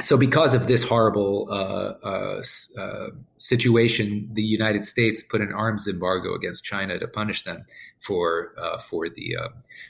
so 0.00 0.16
because 0.16 0.54
of 0.54 0.66
this 0.66 0.82
horrible 0.82 1.46
uh, 1.50 2.06
uh, 2.06 2.42
uh, 2.78 3.08
situation, 3.36 4.28
the 4.32 4.42
United 4.42 4.86
States 4.86 5.22
put 5.22 5.40
an 5.40 5.52
arms 5.52 5.86
embargo 5.86 6.34
against 6.34 6.64
China 6.64 6.98
to 6.98 7.06
punish 7.06 7.44
them 7.44 7.64
for 7.98 8.52
uh, 8.58 8.78
for 8.78 9.08
the 9.08 9.36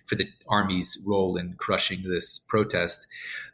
for 0.06 0.16
the 0.16 0.28
army's 0.48 0.98
role 1.06 1.36
in 1.36 1.54
crushing 1.54 2.02
this 2.02 2.38
protest, 2.38 3.06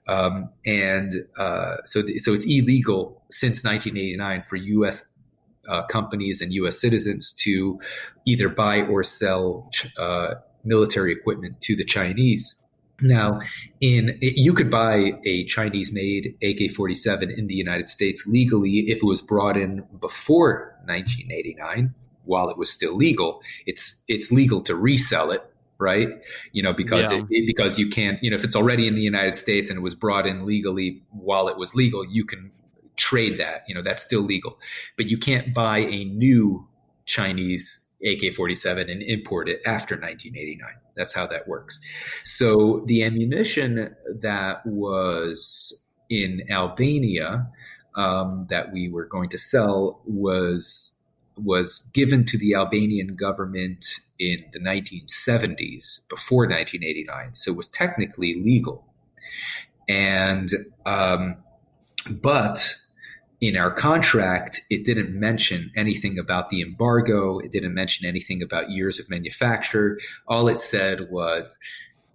um, 0.09 0.49
and 0.65 1.27
uh, 1.39 1.77
so 1.85 2.03
so 2.19 2.33
it's 2.33 2.47
illegal 2.47 3.23
since 3.31 3.63
1989 3.63 4.43
for 4.43 4.57
U.S. 4.57 5.09
Uh, 5.69 5.83
companies 5.87 6.41
and 6.41 6.53
U.S. 6.55 6.81
citizens 6.81 7.33
to 7.33 7.81
either 8.25 8.49
buy 8.49 8.83
or 8.83 9.03
sell 9.03 9.71
military 10.65 11.13
equipment 11.13 11.61
to 11.61 11.77
the 11.77 11.85
Chinese. 11.85 12.61
Now, 13.03 13.41
in 13.81 14.19
you 14.21 14.55
could 14.55 14.71
buy 14.71 15.13
a 15.27 15.45
Chinese-made 15.45 16.35
AK-47 16.43 17.37
in 17.37 17.47
the 17.47 17.55
United 17.55 17.89
States 17.91 18.27
legally 18.27 18.85
if 18.89 18.99
it 18.99 19.05
was 19.05 19.21
brought 19.21 19.57
in 19.57 19.85
before 20.01 20.75
1989, 20.87 21.95
while 22.25 22.49
it 22.49 22.57
was 22.57 22.71
still 22.71 22.95
legal. 22.97 23.43
It's 23.67 24.03
it's 24.09 24.33
legal 24.33 24.63
to 24.63 24.75
resell 24.75 25.31
it, 25.31 25.43
right? 25.79 26.09
You 26.53 26.63
know, 26.63 26.73
because 26.73 27.11
Yeah. 27.11 27.19
it, 27.19 27.27
it- 27.31 27.47
because 27.47 27.79
you 27.79 27.89
can't, 27.91 28.23
you 28.23 28.31
know, 28.31 28.37
if 28.37 28.45
it's 28.45 28.57
already 28.57 28.87
in 28.89 28.95
the 28.95 29.03
United 29.03 29.37
States 29.37 29.69
and 29.69 29.79
it 29.79 29.83
was 29.83 29.95
brought 29.95 30.27
in 30.27 30.47
legally 30.47 31.03
while 31.11 31.49
it 31.49 31.59
was 31.59 31.75
legal, 31.75 32.05
you 32.05 32.25
can 32.25 32.51
trade 32.97 33.39
that. 33.39 33.65
You 33.69 33.75
know, 33.75 33.83
that's 33.83 34.03
still 34.03 34.23
legal, 34.23 34.59
but 34.97 35.07
you 35.07 35.19
can't 35.19 35.53
buy 35.55 35.79
a 35.81 36.05
new 36.05 36.67
Chinese 37.05 37.81
AK-47 38.05 38.91
and 38.91 39.03
import 39.03 39.49
it 39.49 39.61
after 39.67 39.95
1989. 39.95 40.71
That's 40.97 41.15
how 41.15 41.27
that 41.29 41.49
works. 41.49 41.81
So 42.25 42.85
the 42.87 43.05
ammunition 43.05 43.95
that 44.21 44.65
was 44.67 45.89
in 46.11 46.43
Albania 46.51 47.49
um, 47.97 48.47
that 48.51 48.73
we 48.73 48.89
were 48.91 49.07
going 49.07 49.31
to 49.31 49.39
sell 49.39 50.03
was 50.07 50.93
was 51.39 51.81
given 51.93 52.25
to 52.25 52.39
the 52.39 52.55
Albanian 52.55 53.15
government 53.15 53.85
in 54.19 54.43
the 54.53 54.59
1970s, 54.59 56.01
before 56.09 56.45
1989. 56.47 57.35
So 57.35 57.53
it 57.53 57.57
was 57.57 57.69
technically 57.69 58.43
legal, 58.43 58.87
and 59.89 60.49
um, 60.87 61.37
But 62.11 62.77
in 63.41 63.57
our 63.57 63.71
contract, 63.71 64.63
it 64.71 64.85
didn't 64.85 65.19
mention 65.19 65.71
anything 65.77 66.19
about 66.19 66.49
the 66.49 66.63
embargo. 66.63 67.39
It 67.39 67.53
didn't 67.53 67.75
mention 67.75 68.07
anything 68.07 68.43
about 68.43 68.71
years 68.71 68.99
of 68.99 69.11
manufacture. 69.11 69.99
All 70.27 70.49
it 70.49 70.59
said 70.59 71.11
was 71.11 71.59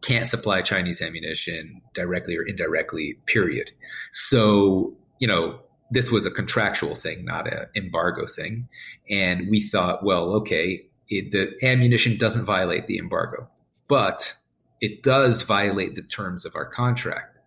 can't 0.02 0.28
supply 0.28 0.62
Chinese 0.62 1.02
ammunition 1.02 1.82
directly 1.94 2.36
or 2.36 2.44
indirectly, 2.44 3.20
period. 3.28 3.70
So, 4.12 4.96
you 5.20 5.28
know, 5.28 5.60
this 5.92 6.10
was 6.10 6.26
a 6.26 6.32
contractual 6.32 6.96
thing, 6.96 7.24
not 7.24 7.52
an 7.52 7.68
embargo 7.76 8.26
thing. 8.26 8.68
And 9.10 9.48
we 9.50 9.60
thought, 9.60 10.04
well, 10.04 10.34
okay, 10.38 10.86
it, 11.10 11.32
the 11.32 11.54
ammunition 11.64 12.18
doesn't 12.18 12.46
violate 12.46 12.88
the 12.88 12.98
embargo, 12.98 13.48
but 13.88 14.34
it 14.80 15.04
does 15.04 15.44
violate 15.44 15.94
the 15.96 16.02
terms 16.02 16.46
of 16.46 16.56
our 16.56 16.66
contract. 16.66 17.38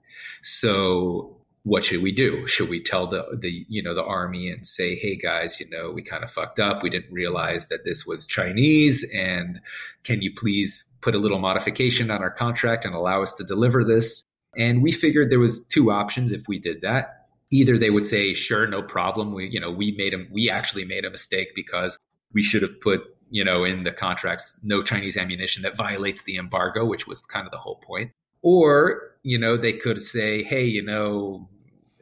So 0.42 1.36
what 1.64 1.82
should 1.82 2.02
we 2.02 2.12
do? 2.12 2.46
Should 2.46 2.68
we 2.68 2.82
tell 2.82 3.06
the 3.06 3.24
the 3.36 3.64
you 3.68 3.82
know 3.82 3.94
the 3.94 4.04
army 4.04 4.50
and 4.50 4.66
say, 4.66 4.94
hey 4.94 5.16
guys, 5.16 5.58
you 5.58 5.68
know 5.70 5.90
we 5.90 6.02
kind 6.02 6.22
of 6.22 6.30
fucked 6.30 6.60
up. 6.60 6.82
We 6.82 6.90
didn't 6.90 7.12
realize 7.12 7.68
that 7.68 7.84
this 7.84 8.06
was 8.06 8.26
Chinese, 8.26 9.04
and 9.14 9.60
can 10.04 10.22
you 10.22 10.32
please 10.34 10.84
put 11.00 11.14
a 11.14 11.18
little 11.18 11.38
modification 11.38 12.10
on 12.10 12.22
our 12.22 12.30
contract 12.30 12.84
and 12.84 12.94
allow 12.94 13.22
us 13.22 13.32
to 13.34 13.44
deliver 13.44 13.82
this? 13.82 14.24
And 14.56 14.82
we 14.82 14.92
figured 14.92 15.30
there 15.30 15.40
was 15.40 15.66
two 15.66 15.90
options 15.90 16.32
if 16.32 16.46
we 16.46 16.58
did 16.58 16.82
that. 16.82 17.26
Either 17.50 17.76
they 17.78 17.90
would 17.90 18.04
say, 18.04 18.34
sure, 18.34 18.66
no 18.66 18.82
problem. 18.82 19.32
We 19.32 19.48
you 19.48 19.58
know 19.58 19.70
we 19.70 19.92
made 19.96 20.12
them. 20.12 20.28
We 20.30 20.50
actually 20.50 20.84
made 20.84 21.06
a 21.06 21.10
mistake 21.10 21.48
because 21.56 21.98
we 22.34 22.42
should 22.42 22.62
have 22.62 22.78
put 22.80 23.00
you 23.30 23.42
know 23.42 23.64
in 23.64 23.84
the 23.84 23.92
contracts 23.92 24.60
no 24.62 24.82
Chinese 24.82 25.16
ammunition 25.16 25.62
that 25.62 25.78
violates 25.78 26.22
the 26.24 26.36
embargo, 26.36 26.84
which 26.84 27.06
was 27.06 27.20
kind 27.20 27.46
of 27.46 27.52
the 27.52 27.58
whole 27.58 27.76
point. 27.76 28.10
Or 28.42 29.00
you 29.22 29.38
know 29.38 29.56
they 29.56 29.72
could 29.72 30.02
say, 30.02 30.42
hey, 30.42 30.64
you 30.64 30.82
know 30.82 31.48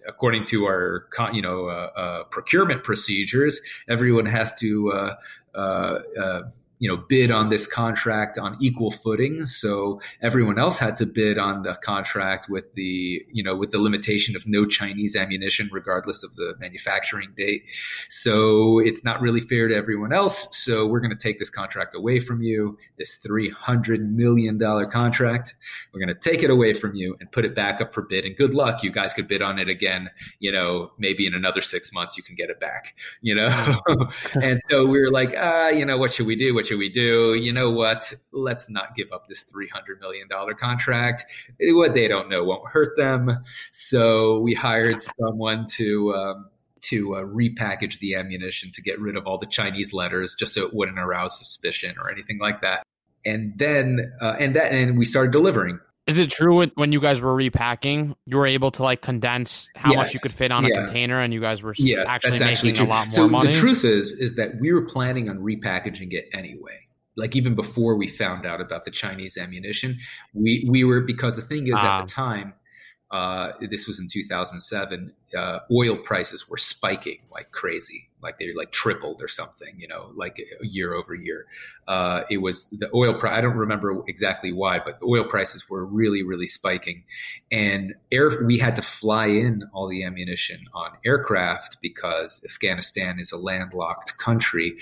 according 0.06 0.44
to 0.46 0.64
our 0.66 1.06
you 1.32 1.42
know 1.42 1.66
uh, 1.66 1.90
uh, 1.96 2.24
procurement 2.24 2.84
procedures, 2.84 3.60
everyone 3.88 4.26
has 4.26 4.54
to 4.54 4.92
uh, 4.92 5.14
uh, 5.54 5.98
uh 6.20 6.42
you 6.82 6.88
know 6.88 6.96
bid 6.96 7.30
on 7.30 7.48
this 7.48 7.64
contract 7.64 8.38
on 8.38 8.56
equal 8.60 8.90
footing. 8.90 9.46
So 9.46 10.00
everyone 10.20 10.58
else 10.58 10.78
had 10.78 10.96
to 10.96 11.06
bid 11.06 11.38
on 11.38 11.62
the 11.62 11.74
contract 11.76 12.48
with 12.50 12.74
the 12.74 13.24
you 13.30 13.44
know 13.44 13.54
with 13.54 13.70
the 13.70 13.78
limitation 13.78 14.34
of 14.34 14.48
no 14.48 14.66
chinese 14.66 15.14
ammunition 15.14 15.68
regardless 15.70 16.24
of 16.24 16.34
the 16.34 16.54
manufacturing 16.58 17.34
date. 17.36 17.62
So 18.08 18.80
it's 18.80 19.04
not 19.04 19.20
really 19.20 19.38
fair 19.38 19.68
to 19.68 19.76
everyone 19.76 20.12
else. 20.12 20.58
So 20.58 20.84
we're 20.84 20.98
going 20.98 21.16
to 21.16 21.22
take 21.22 21.38
this 21.38 21.50
contract 21.50 21.94
away 21.94 22.18
from 22.18 22.42
you 22.42 22.76
this 22.98 23.14
300 23.18 24.12
million 24.12 24.58
dollar 24.58 24.84
contract. 24.84 25.54
We're 25.94 26.04
going 26.04 26.16
to 26.16 26.30
take 26.30 26.42
it 26.42 26.50
away 26.50 26.74
from 26.74 26.96
you 26.96 27.16
and 27.20 27.30
put 27.30 27.44
it 27.44 27.54
back 27.54 27.80
up 27.80 27.94
for 27.94 28.02
bid. 28.02 28.24
And 28.24 28.36
good 28.36 28.54
luck. 28.54 28.82
You 28.82 28.90
guys 28.90 29.14
could 29.14 29.28
bid 29.28 29.40
on 29.40 29.60
it 29.60 29.68
again 29.68 30.10
you 30.40 30.50
know 30.50 30.90
maybe 30.98 31.28
in 31.28 31.34
another 31.34 31.60
6 31.60 31.92
months 31.92 32.16
you 32.16 32.24
can 32.24 32.34
get 32.34 32.50
it 32.50 32.58
back 32.58 32.96
you 33.20 33.36
know? 33.36 33.78
And 34.42 34.60
so 34.68 34.84
we 34.86 35.00
were 35.00 35.12
like 35.12 35.32
ah 35.38 35.68
you 35.68 35.84
know 35.84 35.96
what 35.96 36.12
should 36.12 36.26
we 36.26 36.34
do? 36.34 36.54
What 36.54 36.71
should 36.72 36.78
we 36.78 36.88
do? 36.88 37.34
You 37.34 37.52
know 37.52 37.70
what? 37.70 38.14
Let's 38.32 38.70
not 38.70 38.96
give 38.96 39.12
up 39.12 39.28
this 39.28 39.44
$300 39.44 40.00
million 40.00 40.26
contract. 40.58 41.26
What 41.60 41.92
they 41.92 42.08
don't 42.08 42.30
know 42.30 42.44
won't 42.44 42.66
hurt 42.66 42.96
them. 42.96 43.44
So 43.72 44.38
we 44.38 44.54
hired 44.54 44.98
someone 45.20 45.66
to, 45.72 46.14
um, 46.14 46.48
to 46.82 47.16
uh, 47.16 47.22
repackage 47.24 47.98
the 47.98 48.14
ammunition 48.14 48.72
to 48.72 48.80
get 48.80 48.98
rid 48.98 49.16
of 49.16 49.26
all 49.26 49.36
the 49.36 49.46
Chinese 49.46 49.92
letters 49.92 50.34
just 50.34 50.54
so 50.54 50.62
it 50.62 50.72
wouldn't 50.72 50.98
arouse 50.98 51.38
suspicion 51.38 51.96
or 52.00 52.10
anything 52.10 52.38
like 52.38 52.62
that. 52.62 52.84
And 53.26 53.52
then, 53.58 54.10
uh, 54.22 54.36
and 54.38 54.56
that, 54.56 54.72
and 54.72 54.96
we 54.96 55.04
started 55.04 55.30
delivering. 55.30 55.78
Is 56.06 56.18
it 56.18 56.30
true 56.30 56.66
when 56.66 56.90
you 56.90 57.00
guys 57.00 57.20
were 57.20 57.34
repacking, 57.34 58.16
you 58.26 58.36
were 58.36 58.46
able 58.46 58.72
to 58.72 58.82
like 58.82 59.02
condense 59.02 59.70
how 59.76 59.90
yes. 59.90 59.96
much 59.96 60.14
you 60.14 60.20
could 60.20 60.32
fit 60.32 60.50
on 60.50 60.64
yeah. 60.64 60.70
a 60.70 60.74
container, 60.74 61.20
and 61.20 61.32
you 61.32 61.40
guys 61.40 61.62
were 61.62 61.74
yes, 61.76 62.04
actually 62.08 62.38
making 62.40 62.48
actually 62.48 62.76
a 62.76 62.84
lot 62.84 63.06
more 63.06 63.12
so 63.12 63.28
money? 63.28 63.52
The 63.52 63.58
truth 63.58 63.84
is, 63.84 64.12
is 64.12 64.34
that 64.34 64.58
we 64.60 64.72
were 64.72 64.82
planning 64.82 65.28
on 65.28 65.38
repackaging 65.38 66.12
it 66.12 66.28
anyway. 66.32 66.80
Like 67.16 67.36
even 67.36 67.54
before 67.54 67.96
we 67.96 68.08
found 68.08 68.46
out 68.46 68.60
about 68.60 68.84
the 68.84 68.90
Chinese 68.90 69.36
ammunition, 69.36 69.98
we 70.34 70.66
we 70.68 70.82
were 70.82 71.02
because 71.02 71.36
the 71.36 71.42
thing 71.42 71.68
is 71.68 71.74
at 71.74 71.82
the 71.82 71.88
ah. 71.88 72.06
time 72.06 72.54
uh, 73.12 73.52
this 73.70 73.86
was 73.86 74.00
in 74.00 74.08
2007. 74.10 75.12
Uh, 75.36 75.58
oil 75.70 75.98
prices 75.98 76.48
were 76.48 76.56
spiking 76.56 77.18
like 77.30 77.52
crazy, 77.52 78.08
like 78.22 78.38
they 78.38 78.52
like 78.54 78.72
tripled 78.72 79.22
or 79.22 79.28
something, 79.28 79.74
you 79.78 79.88
know, 79.88 80.12
like 80.14 80.40
year 80.62 80.94
over 80.94 81.14
year. 81.14 81.46
Uh, 81.88 82.22
it 82.30 82.38
was 82.38 82.68
the 82.70 82.88
oil 82.94 83.18
price. 83.18 83.36
I 83.36 83.40
don't 83.40 83.56
remember 83.56 84.02
exactly 84.08 84.52
why, 84.52 84.78
but 84.78 85.00
the 85.00 85.06
oil 85.06 85.24
prices 85.24 85.68
were 85.68 85.84
really, 85.84 86.22
really 86.22 86.46
spiking. 86.46 87.04
And 87.50 87.94
air, 88.10 88.44
we 88.44 88.58
had 88.58 88.76
to 88.76 88.82
fly 88.82 89.26
in 89.26 89.64
all 89.72 89.88
the 89.88 90.04
ammunition 90.04 90.60
on 90.74 90.92
aircraft 91.04 91.78
because 91.82 92.40
Afghanistan 92.44 93.18
is 93.18 93.32
a 93.32 93.36
landlocked 93.36 94.18
country 94.18 94.78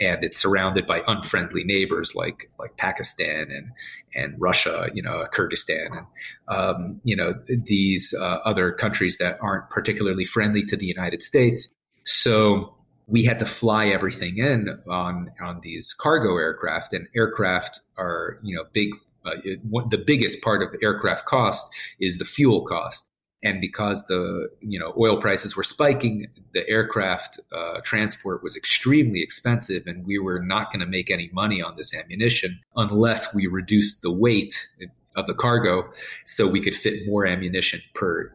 and 0.00 0.24
it's 0.24 0.36
surrounded 0.36 0.86
by 0.86 1.02
unfriendly 1.06 1.64
neighbors 1.64 2.14
like, 2.14 2.50
like 2.58 2.76
Pakistan 2.76 3.50
and, 3.50 3.70
and 4.14 4.34
Russia, 4.38 4.88
you 4.92 5.02
know, 5.02 5.24
Kyrgyzstan, 5.32 5.96
and 5.96 6.06
um, 6.48 7.00
you 7.04 7.16
know 7.16 7.34
these 7.48 8.14
uh, 8.14 8.38
other 8.44 8.72
countries 8.72 9.18
that 9.18 9.38
aren't 9.40 9.68
particularly 9.70 10.24
friendly 10.24 10.62
to 10.64 10.76
the 10.76 10.86
United 10.86 11.22
States. 11.22 11.70
So 12.04 12.74
we 13.10 13.24
had 13.24 13.38
to 13.40 13.46
fly 13.46 13.88
everything 13.88 14.38
in 14.38 14.78
on 14.88 15.30
on 15.40 15.60
these 15.62 15.92
cargo 15.94 16.36
aircraft, 16.36 16.92
and 16.92 17.08
aircraft 17.14 17.80
are 17.98 18.38
you 18.42 18.56
know 18.56 18.64
big. 18.72 18.90
Uh, 19.26 19.32
it, 19.44 19.60
the 19.90 19.98
biggest 19.98 20.40
part 20.40 20.62
of 20.62 20.74
aircraft 20.82 21.26
cost 21.26 21.70
is 22.00 22.16
the 22.16 22.24
fuel 22.24 22.64
cost 22.64 23.04
and 23.42 23.60
because 23.60 24.06
the 24.06 24.48
you 24.60 24.78
know 24.78 24.92
oil 24.98 25.20
prices 25.20 25.56
were 25.56 25.62
spiking 25.62 26.26
the 26.52 26.68
aircraft 26.68 27.40
uh, 27.52 27.80
transport 27.82 28.42
was 28.42 28.56
extremely 28.56 29.22
expensive 29.22 29.86
and 29.86 30.06
we 30.06 30.18
were 30.18 30.40
not 30.40 30.70
going 30.72 30.80
to 30.80 30.86
make 30.86 31.10
any 31.10 31.30
money 31.32 31.62
on 31.62 31.76
this 31.76 31.94
ammunition 31.94 32.60
unless 32.76 33.34
we 33.34 33.46
reduced 33.46 34.02
the 34.02 34.10
weight 34.10 34.68
of 35.16 35.26
the 35.26 35.34
cargo 35.34 35.90
so 36.24 36.46
we 36.48 36.60
could 36.60 36.74
fit 36.74 37.06
more 37.06 37.26
ammunition 37.26 37.80
per 37.94 38.32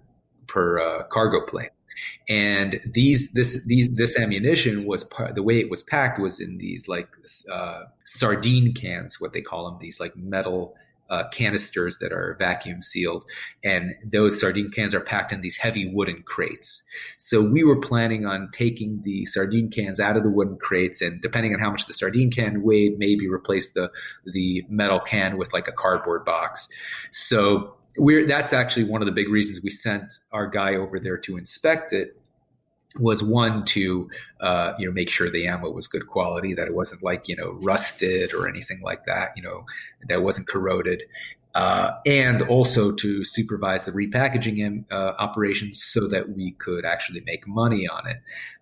per 0.48 0.80
uh, 0.80 1.04
cargo 1.06 1.44
plane 1.46 1.70
and 2.28 2.80
these 2.86 3.32
this 3.34 3.68
this 3.92 4.18
ammunition 4.18 4.86
was 4.86 5.06
the 5.34 5.44
way 5.44 5.60
it 5.60 5.70
was 5.70 5.84
packed 5.84 6.20
was 6.20 6.40
in 6.40 6.58
these 6.58 6.88
like 6.88 7.10
uh, 7.52 7.84
sardine 8.06 8.74
cans 8.74 9.20
what 9.20 9.34
they 9.34 9.42
call 9.42 9.70
them 9.70 9.80
these 9.80 10.00
like 10.00 10.16
metal 10.16 10.76
uh, 11.10 11.28
canisters 11.30 12.00
that 12.00 12.12
are 12.12 12.36
vacuum 12.40 12.82
sealed, 12.82 13.24
and 13.64 13.96
those 14.04 14.40
sardine 14.40 14.72
cans 14.72 14.96
are 14.96 15.02
packed 15.02 15.32
in 15.32 15.42
these 15.42 15.58
heavy 15.58 15.88
wooden 15.88 16.24
crates. 16.24 16.82
So 17.18 17.42
we 17.42 17.64
were 17.64 17.80
planning 17.80 18.26
on 18.26 18.50
taking 18.52 19.02
the 19.04 19.26
sardine 19.26 19.70
cans 19.70 20.00
out 20.00 20.18
of 20.18 20.24
the 20.24 20.30
wooden 20.30 20.58
crates, 20.58 21.02
and 21.02 21.22
depending 21.22 21.54
on 21.54 21.60
how 21.60 21.70
much 21.70 21.86
the 21.86 21.94
sardine 21.94 22.32
can 22.32 22.64
weighed, 22.64 22.98
maybe 22.98 23.28
replace 23.28 23.70
the 23.74 23.92
the 24.26 24.64
metal 24.70 25.00
can 25.00 25.38
with 25.38 25.54
like 25.54 25.68
a 25.68 25.72
cardboard 25.72 26.26
box. 26.26 26.68
So 27.12 27.76
we're 27.98 28.26
that's 28.28 28.54
actually 28.54 28.84
one 28.84 29.02
of 29.02 29.06
the 29.06 29.12
big 29.12 29.30
reasons 29.30 29.62
we 29.64 29.70
sent 29.70 30.20
our 30.32 30.48
guy 30.48 30.76
over 30.76 31.00
there 31.00 31.18
to 31.18 31.38
inspect 31.38 31.94
it 31.94 32.18
was 33.00 33.22
one 33.22 33.66
to 33.66 34.10
uh, 34.40 34.74
you 34.80 34.88
know 34.88 34.94
make 34.94 35.10
sure 35.10 35.30
the 35.30 35.48
ammo 35.48 35.70
was 35.70 35.88
good 35.88 36.08
quality, 36.08 36.54
that 36.54 36.68
it 36.68 36.74
wasn't 36.74 37.04
like 37.04 37.28
you 37.28 37.36
know 37.36 37.52
rusted 37.62 38.34
or 38.34 38.48
anything 38.48 38.82
like 38.82 39.06
that, 39.06 39.32
you 39.36 39.44
know 39.44 39.66
that 40.08 40.24
wasn't 40.24 40.48
corroded, 40.48 41.04
uh, 41.56 41.92
and 42.06 42.42
also 42.44 42.92
to 42.92 43.24
supervise 43.24 43.86
the 43.86 43.92
repackaging 43.92 44.86
uh, 44.92 45.14
operations 45.20 45.84
so 45.84 46.08
that 46.08 46.36
we 46.36 46.52
could 46.54 46.86
actually 46.86 47.22
make 47.26 47.48
money 47.48 47.88
on 47.88 48.08
it. 48.08 48.18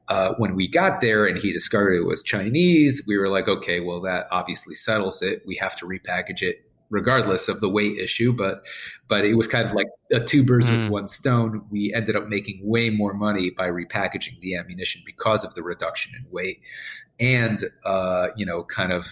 Uh, 0.09 0.33
when 0.37 0.55
we 0.55 0.67
got 0.67 0.99
there 0.99 1.25
and 1.25 1.37
he 1.37 1.53
discovered 1.53 1.93
it 1.93 2.05
was 2.05 2.21
Chinese, 2.23 3.03
we 3.07 3.17
were 3.17 3.29
like, 3.29 3.47
okay, 3.47 3.79
well 3.79 4.01
that 4.01 4.27
obviously 4.31 4.75
settles 4.75 5.21
it. 5.21 5.41
We 5.45 5.55
have 5.61 5.75
to 5.77 5.85
repackage 5.85 6.41
it 6.41 6.65
regardless 6.93 7.49
of 7.49 7.59
the 7.59 7.67
weight 7.67 7.97
issue. 7.97 8.31
But 8.31 8.63
but 9.09 9.25
it 9.25 9.33
was 9.33 9.47
kind 9.47 9.67
of 9.67 9.73
like 9.73 9.87
a 10.11 10.19
two 10.21 10.43
birds 10.43 10.69
mm. 10.69 10.77
with 10.77 10.87
one 10.89 11.07
stone. 11.07 11.65
We 11.69 11.93
ended 11.93 12.15
up 12.15 12.29
making 12.29 12.61
way 12.63 12.89
more 12.89 13.13
money 13.13 13.49
by 13.49 13.67
repackaging 13.67 14.39
the 14.39 14.55
ammunition 14.55 15.01
because 15.05 15.43
of 15.43 15.55
the 15.55 15.63
reduction 15.63 16.13
in 16.15 16.25
weight, 16.31 16.61
and 17.19 17.69
uh, 17.83 18.27
you 18.37 18.45
know, 18.45 18.63
kind 18.63 18.93
of 18.93 19.05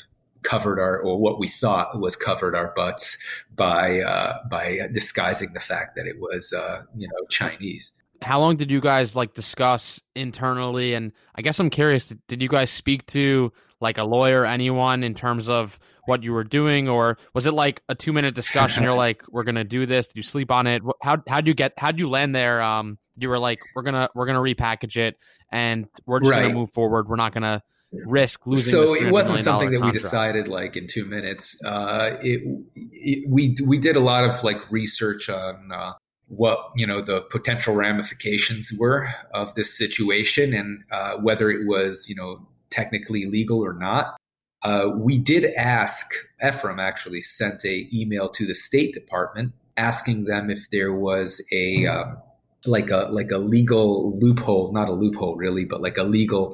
covered 0.44 0.80
our 0.80 1.00
or 1.00 1.20
what 1.20 1.40
we 1.40 1.48
thought 1.48 2.00
was 2.00 2.16
covered 2.16 2.56
our 2.56 2.72
butts 2.76 3.18
by 3.56 4.00
uh, 4.00 4.38
by 4.50 4.88
disguising 4.94 5.52
the 5.54 5.60
fact 5.60 5.96
that 5.96 6.08
it 6.08 6.20
was 6.20 6.54
uh, 6.54 6.84
you 6.96 7.08
know 7.08 7.26
Chinese 7.30 7.92
how 8.24 8.40
long 8.40 8.56
did 8.56 8.70
you 8.70 8.80
guys 8.80 9.16
like 9.16 9.34
discuss 9.34 10.00
internally 10.16 10.94
and 10.94 11.12
i 11.34 11.42
guess 11.42 11.60
i'm 11.60 11.72
curious 11.72 12.14
did 12.28 12.40
you 12.40 12.48
guys 12.48 12.70
speak 12.70 13.04
to 13.08 13.52
like 13.82 13.98
a 13.98 14.04
lawyer 14.04 14.46
anyone 14.46 15.04
in 15.04 15.14
terms 15.14 15.50
of 15.50 15.80
what 16.06 16.24
you 16.24 16.32
were 16.32 16.44
doing, 16.44 16.88
or 16.88 17.18
was 17.34 17.48
it 17.48 17.54
like 17.54 17.82
a 17.90 17.96
two 17.96 18.14
minute 18.14 18.36
discussion? 18.36 18.84
You're 18.84 18.94
like, 19.08 19.24
we're 19.30 19.44
gonna 19.44 19.64
do 19.64 19.86
this. 19.86 20.08
Did 20.08 20.18
you 20.18 20.24
sleep 20.24 20.52
on 20.52 20.68
it? 20.68 20.82
How 21.02 21.18
how'd 21.28 21.48
you 21.48 21.54
get? 21.54 21.74
How'd 21.78 22.00
you 22.00 22.10
land 22.10 22.36
there? 22.36 22.62
Um, 22.62 22.98
you 23.18 23.30
were 23.30 23.40
like, 23.40 23.60
we're 23.76 23.84
gonna 23.84 24.10
we're 24.16 24.26
gonna 24.26 24.40
repackage 24.40 24.98
it, 24.98 25.18
and 25.52 25.88
we're 26.06 26.20
just 26.20 26.32
right. 26.32 26.44
gonna 26.44 26.54
move 26.54 26.72
forward. 26.72 27.10
We're 27.10 27.16
not 27.16 27.34
gonna 27.34 27.64
risk 27.92 28.48
losing. 28.48 28.72
So 28.72 28.96
it 28.96 29.12
wasn't 29.12 29.44
something 29.44 29.72
that 29.72 29.80
contract. 29.80 29.96
we 29.96 30.02
decided 30.02 30.48
like 30.48 30.78
in 30.78 30.88
two 30.88 31.06
minutes. 31.06 31.62
Uh, 31.64 32.18
it, 32.22 32.42
it, 32.76 33.30
we 33.30 33.56
we 33.66 33.78
did 33.78 33.96
a 33.96 34.00
lot 34.00 34.24
of 34.24 34.44
like 34.44 34.58
research 34.72 35.30
on 35.30 35.72
uh, 35.72 35.94
what 36.28 36.72
you 36.76 36.88
know 36.88 37.02
the 37.02 37.22
potential 37.30 37.76
ramifications 37.76 38.72
were 38.78 39.14
of 39.34 39.54
this 39.56 39.78
situation 39.78 40.54
and 40.54 40.84
uh, 40.92 41.16
whether 41.18 41.50
it 41.50 41.68
was 41.68 42.08
you 42.08 42.16
know 42.16 42.48
technically 42.72 43.26
legal 43.26 43.64
or 43.64 43.74
not. 43.74 44.18
Uh, 44.64 44.90
we 44.96 45.18
did 45.18 45.54
ask 45.56 46.14
Ephraim 46.46 46.80
actually 46.80 47.22
sent 47.22 47.66
a 47.66 47.88
email 47.94 48.30
to 48.30 48.46
the 48.46 48.56
State 48.56 48.94
Department 48.94 49.54
asking 49.78 50.26
them 50.26 50.50
if 50.50 50.70
there 50.72 50.94
was 50.94 51.42
a 51.52 51.86
um, 51.88 52.18
like 52.66 52.90
a 52.90 53.08
like 53.12 53.32
a 53.32 53.38
legal 53.38 54.12
loophole, 54.20 54.72
not 54.72 54.88
a 54.88 54.94
loophole 54.94 55.36
really, 55.36 55.66
but 55.66 55.82
like 55.82 55.98
a 55.98 56.04
legal 56.04 56.54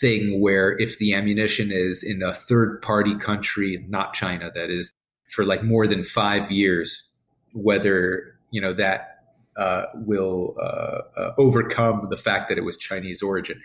thing 0.00 0.40
where 0.40 0.76
if 0.78 0.98
the 0.98 1.14
ammunition 1.14 1.70
is 1.70 2.02
in 2.02 2.22
a 2.22 2.34
third 2.34 2.80
party 2.82 3.16
country, 3.18 3.84
not 3.88 4.14
China, 4.14 4.50
that 4.54 4.70
is 4.70 4.90
for 5.26 5.44
like 5.44 5.62
more 5.62 5.86
than 5.86 6.02
five 6.02 6.50
years, 6.50 7.08
whether 7.54 8.36
you 8.50 8.60
know 8.60 8.72
that 8.72 9.14
uh, 9.56 9.84
will 9.94 10.56
uh, 10.60 11.00
uh, 11.16 11.34
overcome 11.38 12.08
the 12.10 12.16
fact 12.16 12.48
that 12.48 12.58
it 12.58 12.64
was 12.64 12.76
Chinese 12.76 13.22
origin. 13.22 13.60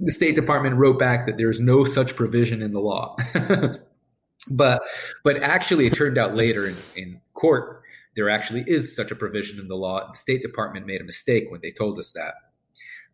The 0.00 0.12
State 0.12 0.34
Department 0.34 0.76
wrote 0.76 0.98
back 0.98 1.26
that 1.26 1.36
there's 1.36 1.60
no 1.60 1.84
such 1.84 2.16
provision 2.16 2.62
in 2.62 2.72
the 2.72 2.80
law. 2.80 3.16
but 4.50 4.82
but 5.24 5.36
actually, 5.42 5.86
it 5.86 5.94
turned 5.94 6.18
out 6.18 6.34
later 6.34 6.66
in, 6.66 6.74
in 6.96 7.20
court 7.34 7.80
there 8.16 8.28
actually 8.28 8.64
is 8.66 8.94
such 8.94 9.10
a 9.10 9.16
provision 9.16 9.58
in 9.58 9.68
the 9.68 9.76
law. 9.76 10.10
The 10.10 10.18
State 10.18 10.42
Department 10.42 10.86
made 10.86 11.00
a 11.00 11.04
mistake 11.04 11.46
when 11.48 11.60
they 11.62 11.70
told 11.70 11.98
us 11.98 12.12
that. 12.12 12.34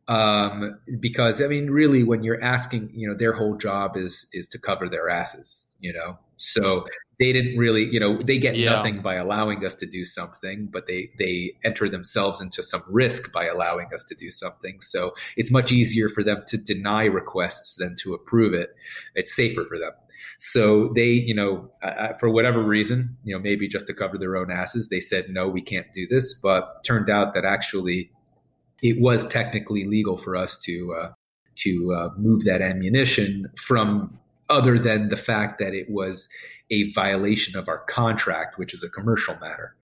Um, 0.09 0.79
because 1.01 1.43
I 1.43 1.49
mean, 1.49 1.71
really, 1.71 2.03
when 2.03 2.23
you're 2.23 2.43
asking, 2.43 2.91
you 2.95 3.09
know, 3.09 3.15
their 3.15 3.33
whole 3.33 3.57
job 3.57 3.97
is 3.97 4.27
is 4.33 4.49
to 4.49 4.59
cover 4.59 4.89
their 4.89 5.09
asses, 5.09 5.67
you 5.81 5.93
know. 5.93 6.19
So 6.37 6.87
they 7.19 7.33
didn't 7.33 7.57
really, 7.57 7.85
you 7.85 7.99
know, 7.99 8.21
they 8.23 8.39
get 8.39 8.57
yeah. 8.57 8.73
nothing 8.73 9.01
by 9.01 9.15
allowing 9.15 9.65
us 9.65 9.75
to 9.77 9.87
do 9.87 10.05
something, 10.05 10.69
but 10.71 10.87
they 10.87 11.11
they 11.19 11.55
enter 11.65 11.89
themselves 11.89 12.41
into 12.41 12.63
some 12.63 12.83
risk 12.89 13.33
by 13.33 13.47
allowing 13.47 13.89
us 13.95 14.05
to 14.05 14.15
do 14.15 14.31
something. 14.31 14.81
So 14.81 15.15
it's 15.37 15.51
much 15.51 15.73
easier 15.73 16.09
for 16.09 16.23
them 16.23 16.43
to 16.49 16.57
deny 16.59 17.05
requests 17.05 17.77
than 17.77 17.97
to 17.97 18.15
approve 18.15 18.53
it. 18.53 18.75
It's 19.15 19.35
safer 19.35 19.65
for 19.65 19.79
them. 19.79 19.93
So 20.39 20.93
they, 20.95 21.09
you 21.09 21.35
know, 21.35 21.71
uh, 21.83 22.13
for 22.15 22.29
whatever 22.29 22.63
reason, 22.63 23.17
you 23.25 23.35
know, 23.35 23.41
maybe 23.41 23.69
just 23.69 23.87
to 23.87 23.95
cover 23.95 24.19
their 24.19 24.37
own 24.37 24.51
asses, 24.51 24.89
they 24.89 25.01
said 25.01 25.31
no, 25.31 25.49
we 25.49 25.63
can't 25.63 25.91
do 25.93 26.07
this. 26.07 26.35
But 26.35 26.85
turned 26.85 27.09
out 27.09 27.33
that 27.33 27.45
actually 27.47 28.11
it 28.83 29.01
was 29.01 29.27
technically 29.29 29.87
legal 29.87 30.19
for 30.19 30.37
us 30.37 30.59
to 30.61 30.95
uh, 30.95 31.13
to 31.57 31.95
uh, 31.95 32.09
move 32.19 32.45
that 32.45 32.61
ammunition 32.61 33.51
from 33.57 34.19
other 34.49 34.79
than 34.79 35.09
the 35.09 35.17
fact 35.17 35.59
that 35.59 35.75
it 35.75 35.91
was 35.91 36.29
a 36.71 36.91
violation 36.93 37.57
of 37.57 37.69
our 37.69 37.79
contract, 37.79 38.59
which 38.59 38.75
is 38.75 38.83
a 38.83 38.89
commercial 38.89 39.37
matter. 39.39 39.77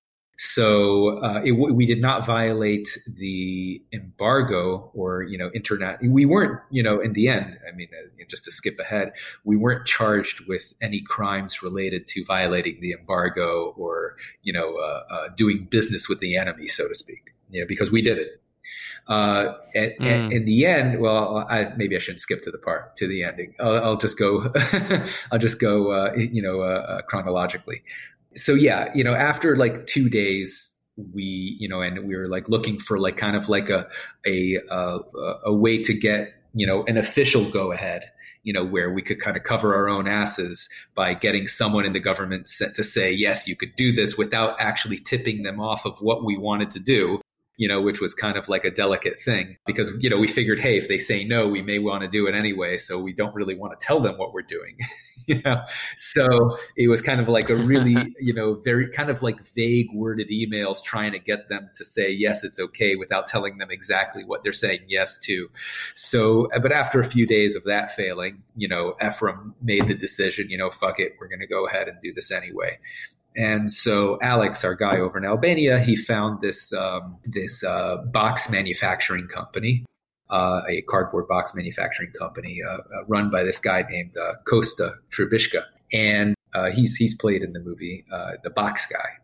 So 0.43 1.23
uh, 1.23 1.43
it, 1.45 1.51
we 1.51 1.85
did 1.85 2.01
not 2.01 2.25
violate 2.25 2.97
the 3.05 3.79
embargo 3.93 4.89
or 4.95 5.21
you 5.21 5.37
know 5.37 5.51
internet. 5.53 5.99
We 6.03 6.25
weren't 6.25 6.59
you 6.71 6.81
know 6.81 6.99
in 6.99 7.13
the 7.13 7.27
end. 7.27 7.59
I 7.71 7.75
mean, 7.75 7.89
uh, 7.93 8.23
just 8.27 8.45
to 8.45 8.51
skip 8.51 8.79
ahead, 8.79 9.11
we 9.43 9.55
weren't 9.55 9.85
charged 9.85 10.47
with 10.47 10.73
any 10.81 11.01
crimes 11.01 11.61
related 11.61 12.07
to 12.07 12.25
violating 12.25 12.79
the 12.81 12.91
embargo 12.93 13.75
or 13.77 14.15
you 14.41 14.51
know 14.51 14.77
uh, 14.77 15.03
uh 15.13 15.27
doing 15.37 15.67
business 15.69 16.09
with 16.09 16.19
the 16.21 16.35
enemy, 16.35 16.67
so 16.67 16.87
to 16.87 16.95
speak. 16.95 17.35
You 17.51 17.61
know, 17.61 17.67
because 17.67 17.91
we 17.91 18.01
did 18.01 18.17
it. 18.17 18.40
Uh, 19.11 19.57
and, 19.75 19.91
mm. 19.99 20.05
and, 20.07 20.31
in 20.31 20.45
the 20.45 20.65
end, 20.65 21.01
well, 21.01 21.45
I, 21.49 21.73
maybe 21.75 21.97
I 21.97 21.99
shouldn't 21.99 22.21
skip 22.21 22.43
to 22.43 22.51
the 22.51 22.57
part 22.57 22.95
to 22.95 23.09
the 23.09 23.25
ending. 23.25 23.53
I'll, 23.59 23.83
I'll 23.83 23.97
just 23.97 24.17
go. 24.17 24.53
I'll 25.33 25.37
just 25.37 25.59
go. 25.59 25.91
Uh, 25.91 26.13
you 26.15 26.41
know, 26.41 26.61
uh, 26.61 26.65
uh, 26.65 27.01
chronologically. 27.01 27.83
So 28.35 28.53
yeah, 28.53 28.89
you 28.95 29.03
know, 29.03 29.13
after 29.13 29.57
like 29.57 29.85
two 29.85 30.09
days, 30.09 30.69
we 31.13 31.57
you 31.59 31.67
know, 31.67 31.81
and 31.81 32.07
we 32.07 32.15
were 32.15 32.27
like 32.27 32.47
looking 32.47 32.79
for 32.79 32.99
like 32.99 33.17
kind 33.17 33.35
of 33.35 33.49
like 33.49 33.69
a 33.69 33.89
a 34.25 34.59
a, 34.69 34.99
a 35.47 35.53
way 35.53 35.83
to 35.83 35.93
get 35.93 36.33
you 36.53 36.65
know 36.65 36.85
an 36.85 36.95
official 36.95 37.49
go 37.49 37.73
ahead 37.73 38.05
you 38.43 38.53
know, 38.53 38.65
where 38.65 38.91
we 38.91 39.03
could 39.03 39.19
kind 39.19 39.37
of 39.37 39.43
cover 39.43 39.75
our 39.75 39.87
own 39.87 40.07
asses 40.07 40.67
by 40.95 41.13
getting 41.13 41.45
someone 41.45 41.85
in 41.85 41.93
the 41.93 41.99
government 41.99 42.49
set 42.49 42.73
to 42.73 42.83
say, 42.83 43.11
yes, 43.11 43.47
you 43.47 43.55
could 43.55 43.75
do 43.75 43.91
this 43.91 44.17
without 44.17 44.59
actually 44.59 44.97
tipping 44.97 45.43
them 45.43 45.59
off 45.59 45.85
of 45.85 45.95
what 45.99 46.25
we 46.25 46.35
wanted 46.35 46.71
to 46.71 46.79
do 46.79 47.20
you 47.61 47.67
know, 47.67 47.79
which 47.79 48.01
was 48.01 48.15
kind 48.15 48.37
of 48.37 48.49
like 48.49 48.65
a 48.65 48.71
delicate 48.71 49.19
thing 49.19 49.55
because, 49.67 49.91
you 49.99 50.09
know, 50.09 50.17
we 50.17 50.27
figured, 50.27 50.59
hey, 50.59 50.79
if 50.79 50.87
they 50.87 50.97
say 50.97 51.23
no, 51.23 51.47
we 51.47 51.61
may 51.61 51.77
want 51.77 52.01
to 52.01 52.07
do 52.07 52.25
it 52.25 52.33
anyway. 52.33 52.75
So 52.75 52.99
we 52.99 53.13
don't 53.13 53.35
really 53.35 53.53
want 53.53 53.79
to 53.79 53.85
tell 53.85 53.99
them 53.99 54.17
what 54.17 54.33
we're 54.33 54.41
doing, 54.41 54.79
you 55.27 55.43
know? 55.45 55.61
So 55.95 56.57
it 56.75 56.87
was 56.87 57.03
kind 57.03 57.21
of 57.21 57.27
like 57.27 57.51
a 57.51 57.55
really, 57.55 58.15
you 58.19 58.33
know, 58.33 58.55
very 58.55 58.89
kind 58.89 59.11
of 59.11 59.21
like 59.21 59.45
vague 59.53 59.89
worded 59.93 60.29
emails 60.29 60.83
trying 60.83 61.11
to 61.11 61.19
get 61.19 61.49
them 61.49 61.69
to 61.75 61.85
say, 61.85 62.11
yes, 62.11 62.43
it's 62.43 62.59
okay 62.59 62.95
without 62.95 63.27
telling 63.27 63.59
them 63.59 63.69
exactly 63.69 64.25
what 64.25 64.43
they're 64.43 64.53
saying 64.53 64.79
yes 64.87 65.19
to. 65.19 65.47
So, 65.93 66.51
uh, 66.53 66.59
but 66.61 66.71
after 66.71 66.99
a 66.99 67.05
few 67.05 67.27
days 67.27 67.53
of 67.55 67.63
that 67.65 67.95
failing, 67.95 68.41
you 68.55 68.69
know, 68.69 68.95
Ephraim 69.05 69.53
made 69.61 69.87
the 69.87 69.93
decision, 69.93 70.49
you 70.49 70.57
know, 70.57 70.71
fuck 70.71 70.99
it, 70.99 71.13
we're 71.19 71.27
going 71.27 71.41
to 71.41 71.47
go 71.47 71.67
ahead 71.67 71.87
and 71.87 71.99
do 71.99 72.11
this 72.11 72.31
anyway. 72.31 72.79
And 73.35 73.71
so 73.71 74.19
Alex, 74.21 74.63
our 74.63 74.75
guy 74.75 74.99
over 74.99 75.17
in 75.17 75.25
Albania, 75.25 75.79
he 75.79 75.95
found 75.95 76.41
this 76.41 76.73
um, 76.73 77.17
this 77.23 77.63
uh, 77.63 77.97
box 78.11 78.49
manufacturing 78.49 79.27
company, 79.27 79.85
uh, 80.29 80.61
a 80.67 80.81
cardboard 80.83 81.27
box 81.27 81.55
manufacturing 81.55 82.11
company 82.17 82.59
uh, 82.67 82.77
uh 82.77 83.05
run 83.07 83.29
by 83.29 83.43
this 83.43 83.59
guy 83.59 83.85
named 83.89 84.15
uh, 84.17 84.33
Kosta 84.45 84.95
Trebicka, 85.09 85.63
and 85.93 86.35
uh, 86.53 86.71
he's 86.71 86.95
he's 86.95 87.15
played 87.15 87.41
in 87.43 87.53
the 87.53 87.61
movie 87.61 88.03
The 88.43 88.49
Box 88.49 88.85
Guy 88.85 89.20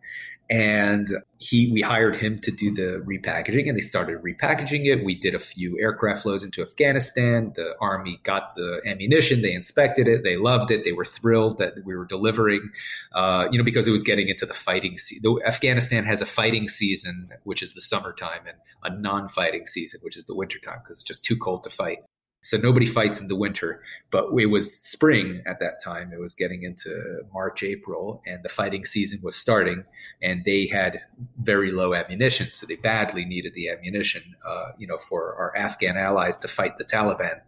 and 0.49 1.07
he 1.39 1.71
we 1.71 1.81
hired 1.81 2.15
him 2.15 2.39
to 2.39 2.51
do 2.51 2.73
the 2.73 3.03
repackaging 3.05 3.67
and 3.67 3.77
they 3.77 3.81
started 3.81 4.21
repackaging 4.21 4.85
it. 4.85 5.03
We 5.03 5.15
did 5.15 5.35
a 5.35 5.39
few 5.39 5.77
aircraft 5.79 6.23
flows 6.23 6.43
into 6.43 6.61
afghanistan. 6.61 7.53
The 7.55 7.75
army 7.79 8.19
got 8.23 8.55
the 8.55 8.81
ammunition. 8.85 9.41
They 9.41 9.53
inspected 9.53 10.07
it. 10.07 10.23
They 10.23 10.37
loved 10.37 10.71
it. 10.71 10.83
They 10.83 10.93
were 10.93 11.05
thrilled 11.05 11.57
that 11.57 11.73
we 11.85 11.95
were 11.95 12.05
delivering 12.05 12.69
uh, 13.13 13.47
you 13.51 13.57
know 13.57 13.63
because 13.63 13.87
it 13.87 13.91
was 13.91 14.03
getting 14.03 14.29
into 14.29 14.45
the 14.45 14.53
fighting 14.53 14.97
season 14.97 15.37
afghanistan 15.45 16.05
has 16.05 16.21
a 16.21 16.25
fighting 16.25 16.67
season 16.67 17.29
which 17.43 17.61
is 17.61 17.73
the 17.73 17.81
summertime 17.81 18.41
and 18.47 18.57
a 18.83 18.97
non-fighting 18.99 19.65
season 19.65 19.99
which 20.03 20.17
is 20.17 20.25
the 20.25 20.35
wintertime 20.35 20.79
because 20.83 20.97
it's 20.97 21.03
just 21.03 21.23
too 21.23 21.35
cold 21.35 21.63
to 21.63 21.69
fight 21.69 21.99
so 22.47 22.55
nobody 22.55 22.85
fights 22.85 23.19
in 23.19 23.27
the 23.27 23.35
winter, 23.35 23.81
but 24.09 24.29
it 24.39 24.45
was 24.45 24.73
spring 24.73 25.41
at 25.45 25.59
that 25.59 25.83
time. 25.83 26.13
It 26.13 26.19
was 26.21 26.33
getting 26.33 26.63
into 26.63 27.23
March, 27.33 27.61
April, 27.61 28.21
and 28.25 28.41
the 28.41 28.47
fighting 28.47 28.85
season 28.85 29.19
was 29.21 29.35
starting. 29.35 29.83
And 30.21 30.45
they 30.45 30.65
had 30.65 31.01
very 31.41 31.73
low 31.73 31.93
ammunition, 31.93 32.49
so 32.51 32.65
they 32.65 32.77
badly 32.77 33.25
needed 33.25 33.53
the 33.53 33.69
ammunition, 33.69 34.23
uh, 34.47 34.67
you 34.77 34.87
know, 34.87 34.97
for 34.97 35.35
our 35.35 35.57
Afghan 35.57 35.97
allies 35.97 36.37
to 36.37 36.47
fight 36.47 36.77
the 36.77 36.85
Taliban. 36.85 37.41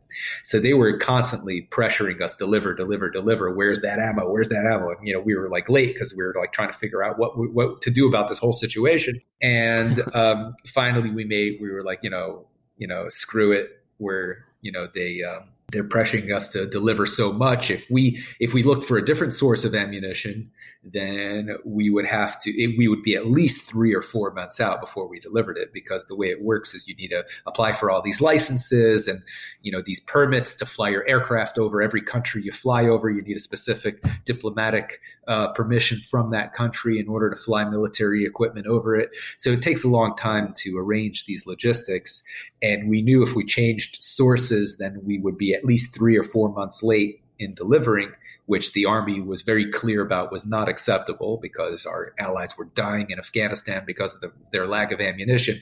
So 0.43 0.59
they 0.59 0.73
were 0.73 0.97
constantly 0.97 1.69
pressuring 1.71 2.21
us, 2.21 2.35
deliver, 2.35 2.73
deliver, 2.73 3.09
deliver. 3.09 3.55
Where's 3.55 3.79
that 3.79 3.99
ammo? 3.99 4.29
Where's 4.29 4.49
that 4.49 4.65
ammo? 4.65 4.89
And 4.89 5.07
you 5.07 5.13
know, 5.13 5.21
we 5.21 5.33
were 5.33 5.47
like 5.47 5.69
late 5.69 5.93
because 5.93 6.13
we 6.13 6.21
were 6.21 6.35
like 6.37 6.51
trying 6.51 6.73
to 6.73 6.77
figure 6.77 7.01
out 7.01 7.17
what 7.17 7.37
what 7.37 7.81
to 7.83 7.89
do 7.89 8.05
about 8.05 8.27
this 8.27 8.37
whole 8.37 8.51
situation. 8.51 9.21
And 9.41 9.97
um, 10.13 10.55
finally, 10.67 11.09
we 11.09 11.23
made 11.23 11.59
we 11.61 11.71
were 11.71 11.85
like, 11.85 11.99
you 12.03 12.09
know, 12.09 12.47
you 12.77 12.85
know, 12.85 13.07
screw 13.07 13.53
it. 13.53 13.69
We're 13.97 14.48
you 14.61 14.71
know 14.71 14.87
they 14.93 15.23
um, 15.23 15.49
they're 15.71 15.83
pressuring 15.83 16.33
us 16.33 16.49
to 16.49 16.65
deliver 16.65 17.05
so 17.05 17.31
much. 17.31 17.69
If 17.69 17.89
we 17.89 18.23
if 18.39 18.53
we 18.53 18.63
looked 18.63 18.85
for 18.85 18.97
a 18.97 19.05
different 19.05 19.33
source 19.33 19.65
of 19.65 19.75
ammunition, 19.75 20.51
then 20.83 21.57
we 21.65 21.89
would 21.89 22.05
have 22.05 22.39
to 22.39 22.51
it, 22.51 22.77
we 22.77 22.87
would 22.87 23.03
be 23.03 23.15
at 23.15 23.27
least 23.27 23.69
three 23.69 23.93
or 23.93 24.01
four 24.01 24.31
months 24.31 24.61
out 24.61 24.79
before 24.79 25.07
we 25.07 25.19
delivered 25.19 25.57
it 25.57 25.73
because 25.73 26.05
the 26.05 26.15
way 26.15 26.27
it 26.27 26.41
works 26.41 26.73
is 26.73 26.87
you 26.87 26.95
need 26.95 27.09
to 27.09 27.23
apply 27.45 27.73
for 27.73 27.91
all 27.91 28.01
these 28.01 28.21
licenses 28.21 29.07
and 29.07 29.21
you 29.61 29.71
know 29.71 29.81
these 29.85 29.99
permits 29.99 30.55
to 30.55 30.65
fly 30.65 30.87
your 30.87 31.07
aircraft 31.07 31.57
over 31.57 31.81
every 31.81 32.01
country 32.01 32.41
you 32.43 32.51
fly 32.51 32.85
over. 32.85 33.09
You 33.09 33.21
need 33.21 33.35
a 33.35 33.41
specific 33.41 34.01
diplomatic 34.23 35.01
uh, 35.27 35.49
permission 35.49 35.99
from 36.09 36.31
that 36.31 36.53
country 36.53 36.97
in 36.97 37.09
order 37.09 37.29
to 37.29 37.35
fly 37.35 37.65
military 37.65 38.25
equipment 38.25 38.67
over 38.67 38.95
it. 38.95 39.09
So 39.37 39.51
it 39.51 39.61
takes 39.61 39.83
a 39.83 39.89
long 39.89 40.15
time 40.15 40.53
to 40.59 40.77
arrange 40.77 41.25
these 41.25 41.45
logistics. 41.45 42.23
And 42.61 42.89
we 42.89 43.01
knew 43.01 43.21
if 43.21 43.35
we 43.35 43.45
changed 43.45 44.01
sources, 44.01 44.77
then 44.77 45.01
we 45.03 45.19
would 45.19 45.37
be 45.37 45.53
at 45.53 45.65
least 45.65 45.93
three 45.93 46.17
or 46.17 46.23
four 46.23 46.49
months 46.49 46.83
late 46.83 47.21
in 47.39 47.53
delivering, 47.53 48.11
which 48.49 48.73
the 48.73 48.83
army 48.83 49.21
was 49.21 49.43
very 49.43 49.71
clear 49.71 50.01
about 50.01 50.31
was 50.31 50.43
not 50.43 50.67
acceptable 50.67 51.37
because 51.39 51.85
our 51.85 52.15
allies 52.17 52.57
were 52.57 52.65
dying 52.73 53.05
in 53.11 53.19
Afghanistan 53.19 53.83
because 53.85 54.15
of 54.15 54.21
the, 54.21 54.31
their 54.51 54.65
lack 54.65 54.91
of 54.91 54.99
ammunition. 54.99 55.61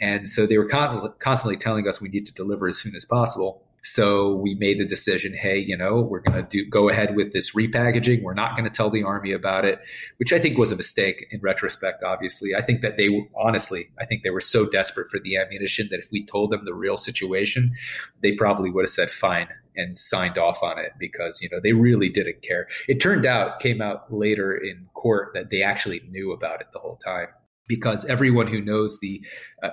And 0.00 0.26
so 0.26 0.46
they 0.46 0.56
were 0.56 0.66
con- 0.66 1.12
constantly 1.18 1.58
telling 1.58 1.86
us 1.86 2.00
we 2.00 2.08
need 2.08 2.24
to 2.24 2.32
deliver 2.32 2.68
as 2.68 2.78
soon 2.78 2.96
as 2.96 3.04
possible. 3.04 3.62
So 3.82 4.32
we 4.32 4.54
made 4.54 4.80
the 4.80 4.86
decision, 4.86 5.34
hey, 5.34 5.58
you 5.58 5.76
know, 5.76 6.00
we're 6.00 6.20
going 6.20 6.46
to 6.46 6.64
go 6.64 6.88
ahead 6.88 7.16
with 7.16 7.34
this 7.34 7.54
repackaging. 7.54 8.22
We're 8.22 8.32
not 8.32 8.52
going 8.52 8.64
to 8.64 8.70
tell 8.70 8.88
the 8.88 9.02
army 9.02 9.32
about 9.32 9.66
it, 9.66 9.80
which 10.16 10.32
I 10.32 10.38
think 10.38 10.56
was 10.56 10.72
a 10.72 10.76
mistake 10.76 11.26
in 11.32 11.40
retrospect. 11.42 12.02
Obviously, 12.02 12.54
I 12.54 12.62
think 12.62 12.80
that 12.80 12.96
they 12.96 13.28
honestly, 13.36 13.90
I 14.00 14.06
think 14.06 14.22
they 14.22 14.30
were 14.30 14.40
so 14.40 14.64
desperate 14.64 15.08
for 15.08 15.20
the 15.20 15.36
ammunition 15.36 15.88
that 15.90 16.00
if 16.00 16.10
we 16.10 16.24
told 16.24 16.50
them 16.50 16.64
the 16.64 16.72
real 16.72 16.96
situation, 16.96 17.74
they 18.22 18.32
probably 18.32 18.70
would 18.70 18.86
have 18.86 18.90
said 18.90 19.10
fine 19.10 19.48
and 19.76 19.96
signed 19.96 20.38
off 20.38 20.62
on 20.62 20.78
it 20.78 20.92
because 20.98 21.40
you 21.40 21.48
know 21.50 21.60
they 21.60 21.72
really 21.72 22.08
didn't 22.08 22.42
care. 22.42 22.66
It 22.88 23.00
turned 23.00 23.26
out 23.26 23.60
came 23.60 23.80
out 23.80 24.12
later 24.12 24.54
in 24.54 24.88
court 24.94 25.32
that 25.34 25.50
they 25.50 25.62
actually 25.62 26.02
knew 26.10 26.32
about 26.32 26.60
it 26.60 26.68
the 26.72 26.78
whole 26.78 26.96
time. 26.96 27.28
because 27.68 28.04
everyone 28.06 28.48
who 28.48 28.60
knows 28.60 28.98
the 29.00 29.24
uh, 29.62 29.70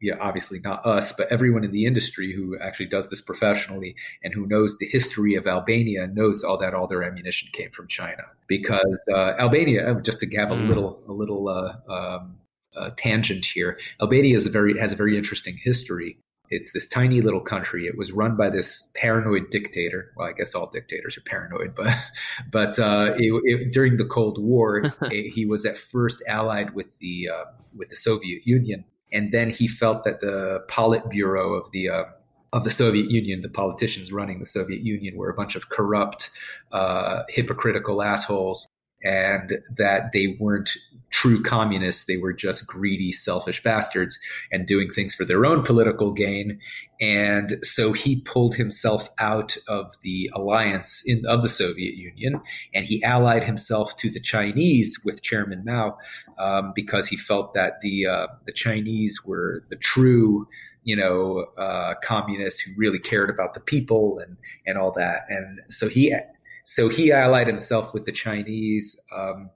yeah, 0.00 0.14
obviously 0.18 0.60
not 0.60 0.84
us, 0.86 1.12
but 1.12 1.30
everyone 1.30 1.62
in 1.62 1.72
the 1.72 1.84
industry 1.84 2.32
who 2.32 2.58
actually 2.58 2.86
does 2.86 3.10
this 3.10 3.20
professionally 3.20 3.94
and 4.24 4.32
who 4.32 4.46
knows 4.46 4.78
the 4.78 4.86
history 4.86 5.34
of 5.34 5.46
Albania 5.46 6.06
knows 6.06 6.42
all 6.42 6.56
that 6.58 6.74
all 6.74 6.86
their 6.86 7.02
ammunition 7.02 7.50
came 7.52 7.70
from 7.70 7.86
China. 7.86 8.22
Because 8.46 8.98
uh, 9.12 9.34
Albania, 9.38 9.90
uh, 9.90 10.00
just 10.00 10.18
to 10.20 10.36
have 10.36 10.50
a 10.50 10.54
mm. 10.54 10.68
little 10.68 11.02
a 11.06 11.12
little 11.12 11.48
uh, 11.48 11.92
um, 11.92 12.36
uh, 12.76 12.90
tangent 12.96 13.44
here, 13.44 13.78
Albania 14.00 14.36
is 14.36 14.46
a 14.46 14.50
very 14.50 14.78
has 14.78 14.92
a 14.92 14.96
very 14.96 15.16
interesting 15.16 15.58
history. 15.62 16.16
It's 16.50 16.72
this 16.72 16.88
tiny 16.88 17.20
little 17.20 17.40
country. 17.40 17.86
It 17.86 17.96
was 17.96 18.12
run 18.12 18.36
by 18.36 18.50
this 18.50 18.90
paranoid 18.94 19.50
dictator. 19.50 20.12
Well, 20.16 20.28
I 20.28 20.32
guess 20.32 20.54
all 20.54 20.66
dictators 20.66 21.16
are 21.16 21.22
paranoid, 21.22 21.74
but 21.76 21.96
but 22.50 22.78
uh, 22.78 23.14
it, 23.16 23.42
it, 23.44 23.72
during 23.72 23.96
the 23.96 24.04
Cold 24.04 24.42
War, 24.42 24.78
it, 25.02 25.30
he 25.30 25.46
was 25.46 25.64
at 25.64 25.78
first 25.78 26.22
allied 26.26 26.74
with 26.74 26.98
the 26.98 27.28
uh, 27.28 27.44
with 27.76 27.88
the 27.88 27.96
Soviet 27.96 28.46
Union 28.46 28.84
and 29.12 29.32
then 29.32 29.50
he 29.50 29.66
felt 29.66 30.04
that 30.04 30.20
the 30.20 30.64
Politburo 30.68 31.58
of 31.58 31.70
the 31.72 31.90
uh, 31.90 32.04
of 32.52 32.64
the 32.64 32.70
Soviet 32.70 33.10
Union, 33.10 33.42
the 33.42 33.48
politicians 33.48 34.12
running 34.12 34.40
the 34.40 34.46
Soviet 34.46 34.82
Union, 34.82 35.16
were 35.16 35.30
a 35.30 35.34
bunch 35.34 35.54
of 35.54 35.68
corrupt, 35.68 36.30
uh, 36.72 37.22
hypocritical 37.28 38.02
assholes 38.02 38.68
and 39.02 39.58
that 39.76 40.12
they 40.12 40.36
weren't 40.38 40.70
true 41.10 41.42
communists. 41.42 42.04
They 42.04 42.16
were 42.16 42.32
just 42.32 42.66
greedy, 42.66 43.12
selfish 43.12 43.62
bastards 43.62 44.18
and 44.52 44.66
doing 44.66 44.90
things 44.90 45.14
for 45.14 45.24
their 45.24 45.44
own 45.44 45.62
political 45.62 46.12
gain. 46.12 46.60
And 47.00 47.58
so 47.62 47.92
he 47.92 48.20
pulled 48.20 48.54
himself 48.54 49.10
out 49.18 49.56
of 49.66 50.00
the 50.02 50.30
alliance 50.34 51.02
in, 51.04 51.24
of 51.26 51.42
the 51.42 51.48
Soviet 51.48 51.94
Union 51.94 52.40
and 52.74 52.86
he 52.86 53.02
allied 53.02 53.44
himself 53.44 53.96
to 53.96 54.10
the 54.10 54.20
Chinese 54.20 55.00
with 55.04 55.22
Chairman 55.22 55.64
Mao 55.64 55.98
um, 56.38 56.72
because 56.74 57.08
he 57.08 57.16
felt 57.16 57.54
that 57.54 57.80
the, 57.80 58.06
uh, 58.06 58.26
the 58.46 58.52
Chinese 58.52 59.20
were 59.26 59.64
the 59.68 59.76
true 59.76 60.46
you 60.82 60.96
know, 60.96 61.46
uh, 61.58 61.94
communists 62.02 62.62
who 62.62 62.72
really 62.76 62.98
cared 62.98 63.28
about 63.28 63.52
the 63.52 63.60
people 63.60 64.18
and, 64.18 64.38
and 64.66 64.78
all 64.78 64.90
that. 64.90 65.26
And 65.28 65.60
so 65.68 65.88
he 65.88 66.14
so 66.70 66.88
he 66.88 67.10
allied 67.10 67.48
himself 67.48 67.92
with 67.92 68.04
the 68.04 68.12
Chinese. 68.12 68.96
Um, 69.12 69.50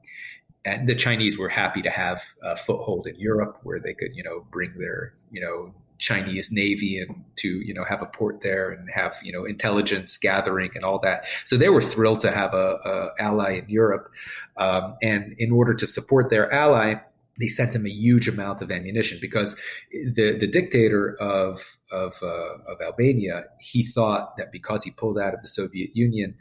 and 0.64 0.88
the 0.88 0.96
Chinese 0.96 1.38
were 1.38 1.48
happy 1.48 1.80
to 1.80 1.88
have 1.88 2.24
a 2.42 2.56
foothold 2.56 3.06
in 3.06 3.14
Europe 3.20 3.60
where 3.62 3.78
they 3.78 3.94
could, 3.94 4.16
you 4.16 4.24
know, 4.24 4.44
bring 4.50 4.76
their, 4.76 5.14
you 5.30 5.40
know, 5.40 5.72
Chinese 6.00 6.50
Navy 6.50 6.98
and 6.98 7.22
to, 7.36 7.48
you 7.48 7.72
know, 7.72 7.84
have 7.84 8.02
a 8.02 8.06
port 8.06 8.40
there 8.42 8.72
and 8.72 8.88
have, 8.92 9.16
you 9.22 9.32
know, 9.32 9.44
intelligence 9.44 10.18
gathering 10.18 10.72
and 10.74 10.84
all 10.84 10.98
that. 11.04 11.28
So 11.44 11.56
they 11.56 11.68
were 11.68 11.82
thrilled 11.82 12.20
to 12.22 12.32
have 12.32 12.52
a, 12.52 12.78
a 12.84 13.22
ally 13.22 13.58
in 13.58 13.68
Europe. 13.68 14.12
Um, 14.56 14.96
and 15.00 15.36
in 15.38 15.52
order 15.52 15.72
to 15.72 15.86
support 15.86 16.30
their 16.30 16.52
ally, 16.52 16.94
they 17.38 17.46
sent 17.46 17.76
him 17.76 17.86
a 17.86 17.90
huge 17.90 18.26
amount 18.26 18.60
of 18.60 18.72
ammunition 18.72 19.18
because 19.20 19.54
the 19.92 20.36
the 20.36 20.48
dictator 20.48 21.16
of 21.20 21.78
of 21.92 22.14
uh, 22.22 22.58
of 22.66 22.80
Albania 22.80 23.44
he 23.60 23.84
thought 23.84 24.36
that 24.36 24.50
because 24.50 24.82
he 24.82 24.90
pulled 24.90 25.18
out 25.18 25.32
of 25.32 25.42
the 25.42 25.48
Soviet 25.48 25.90
Union 25.94 26.34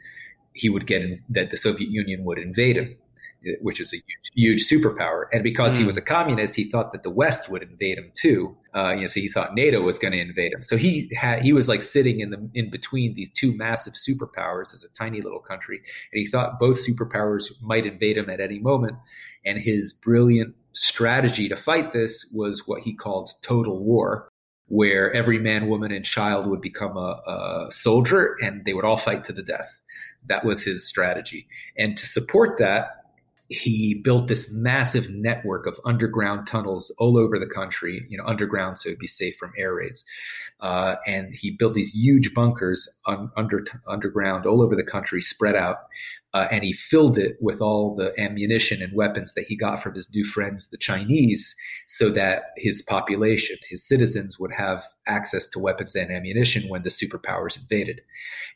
he 0.54 0.68
would 0.68 0.86
get 0.86 1.02
in, 1.02 1.22
that 1.28 1.50
the 1.50 1.56
Soviet 1.56 1.90
Union 1.90 2.24
would 2.24 2.38
invade 2.38 2.76
him, 2.76 2.96
which 3.60 3.80
is 3.80 3.92
a 3.92 3.96
huge, 3.96 4.30
huge 4.34 4.68
superpower. 4.68 5.24
And 5.32 5.42
because 5.42 5.74
mm. 5.74 5.80
he 5.80 5.84
was 5.84 5.96
a 5.96 6.00
communist, 6.00 6.56
he 6.56 6.64
thought 6.64 6.92
that 6.92 7.02
the 7.02 7.10
West 7.10 7.50
would 7.50 7.62
invade 7.62 7.98
him 7.98 8.10
too. 8.14 8.56
Uh, 8.74 8.92
you 8.94 9.02
know, 9.02 9.06
so 9.06 9.20
he 9.20 9.28
thought 9.28 9.54
NATO 9.54 9.82
was 9.82 9.98
going 9.98 10.12
to 10.12 10.20
invade 10.20 10.52
him. 10.52 10.62
So 10.62 10.76
he 10.76 11.10
had 11.14 11.42
he 11.42 11.52
was 11.52 11.68
like 11.68 11.82
sitting 11.82 12.20
in 12.20 12.30
the 12.30 12.50
in 12.54 12.70
between 12.70 13.14
these 13.14 13.30
two 13.30 13.54
massive 13.56 13.94
superpowers 13.94 14.72
as 14.72 14.82
a 14.82 14.92
tiny 14.94 15.20
little 15.20 15.40
country, 15.40 15.76
and 15.76 16.20
he 16.20 16.26
thought 16.26 16.58
both 16.58 16.84
superpowers 16.84 17.52
might 17.60 17.86
invade 17.86 18.16
him 18.16 18.30
at 18.30 18.40
any 18.40 18.58
moment. 18.58 18.96
And 19.44 19.58
his 19.58 19.92
brilliant 19.92 20.54
strategy 20.72 21.48
to 21.48 21.56
fight 21.56 21.92
this 21.92 22.26
was 22.32 22.66
what 22.66 22.82
he 22.82 22.94
called 22.94 23.30
total 23.42 23.78
war, 23.78 24.28
where 24.66 25.12
every 25.12 25.38
man, 25.38 25.68
woman, 25.68 25.92
and 25.92 26.04
child 26.04 26.46
would 26.46 26.60
become 26.60 26.96
a, 26.96 27.20
a 27.26 27.66
soldier, 27.70 28.36
and 28.40 28.64
they 28.64 28.72
would 28.72 28.84
all 28.84 28.96
fight 28.96 29.22
to 29.24 29.32
the 29.32 29.42
death. 29.42 29.80
That 30.26 30.44
was 30.44 30.64
his 30.64 30.86
strategy. 30.86 31.46
And 31.76 31.96
to 31.96 32.06
support 32.06 32.58
that, 32.58 33.03
he 33.48 33.94
built 33.94 34.28
this 34.28 34.50
massive 34.52 35.10
network 35.10 35.66
of 35.66 35.78
underground 35.84 36.46
tunnels 36.46 36.90
all 36.98 37.18
over 37.18 37.38
the 37.38 37.46
country, 37.46 38.06
you 38.08 38.16
know, 38.16 38.24
underground 38.24 38.78
so 38.78 38.88
it'd 38.88 38.98
be 38.98 39.06
safe 39.06 39.36
from 39.36 39.52
air 39.58 39.74
raids. 39.74 40.04
Uh, 40.60 40.96
and 41.06 41.34
he 41.34 41.50
built 41.50 41.74
these 41.74 41.94
huge 41.94 42.32
bunkers 42.34 42.88
un, 43.06 43.30
under 43.36 43.64
underground 43.86 44.46
all 44.46 44.62
over 44.62 44.74
the 44.74 44.82
country, 44.82 45.20
spread 45.20 45.54
out 45.54 45.78
uh, 46.34 46.48
and 46.50 46.64
he 46.64 46.72
filled 46.72 47.16
it 47.16 47.36
with 47.40 47.60
all 47.62 47.94
the 47.94 48.12
ammunition 48.20 48.82
and 48.82 48.92
weapons 48.92 49.34
that 49.34 49.44
he 49.44 49.56
got 49.56 49.80
from 49.80 49.94
his 49.94 50.12
new 50.12 50.24
friends, 50.24 50.68
the 50.68 50.76
Chinese, 50.76 51.54
so 51.86 52.10
that 52.10 52.46
his 52.56 52.82
population, 52.82 53.56
his 53.70 53.86
citizens, 53.86 54.36
would 54.36 54.50
have 54.52 54.84
access 55.06 55.46
to 55.46 55.60
weapons 55.60 55.94
and 55.94 56.10
ammunition 56.10 56.68
when 56.68 56.82
the 56.82 56.88
superpowers 56.88 57.56
invaded. 57.56 58.00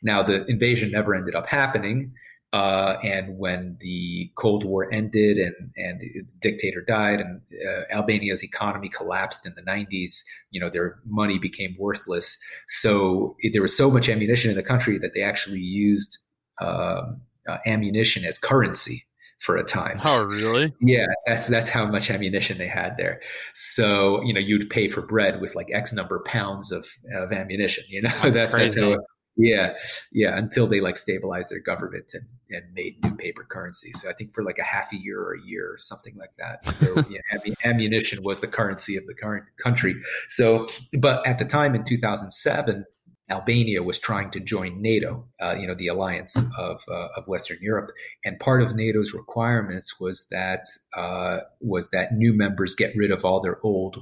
Now, 0.03 0.21
the 0.21 0.45
invasion 0.47 0.91
never 0.91 1.15
ended 1.15 1.35
up 1.35 1.47
happening. 1.47 2.11
Uh, 2.51 2.97
and 3.03 3.37
when 3.37 3.77
the 3.79 4.31
Cold 4.35 4.63
War 4.63 4.91
ended 4.91 5.37
and 5.37 5.71
and 5.77 5.99
the 5.99 6.23
dictator 6.39 6.81
died 6.81 7.19
and 7.19 7.41
uh, 7.67 7.93
Albania's 7.93 8.43
economy 8.43 8.89
collapsed 8.89 9.45
in 9.45 9.53
the 9.53 9.61
90s, 9.61 10.23
you 10.49 10.59
know 10.59 10.69
their 10.69 10.99
money 11.05 11.37
became 11.37 11.75
worthless. 11.77 12.37
So 12.67 13.35
there 13.53 13.61
was 13.61 13.77
so 13.77 13.91
much 13.91 14.09
ammunition 14.09 14.49
in 14.49 14.57
the 14.57 14.63
country 14.63 14.97
that 14.97 15.13
they 15.13 15.21
actually 15.21 15.59
used 15.59 16.17
um, 16.59 17.21
uh, 17.47 17.57
ammunition 17.67 18.25
as 18.25 18.39
currency 18.39 19.05
for 19.39 19.55
a 19.55 19.63
time. 19.63 19.99
Oh, 20.03 20.23
really? 20.23 20.73
Yeah, 20.81 21.05
that's 21.25 21.47
that's 21.47 21.69
how 21.69 21.85
much 21.85 22.09
ammunition 22.09 22.57
they 22.57 22.67
had 22.67 22.97
there. 22.97 23.21
So 23.53 24.23
you 24.23 24.33
know, 24.33 24.39
you'd 24.39 24.69
pay 24.69 24.87
for 24.87 25.01
bread 25.01 25.39
with 25.39 25.55
like 25.55 25.69
X 25.71 25.93
number 25.93 26.17
of 26.17 26.25
pounds 26.25 26.71
of 26.71 26.87
of 27.13 27.31
ammunition. 27.31 27.83
You 27.89 28.03
know, 28.03 28.09
that, 28.31 28.51
that's 28.51 28.75
how. 28.75 28.97
Yeah, 29.37 29.75
yeah. 30.11 30.37
Until 30.37 30.67
they 30.67 30.81
like 30.81 30.97
stabilized 30.97 31.49
their 31.49 31.61
government 31.61 32.11
and, 32.13 32.25
and 32.49 32.73
made 32.73 33.03
new 33.03 33.15
paper 33.15 33.45
currency. 33.49 33.91
So 33.93 34.09
I 34.09 34.13
think 34.13 34.33
for 34.33 34.43
like 34.43 34.59
a 34.59 34.63
half 34.63 34.91
a 34.91 34.97
year 34.97 35.19
or 35.19 35.33
a 35.33 35.41
year 35.41 35.71
or 35.71 35.77
something 35.77 36.15
like 36.17 36.31
that, 36.37 36.63
there, 36.79 36.93
yeah, 37.09 37.53
ammunition 37.63 38.21
was 38.21 38.41
the 38.41 38.47
currency 38.47 38.97
of 38.97 39.05
the 39.07 39.13
current 39.13 39.45
country. 39.63 39.95
So, 40.27 40.67
but 40.99 41.25
at 41.25 41.39
the 41.39 41.45
time 41.45 41.73
in 41.73 41.85
2007 41.85 42.85
Albania 43.29 43.83
was 43.83 43.99
trying 43.99 44.31
to 44.31 44.39
join 44.39 44.81
NATO, 44.81 45.27
uh, 45.41 45.55
you 45.55 45.67
know, 45.67 45.75
the 45.75 45.87
alliance 45.87 46.35
of, 46.57 46.81
uh, 46.89 47.09
of 47.15 47.27
Western 47.27 47.59
Europe, 47.61 47.91
and 48.25 48.39
part 48.39 48.61
of 48.61 48.75
NATO's 48.75 49.13
requirements 49.13 49.99
was 49.99 50.25
that 50.31 50.65
uh, 50.97 51.39
was 51.61 51.89
that 51.91 52.13
new 52.13 52.33
members 52.33 52.73
get 52.73 52.95
rid 52.95 53.11
of 53.11 53.23
all 53.23 53.39
their 53.39 53.59
old 53.63 53.97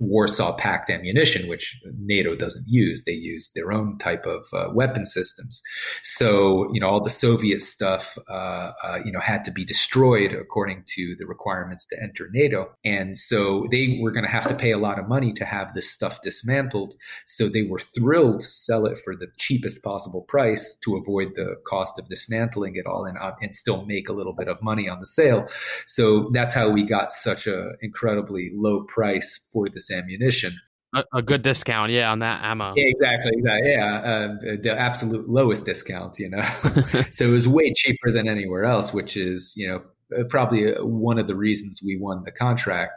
Warsaw 0.00 0.56
Pact 0.56 0.90
ammunition, 0.90 1.48
which 1.48 1.80
NATO 2.00 2.34
doesn't 2.34 2.64
use. 2.66 3.04
They 3.04 3.12
use 3.12 3.52
their 3.54 3.72
own 3.72 3.98
type 3.98 4.24
of 4.26 4.44
uh, 4.52 4.72
weapon 4.72 5.06
systems. 5.06 5.62
So, 6.02 6.68
you 6.72 6.80
know, 6.80 6.88
all 6.88 7.02
the 7.02 7.10
Soviet 7.10 7.62
stuff, 7.62 8.18
uh, 8.28 8.72
uh, 8.82 8.98
you 9.04 9.12
know, 9.12 9.20
had 9.20 9.44
to 9.44 9.52
be 9.52 9.64
destroyed 9.64 10.32
according 10.32 10.82
to 10.94 11.14
the 11.18 11.26
requirements 11.26 11.86
to 11.86 12.02
enter 12.02 12.28
NATO. 12.32 12.72
And 12.84 13.16
so 13.16 13.66
they 13.70 14.00
were 14.02 14.10
going 14.10 14.24
to 14.24 14.30
have 14.30 14.48
to 14.48 14.54
pay 14.54 14.72
a 14.72 14.78
lot 14.78 14.98
of 14.98 15.08
money 15.08 15.32
to 15.34 15.44
have 15.44 15.74
this 15.74 15.90
stuff 15.90 16.22
dismantled. 16.22 16.94
So 17.26 17.48
they 17.48 17.62
were 17.62 17.78
thrilled 17.78 18.40
to 18.40 18.50
sell 18.50 18.86
it 18.86 18.98
for 18.98 19.14
the 19.14 19.28
cheapest 19.38 19.82
possible 19.84 20.22
price 20.22 20.76
to 20.84 20.96
avoid 20.96 21.34
the 21.36 21.54
cost 21.66 21.98
of 21.98 22.08
dismantling 22.08 22.74
it 22.74 22.86
all 22.86 23.04
and, 23.04 23.16
uh, 23.18 23.32
and 23.40 23.54
still 23.54 23.86
make 23.86 24.08
a 24.08 24.12
little 24.12 24.34
bit 24.34 24.48
of 24.48 24.60
money 24.60 24.88
on 24.88 24.98
the 24.98 25.06
sale. 25.06 25.46
So 25.86 26.30
that's 26.32 26.52
how 26.52 26.68
we 26.68 26.82
got 26.84 27.12
such 27.12 27.46
an 27.46 27.76
incredibly 27.80 28.50
low 28.52 28.82
price 28.84 29.46
for 29.52 29.68
this 29.68 29.83
ammunition. 29.90 30.58
A, 30.94 31.04
a, 31.12 31.22
good 31.22 31.42
discount, 31.42 31.90
yeah, 31.90 32.12
on 32.12 32.20
that 32.20 32.44
ammo. 32.44 32.72
Yeah, 32.76 32.84
exactly, 32.86 33.32
exactly. 33.34 33.72
Yeah, 33.72 33.94
uh, 33.96 34.56
the 34.62 34.76
absolute 34.78 35.28
lowest 35.28 35.64
discount, 35.64 36.18
you 36.20 36.30
know. 36.30 36.48
so 37.10 37.24
it 37.24 37.30
was 37.30 37.48
way 37.48 37.72
cheaper 37.74 38.12
than 38.12 38.28
anywhere 38.28 38.64
else, 38.64 38.94
which 38.94 39.16
is, 39.16 39.52
you 39.56 39.66
know, 39.66 39.82
uh, 40.16 40.24
probably 40.28 40.72
uh, 40.72 40.84
one 40.84 41.18
of 41.18 41.26
the 41.26 41.34
reasons 41.34 41.80
we 41.84 41.96
won 41.96 42.22
the 42.24 42.30
contract. 42.30 42.92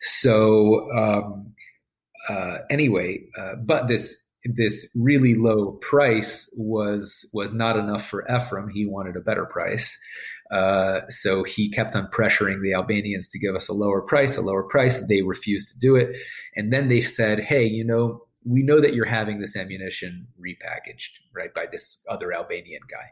So 0.00 0.90
um, 0.92 1.54
uh, 2.28 2.58
anyway, 2.70 3.24
uh, 3.38 3.56
but 3.56 3.88
this 3.88 4.16
this 4.44 4.90
really 4.94 5.34
low 5.34 5.72
price 5.72 6.52
was 6.56 7.26
was 7.32 7.52
not 7.52 7.76
enough 7.76 8.06
for 8.06 8.26
Ephraim. 8.34 8.68
He 8.68 8.86
wanted 8.86 9.16
a 9.16 9.20
better 9.20 9.46
price. 9.46 9.96
Uh, 10.50 11.00
so 11.08 11.42
he 11.42 11.70
kept 11.70 11.96
on 11.96 12.08
pressuring 12.08 12.62
the 12.62 12.74
Albanians 12.74 13.28
to 13.30 13.38
give 13.38 13.54
us 13.54 13.68
a 13.68 13.72
lower 13.72 14.02
price, 14.02 14.36
a 14.36 14.42
lower 14.42 14.62
price. 14.62 15.00
They 15.06 15.22
refused 15.22 15.70
to 15.70 15.78
do 15.78 15.96
it. 15.96 16.16
And 16.54 16.72
then 16.72 16.88
they 16.88 17.00
said, 17.00 17.40
hey, 17.40 17.64
you 17.64 17.84
know, 17.84 18.22
we 18.44 18.62
know 18.62 18.80
that 18.80 18.94
you're 18.94 19.06
having 19.06 19.40
this 19.40 19.56
ammunition 19.56 20.26
repackaged, 20.38 21.08
right, 21.34 21.52
by 21.54 21.66
this 21.70 22.04
other 22.10 22.32
Albanian 22.32 22.82
guy. 22.90 23.10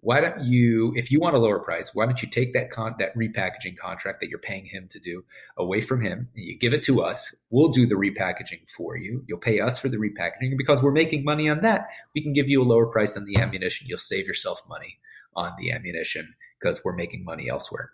Why 0.00 0.20
don't 0.20 0.44
you, 0.44 0.92
if 0.96 1.12
you 1.12 1.20
want 1.20 1.36
a 1.36 1.38
lower 1.38 1.60
price, 1.60 1.94
why 1.94 2.06
don't 2.06 2.20
you 2.20 2.28
take 2.28 2.52
that 2.54 2.70
con- 2.70 2.96
that 2.98 3.14
repackaging 3.16 3.76
contract 3.76 4.18
that 4.20 4.28
you're 4.28 4.40
paying 4.40 4.66
him 4.66 4.88
to 4.88 4.98
do 4.98 5.24
away 5.56 5.80
from 5.80 6.02
him 6.02 6.28
and 6.34 6.44
you 6.44 6.58
give 6.58 6.72
it 6.72 6.82
to 6.84 7.00
us? 7.00 7.32
We'll 7.50 7.68
do 7.68 7.86
the 7.86 7.94
repackaging 7.94 8.68
for 8.68 8.96
you. 8.96 9.22
You'll 9.28 9.38
pay 9.38 9.60
us 9.60 9.78
for 9.78 9.88
the 9.88 9.98
repackaging 9.98 10.58
because 10.58 10.82
we're 10.82 10.90
making 10.90 11.22
money 11.22 11.48
on 11.48 11.60
that. 11.60 11.90
We 12.16 12.22
can 12.22 12.32
give 12.32 12.48
you 12.48 12.60
a 12.60 12.64
lower 12.64 12.86
price 12.86 13.16
on 13.16 13.24
the 13.24 13.36
ammunition. 13.36 13.86
You'll 13.88 13.98
save 13.98 14.26
yourself 14.26 14.60
money 14.68 14.98
on 15.36 15.52
the 15.58 15.70
ammunition 15.70 16.34
because 16.62 16.84
we're 16.84 16.94
making 16.94 17.24
money 17.24 17.48
elsewhere. 17.48 17.90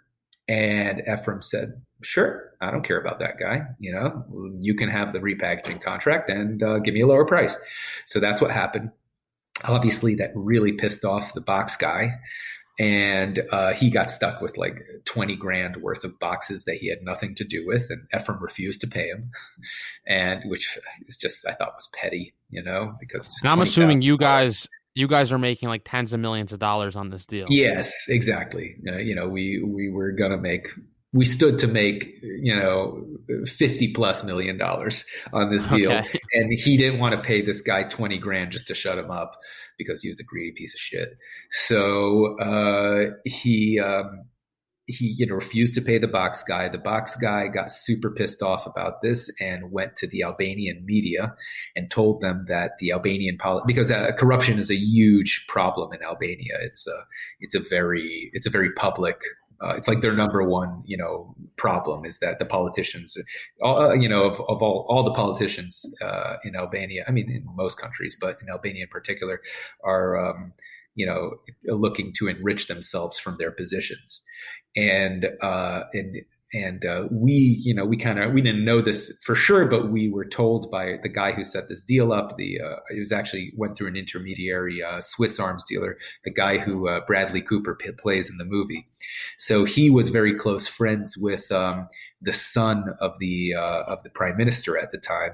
And 0.48 1.00
Ephraim 1.00 1.42
said, 1.42 1.80
"Sure, 2.02 2.52
I 2.60 2.70
don't 2.70 2.84
care 2.84 3.00
about 3.00 3.18
that 3.18 3.38
guy. 3.38 3.66
You 3.78 3.92
know, 3.92 4.24
you 4.60 4.74
can 4.74 4.88
have 4.88 5.12
the 5.12 5.18
repackaging 5.18 5.82
contract 5.82 6.30
and 6.30 6.62
uh, 6.62 6.78
give 6.78 6.94
me 6.94 7.02
a 7.02 7.06
lower 7.06 7.26
price." 7.26 7.56
So 8.06 8.18
that's 8.20 8.40
what 8.40 8.50
happened. 8.50 8.90
Obviously, 9.64 10.14
that 10.16 10.30
really 10.34 10.72
pissed 10.72 11.04
off 11.04 11.34
the 11.34 11.40
box 11.40 11.76
guy 11.76 12.18
and 12.78 13.40
uh, 13.50 13.72
he 13.72 13.90
got 13.90 14.10
stuck 14.10 14.40
with 14.40 14.56
like 14.56 14.84
20 15.04 15.34
grand 15.36 15.76
worth 15.78 16.04
of 16.04 16.18
boxes 16.18 16.64
that 16.64 16.76
he 16.76 16.88
had 16.88 17.02
nothing 17.02 17.34
to 17.34 17.44
do 17.44 17.66
with 17.66 17.90
and 17.90 18.06
ephraim 18.14 18.38
refused 18.40 18.80
to 18.80 18.86
pay 18.86 19.08
him 19.08 19.30
and 20.06 20.42
which 20.48 20.78
is 21.06 21.16
just 21.16 21.46
i 21.46 21.52
thought 21.52 21.74
was 21.74 21.88
petty 21.92 22.34
you 22.50 22.62
know 22.62 22.94
because 23.00 23.30
i'm 23.44 23.60
assuming 23.60 24.02
you 24.02 24.16
guys 24.16 24.68
you 24.94 25.06
guys 25.06 25.32
are 25.32 25.38
making 25.38 25.68
like 25.68 25.82
tens 25.84 26.12
of 26.12 26.20
millions 26.20 26.52
of 26.52 26.58
dollars 26.58 26.96
on 26.96 27.10
this 27.10 27.26
deal. 27.26 27.46
Yes 27.48 27.92
exactly. 28.08 28.76
Uh, 28.86 28.96
you 28.96 29.14
know 29.14 29.28
we 29.28 29.62
we 29.64 29.90
were 29.90 30.12
gonna 30.12 30.38
make 30.38 30.68
we 31.12 31.24
stood 31.24 31.58
to 31.58 31.66
make 31.66 32.18
you 32.22 32.54
know 32.54 33.04
50 33.46 33.92
plus 33.92 34.24
million 34.24 34.58
dollars 34.58 35.04
on 35.32 35.50
this 35.50 35.64
deal. 35.66 35.90
Okay. 35.90 36.18
and 36.34 36.52
he 36.52 36.76
didn't 36.76 37.00
want 37.00 37.14
to 37.14 37.20
pay 37.20 37.42
this 37.42 37.60
guy 37.60 37.84
20 37.84 38.18
grand 38.18 38.52
just 38.52 38.66
to 38.68 38.74
shut 38.74 38.98
him 38.98 39.10
up 39.10 39.32
because 39.78 40.02
he 40.02 40.08
was 40.08 40.20
a 40.20 40.24
greedy 40.24 40.52
piece 40.52 40.74
of 40.74 40.80
shit. 40.80 41.16
So 41.50 42.38
uh, 42.38 43.12
he 43.24 43.80
um, 43.80 44.20
he 44.88 45.14
you 45.18 45.26
know 45.26 45.34
refused 45.34 45.74
to 45.74 45.82
pay 45.82 45.98
the 45.98 46.08
box 46.08 46.42
guy. 46.42 46.68
The 46.68 46.78
box 46.78 47.14
guy 47.14 47.48
got 47.48 47.70
super 47.70 48.10
pissed 48.10 48.42
off 48.42 48.66
about 48.66 49.02
this 49.02 49.30
and 49.40 49.70
went 49.70 49.96
to 49.96 50.06
the 50.06 50.22
albanian 50.22 50.84
media 50.84 51.34
and 51.76 51.90
told 51.90 52.20
them 52.20 52.46
that 52.48 52.78
the 52.78 52.92
albanian 52.92 53.36
poli- 53.38 53.62
because 53.66 53.90
uh, 53.90 54.10
corruption 54.18 54.58
is 54.58 54.70
a 54.70 54.76
huge 54.76 55.44
problem 55.46 55.92
in 55.92 56.02
albania. 56.02 56.56
It's 56.62 56.86
a 56.86 57.04
it's 57.40 57.54
a 57.54 57.60
very 57.60 58.30
it's 58.32 58.46
a 58.46 58.50
very 58.50 58.72
public 58.72 59.22
uh, 59.60 59.74
it's 59.76 59.88
like 59.88 60.00
their 60.02 60.14
number 60.14 60.48
one, 60.48 60.82
you 60.86 60.96
know, 60.96 61.34
problem 61.56 62.04
is 62.04 62.20
that 62.20 62.38
the 62.38 62.44
politicians, 62.44 63.16
uh, 63.64 63.92
you 63.92 64.08
know, 64.08 64.22
of, 64.22 64.40
of 64.48 64.62
all 64.62 64.86
all 64.88 65.02
the 65.02 65.12
politicians 65.12 65.84
uh, 66.00 66.36
in 66.44 66.54
Albania, 66.54 67.04
I 67.08 67.10
mean, 67.10 67.28
in 67.28 67.44
most 67.56 67.76
countries, 67.76 68.16
but 68.18 68.38
in 68.40 68.48
Albania 68.48 68.84
in 68.84 68.88
particular, 68.88 69.42
are 69.82 70.16
um, 70.30 70.52
you 70.98 71.06
know 71.06 71.36
looking 71.64 72.12
to 72.18 72.28
enrich 72.28 72.66
themselves 72.66 73.18
from 73.18 73.36
their 73.38 73.52
positions, 73.52 74.22
and 74.76 75.26
uh, 75.40 75.84
and 75.94 76.16
and 76.52 76.84
uh, 76.84 77.04
we 77.10 77.32
you 77.62 77.74
know 77.74 77.84
we 77.84 77.96
kind 77.96 78.18
of 78.18 78.32
we 78.32 78.40
didn't 78.40 78.64
know 78.64 78.80
this 78.80 79.12
for 79.22 79.34
sure 79.34 79.66
but 79.66 79.92
we 79.92 80.08
were 80.08 80.24
told 80.24 80.70
by 80.70 80.94
the 81.02 81.08
guy 81.08 81.30
who 81.30 81.44
set 81.44 81.68
this 81.68 81.82
deal 81.82 82.10
up 82.10 82.38
the 82.38 82.58
uh, 82.58 82.76
it 82.88 82.98
was 82.98 83.12
actually 83.12 83.52
went 83.54 83.76
through 83.76 83.88
an 83.88 83.96
intermediary 83.96 84.82
uh, 84.82 84.98
swiss 84.98 85.38
arms 85.38 85.62
dealer 85.68 85.98
the 86.24 86.30
guy 86.30 86.56
who 86.56 86.88
uh, 86.88 87.00
bradley 87.06 87.42
cooper 87.42 87.74
p- 87.74 87.92
plays 87.92 88.30
in 88.30 88.38
the 88.38 88.44
movie. 88.44 88.86
So 89.36 89.64
he 89.64 89.90
was 89.90 90.08
very 90.08 90.34
close 90.34 90.68
friends 90.68 91.16
with 91.18 91.50
um, 91.52 91.88
the 92.22 92.32
son 92.32 92.94
of 93.00 93.18
the 93.18 93.54
uh, 93.54 93.82
of 93.82 94.02
the 94.02 94.10
prime 94.10 94.36
minister 94.36 94.78
at 94.78 94.90
the 94.90 94.98
time. 94.98 95.32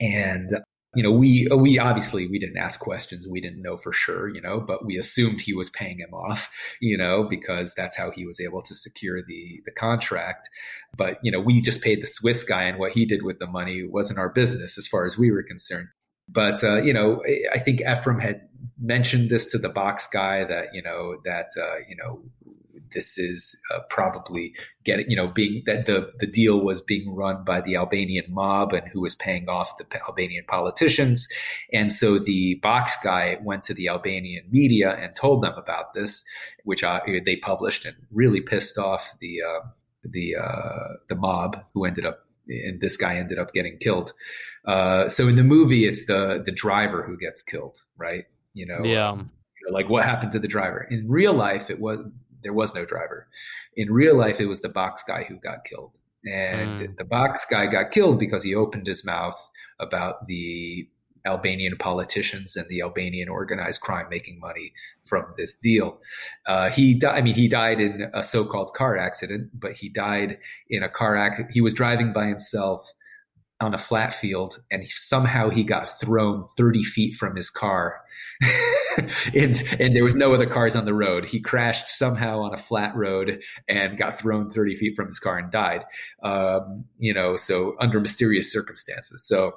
And 0.00 0.60
you 0.94 1.04
know, 1.04 1.12
we 1.12 1.46
we 1.56 1.78
obviously 1.78 2.26
we 2.26 2.38
didn't 2.38 2.56
ask 2.56 2.80
questions. 2.80 3.26
We 3.28 3.40
didn't 3.40 3.62
know 3.62 3.76
for 3.76 3.92
sure, 3.92 4.28
you 4.28 4.40
know, 4.40 4.60
but 4.60 4.84
we 4.84 4.96
assumed 4.96 5.40
he 5.40 5.54
was 5.54 5.70
paying 5.70 5.98
him 5.98 6.12
off, 6.12 6.50
you 6.80 6.96
know, 6.96 7.22
because 7.22 7.74
that's 7.74 7.96
how 7.96 8.10
he 8.10 8.26
was 8.26 8.40
able 8.40 8.60
to 8.62 8.74
secure 8.74 9.22
the 9.22 9.60
the 9.64 9.70
contract. 9.70 10.48
But 10.96 11.18
you 11.22 11.30
know, 11.30 11.40
we 11.40 11.60
just 11.60 11.82
paid 11.82 12.02
the 12.02 12.08
Swiss 12.08 12.42
guy, 12.42 12.64
and 12.64 12.78
what 12.78 12.92
he 12.92 13.04
did 13.04 13.22
with 13.22 13.38
the 13.38 13.46
money 13.46 13.84
wasn't 13.86 14.18
our 14.18 14.30
business 14.30 14.76
as 14.76 14.88
far 14.88 15.04
as 15.04 15.16
we 15.16 15.30
were 15.30 15.44
concerned. 15.44 15.88
But 16.28 16.62
uh, 16.64 16.82
you 16.82 16.92
know, 16.92 17.22
I 17.52 17.58
think 17.58 17.82
Ephraim 17.82 18.18
had 18.18 18.42
mentioned 18.80 19.30
this 19.30 19.46
to 19.46 19.58
the 19.58 19.68
box 19.68 20.08
guy 20.12 20.44
that 20.44 20.68
you 20.72 20.82
know 20.82 21.16
that 21.24 21.50
uh, 21.56 21.78
you 21.88 21.96
know 21.96 22.22
this 22.92 23.18
is 23.18 23.56
uh, 23.74 23.80
probably 23.88 24.54
getting, 24.84 25.10
you 25.10 25.16
know, 25.16 25.28
being 25.28 25.62
that 25.66 25.86
the, 25.86 26.10
the 26.18 26.26
deal 26.26 26.60
was 26.60 26.80
being 26.80 27.14
run 27.14 27.44
by 27.44 27.60
the 27.60 27.76
Albanian 27.76 28.24
mob 28.28 28.72
and 28.72 28.86
who 28.88 29.00
was 29.00 29.14
paying 29.14 29.48
off 29.48 29.76
the 29.78 29.86
Albanian 30.02 30.44
politicians. 30.46 31.28
And 31.72 31.92
so 31.92 32.18
the 32.18 32.54
box 32.56 32.96
guy 33.02 33.38
went 33.42 33.64
to 33.64 33.74
the 33.74 33.88
Albanian 33.88 34.44
media 34.50 34.96
and 34.96 35.14
told 35.14 35.42
them 35.42 35.54
about 35.56 35.92
this, 35.94 36.24
which 36.64 36.84
uh, 36.84 37.00
they 37.24 37.36
published 37.36 37.84
and 37.84 37.96
really 38.10 38.40
pissed 38.40 38.78
off 38.78 39.16
the, 39.20 39.38
uh, 39.42 39.66
the, 40.04 40.36
uh, 40.36 40.96
the 41.08 41.14
mob 41.14 41.64
who 41.74 41.84
ended 41.84 42.06
up 42.06 42.26
and 42.50 42.80
this 42.80 42.96
guy 42.96 43.16
ended 43.16 43.38
up 43.38 43.52
getting 43.52 43.78
killed. 43.78 44.12
Uh, 44.64 45.08
so 45.08 45.28
in 45.28 45.36
the 45.36 45.44
movie, 45.44 45.86
it's 45.86 46.06
the 46.06 46.42
the 46.44 46.52
driver 46.52 47.02
who 47.02 47.16
gets 47.16 47.42
killed, 47.42 47.82
right? 47.96 48.24
You 48.54 48.66
know, 48.66 48.80
yeah. 48.84 49.08
Um, 49.08 49.30
you 49.60 49.70
know, 49.70 49.74
like 49.74 49.88
what 49.88 50.04
happened 50.04 50.32
to 50.32 50.38
the 50.38 50.48
driver 50.48 50.86
in 50.90 51.06
real 51.08 51.32
life? 51.32 51.70
It 51.70 51.80
was 51.80 52.00
there 52.42 52.52
was 52.52 52.74
no 52.74 52.84
driver. 52.84 53.28
In 53.76 53.92
real 53.92 54.16
life, 54.16 54.40
it 54.40 54.46
was 54.46 54.62
the 54.62 54.68
box 54.68 55.02
guy 55.06 55.24
who 55.24 55.36
got 55.36 55.64
killed. 55.64 55.92
And 56.24 56.80
mm. 56.80 56.96
the 56.96 57.04
box 57.04 57.46
guy 57.46 57.66
got 57.66 57.92
killed 57.92 58.18
because 58.18 58.44
he 58.44 58.54
opened 58.54 58.86
his 58.86 59.04
mouth 59.04 59.50
about 59.78 60.26
the 60.26 60.88
Albanian 61.26 61.76
politicians 61.76 62.56
and 62.56 62.68
the 62.68 62.80
Albanian 62.82 63.28
organized 63.28 63.80
crime 63.80 64.06
making 64.10 64.40
money 64.40 64.72
from 65.02 65.24
this 65.36 65.54
deal. 65.54 65.98
Uh, 66.46 66.70
he, 66.70 66.94
di- 66.94 67.08
I 67.08 67.20
mean, 67.22 67.34
he 67.34 67.48
died 67.48 67.80
in 67.80 68.10
a 68.14 68.22
so-called 68.22 68.72
car 68.74 68.96
accident, 68.96 69.50
but 69.54 69.72
he 69.72 69.88
died 69.88 70.38
in 70.68 70.82
a 70.82 70.88
car 70.88 71.16
accident. 71.16 71.52
He 71.52 71.60
was 71.60 71.74
driving 71.74 72.12
by 72.12 72.26
himself 72.26 72.90
on 73.60 73.74
a 73.74 73.78
flat 73.78 74.12
field, 74.12 74.60
and 74.70 74.88
somehow 74.88 75.50
he 75.50 75.62
got 75.62 76.00
thrown 76.00 76.46
30 76.56 76.82
feet 76.82 77.14
from 77.14 77.36
his 77.36 77.50
car 77.50 78.00
and, 79.34 79.62
and 79.78 79.94
there 79.94 80.04
was 80.04 80.14
no 80.14 80.34
other 80.34 80.46
cars 80.46 80.74
on 80.74 80.84
the 80.84 80.94
road. 80.94 81.28
He 81.28 81.40
crashed 81.40 81.88
somehow 81.90 82.40
on 82.40 82.54
a 82.54 82.56
flat 82.56 82.94
road 82.96 83.42
and 83.68 83.98
got 83.98 84.18
thrown 84.18 84.50
30 84.50 84.76
feet 84.76 84.96
from 84.96 85.06
his 85.06 85.18
car 85.18 85.38
and 85.38 85.50
died. 85.50 85.84
Um, 86.22 86.84
you 86.98 87.12
know, 87.12 87.36
so 87.36 87.76
under 87.80 88.00
mysterious 88.00 88.50
circumstances. 88.52 89.26
So, 89.26 89.56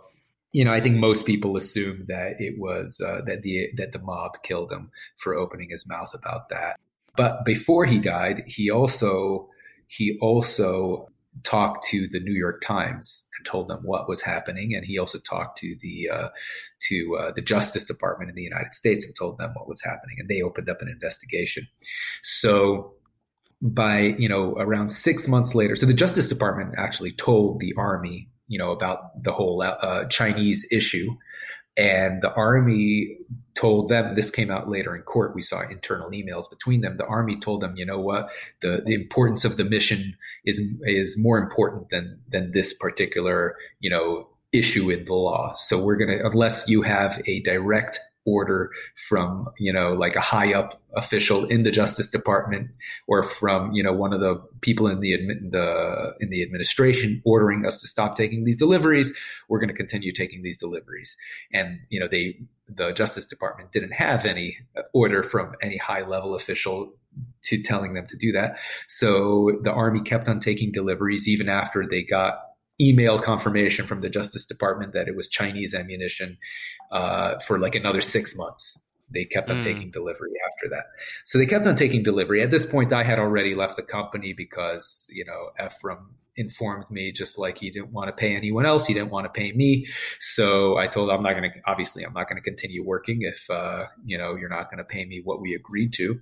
you 0.51 0.65
know, 0.65 0.73
I 0.73 0.81
think 0.81 0.97
most 0.97 1.25
people 1.25 1.57
assume 1.57 2.05
that 2.07 2.39
it 2.39 2.59
was 2.59 3.01
uh, 3.03 3.21
that 3.25 3.41
the 3.41 3.69
that 3.77 3.91
the 3.91 3.99
mob 3.99 4.43
killed 4.43 4.71
him 4.71 4.91
for 5.17 5.33
opening 5.33 5.69
his 5.69 5.87
mouth 5.87 6.13
about 6.13 6.49
that. 6.49 6.79
But 7.15 7.43
before 7.45 7.85
he 7.85 7.99
died, 7.99 8.43
he 8.47 8.69
also 8.69 9.49
he 9.87 10.17
also 10.21 11.07
talked 11.43 11.85
to 11.87 12.07
the 12.07 12.19
New 12.19 12.33
York 12.33 12.61
Times 12.61 13.25
and 13.37 13.45
told 13.45 13.67
them 13.67 13.79
what 13.83 14.07
was 14.07 14.21
happening, 14.21 14.73
and 14.75 14.85
he 14.85 14.97
also 14.97 15.19
talked 15.19 15.57
to 15.59 15.75
the 15.81 16.09
uh, 16.09 16.29
to 16.87 17.17
uh, 17.19 17.31
the 17.35 17.41
Justice 17.41 17.83
Department 17.83 18.29
in 18.29 18.35
the 18.35 18.43
United 18.43 18.73
States 18.73 19.05
and 19.05 19.15
told 19.15 19.37
them 19.37 19.51
what 19.53 19.67
was 19.67 19.81
happening, 19.81 20.17
and 20.19 20.29
they 20.29 20.41
opened 20.41 20.69
up 20.69 20.81
an 20.81 20.87
investigation. 20.87 21.67
So 22.21 22.93
by 23.61 24.15
you 24.17 24.29
know 24.29 24.53
around 24.53 24.89
six 24.89 25.27
months 25.27 25.55
later, 25.55 25.75
so 25.75 25.85
the 25.85 25.93
Justice 25.93 26.29
Department 26.29 26.75
actually 26.77 27.11
told 27.13 27.59
the 27.59 27.73
army 27.77 28.29
you 28.47 28.59
know 28.59 28.71
about 28.71 29.23
the 29.23 29.31
whole 29.31 29.61
uh, 29.61 30.05
Chinese 30.05 30.67
issue, 30.71 31.09
and 31.77 32.21
the 32.21 32.33
army 32.33 33.17
told 33.55 33.89
them 33.89 34.15
this 34.15 34.31
came 34.31 34.49
out 34.49 34.69
later 34.69 34.95
in 34.95 35.01
court 35.03 35.35
we 35.35 35.41
saw 35.41 35.61
internal 35.61 36.09
emails 36.09 36.49
between 36.49 36.81
them 36.81 36.97
the 36.97 37.05
army 37.05 37.39
told 37.39 37.61
them 37.61 37.75
you 37.75 37.85
know 37.85 37.99
what? 37.99 38.31
The 38.61 38.81
the 38.85 38.93
importance 38.93 39.45
of 39.45 39.57
the 39.57 39.63
mission 39.63 40.15
is 40.45 40.61
is 40.83 41.17
more 41.17 41.37
important 41.37 41.89
than 41.89 42.19
than 42.29 42.51
this 42.51 42.73
particular 42.73 43.55
you 43.79 43.89
know 43.89 44.27
issue 44.53 44.89
in 44.91 45.03
the 45.05 45.13
law. 45.13 45.53
So 45.55 45.83
we're 45.83 45.97
going 45.97 46.17
to 46.17 46.25
unless 46.25 46.69
you 46.69 46.83
have 46.83 47.21
a 47.25 47.41
direct 47.41 47.99
order 48.25 48.71
from 48.95 49.49
you 49.57 49.73
know 49.73 49.93
like 49.93 50.15
a 50.15 50.21
high 50.21 50.53
up 50.53 50.81
official 50.95 51.45
in 51.45 51.63
the 51.63 51.71
Justice 51.71 52.09
Department 52.09 52.69
or 53.07 53.23
from 53.23 53.71
you 53.73 53.83
know 53.83 53.93
one 53.93 54.13
of 54.13 54.19
the 54.19 54.35
people 54.61 54.87
in 54.87 54.99
the 54.99 55.17
the 55.49 56.13
in 56.19 56.29
the 56.29 56.41
administration 56.41 57.21
ordering 57.25 57.65
us 57.65 57.81
to 57.81 57.87
stop 57.87 58.15
taking 58.15 58.43
these 58.43 58.57
deliveries. 58.57 59.13
We're 59.49 59.59
going 59.59 59.69
to 59.69 59.75
continue 59.75 60.11
taking 60.11 60.43
these 60.43 60.57
deliveries, 60.57 61.17
and 61.53 61.79
you 61.89 61.99
know 61.99 62.07
they 62.07 62.39
the 62.69 62.91
Justice 62.91 63.27
Department 63.27 63.71
didn't 63.71 63.91
have 63.91 64.25
any 64.25 64.57
order 64.93 65.21
from 65.23 65.53
any 65.61 65.77
high 65.77 66.05
level 66.05 66.33
official 66.35 66.93
to 67.43 67.61
telling 67.61 67.93
them 67.93 68.07
to 68.07 68.17
do 68.17 68.31
that. 68.31 68.57
So 68.87 69.59
the 69.61 69.71
army 69.71 70.01
kept 70.01 70.27
on 70.27 70.39
taking 70.39 70.71
deliveries 70.71 71.27
even 71.27 71.49
after 71.49 71.85
they 71.87 72.03
got 72.03 72.39
email 72.79 73.19
confirmation 73.19 73.87
from 73.87 74.01
the 74.01 74.09
Justice 74.09 74.45
Department 74.45 74.93
that 74.93 75.07
it 75.07 75.15
was 75.15 75.29
Chinese 75.29 75.73
ammunition 75.73 76.37
uh, 76.91 77.39
for 77.39 77.59
like 77.59 77.75
another 77.75 78.01
six 78.01 78.35
months. 78.35 78.79
They 79.13 79.25
kept 79.25 79.49
on 79.49 79.59
mm. 79.59 79.63
taking 79.63 79.91
delivery 79.91 80.31
after 80.51 80.69
that. 80.69 80.85
So 81.25 81.37
they 81.37 81.45
kept 81.45 81.67
on 81.67 81.75
taking 81.75 82.01
delivery. 82.01 82.41
At 82.41 82.49
this 82.49 82.65
point, 82.65 82.91
I 82.91 83.03
had 83.03 83.19
already 83.19 83.53
left 83.53 83.75
the 83.75 83.83
company 83.83 84.33
because, 84.33 85.07
you 85.11 85.23
know, 85.23 85.49
Ephraim 85.63 86.15
informed 86.35 86.89
me 86.89 87.11
just 87.11 87.37
like 87.37 87.59
he 87.59 87.69
didn't 87.69 87.91
want 87.91 88.07
to 88.07 88.13
pay 88.13 88.35
anyone 88.35 88.65
else. 88.65 88.87
He 88.87 88.93
didn't 88.95 89.11
want 89.11 89.31
to 89.31 89.39
pay 89.39 89.51
me. 89.51 89.85
So 90.19 90.77
I 90.77 90.87
told 90.87 91.09
him, 91.09 91.17
I'm 91.17 91.21
not 91.21 91.33
going 91.33 91.51
to, 91.51 91.59
obviously, 91.67 92.03
I'm 92.03 92.13
not 92.13 92.27
going 92.27 92.41
to 92.41 92.43
continue 92.43 92.83
working 92.83 93.19
if, 93.21 93.47
uh, 93.51 93.85
you 94.03 94.17
know, 94.17 94.35
you're 94.35 94.49
not 94.49 94.71
going 94.71 94.79
to 94.79 94.83
pay 94.83 95.05
me 95.05 95.21
what 95.23 95.41
we 95.41 95.53
agreed 95.53 95.93
to 95.93 96.19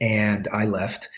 and 0.00 0.48
I 0.52 0.66
left 0.66 1.08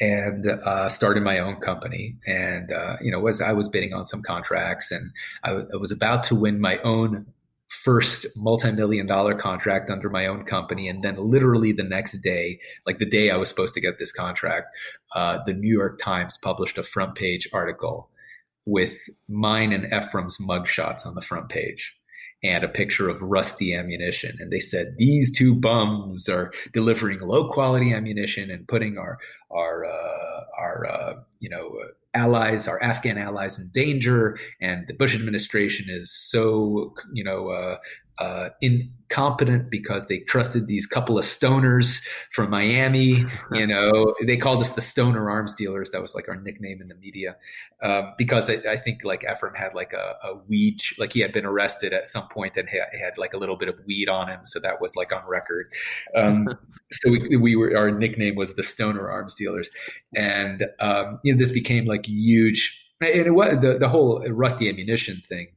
and 0.00 0.46
uh, 0.46 0.88
started 0.88 1.22
my 1.22 1.38
own 1.38 1.56
company. 1.56 2.16
And 2.26 2.72
uh, 2.72 2.96
you 3.00 3.10
know, 3.10 3.20
was 3.20 3.40
I 3.40 3.52
was 3.52 3.68
bidding 3.68 3.92
on 3.92 4.04
some 4.04 4.22
contracts, 4.22 4.90
and 4.90 5.10
I, 5.42 5.48
w- 5.48 5.68
I 5.72 5.76
was 5.76 5.92
about 5.92 6.24
to 6.24 6.34
win 6.34 6.60
my 6.60 6.78
own 6.78 7.26
first 7.68 8.26
multi-million 8.36 9.06
dollar 9.06 9.34
contract 9.34 9.90
under 9.90 10.08
my 10.08 10.26
own 10.26 10.44
company 10.44 10.88
and 10.88 11.02
then 11.02 11.16
literally 11.16 11.72
the 11.72 11.82
next 11.82 12.20
day 12.20 12.60
like 12.86 12.98
the 12.98 13.08
day 13.08 13.30
i 13.30 13.36
was 13.36 13.48
supposed 13.48 13.74
to 13.74 13.80
get 13.80 13.98
this 13.98 14.12
contract 14.12 14.68
uh, 15.16 15.38
the 15.46 15.52
new 15.52 15.72
york 15.72 15.98
times 15.98 16.36
published 16.36 16.78
a 16.78 16.82
front 16.84 17.16
page 17.16 17.48
article 17.52 18.08
with 18.66 18.96
mine 19.28 19.72
and 19.72 19.92
ephraim's 19.92 20.38
mugshots 20.38 21.04
on 21.04 21.16
the 21.16 21.20
front 21.20 21.48
page 21.48 21.95
and 22.42 22.64
a 22.64 22.68
picture 22.68 23.08
of 23.08 23.22
rusty 23.22 23.74
ammunition. 23.74 24.36
And 24.40 24.50
they 24.50 24.60
said 24.60 24.94
these 24.98 25.36
two 25.36 25.54
bums 25.54 26.28
are 26.28 26.52
delivering 26.72 27.20
low 27.20 27.50
quality 27.50 27.92
ammunition 27.92 28.50
and 28.50 28.68
putting 28.68 28.98
our 28.98 29.18
our 29.50 29.84
uh, 29.84 30.44
our 30.58 30.86
uh, 30.86 31.14
you 31.40 31.48
know 31.48 31.72
allies, 32.14 32.66
our 32.66 32.82
Afghan 32.82 33.18
allies, 33.18 33.58
in 33.58 33.68
danger, 33.72 34.38
and 34.60 34.86
the 34.88 34.94
Bush 34.94 35.14
administration 35.14 35.86
is 35.88 36.10
so 36.10 36.94
you 37.12 37.24
know 37.24 37.48
uh, 37.48 37.76
uh, 38.18 38.48
incompetent 38.60 39.70
because 39.70 40.06
they 40.06 40.18
trusted 40.20 40.66
these 40.66 40.86
couple 40.86 41.18
of 41.18 41.24
stoners 41.24 42.02
from 42.32 42.50
Miami. 42.50 43.24
You 43.52 43.66
know, 43.66 44.14
they 44.24 44.36
called 44.36 44.62
us 44.62 44.70
the 44.70 44.80
stoner 44.80 45.30
arms 45.30 45.54
dealers. 45.54 45.90
That 45.90 46.00
was 46.00 46.14
like 46.14 46.28
our 46.28 46.36
nickname 46.36 46.80
in 46.80 46.88
the 46.88 46.94
media 46.94 47.36
uh, 47.82 48.12
because 48.16 48.48
I, 48.48 48.54
I, 48.68 48.76
think 48.76 49.04
like 49.04 49.24
Ephraim 49.30 49.54
had 49.54 49.74
like 49.74 49.92
a, 49.92 50.16
a, 50.26 50.34
weed, 50.48 50.80
like 50.98 51.12
he 51.12 51.20
had 51.20 51.32
been 51.32 51.44
arrested 51.44 51.92
at 51.92 52.06
some 52.06 52.26
point 52.28 52.56
and 52.56 52.68
he 52.68 52.78
had 52.78 53.18
like 53.18 53.34
a 53.34 53.38
little 53.38 53.56
bit 53.56 53.68
of 53.68 53.80
weed 53.86 54.08
on 54.08 54.28
him, 54.28 54.40
so 54.44 54.58
that 54.60 54.80
was 54.80 54.96
like 54.96 55.12
on 55.12 55.22
record. 55.26 55.70
Um, 56.14 56.48
so 56.90 57.10
we, 57.10 57.36
we, 57.36 57.56
were 57.56 57.76
our 57.76 57.90
nickname 57.90 58.34
was 58.34 58.54
the 58.54 58.62
stoner 58.62 59.10
arms 59.10 59.34
dealers, 59.34 59.68
and 60.14 60.64
um, 60.80 61.20
you 61.22 61.32
know 61.32 61.38
this 61.38 61.52
became 61.52 61.84
like 61.84 62.06
huge. 62.06 62.82
And 62.98 63.26
it 63.26 63.34
was 63.34 63.60
the 63.60 63.76
the 63.78 63.88
whole 63.88 64.26
rusty 64.30 64.70
ammunition 64.70 65.22
thing 65.28 65.48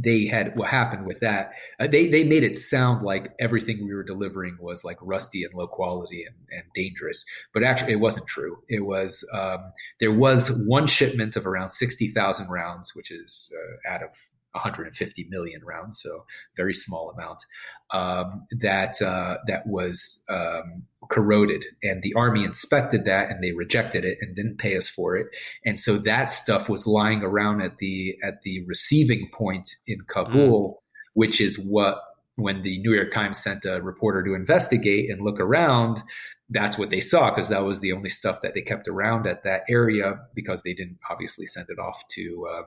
they 0.00 0.26
had 0.26 0.56
what 0.56 0.70
happened 0.70 1.06
with 1.06 1.18
that. 1.20 1.52
Uh, 1.80 1.88
they 1.88 2.08
they 2.08 2.22
made 2.22 2.44
it 2.44 2.56
sound 2.56 3.02
like 3.02 3.32
everything 3.40 3.84
we 3.84 3.92
were 3.92 4.04
delivering 4.04 4.56
was 4.60 4.84
like 4.84 4.96
rusty 5.02 5.42
and 5.42 5.52
low 5.54 5.66
quality 5.66 6.24
and, 6.24 6.36
and 6.52 6.62
dangerous, 6.72 7.24
but 7.52 7.64
actually 7.64 7.92
it 7.92 8.00
wasn't 8.00 8.26
true. 8.26 8.58
It 8.68 8.86
was 8.86 9.24
um, 9.32 9.72
there 9.98 10.12
was 10.12 10.50
one 10.66 10.86
shipment 10.86 11.34
of 11.34 11.46
around 11.46 11.70
sixty 11.70 12.06
thousand 12.06 12.48
rounds, 12.48 12.94
which 12.94 13.10
is 13.10 13.52
uh, 13.52 13.92
out 13.92 14.02
of 14.04 14.10
150 14.58 15.26
million 15.30 15.64
rounds, 15.64 16.00
so 16.00 16.24
very 16.56 16.74
small 16.74 17.10
amount. 17.10 17.44
Um, 17.92 18.46
that 18.60 19.00
uh, 19.00 19.38
that 19.46 19.66
was 19.66 20.24
um, 20.28 20.84
corroded, 21.08 21.64
and 21.82 22.02
the 22.02 22.14
army 22.14 22.44
inspected 22.44 23.04
that, 23.06 23.30
and 23.30 23.42
they 23.42 23.52
rejected 23.52 24.04
it 24.04 24.18
and 24.20 24.34
didn't 24.34 24.58
pay 24.58 24.76
us 24.76 24.88
for 24.88 25.16
it. 25.16 25.28
And 25.64 25.78
so 25.78 25.98
that 25.98 26.32
stuff 26.32 26.68
was 26.68 26.86
lying 26.86 27.22
around 27.22 27.62
at 27.62 27.78
the 27.78 28.16
at 28.22 28.42
the 28.42 28.64
receiving 28.66 29.30
point 29.32 29.76
in 29.86 30.02
Kabul, 30.06 30.74
mm. 30.74 30.74
which 31.14 31.40
is 31.40 31.58
what 31.58 32.02
when 32.38 32.62
the 32.62 32.78
New 32.80 32.94
York 32.94 33.10
Times 33.10 33.42
sent 33.42 33.64
a 33.64 33.82
reporter 33.82 34.22
to 34.22 34.34
investigate 34.34 35.10
and 35.10 35.22
look 35.22 35.40
around, 35.40 36.02
that's 36.50 36.78
what 36.78 36.90
they 36.90 37.00
saw 37.00 37.30
because 37.30 37.48
that 37.48 37.64
was 37.64 37.80
the 37.80 37.92
only 37.92 38.08
stuff 38.08 38.42
that 38.42 38.54
they 38.54 38.62
kept 38.62 38.88
around 38.88 39.26
at 39.26 39.42
that 39.42 39.62
area 39.68 40.20
because 40.34 40.62
they 40.62 40.72
didn't 40.72 40.98
obviously 41.10 41.44
send 41.44 41.66
it 41.68 41.78
off 41.78 42.06
to 42.08 42.46
um, 42.50 42.64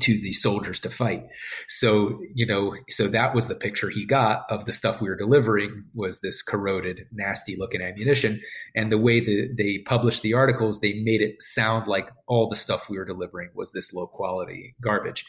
to 0.00 0.20
the 0.20 0.32
soldiers 0.32 0.80
to 0.80 0.90
fight. 0.90 1.24
So, 1.68 2.20
you 2.34 2.46
know, 2.46 2.74
so 2.88 3.08
that 3.08 3.34
was 3.34 3.48
the 3.48 3.54
picture 3.54 3.90
he 3.90 4.04
got 4.04 4.44
of 4.50 4.64
the 4.64 4.72
stuff 4.72 5.00
we 5.00 5.08
were 5.08 5.16
delivering 5.16 5.84
was 5.94 6.20
this 6.20 6.42
corroded, 6.42 7.06
nasty 7.12 7.56
looking 7.56 7.82
ammunition. 7.82 8.40
And 8.74 8.90
the 8.90 8.98
way 8.98 9.20
that 9.20 9.54
they 9.56 9.78
published 9.78 10.22
the 10.22 10.34
articles, 10.34 10.80
they 10.80 10.94
made 10.94 11.20
it 11.20 11.42
sound 11.42 11.86
like 11.86 12.10
all 12.26 12.48
the 12.48 12.56
stuff 12.56 12.88
we 12.88 12.98
were 12.98 13.04
delivering 13.04 13.50
was 13.54 13.72
this 13.72 13.92
low 13.92 14.06
quality 14.06 14.74
garbage, 14.80 15.24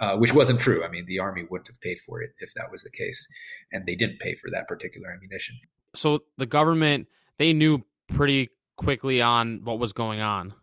uh, 0.00 0.16
which 0.16 0.34
wasn't 0.34 0.60
true. 0.60 0.84
I 0.84 0.88
mean, 0.88 1.06
the 1.06 1.18
army 1.18 1.46
wouldn't 1.48 1.68
have 1.68 1.80
paid 1.80 1.98
for 1.98 2.20
it 2.22 2.30
if 2.40 2.54
that 2.54 2.70
was 2.70 2.82
the 2.82 2.90
case. 2.90 3.26
And 3.72 3.86
they 3.86 3.94
didn't 3.94 4.20
pay 4.20 4.34
for 4.34 4.50
that 4.50 4.68
particular 4.68 5.10
ammunition. 5.10 5.56
So 5.94 6.20
the 6.36 6.46
government, 6.46 7.08
they 7.38 7.52
knew 7.52 7.84
pretty 8.08 8.50
quickly 8.76 9.22
on 9.22 9.60
what 9.64 9.78
was 9.78 9.92
going 9.92 10.20
on. 10.20 10.54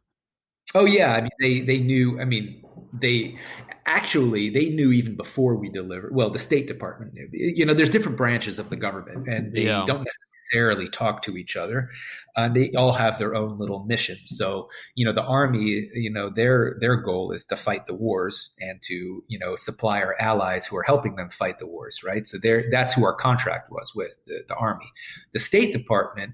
Oh 0.75 0.85
yeah, 0.85 1.13
I 1.13 1.21
mean 1.21 1.31
they 1.39 1.59
they 1.61 1.77
knew. 1.79 2.19
I 2.19 2.25
mean 2.25 2.63
they 2.93 3.37
actually 3.85 4.49
they 4.49 4.69
knew 4.69 4.91
even 4.91 5.15
before 5.15 5.55
we 5.55 5.69
delivered. 5.69 6.15
Well, 6.15 6.29
the 6.29 6.39
State 6.39 6.67
Department 6.67 7.13
knew. 7.13 7.27
You 7.31 7.65
know, 7.65 7.73
there's 7.73 7.89
different 7.89 8.17
branches 8.17 8.59
of 8.59 8.69
the 8.69 8.75
government, 8.75 9.27
and 9.27 9.53
they 9.53 9.65
yeah. 9.65 9.83
don't 9.85 10.07
necessarily 10.51 10.87
talk 10.87 11.21
to 11.23 11.35
each 11.35 11.55
other. 11.55 11.89
Uh, 12.35 12.49
they 12.49 12.71
all 12.71 12.93
have 12.93 13.17
their 13.17 13.35
own 13.35 13.57
little 13.57 13.83
missions. 13.85 14.37
So 14.37 14.69
you 14.95 15.05
know, 15.05 15.13
the 15.13 15.23
army, 15.23 15.89
you 15.93 16.11
know, 16.11 16.29
their 16.29 16.77
their 16.79 16.95
goal 16.97 17.31
is 17.31 17.45
to 17.45 17.55
fight 17.55 17.85
the 17.85 17.95
wars 17.95 18.55
and 18.59 18.81
to 18.83 19.23
you 19.27 19.39
know 19.39 19.55
supply 19.55 19.99
our 20.01 20.15
allies 20.19 20.65
who 20.65 20.77
are 20.77 20.83
helping 20.83 21.15
them 21.15 21.29
fight 21.29 21.57
the 21.57 21.67
wars, 21.67 22.01
right? 22.03 22.27
So 22.27 22.37
there, 22.37 22.65
that's 22.71 22.93
who 22.93 23.05
our 23.05 23.15
contract 23.15 23.71
was 23.71 23.93
with 23.95 24.17
the, 24.27 24.43
the 24.47 24.55
army. 24.55 24.91
The 25.33 25.39
State 25.39 25.71
Department, 25.71 26.33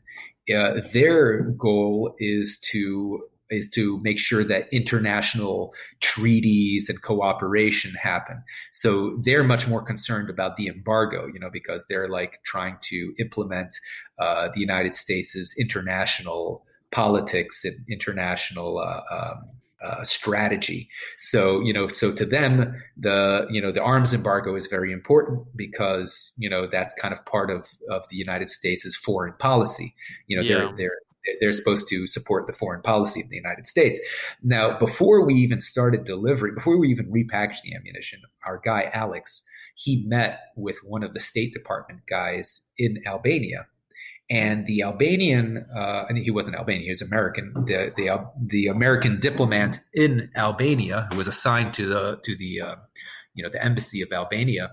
uh, 0.54 0.82
their 0.92 1.42
goal 1.42 2.16
is 2.20 2.60
to 2.72 3.29
is 3.50 3.70
to 3.70 4.00
make 4.02 4.20
sure 4.20 4.44
that 4.44 4.68
international 4.72 5.74
treaties 6.02 6.90
and 6.90 7.02
cooperation 7.02 7.94
happen. 7.96 8.44
So 8.72 9.18
they're 9.22 9.44
much 9.44 9.68
more 9.68 9.82
concerned 9.82 10.30
about 10.30 10.56
the 10.56 10.68
embargo, 10.68 11.28
you 11.28 11.40
know, 11.40 11.50
because 11.52 11.86
they're 11.88 12.10
like 12.10 12.40
trying 12.44 12.78
to 12.84 13.14
implement 13.20 13.74
uh, 14.20 14.50
the 14.54 14.60
United 14.60 14.94
States' 14.94 15.56
international 15.58 16.66
politics 16.92 17.66
and 17.66 17.86
international 17.90 18.80
uh, 18.80 19.02
um, 19.12 19.44
uh, 19.82 20.04
strategy. 20.04 20.90
So 21.18 21.62
you 21.62 21.72
know, 21.72 21.88
so 21.88 22.12
to 22.12 22.26
them, 22.26 22.76
the 22.98 23.48
you 23.50 23.62
know 23.62 23.72
the 23.72 23.82
arms 23.82 24.14
embargo 24.14 24.56
is 24.56 24.68
very 24.68 24.92
important 24.92 25.46
because 25.56 26.34
you 26.38 26.50
know 26.50 26.68
that's 26.68 26.94
kind 26.96 27.14
of 27.14 27.26
part 27.26 27.50
of 27.50 27.68
of 27.90 28.08
the 28.10 28.18
United 28.18 28.50
States' 28.50 28.96
foreign 28.96 29.34
policy. 29.40 29.96
You 30.28 30.38
know, 30.38 30.44
yeah. 30.44 30.58
they're 30.58 30.76
they're 30.76 30.98
they're 31.40 31.52
supposed 31.52 31.88
to 31.90 32.08
support 32.08 32.48
the 32.48 32.54
foreign 32.54 32.82
policy 32.82 33.22
of 33.22 33.30
the 33.30 33.36
United 33.36 33.66
States. 33.66 34.00
Now, 34.44 34.78
before 34.78 35.26
we 35.26 35.36
even 35.36 35.62
started 35.62 36.04
delivering, 36.04 36.56
before 36.56 36.78
we 36.78 36.90
even 36.90 37.12
repackaged 37.12 37.62
the 37.64 37.76
ammunition, 37.76 38.22
our 38.46 38.62
guy 38.64 38.90
Alex, 38.94 39.44
he 39.76 40.04
met 40.08 40.40
with 40.56 40.78
one 40.84 41.04
of 41.04 41.14
the 41.14 41.20
State 41.20 41.54
Department 41.54 42.02
guys 42.10 42.62
in 42.78 43.02
Albania. 43.08 43.68
And 44.32 44.68
the 44.68 44.84
Albanian, 44.84 45.66
uh, 45.76 46.06
and 46.08 46.18
he 46.18 46.30
wasn't 46.30 46.56
Albanian, 46.56 46.84
he 46.84 46.92
was 46.92 47.02
American. 47.02 47.52
The, 47.66 47.92
the 47.98 48.30
the 48.46 48.68
American 48.68 49.20
diplomat 49.20 49.80
in 49.92 50.30
Albania, 50.36 51.08
who 51.10 51.18
was 51.18 51.28
assigned 51.28 51.74
to 51.76 51.88
the 51.88 52.20
to 52.24 52.38
the 52.38 52.62
uh, 52.62 52.76
you 53.34 53.44
know 53.44 53.50
the 53.50 53.64
embassy 53.64 54.04
of 54.04 54.12
Albania, 54.12 54.70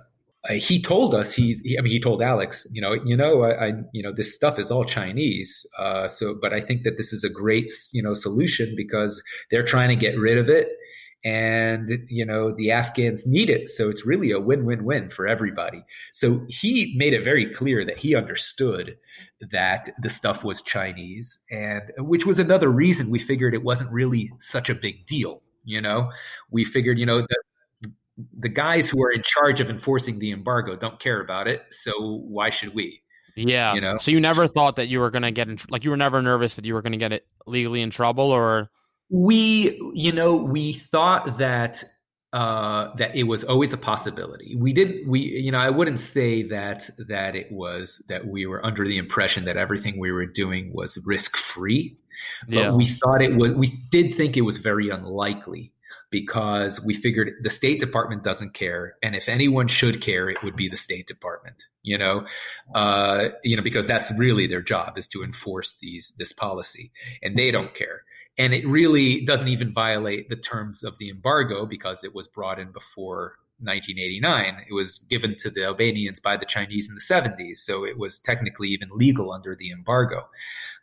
uh, 0.48 0.54
he 0.54 0.80
told 0.80 1.14
us 1.14 1.34
he, 1.34 1.58
he, 1.64 1.78
I 1.78 1.82
mean 1.82 1.92
he 1.92 2.00
told 2.00 2.22
Alex 2.22 2.66
you 2.72 2.80
know 2.80 2.94
you 3.04 3.16
know 3.16 3.42
I, 3.42 3.66
I 3.68 3.72
you 3.92 4.02
know 4.02 4.12
this 4.12 4.34
stuff 4.34 4.58
is 4.58 4.70
all 4.70 4.84
Chinese. 4.84 5.66
Uh, 5.78 6.08
so 6.08 6.34
but 6.40 6.52
I 6.52 6.60
think 6.60 6.82
that 6.84 6.96
this 6.96 7.12
is 7.12 7.24
a 7.24 7.28
great 7.28 7.70
you 7.92 8.02
know 8.02 8.14
solution 8.14 8.74
because 8.76 9.22
they're 9.50 9.64
trying 9.64 9.88
to 9.88 9.96
get 9.96 10.18
rid 10.18 10.38
of 10.38 10.48
it 10.48 10.68
and 11.24 12.04
you 12.08 12.24
know 12.24 12.54
the 12.54 12.70
Afghans 12.70 13.26
need 13.26 13.50
it. 13.50 13.68
So 13.68 13.88
it's 13.88 14.06
really 14.06 14.30
a 14.30 14.40
win-win-win 14.40 15.10
for 15.10 15.26
everybody. 15.26 15.84
So 16.12 16.44
he 16.48 16.94
made 16.96 17.14
it 17.14 17.24
very 17.24 17.52
clear 17.52 17.84
that 17.84 17.98
he 17.98 18.14
understood 18.14 18.96
that 19.52 19.90
the 20.00 20.10
stuff 20.10 20.44
was 20.44 20.62
Chinese 20.62 21.38
and 21.50 21.82
which 21.98 22.24
was 22.24 22.38
another 22.38 22.68
reason 22.70 23.10
we 23.10 23.18
figured 23.18 23.54
it 23.54 23.64
wasn't 23.64 23.90
really 23.92 24.32
such 24.40 24.70
a 24.70 24.74
big 24.74 25.06
deal 25.06 25.42
you 25.66 25.80
know? 25.80 26.10
We 26.50 26.64
figured 26.64 26.98
you 26.98 27.04
know 27.04 27.26
the 28.38 28.48
guys 28.48 28.88
who 28.88 29.02
are 29.02 29.10
in 29.10 29.22
charge 29.22 29.60
of 29.60 29.70
enforcing 29.70 30.18
the 30.18 30.32
embargo 30.32 30.76
don't 30.76 30.98
care 30.98 31.20
about 31.20 31.48
it. 31.48 31.62
So 31.70 31.92
why 32.26 32.50
should 32.50 32.74
we? 32.74 33.02
Yeah. 33.36 33.74
You 33.74 33.80
know? 33.80 33.98
So 33.98 34.10
you 34.10 34.20
never 34.20 34.46
thought 34.46 34.76
that 34.76 34.88
you 34.88 35.00
were 35.00 35.10
going 35.10 35.22
to 35.22 35.30
get 35.30 35.48
in, 35.48 35.58
like 35.68 35.84
you 35.84 35.90
were 35.90 35.96
never 35.96 36.22
nervous 36.22 36.56
that 36.56 36.64
you 36.64 36.74
were 36.74 36.82
going 36.82 36.92
to 36.92 36.98
get 36.98 37.12
it 37.12 37.26
legally 37.46 37.82
in 37.82 37.90
trouble 37.90 38.30
or 38.30 38.70
we, 39.08 39.78
you 39.94 40.12
know, 40.12 40.36
we 40.36 40.72
thought 40.72 41.38
that 41.38 41.84
uh, 42.32 42.94
that 42.96 43.14
it 43.14 43.22
was 43.22 43.44
always 43.44 43.72
a 43.72 43.78
possibility. 43.78 44.56
We 44.56 44.72
did 44.72 45.08
we 45.08 45.20
you 45.20 45.52
know 45.52 45.58
I 45.58 45.70
wouldn't 45.70 46.00
say 46.00 46.42
that 46.48 46.90
that 47.08 47.34
it 47.36 47.50
was 47.50 48.04
that 48.08 48.26
we 48.26 48.46
were 48.46 48.64
under 48.64 48.84
the 48.84 48.98
impression 48.98 49.44
that 49.44 49.56
everything 49.56 49.98
we 49.98 50.12
were 50.12 50.26
doing 50.26 50.70
was 50.74 50.98
risk 51.06 51.36
free, 51.36 51.96
but 52.46 52.56
yeah. 52.56 52.70
we 52.72 52.84
thought 52.84 53.22
it 53.22 53.36
was 53.36 53.54
we 53.54 53.68
did 53.90 54.14
think 54.14 54.36
it 54.36 54.42
was 54.42 54.58
very 54.58 54.90
unlikely 54.90 55.72
because 56.10 56.82
we 56.84 56.94
figured 56.94 57.34
the 57.42 57.50
State 57.50 57.80
Department 57.80 58.22
doesn't 58.22 58.54
care, 58.54 58.94
and 59.02 59.16
if 59.16 59.28
anyone 59.28 59.68
should 59.68 60.00
care, 60.00 60.28
it 60.28 60.42
would 60.42 60.56
be 60.56 60.68
the 60.68 60.76
State 60.76 61.06
Department. 61.06 61.64
You 61.82 61.98
know, 61.98 62.26
uh, 62.74 63.28
you 63.44 63.56
know, 63.56 63.62
because 63.62 63.86
that's 63.86 64.12
really 64.16 64.46
their 64.46 64.62
job 64.62 64.98
is 64.98 65.06
to 65.08 65.22
enforce 65.22 65.76
these 65.80 66.14
this 66.18 66.32
policy, 66.32 66.92
and 67.22 67.36
they 67.36 67.50
don't 67.50 67.74
care. 67.74 68.02
And 68.38 68.52
it 68.52 68.66
really 68.66 69.24
doesn't 69.24 69.48
even 69.48 69.72
violate 69.72 70.28
the 70.28 70.36
terms 70.36 70.84
of 70.84 70.98
the 70.98 71.10
embargo 71.10 71.64
because 71.64 72.04
it 72.04 72.14
was 72.14 72.26
brought 72.26 72.58
in 72.58 72.70
before 72.70 73.36
1989. 73.60 74.64
It 74.68 74.74
was 74.74 74.98
given 74.98 75.34
to 75.36 75.50
the 75.50 75.64
Albanians 75.64 76.20
by 76.20 76.36
the 76.36 76.44
Chinese 76.44 76.88
in 76.88 76.94
the 76.94 77.00
70s, 77.00 77.58
so 77.58 77.84
it 77.84 77.98
was 77.98 78.18
technically 78.18 78.68
even 78.68 78.90
legal 78.92 79.32
under 79.32 79.54
the 79.54 79.70
embargo. 79.70 80.28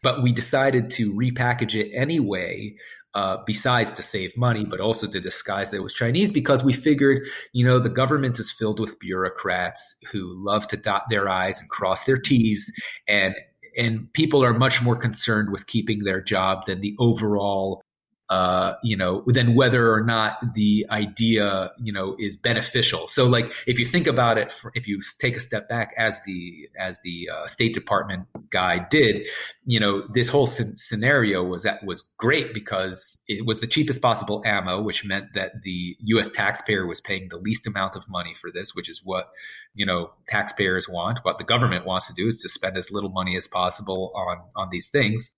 But 0.04 0.22
we 0.22 0.32
decided 0.32 0.92
to 0.92 1.14
repackage 1.14 1.74
it 1.74 1.92
anyway 1.96 2.76
uh, 3.16 3.38
besides 3.46 3.94
to 3.94 4.04
save 4.04 4.36
money, 4.38 4.66
but 4.66 4.80
also 4.80 5.08
to 5.08 5.20
disguise 5.20 5.72
that 5.72 5.78
it 5.78 5.84
was 5.84 5.94
Chinese 5.94 6.32
because 6.32 6.64
we 6.64 6.74
figured, 6.74 7.26
you 7.52 7.66
know, 7.66 7.80
the 7.80 7.90
government 7.90 8.40
is 8.40 8.52
filled 8.52 8.80
with 8.80 9.00
bureaucrats 9.00 9.96
who 10.12 10.34
love 10.44 10.68
to 10.68 10.78
dot 10.78 11.04
their 11.10 11.30
I's 11.30 11.60
and 11.60 11.70
cross 11.70 12.04
their 12.04 12.18
T's. 12.18 12.72
And, 13.08 13.36
and 13.78 14.12
people 14.14 14.44
are 14.44 14.54
much 14.54 14.82
more 14.82 14.96
concerned 14.96 15.52
with 15.52 15.68
keeping 15.68 16.04
their 16.04 16.22
job 16.22 16.66
than 16.66 16.82
the 16.82 16.96
overall 17.00 17.84
uh, 18.30 18.76
you 18.82 18.96
know, 18.96 19.24
then 19.28 19.54
whether 19.54 19.92
or 19.94 20.02
not 20.04 20.38
the 20.54 20.86
idea, 20.90 21.72
you 21.78 21.92
know, 21.92 22.16
is 22.18 22.38
beneficial. 22.38 23.06
So, 23.08 23.28
like, 23.28 23.52
if 23.68 23.78
you 23.78 23.86
think 23.86 24.08
about 24.08 24.38
it, 24.38 24.54
if 24.74 24.88
you 24.88 25.02
take 25.20 25.36
a 25.36 25.42
step 25.42 25.68
back, 25.68 25.94
as 25.98 26.22
the 26.26 26.70
as 26.80 27.00
the 27.04 27.30
uh, 27.30 27.48
State 27.48 27.74
Department 27.74 28.28
guy 28.50 28.88
did, 28.90 29.28
you 29.66 29.80
know, 29.80 30.08
this 30.14 30.30
whole 30.30 30.46
scenario 30.48 31.44
was 31.44 31.64
that 31.64 31.84
was 31.86 32.10
great 32.18 32.54
because 32.54 33.18
it 33.28 33.46
was 33.46 33.60
the 33.60 33.68
cheapest 33.68 34.02
possible 34.02 34.42
ammo, 34.46 34.82
which 34.82 35.04
meant 35.04 35.34
that 35.34 35.62
the 35.64 35.98
U.S. 36.00 36.30
taxpayer 36.30 36.88
was 36.88 37.02
paying 37.02 37.28
the 37.30 37.38
least 37.38 37.68
amount 37.68 37.98
of 37.98 38.08
money 38.08 38.34
for 38.40 38.52
this, 38.52 38.74
which 38.74 38.90
is 38.90 39.02
what 39.04 39.28
you 39.74 39.86
know 39.86 40.12
taxpayers 40.30 40.88
want. 40.88 41.20
What 41.24 41.40
the 41.40 41.44
government 41.44 41.86
wants 41.86 42.08
to 42.08 42.14
do 42.14 42.30
is 42.30 42.42
to 42.42 42.50
spend 42.50 42.78
as 42.78 42.90
little 42.90 43.10
money 43.10 43.36
as 43.36 43.48
possible 43.48 44.14
on 44.16 44.38
on 44.56 44.70
these 44.72 44.88
things. 44.88 45.36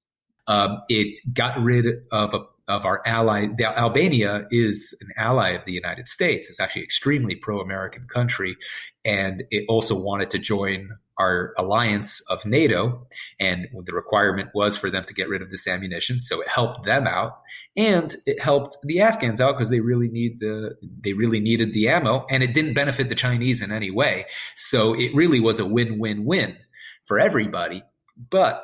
Um, 0.47 0.81
it 0.89 1.19
got 1.33 1.61
rid 1.61 1.85
of 2.11 2.33
a 2.33 2.39
of 2.67 2.85
our 2.85 3.01
ally. 3.05 3.47
The, 3.55 3.65
Albania 3.65 4.47
is 4.49 4.97
an 5.01 5.09
ally 5.17 5.51
of 5.51 5.65
the 5.65 5.71
United 5.71 6.07
States. 6.07 6.49
It's 6.49 6.59
actually 6.59 6.83
extremely 6.83 7.35
pro-American 7.35 8.07
country, 8.11 8.57
and 9.03 9.43
it 9.51 9.65
also 9.69 9.99
wanted 9.99 10.31
to 10.31 10.39
join 10.39 10.89
our 11.17 11.53
alliance 11.57 12.21
of 12.21 12.45
NATO. 12.45 13.07
And 13.39 13.67
the 13.85 13.93
requirement 13.93 14.49
was 14.53 14.75
for 14.75 14.89
them 14.89 15.05
to 15.05 15.13
get 15.13 15.29
rid 15.29 15.41
of 15.41 15.51
this 15.51 15.67
ammunition, 15.67 16.19
so 16.19 16.41
it 16.41 16.47
helped 16.47 16.85
them 16.85 17.05
out, 17.05 17.39
and 17.77 18.13
it 18.25 18.41
helped 18.41 18.77
the 18.83 19.01
Afghans 19.01 19.39
out 19.39 19.53
because 19.53 19.69
they 19.69 19.79
really 19.81 20.07
need 20.07 20.39
the 20.39 20.75
they 21.03 21.13
really 21.13 21.39
needed 21.39 21.71
the 21.73 21.89
ammo, 21.89 22.25
and 22.31 22.41
it 22.41 22.53
didn't 22.53 22.73
benefit 22.73 23.09
the 23.09 23.15
Chinese 23.15 23.61
in 23.61 23.71
any 23.71 23.91
way. 23.91 24.25
So 24.55 24.93
it 24.99 25.13
really 25.13 25.39
was 25.39 25.59
a 25.59 25.65
win-win-win 25.65 26.57
for 27.03 27.19
everybody. 27.19 27.83
But 28.29 28.63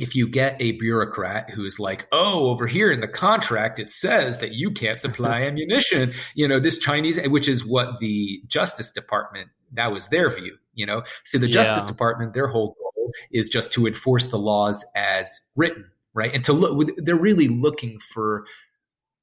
if 0.00 0.14
you 0.14 0.28
get 0.28 0.56
a 0.60 0.72
bureaucrat 0.72 1.50
who's 1.50 1.78
like, 1.78 2.06
oh, 2.12 2.48
over 2.48 2.66
here 2.66 2.90
in 2.90 3.00
the 3.00 3.08
contract, 3.08 3.78
it 3.78 3.90
says 3.90 4.38
that 4.38 4.52
you 4.52 4.70
can't 4.70 5.00
supply 5.00 5.42
ammunition, 5.46 6.12
you 6.34 6.48
know, 6.48 6.60
this 6.60 6.78
Chinese, 6.78 7.18
which 7.26 7.48
is 7.48 7.64
what 7.64 7.98
the 8.00 8.42
Justice 8.46 8.90
Department, 8.90 9.50
that 9.72 9.92
was 9.92 10.08
their 10.08 10.30
view, 10.30 10.56
you 10.74 10.86
know. 10.86 11.02
So 11.24 11.38
the 11.38 11.46
yeah. 11.46 11.52
Justice 11.54 11.84
Department, 11.84 12.34
their 12.34 12.48
whole 12.48 12.76
goal 12.78 13.12
is 13.30 13.48
just 13.48 13.72
to 13.72 13.86
enforce 13.86 14.26
the 14.26 14.38
laws 14.38 14.84
as 14.94 15.40
written, 15.56 15.84
right? 16.14 16.34
And 16.34 16.44
to 16.44 16.52
look, 16.52 16.90
they're 16.96 17.16
really 17.16 17.48
looking 17.48 17.98
for 18.12 18.44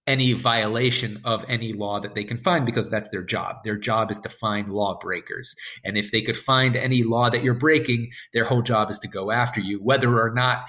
any 0.08 0.34
violation 0.34 1.20
of 1.26 1.44
any 1.48 1.74
law 1.74 2.00
that 2.00 2.16
they 2.16 2.24
can 2.24 2.38
find 2.38 2.66
because 2.66 2.90
that's 2.90 3.10
their 3.10 3.22
job. 3.22 3.64
Their 3.64 3.78
job 3.78 4.10
is 4.10 4.20
to 4.22 4.30
find 4.30 4.72
lawbreakers. 4.72 5.56
And 5.84 5.98
if 5.98 6.12
they 6.12 6.22
could 6.22 6.38
find 6.38 6.76
any 6.76 7.04
law 7.04 7.30
that 7.30 7.44
you're 7.44 7.54
breaking, 7.54 8.12
their 8.34 8.46
whole 8.46 8.62
job 8.62 8.90
is 8.90 9.00
to 9.00 9.08
go 9.08 9.30
after 9.32 9.60
you, 9.60 9.80
whether 9.80 10.20
or 10.20 10.32
not 10.34 10.66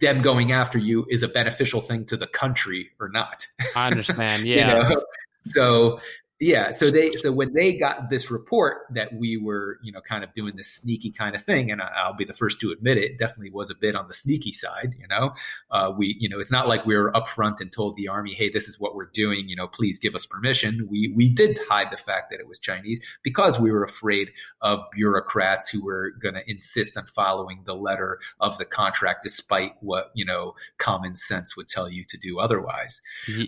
them 0.00 0.22
going 0.22 0.52
after 0.52 0.78
you 0.78 1.06
is 1.08 1.22
a 1.22 1.28
beneficial 1.28 1.80
thing 1.80 2.04
to 2.06 2.16
the 2.16 2.26
country 2.26 2.90
or 3.00 3.08
not. 3.08 3.46
I 3.74 3.86
understand. 3.86 4.42
Yeah. 4.46 4.82
you 4.82 4.94
know? 4.94 5.02
So 5.46 6.00
yeah. 6.42 6.72
So 6.72 6.90
they, 6.90 7.12
so 7.12 7.30
when 7.30 7.52
they 7.52 7.74
got 7.74 8.10
this 8.10 8.28
report 8.28 8.78
that 8.94 9.14
we 9.14 9.36
were, 9.36 9.78
you 9.80 9.92
know, 9.92 10.00
kind 10.00 10.24
of 10.24 10.34
doing 10.34 10.56
this 10.56 10.68
sneaky 10.68 11.12
kind 11.12 11.36
of 11.36 11.44
thing, 11.44 11.70
and 11.70 11.80
I'll 11.80 12.16
be 12.16 12.24
the 12.24 12.32
first 12.32 12.60
to 12.62 12.72
admit 12.72 12.98
it, 12.98 13.12
it 13.12 13.18
definitely 13.18 13.50
was 13.50 13.70
a 13.70 13.76
bit 13.76 13.94
on 13.94 14.08
the 14.08 14.14
sneaky 14.14 14.52
side. 14.52 14.96
You 14.98 15.06
know, 15.06 15.34
uh, 15.70 15.92
we, 15.96 16.16
you 16.18 16.28
know, 16.28 16.40
it's 16.40 16.50
not 16.50 16.66
like 16.66 16.84
we 16.84 16.96
were 16.96 17.12
upfront 17.12 17.60
and 17.60 17.70
told 17.70 17.94
the 17.94 18.08
army, 18.08 18.34
"Hey, 18.34 18.50
this 18.50 18.66
is 18.66 18.80
what 18.80 18.96
we're 18.96 19.10
doing. 19.14 19.48
You 19.48 19.54
know, 19.54 19.68
please 19.68 20.00
give 20.00 20.16
us 20.16 20.26
permission." 20.26 20.88
We 20.90 21.12
we 21.14 21.30
did 21.30 21.60
hide 21.70 21.92
the 21.92 21.96
fact 21.96 22.30
that 22.32 22.40
it 22.40 22.48
was 22.48 22.58
Chinese 22.58 22.98
because 23.22 23.60
we 23.60 23.70
were 23.70 23.84
afraid 23.84 24.32
of 24.62 24.82
bureaucrats 24.90 25.70
who 25.70 25.84
were 25.84 26.10
going 26.20 26.34
to 26.34 26.50
insist 26.50 26.98
on 26.98 27.06
following 27.06 27.62
the 27.66 27.76
letter 27.76 28.18
of 28.40 28.58
the 28.58 28.64
contract, 28.64 29.22
despite 29.22 29.74
what 29.78 30.10
you 30.14 30.24
know 30.24 30.54
common 30.78 31.14
sense 31.14 31.56
would 31.56 31.68
tell 31.68 31.88
you 31.88 32.02
to 32.08 32.18
do 32.18 32.40
otherwise. 32.40 33.00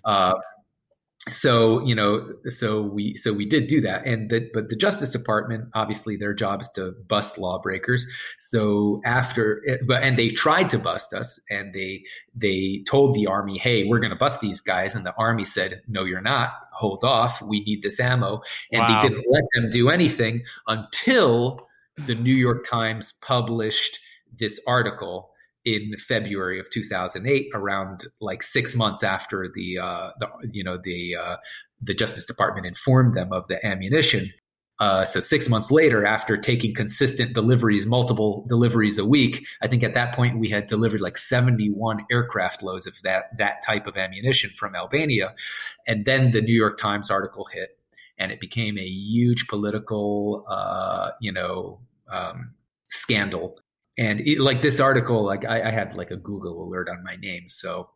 Uh, 0.04 0.34
so 1.30 1.82
you 1.86 1.94
know 1.94 2.34
so 2.48 2.82
we 2.82 3.16
so 3.16 3.32
we 3.32 3.46
did 3.46 3.66
do 3.66 3.80
that. 3.82 4.06
And 4.06 4.28
the, 4.28 4.50
but 4.52 4.68
the 4.68 4.76
justice 4.76 5.10
department 5.10 5.70
obviously 5.72 6.16
their 6.16 6.34
job 6.34 6.60
is 6.60 6.70
to 6.74 6.92
bust 7.08 7.38
lawbreakers. 7.38 8.06
So 8.36 9.00
after 9.04 9.62
but 9.86 10.02
and 10.02 10.18
they 10.18 10.30
tried 10.30 10.70
to 10.70 10.78
bust 10.78 11.14
us 11.14 11.40
and 11.48 11.72
they 11.72 12.04
they 12.34 12.84
told 12.86 13.14
the 13.14 13.28
army 13.28 13.58
hey 13.58 13.84
we're 13.84 14.00
going 14.00 14.10
to 14.10 14.16
bust 14.16 14.40
these 14.40 14.60
guys. 14.60 14.94
And 14.94 15.06
the 15.06 15.14
army 15.16 15.44
said 15.44 15.82
no 15.88 16.04
you're 16.04 16.20
not. 16.20 16.52
Hold 16.74 17.04
off. 17.04 17.40
We 17.40 17.60
need 17.60 17.82
this 17.82 18.00
ammo. 18.00 18.42
And 18.70 18.80
wow. 18.80 19.00
they 19.00 19.08
didn't 19.08 19.24
let 19.30 19.44
them 19.54 19.70
do 19.70 19.88
anything 19.88 20.42
until 20.66 21.68
the 21.96 22.14
new 22.14 22.34
york 22.34 22.68
times 22.68 23.12
published 23.20 24.00
this 24.36 24.60
article 24.66 25.30
in 25.64 25.94
February 25.98 26.60
of 26.60 26.68
2008, 26.70 27.48
around 27.54 28.06
like 28.20 28.42
six 28.42 28.74
months 28.74 29.02
after 29.02 29.50
the, 29.54 29.78
uh, 29.78 30.10
the 30.18 30.28
you 30.50 30.62
know 30.62 30.78
the 30.82 31.16
uh, 31.16 31.36
the 31.80 31.94
Justice 31.94 32.26
Department 32.26 32.66
informed 32.66 33.14
them 33.14 33.32
of 33.32 33.46
the 33.48 33.64
ammunition. 33.64 34.32
Uh, 34.80 35.04
so 35.04 35.20
six 35.20 35.48
months 35.48 35.70
later, 35.70 36.04
after 36.04 36.36
taking 36.36 36.74
consistent 36.74 37.32
deliveries, 37.32 37.86
multiple 37.86 38.44
deliveries 38.48 38.98
a 38.98 39.04
week, 39.04 39.46
I 39.62 39.68
think 39.68 39.84
at 39.84 39.94
that 39.94 40.14
point 40.14 40.38
we 40.38 40.48
had 40.48 40.66
delivered 40.66 41.00
like 41.00 41.16
71 41.16 42.04
aircraft 42.10 42.62
loads 42.62 42.86
of 42.86 43.00
that 43.02 43.26
that 43.38 43.62
type 43.64 43.86
of 43.86 43.96
ammunition 43.96 44.50
from 44.50 44.74
Albania, 44.74 45.34
and 45.86 46.04
then 46.04 46.32
the 46.32 46.42
New 46.42 46.54
York 46.54 46.76
Times 46.76 47.10
article 47.10 47.46
hit, 47.46 47.78
and 48.18 48.32
it 48.32 48.40
became 48.40 48.76
a 48.76 48.84
huge 48.84 49.46
political, 49.46 50.44
uh, 50.48 51.10
you 51.20 51.32
know, 51.32 51.80
um, 52.12 52.54
scandal 52.84 53.56
and 53.96 54.20
it, 54.20 54.40
like 54.40 54.62
this 54.62 54.80
article 54.80 55.24
like 55.24 55.44
I, 55.44 55.68
I, 55.68 55.70
had 55.70 55.94
like 55.94 56.10
a 56.10 56.16
google 56.16 56.66
alert 56.66 56.88
on 56.88 57.04
my 57.04 57.16
name 57.16 57.48
so 57.48 57.90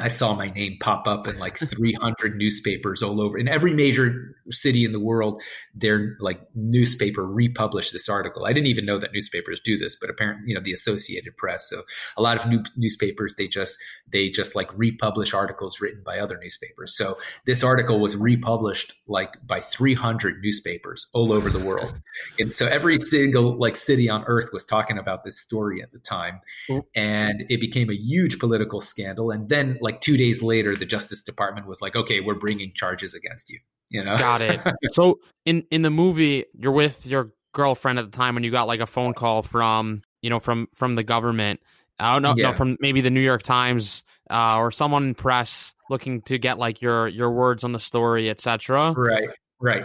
I 0.00 0.08
saw 0.08 0.34
my 0.34 0.50
name 0.50 0.78
pop 0.80 1.06
up 1.06 1.28
in 1.28 1.38
like 1.38 1.56
300 1.56 2.36
newspapers 2.36 3.00
all 3.00 3.20
over 3.20 3.38
in 3.38 3.46
every 3.46 3.72
major 3.72 4.34
city 4.50 4.84
in 4.84 4.90
the 4.90 4.98
world. 4.98 5.40
Their 5.72 6.16
like 6.18 6.40
newspaper 6.56 7.24
republished 7.24 7.92
this 7.92 8.08
article. 8.08 8.44
I 8.44 8.52
didn't 8.52 8.66
even 8.66 8.86
know 8.86 8.98
that 8.98 9.12
newspapers 9.12 9.60
do 9.64 9.78
this, 9.78 9.94
but 9.94 10.10
apparently, 10.10 10.48
you 10.48 10.54
know, 10.56 10.60
the 10.60 10.72
Associated 10.72 11.36
Press. 11.36 11.68
So 11.70 11.84
a 12.16 12.22
lot 12.22 12.36
of 12.36 12.48
new 12.48 12.64
newspapers, 12.76 13.36
they 13.36 13.46
just, 13.46 13.78
they 14.10 14.30
just 14.30 14.56
like 14.56 14.68
republish 14.76 15.32
articles 15.32 15.80
written 15.80 16.02
by 16.04 16.18
other 16.18 16.40
newspapers. 16.42 16.96
So 16.96 17.16
this 17.46 17.62
article 17.62 18.00
was 18.00 18.16
republished 18.16 18.94
like 19.06 19.34
by 19.46 19.60
300 19.60 20.42
newspapers 20.42 21.06
all 21.12 21.32
over 21.32 21.50
the 21.50 21.64
world. 21.64 21.94
and 22.40 22.52
so 22.52 22.66
every 22.66 22.98
single 22.98 23.56
like 23.56 23.76
city 23.76 24.10
on 24.10 24.24
earth 24.26 24.50
was 24.52 24.64
talking 24.64 24.98
about 24.98 25.22
this 25.22 25.40
story 25.40 25.82
at 25.82 25.92
the 25.92 26.00
time. 26.00 26.40
Mm. 26.68 26.82
And 26.96 27.44
it 27.48 27.60
became 27.60 27.90
a 27.90 27.96
huge 27.96 28.40
political 28.40 28.80
scandal. 28.80 29.30
And 29.30 29.48
then 29.48 29.78
like 29.84 30.00
two 30.00 30.16
days 30.16 30.42
later, 30.42 30.74
the 30.74 30.86
Justice 30.86 31.22
Department 31.22 31.66
was 31.66 31.82
like, 31.82 31.94
"Okay, 31.94 32.20
we're 32.20 32.34
bringing 32.34 32.72
charges 32.72 33.14
against 33.14 33.50
you." 33.50 33.60
You 33.90 34.02
know, 34.02 34.16
got 34.16 34.40
it. 34.40 34.58
so 34.92 35.20
in 35.44 35.64
in 35.70 35.82
the 35.82 35.90
movie, 35.90 36.46
you're 36.54 36.72
with 36.72 37.06
your 37.06 37.32
girlfriend 37.52 37.98
at 37.98 38.10
the 38.10 38.16
time 38.16 38.34
when 38.34 38.42
you 38.42 38.50
got 38.50 38.66
like 38.66 38.80
a 38.80 38.86
phone 38.86 39.12
call 39.12 39.42
from 39.42 40.00
you 40.22 40.30
know 40.30 40.40
from 40.40 40.68
from 40.74 40.94
the 40.94 41.04
government. 41.04 41.60
I 42.00 42.14
don't 42.14 42.22
know, 42.22 42.34
yeah. 42.36 42.50
no, 42.50 42.54
from 42.54 42.76
maybe 42.80 43.02
the 43.02 43.10
New 43.10 43.20
York 43.20 43.42
Times 43.42 44.02
uh, 44.28 44.56
or 44.56 44.72
someone 44.72 45.04
in 45.04 45.14
press 45.14 45.74
looking 45.90 46.22
to 46.22 46.38
get 46.38 46.58
like 46.58 46.80
your 46.80 47.06
your 47.06 47.30
words 47.30 47.62
on 47.62 47.72
the 47.72 47.78
story, 47.78 48.30
etc. 48.30 48.94
Right, 48.96 49.28
right. 49.60 49.84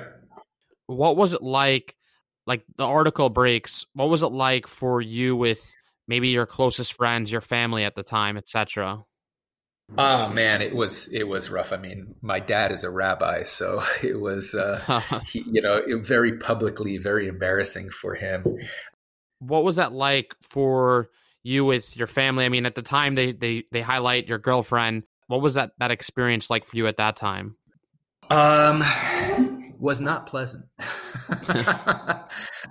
What 0.87 1.17
was 1.17 1.33
it 1.33 1.43
like? 1.43 1.93
Like 2.47 2.63
the 2.77 2.85
article 2.87 3.29
breaks. 3.29 3.85
What 3.93 4.09
was 4.09 4.23
it 4.23 4.31
like 4.31 4.65
for 4.65 5.01
you 5.01 5.35
with 5.35 5.75
maybe 6.07 6.29
your 6.29 6.45
closest 6.45 6.93
friends, 6.93 7.31
your 7.31 7.41
family 7.41 7.83
at 7.83 7.95
the 7.95 8.01
time, 8.01 8.37
etc. 8.37 9.03
Oh 9.97 10.29
man, 10.29 10.61
it 10.61 10.73
was 10.73 11.07
it 11.11 11.23
was 11.23 11.49
rough. 11.49 11.73
I 11.73 11.77
mean, 11.77 12.15
my 12.21 12.39
dad 12.39 12.71
is 12.71 12.83
a 12.83 12.89
rabbi, 12.89 13.43
so 13.43 13.83
it 14.03 14.19
was 14.19 14.53
uh, 14.53 15.01
he, 15.25 15.43
you 15.45 15.61
know 15.61 15.81
very 16.01 16.38
publicly 16.38 16.97
very 16.97 17.27
embarrassing 17.27 17.89
for 17.89 18.15
him. 18.15 18.45
What 19.39 19.64
was 19.64 19.77
that 19.77 19.93
like 19.93 20.35
for 20.41 21.09
you 21.43 21.65
with 21.65 21.97
your 21.97 22.07
family? 22.07 22.45
I 22.45 22.49
mean, 22.49 22.65
at 22.65 22.76
the 22.76 22.81
time 22.81 23.15
they 23.15 23.31
they 23.31 23.64
they 23.72 23.81
highlight 23.81 24.27
your 24.27 24.38
girlfriend. 24.38 25.03
What 25.27 25.41
was 25.41 25.55
that 25.55 25.72
that 25.80 25.91
experience 25.91 26.49
like 26.49 26.65
for 26.65 26.77
you 26.77 26.88
at 26.88 26.97
that 26.97 27.15
time? 27.15 27.55
Um, 28.30 28.84
was 29.80 30.01
not 30.01 30.27
pleasant. 30.27 30.65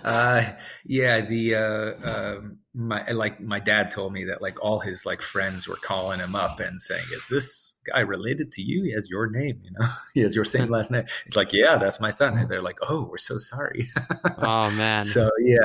uh, 0.04 0.44
yeah, 0.84 1.20
the 1.22 1.54
uh, 1.54 2.10
um, 2.10 2.58
my 2.78 3.10
like 3.10 3.40
my 3.40 3.58
dad 3.58 3.90
told 3.90 4.12
me 4.12 4.24
that 4.24 4.40
like 4.40 4.62
all 4.62 4.78
his 4.78 5.04
like 5.04 5.20
friends 5.20 5.66
were 5.66 5.76
calling 5.76 6.20
him 6.20 6.34
up 6.34 6.60
and 6.60 6.80
saying, 6.80 7.04
"Is 7.12 7.26
this 7.26 7.72
guy 7.84 8.00
related 8.00 8.52
to 8.52 8.62
you? 8.62 8.84
He 8.84 8.92
has 8.92 9.10
your 9.10 9.28
name, 9.28 9.60
you 9.64 9.72
know, 9.78 9.88
he 10.14 10.20
has 10.20 10.34
your 10.34 10.44
same 10.44 10.68
last 10.70 10.90
name." 10.90 11.04
It's 11.26 11.36
like, 11.36 11.52
"Yeah, 11.52 11.76
that's 11.76 12.00
my 12.00 12.10
son." 12.10 12.38
And 12.38 12.48
they're 12.48 12.60
like, 12.60 12.78
"Oh, 12.88 13.08
we're 13.10 13.18
so 13.18 13.36
sorry." 13.36 13.90
oh 14.38 14.70
man. 14.70 15.04
So 15.04 15.30
yeah, 15.40 15.58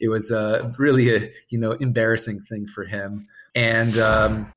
it 0.00 0.08
was 0.08 0.30
uh, 0.30 0.72
really 0.78 1.14
a 1.14 1.30
you 1.48 1.58
know 1.58 1.72
embarrassing 1.72 2.40
thing 2.40 2.66
for 2.66 2.84
him 2.84 3.28
and 3.56 3.98
um, 3.98 4.52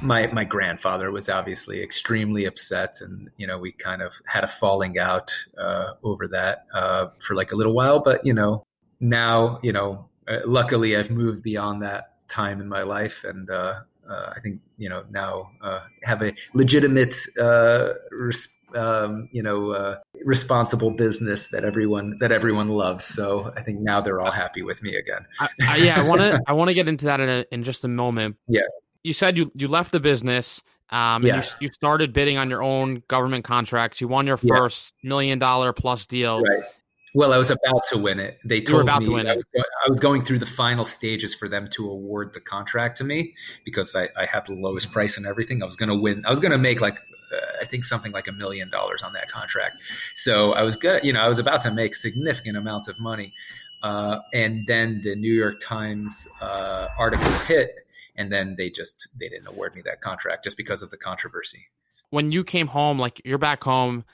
my 0.00 0.28
my 0.28 0.44
grandfather 0.44 1.10
was 1.10 1.28
obviously 1.28 1.82
extremely 1.82 2.46
upset, 2.46 3.00
and 3.00 3.28
you 3.36 3.46
know 3.46 3.58
we 3.58 3.72
kind 3.72 4.00
of 4.00 4.14
had 4.24 4.44
a 4.44 4.46
falling 4.46 4.98
out 4.98 5.34
uh, 5.58 5.94
over 6.02 6.28
that 6.28 6.64
uh, 6.72 7.08
for 7.18 7.34
like 7.34 7.52
a 7.52 7.56
little 7.56 7.74
while. 7.74 7.98
But 7.98 8.24
you 8.24 8.32
know 8.32 8.62
now 9.00 9.58
you 9.62 9.72
know 9.72 10.08
uh, 10.30 10.38
luckily 10.46 10.96
I've 10.96 11.10
moved 11.10 11.42
beyond 11.42 11.82
that 11.82 12.14
time 12.28 12.60
in 12.60 12.68
my 12.68 12.82
life, 12.82 13.24
and 13.24 13.50
uh, 13.50 13.80
uh, 14.08 14.32
I 14.36 14.40
think 14.40 14.60
you 14.78 14.88
know 14.88 15.04
now 15.10 15.50
uh, 15.62 15.80
have 16.04 16.22
a 16.22 16.32
legitimate 16.54 17.16
res- 18.10 18.48
um, 18.74 19.28
you 19.32 19.42
know 19.42 19.98
responsible 20.24 20.90
business 20.90 21.48
that 21.48 21.64
everyone 21.64 22.16
that 22.20 22.32
everyone 22.32 22.68
loves. 22.68 23.04
So 23.04 23.52
I 23.56 23.62
think 23.62 23.80
now 23.80 24.00
they're 24.00 24.20
all 24.20 24.30
happy 24.30 24.62
with 24.62 24.82
me 24.82 24.96
again. 24.96 25.26
I, 25.38 25.48
I, 25.62 25.76
yeah, 25.76 26.00
I 26.00 26.02
want 26.02 26.20
to 26.20 26.40
I 26.46 26.52
want 26.52 26.68
to 26.68 26.74
get 26.74 26.88
into 26.88 27.06
that 27.06 27.20
in 27.20 27.28
a, 27.28 27.44
in 27.50 27.64
just 27.64 27.84
a 27.84 27.88
moment. 27.88 28.36
Yeah 28.48 28.62
you 29.02 29.12
said 29.12 29.36
you 29.36 29.50
you 29.54 29.68
left 29.68 29.92
the 29.92 30.00
business. 30.00 30.62
Um, 30.90 31.24
yeah. 31.24 31.36
you, 31.36 31.42
you 31.60 31.68
started 31.72 32.12
bidding 32.12 32.36
on 32.36 32.50
your 32.50 32.62
own 32.64 33.04
government 33.06 33.44
contracts. 33.44 34.00
You 34.00 34.08
won 34.08 34.26
your 34.26 34.36
first 34.36 34.94
yeah. 35.02 35.08
million 35.08 35.38
dollar 35.38 35.72
plus 35.72 36.06
deal. 36.06 36.42
Right. 36.42 36.64
Well, 37.14 37.32
I 37.32 37.38
was 37.38 37.50
about 37.50 37.84
to 37.90 37.98
win 37.98 38.20
it. 38.20 38.38
They 38.44 38.60
told 38.60 38.86
me 38.86 39.04
to 39.04 39.16
I 39.16 39.32
it. 39.32 39.36
was, 39.36 39.44
I 39.54 39.88
was 39.88 39.98
going 39.98 40.22
through 40.22 40.38
the 40.38 40.46
final 40.46 40.84
stages 40.84 41.34
for 41.34 41.48
them 41.48 41.68
to 41.72 41.90
award 41.90 42.34
the 42.34 42.40
contract 42.40 42.98
to 42.98 43.04
me 43.04 43.34
because 43.64 43.94
I, 43.96 44.08
I 44.16 44.26
had 44.26 44.46
the 44.46 44.54
lowest 44.54 44.92
price 44.92 45.16
and 45.16 45.26
everything. 45.26 45.62
I 45.62 45.66
was 45.66 45.76
going 45.76 45.88
to 45.88 45.96
win. 45.96 46.22
I 46.24 46.30
was 46.30 46.40
going 46.40 46.52
to 46.52 46.58
make 46.58 46.80
like 46.80 46.96
uh, 46.96 47.62
I 47.62 47.64
think 47.64 47.84
something 47.84 48.12
like 48.12 48.28
a 48.28 48.32
million 48.32 48.70
dollars 48.70 49.02
on 49.02 49.12
that 49.14 49.30
contract. 49.30 49.82
So 50.14 50.52
I 50.52 50.62
was 50.62 50.76
good. 50.76 51.02
You 51.04 51.12
know, 51.12 51.20
I 51.20 51.28
was 51.28 51.38
about 51.38 51.62
to 51.62 51.72
make 51.72 51.94
significant 51.94 52.56
amounts 52.56 52.86
of 52.88 53.00
money. 53.00 53.34
Uh, 53.82 54.18
and 54.34 54.66
then 54.66 55.00
the 55.02 55.16
New 55.16 55.32
York 55.32 55.60
Times 55.60 56.28
uh, 56.40 56.88
article 56.98 57.30
hit 57.46 57.70
and 58.20 58.30
then 58.30 58.54
they 58.56 58.70
just 58.70 59.08
they 59.18 59.28
didn't 59.28 59.46
award 59.46 59.74
me 59.74 59.82
that 59.82 60.00
contract 60.00 60.44
just 60.44 60.56
because 60.56 60.82
of 60.82 60.90
the 60.90 60.96
controversy 60.96 61.66
when 62.10 62.30
you 62.30 62.44
came 62.44 62.68
home 62.68 62.98
like 62.98 63.20
you're 63.24 63.38
back 63.38 63.64
home 63.64 64.04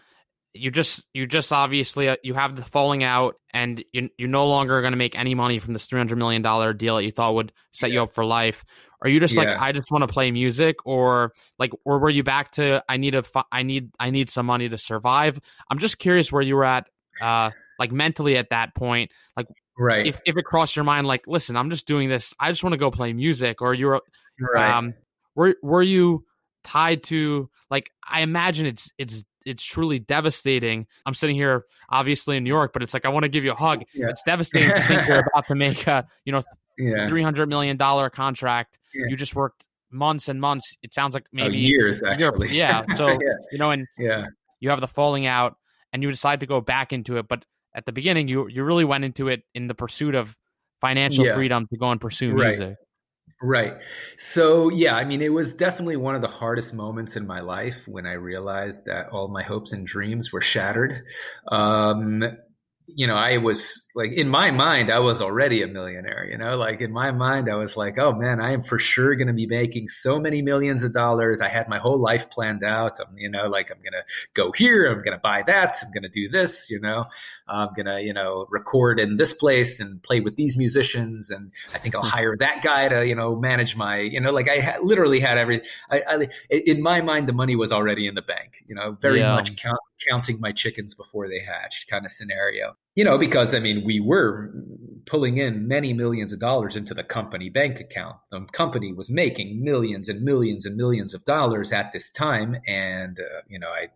you 0.59 0.71
just 0.71 1.05
you 1.15 1.27
just 1.27 1.53
obviously 1.53 2.09
uh, 2.09 2.17
you 2.23 2.35
have 2.35 2.57
the 2.57 2.63
falling 2.63 3.05
out 3.05 3.37
and 3.53 3.83
you, 3.93 4.09
you're 4.19 4.29
no 4.29 4.47
longer 4.47 4.81
going 4.81 4.93
to 4.93 4.97
make 4.97 5.19
any 5.19 5.35
money 5.35 5.59
from 5.59 5.73
this 5.73 5.87
300 5.87 6.17
million 6.17 6.43
dollar 6.43 6.73
deal 6.73 6.97
that 6.97 7.05
you 7.05 7.11
thought 7.11 7.35
would 7.35 7.53
set 7.73 7.91
yeah. 7.91 7.95
you 7.95 8.03
up 8.03 8.11
for 8.11 8.25
life 8.25 8.65
are 9.03 9.09
you 9.09 9.21
just 9.21 9.35
yeah. 9.35 9.43
like 9.43 9.61
i 9.61 9.73
just 9.73 9.91
want 9.91 10.03
to 10.03 10.13
play 10.13 10.31
music 10.31 10.77
or 10.85 11.33
like 11.59 11.73
or 11.85 11.99
were 11.99 12.11
you 12.11 12.23
back 12.23 12.51
to 12.53 12.83
i 12.89 12.97
need 12.97 13.15
a 13.15 13.23
i 13.53 13.63
need 13.63 13.91
i 14.01 14.11
need 14.11 14.31
some 14.31 14.47
money 14.47 14.69
to 14.69 14.79
survive 14.79 15.39
i'm 15.71 15.79
just 15.79 15.99
curious 15.99 16.33
where 16.33 16.43
you 16.43 16.57
were 16.57 16.65
at 16.65 16.87
uh 17.21 17.51
like 17.79 17.93
mentally 17.93 18.37
at 18.37 18.51
that 18.51 18.75
point 18.75 19.13
like 19.37 19.47
right 19.79 20.07
if, 20.07 20.21
if 20.27 20.37
it 20.37 20.45
crossed 20.45 20.77
your 20.77 20.85
mind 20.85 21.07
like 21.07 21.27
listen 21.27 21.57
i'm 21.57 21.71
just 21.71 21.87
doing 21.87 22.09
this 22.09 22.35
i 22.41 22.51
just 22.51 22.63
want 22.63 22.73
to 22.73 22.79
go 22.79 22.91
play 22.91 23.13
music 23.13 23.61
or 23.61 23.75
you're 23.75 24.01
right. 24.55 24.71
um 24.71 24.95
were 25.35 25.55
were 25.63 25.83
you 25.83 26.25
tied 26.65 27.03
to 27.03 27.49
like 27.71 27.91
i 28.09 28.23
imagine 28.23 28.67
it's 28.67 28.91
it's 28.99 29.25
it's 29.47 29.65
truly 29.65 29.99
devastating 29.99 30.87
i'm 31.07 31.15
sitting 31.15 31.37
here 31.37 31.65
obviously 31.89 32.37
in 32.37 32.45
new 32.45 32.51
york 32.51 32.73
but 32.73 32.83
it's 32.83 32.93
like 32.93 33.05
i 33.05 33.09
want 33.09 33.23
to 33.23 33.29
give 33.29 33.45
you 33.45 33.53
a 33.53 33.55
hug 33.55 33.83
yeah. 33.95 34.09
it's 34.09 34.23
devastating 34.23 34.69
to 34.69 34.87
think 34.87 35.07
you're 35.07 35.21
about 35.35 35.47
to 35.47 35.55
make 35.55 35.87
a 35.87 36.07
you 36.25 36.33
know 36.33 36.43
yeah. 36.79 37.07
300 37.07 37.49
million 37.49 37.77
dollar 37.77 38.11
contract 38.11 38.79
yeah. 38.95 39.07
you 39.09 39.17
just 39.17 39.35
worked 39.35 39.69
months 39.91 40.29
and 40.29 40.41
months 40.41 40.77
it 40.83 40.93
sounds 40.93 41.15
like 41.15 41.25
oh, 41.27 41.31
maybe 41.33 41.57
oh, 41.57 41.69
years 41.69 42.03
actually 42.03 42.55
yeah 42.55 42.85
so 42.95 43.09
yeah. 43.09 43.17
you 43.51 43.59
know 43.59 43.71
and 43.71 43.87
yeah 43.99 44.27
you 44.61 44.69
have 44.69 44.81
the 44.81 44.89
falling 44.89 45.27
out 45.27 45.57
and 45.93 46.03
you 46.03 46.11
decide 46.11 46.41
to 46.41 46.47
go 46.47 46.61
back 46.61 46.93
into 46.93 47.17
it 47.17 47.27
but 47.29 47.45
at 47.75 47.87
the 47.87 47.93
beginning 47.93 48.29
you 48.29 48.49
you 48.49 48.65
really 48.65 48.85
went 48.85 49.05
into 49.05 49.29
it 49.29 49.43
in 49.55 49.69
the 49.69 49.75
pursuit 49.75 50.15
of 50.15 50.37
financial 50.81 51.25
freedom 51.33 51.67
to 51.69 51.77
go 51.77 51.91
and 51.91 52.01
pursue 52.01 52.33
Right. 52.33 52.49
music. 52.49 52.77
Right. 53.43 53.75
So, 54.17 54.71
yeah, 54.71 54.95
I 54.95 55.05
mean, 55.05 55.21
it 55.21 55.29
was 55.29 55.53
definitely 55.55 55.97
one 55.97 56.15
of 56.15 56.23
the 56.23 56.29
hardest 56.29 56.73
moments 56.73 57.17
in 57.17 57.27
my 57.27 57.41
life 57.41 57.83
when 57.87 58.07
I 58.07 58.13
realized 58.15 58.87
that 58.87 59.11
all 59.11 59.29
my 59.29 59.43
hopes 59.43 59.73
and 59.73 59.87
dreams 59.87 60.33
were 60.33 60.41
shattered. 60.41 61.03
Um, 61.53 62.23
you 62.87 63.07
know, 63.07 63.15
I 63.15 63.37
was 63.37 63.86
like, 63.97 64.13
in 64.13 64.29
my 64.29 64.51
mind, 64.51 64.91
I 64.91 64.99
was 64.99 65.23
already 65.23 65.63
a 65.63 65.67
millionaire, 65.67 66.29
you 66.31 66.37
know, 66.37 66.59
like 66.59 66.83
in 66.83 66.93
my 66.93 67.13
mind, 67.13 67.49
I 67.51 67.55
was 67.55 67.79
like, 67.79 67.99
oh 67.99 68.13
man, 68.13 68.41
I 68.43 68.53
am 68.53 68.63
for 68.63 68.79
sure 68.79 69.15
going 69.15 69.29
to 69.29 69.33
be 69.33 69.47
making 69.47 69.89
so 69.89 70.19
many 70.19 70.43
millions 70.43 70.83
of 70.83 70.93
dollars. 70.93 71.41
I 71.41 71.49
had 71.49 71.67
my 71.67 71.79
whole 71.79 71.99
life 71.99 72.29
planned 72.29 72.63
out. 72.63 72.99
I'm, 73.01 73.17
you 73.17 73.31
know, 73.31 73.47
like 73.47 73.71
I'm 73.71 73.79
going 73.79 73.95
to 73.95 74.05
go 74.35 74.53
here. 74.53 74.93
I'm 74.93 75.01
going 75.01 75.17
to 75.17 75.21
buy 75.23 75.45
that. 75.47 75.79
I'm 75.83 75.91
going 75.93 76.03
to 76.03 76.11
do 76.11 76.29
this, 76.29 76.69
you 76.69 76.79
know, 76.79 77.07
I'm 77.49 77.71
going 77.75 77.87
to, 77.87 78.03
you 78.03 78.13
know, 78.13 78.47
record 78.51 79.01
in 79.01 79.17
this 79.17 79.33
place 79.33 79.81
and 79.81 80.03
play 80.03 80.21
with 80.21 80.37
these 80.37 80.59
musicians. 80.59 81.31
And 81.31 81.51
I 81.73 81.79
think 81.79 81.95
I'll 81.95 82.03
hmm. 82.03 82.09
hire 82.09 82.37
that 82.39 82.61
guy 82.63 82.91
to, 82.91 83.07
you 83.07 83.15
know, 83.15 83.35
manage 83.35 83.77
my, 83.77 84.01
you 84.01 84.21
know, 84.21 84.31
like 84.31 84.51
I 84.51 84.61
ha- 84.61 84.83
literally 84.83 85.21
had 85.21 85.39
every, 85.39 85.63
I, 85.91 86.03
I, 86.07 86.29
in 86.51 86.83
my 86.83 87.01
mind, 87.01 87.31
the 87.31 87.33
money 87.33 87.57
was 87.57 87.73
already 87.73 88.07
in 88.07 88.15
the 88.15 88.21
bank, 88.21 88.63
you 88.67 88.75
know, 88.75 88.99
very 89.01 89.21
Yeah. 89.21 89.35
much 89.35 89.57
count, 89.57 89.81
counting 90.07 90.39
my 90.39 90.53
chickens 90.53 90.95
before 90.95 91.29
they 91.29 91.41
hatched 91.41 91.89
kind 91.89 92.05
of 92.05 92.11
scenario. 92.11 92.77
You 92.97 93.05
know, 93.05 93.19
because 93.19 93.55
I 93.55 93.61
mean, 93.61 93.85
we 93.85 94.01
were 94.01 94.51
pulling 95.07 95.37
in 95.37 95.69
many 95.69 95.93
millions 95.93 96.33
of 96.33 96.41
dollars 96.41 96.77
into 96.77 96.95
the 96.95 97.05
company 97.05 97.49
bank 97.49 97.79
account. 97.79 98.17
The 98.31 98.41
company 98.53 98.93
was 98.93 99.09
making 99.09 99.63
millions 99.63 100.09
and 100.09 100.23
millions 100.23 100.67
and 100.67 100.77
millions 100.77 101.15
of 101.15 101.25
dollars 101.25 101.73
at 101.73 101.93
this 101.93 102.11
time. 102.11 102.57
And, 102.67 103.21
uh, 103.21 103.43
you 103.49 103.59
know, 103.59 103.69
I, 103.69 103.89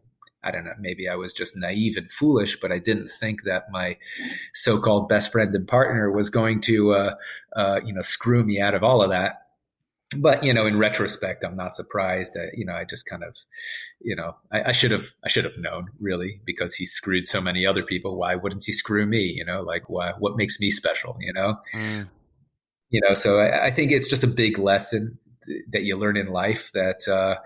I 0.47 0.51
don't 0.53 0.65
know, 0.65 0.75
maybe 0.79 1.09
I 1.09 1.17
was 1.17 1.33
just 1.33 1.57
naive 1.57 1.97
and 1.97 2.11
foolish, 2.11 2.61
but 2.61 2.73
I 2.73 2.79
didn't 2.79 3.09
think 3.09 3.43
that 3.45 3.73
my 3.73 3.97
so-called 4.55 5.09
best 5.09 5.33
friend 5.33 5.53
and 5.55 5.67
partner 5.67 6.11
was 6.11 6.31
going 6.31 6.61
to, 6.63 6.93
uh, 6.93 7.15
uh, 7.57 7.81
you 7.85 7.93
know, 7.93 8.03
screw 8.03 8.45
me 8.45 8.61
out 8.61 8.75
of 8.75 8.83
all 8.83 9.03
of 9.03 9.11
that. 9.11 9.47
But 10.17 10.43
you 10.43 10.53
know, 10.53 10.67
in 10.67 10.77
retrospect, 10.77 11.45
I'm 11.45 11.57
not 11.57 11.77
surprised. 11.77 12.37
I, 12.37 12.47
you 12.55 12.65
know, 12.65 12.73
I 12.75 12.85
just 12.85 13.07
kind 13.07 13.23
of, 13.23 13.37
you 14.01 14.17
know, 14.17 14.35
I, 14.53 14.71
I 14.71 14.73
should 14.73 14.91
have, 14.91 15.07
I 15.25 15.29
should 15.29 15.45
have 15.45 15.57
known 15.57 15.87
really 16.01 16.41
because 16.45 16.75
he 16.75 16.85
screwed 16.85 17.29
so 17.29 17.41
many 17.41 17.65
other 17.65 17.85
people. 17.85 18.17
Why 18.17 18.35
wouldn't 18.35 18.65
he 18.65 18.73
screw 18.73 19.07
me? 19.07 19.21
You 19.21 19.45
know, 19.45 19.63
like 19.63 19.89
why? 19.89 20.13
What 20.19 20.37
makes 20.37 20.59
me 20.59 20.71
special? 20.71 21.17
You 21.21 21.33
know, 21.33 21.57
Mm. 21.75 22.09
you 22.91 23.01
know. 23.07 23.15
So 23.15 23.39
I, 23.39 23.67
I 23.67 23.71
think 23.71 23.93
it's 23.93 24.09
just 24.09 24.25
a 24.25 24.29
big 24.29 24.59
lesson 24.59 25.19
th- 25.47 25.63
that 25.73 25.85
you 25.85 25.97
learn 25.97 26.17
in 26.17 26.27
life 26.27 26.73
that, 26.75 27.07
uh, 27.07 27.37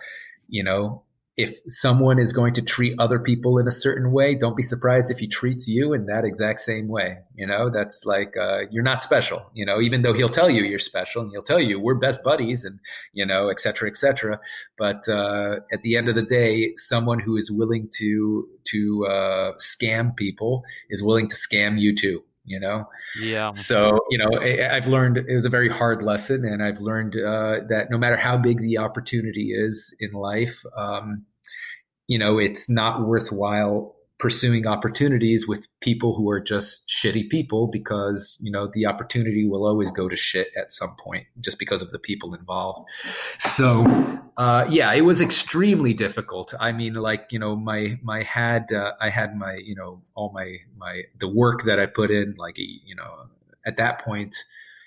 you 0.48 0.64
know, 0.64 1.02
if 1.36 1.58
someone 1.66 2.20
is 2.20 2.32
going 2.32 2.54
to 2.54 2.62
treat 2.62 2.94
other 2.98 3.18
people 3.18 3.58
in 3.58 3.66
a 3.66 3.72
certain 3.72 4.12
way, 4.12 4.36
don't 4.36 4.56
be 4.56 4.62
surprised 4.62 5.10
if 5.10 5.18
he 5.18 5.26
treats 5.26 5.66
you 5.66 5.92
in 5.92 6.06
that 6.06 6.24
exact 6.24 6.60
same 6.60 6.86
way. 6.86 7.18
You 7.34 7.46
know, 7.46 7.70
that's 7.70 8.04
like 8.04 8.34
uh, 8.40 8.62
you're 8.70 8.84
not 8.84 9.02
special. 9.02 9.42
You 9.52 9.66
know, 9.66 9.80
even 9.80 10.02
though 10.02 10.12
he'll 10.12 10.28
tell 10.28 10.48
you 10.48 10.62
you're 10.62 10.78
special 10.78 11.22
and 11.22 11.30
he'll 11.32 11.42
tell 11.42 11.60
you 11.60 11.80
we're 11.80 11.96
best 11.96 12.22
buddies 12.22 12.64
and 12.64 12.78
you 13.12 13.26
know, 13.26 13.48
et 13.48 13.58
cetera, 13.60 13.88
et 13.88 13.96
cetera. 13.96 14.38
But 14.78 15.08
uh, 15.08 15.56
at 15.72 15.82
the 15.82 15.96
end 15.96 16.08
of 16.08 16.14
the 16.14 16.22
day, 16.22 16.72
someone 16.76 17.18
who 17.18 17.36
is 17.36 17.50
willing 17.50 17.88
to 17.98 18.48
to 18.64 19.06
uh, 19.06 19.52
scam 19.58 20.16
people 20.16 20.62
is 20.88 21.02
willing 21.02 21.28
to 21.28 21.36
scam 21.36 21.80
you 21.80 21.96
too. 21.96 22.22
You 22.46 22.60
know, 22.60 22.88
Yeah. 23.20 23.52
so 23.52 24.00
you 24.10 24.18
know 24.18 24.38
I, 24.38 24.76
I've 24.76 24.86
learned 24.86 25.16
it 25.16 25.32
was 25.32 25.46
a 25.46 25.50
very 25.50 25.68
hard 25.68 26.02
lesson, 26.02 26.44
and 26.44 26.62
I've 26.62 26.80
learned 26.80 27.16
uh, 27.16 27.60
that 27.68 27.86
no 27.90 27.98
matter 27.98 28.16
how 28.16 28.36
big 28.36 28.60
the 28.60 28.78
opportunity 28.78 29.52
is 29.54 29.94
in 29.98 30.12
life, 30.12 30.62
um, 30.76 31.24
you 32.06 32.18
know 32.18 32.38
it's 32.38 32.68
not 32.68 33.06
worthwhile 33.06 33.96
pursuing 34.18 34.66
opportunities 34.66 35.46
with 35.46 35.66
people 35.80 36.14
who 36.14 36.30
are 36.30 36.40
just 36.40 36.88
shitty 36.88 37.28
people 37.28 37.66
because 37.66 38.38
you 38.40 38.50
know 38.50 38.68
the 38.72 38.86
opportunity 38.86 39.46
will 39.46 39.66
always 39.66 39.90
go 39.90 40.08
to 40.08 40.16
shit 40.16 40.48
at 40.56 40.72
some 40.72 40.94
point 40.96 41.26
just 41.40 41.58
because 41.58 41.82
of 41.82 41.90
the 41.90 41.98
people 41.98 42.34
involved. 42.34 42.88
So 43.38 43.84
uh, 44.36 44.66
yeah 44.70 44.92
it 44.92 45.02
was 45.02 45.20
extremely 45.20 45.94
difficult. 45.94 46.54
I 46.58 46.72
mean 46.72 46.94
like 46.94 47.26
you 47.30 47.38
know 47.38 47.56
my 47.56 47.98
my 48.02 48.22
had 48.22 48.72
uh, 48.72 48.92
i 49.00 49.10
had 49.10 49.36
my 49.36 49.54
you 49.54 49.74
know 49.74 50.02
all 50.14 50.32
my 50.32 50.56
my 50.76 51.02
the 51.18 51.28
work 51.28 51.64
that 51.64 51.78
i 51.78 51.86
put 51.86 52.10
in 52.10 52.34
like 52.38 52.56
you 52.58 52.94
know 52.94 53.26
at 53.66 53.76
that 53.76 54.04
point 54.04 54.36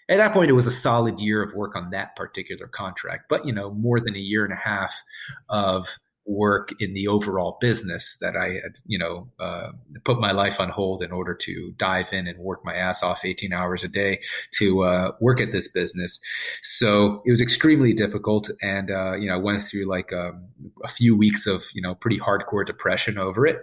at 0.09 0.17
that 0.17 0.33
point 0.33 0.49
it 0.49 0.53
was 0.53 0.67
a 0.67 0.71
solid 0.71 1.19
year 1.19 1.41
of 1.43 1.53
work 1.53 1.75
on 1.75 1.91
that 1.91 2.15
particular 2.15 2.67
contract 2.67 3.25
but 3.29 3.45
you 3.45 3.53
know 3.53 3.69
more 3.71 3.99
than 3.99 4.15
a 4.15 4.19
year 4.19 4.43
and 4.43 4.53
a 4.53 4.57
half 4.57 5.03
of 5.49 5.97
work 6.27 6.73
in 6.79 6.93
the 6.93 7.07
overall 7.07 7.57
business 7.59 8.17
that 8.21 8.35
I 8.35 8.59
had, 8.61 8.77
you 8.85 8.99
know, 8.99 9.29
uh, 9.39 9.71
put 10.03 10.19
my 10.19 10.31
life 10.31 10.59
on 10.59 10.69
hold 10.69 11.01
in 11.01 11.11
order 11.11 11.33
to 11.33 11.73
dive 11.77 12.11
in 12.11 12.27
and 12.27 12.37
work 12.37 12.63
my 12.63 12.75
ass 12.75 13.01
off 13.01 13.23
18 13.23 13.53
hours 13.53 13.83
a 13.83 13.87
day 13.87 14.19
to 14.59 14.83
uh, 14.83 15.11
work 15.21 15.39
at 15.39 15.51
this 15.51 15.67
business. 15.67 16.19
So 16.61 17.21
it 17.25 17.31
was 17.31 17.41
extremely 17.41 17.93
difficult. 17.93 18.49
And, 18.61 18.91
uh, 18.91 19.13
you 19.13 19.29
know, 19.29 19.35
I 19.35 19.37
went 19.37 19.63
through 19.63 19.85
like 19.85 20.11
um, 20.13 20.47
a 20.83 20.87
few 20.87 21.15
weeks 21.15 21.47
of, 21.47 21.63
you 21.73 21.81
know, 21.81 21.95
pretty 21.95 22.19
hardcore 22.19 22.65
depression 22.65 23.17
over 23.17 23.47
it. 23.47 23.59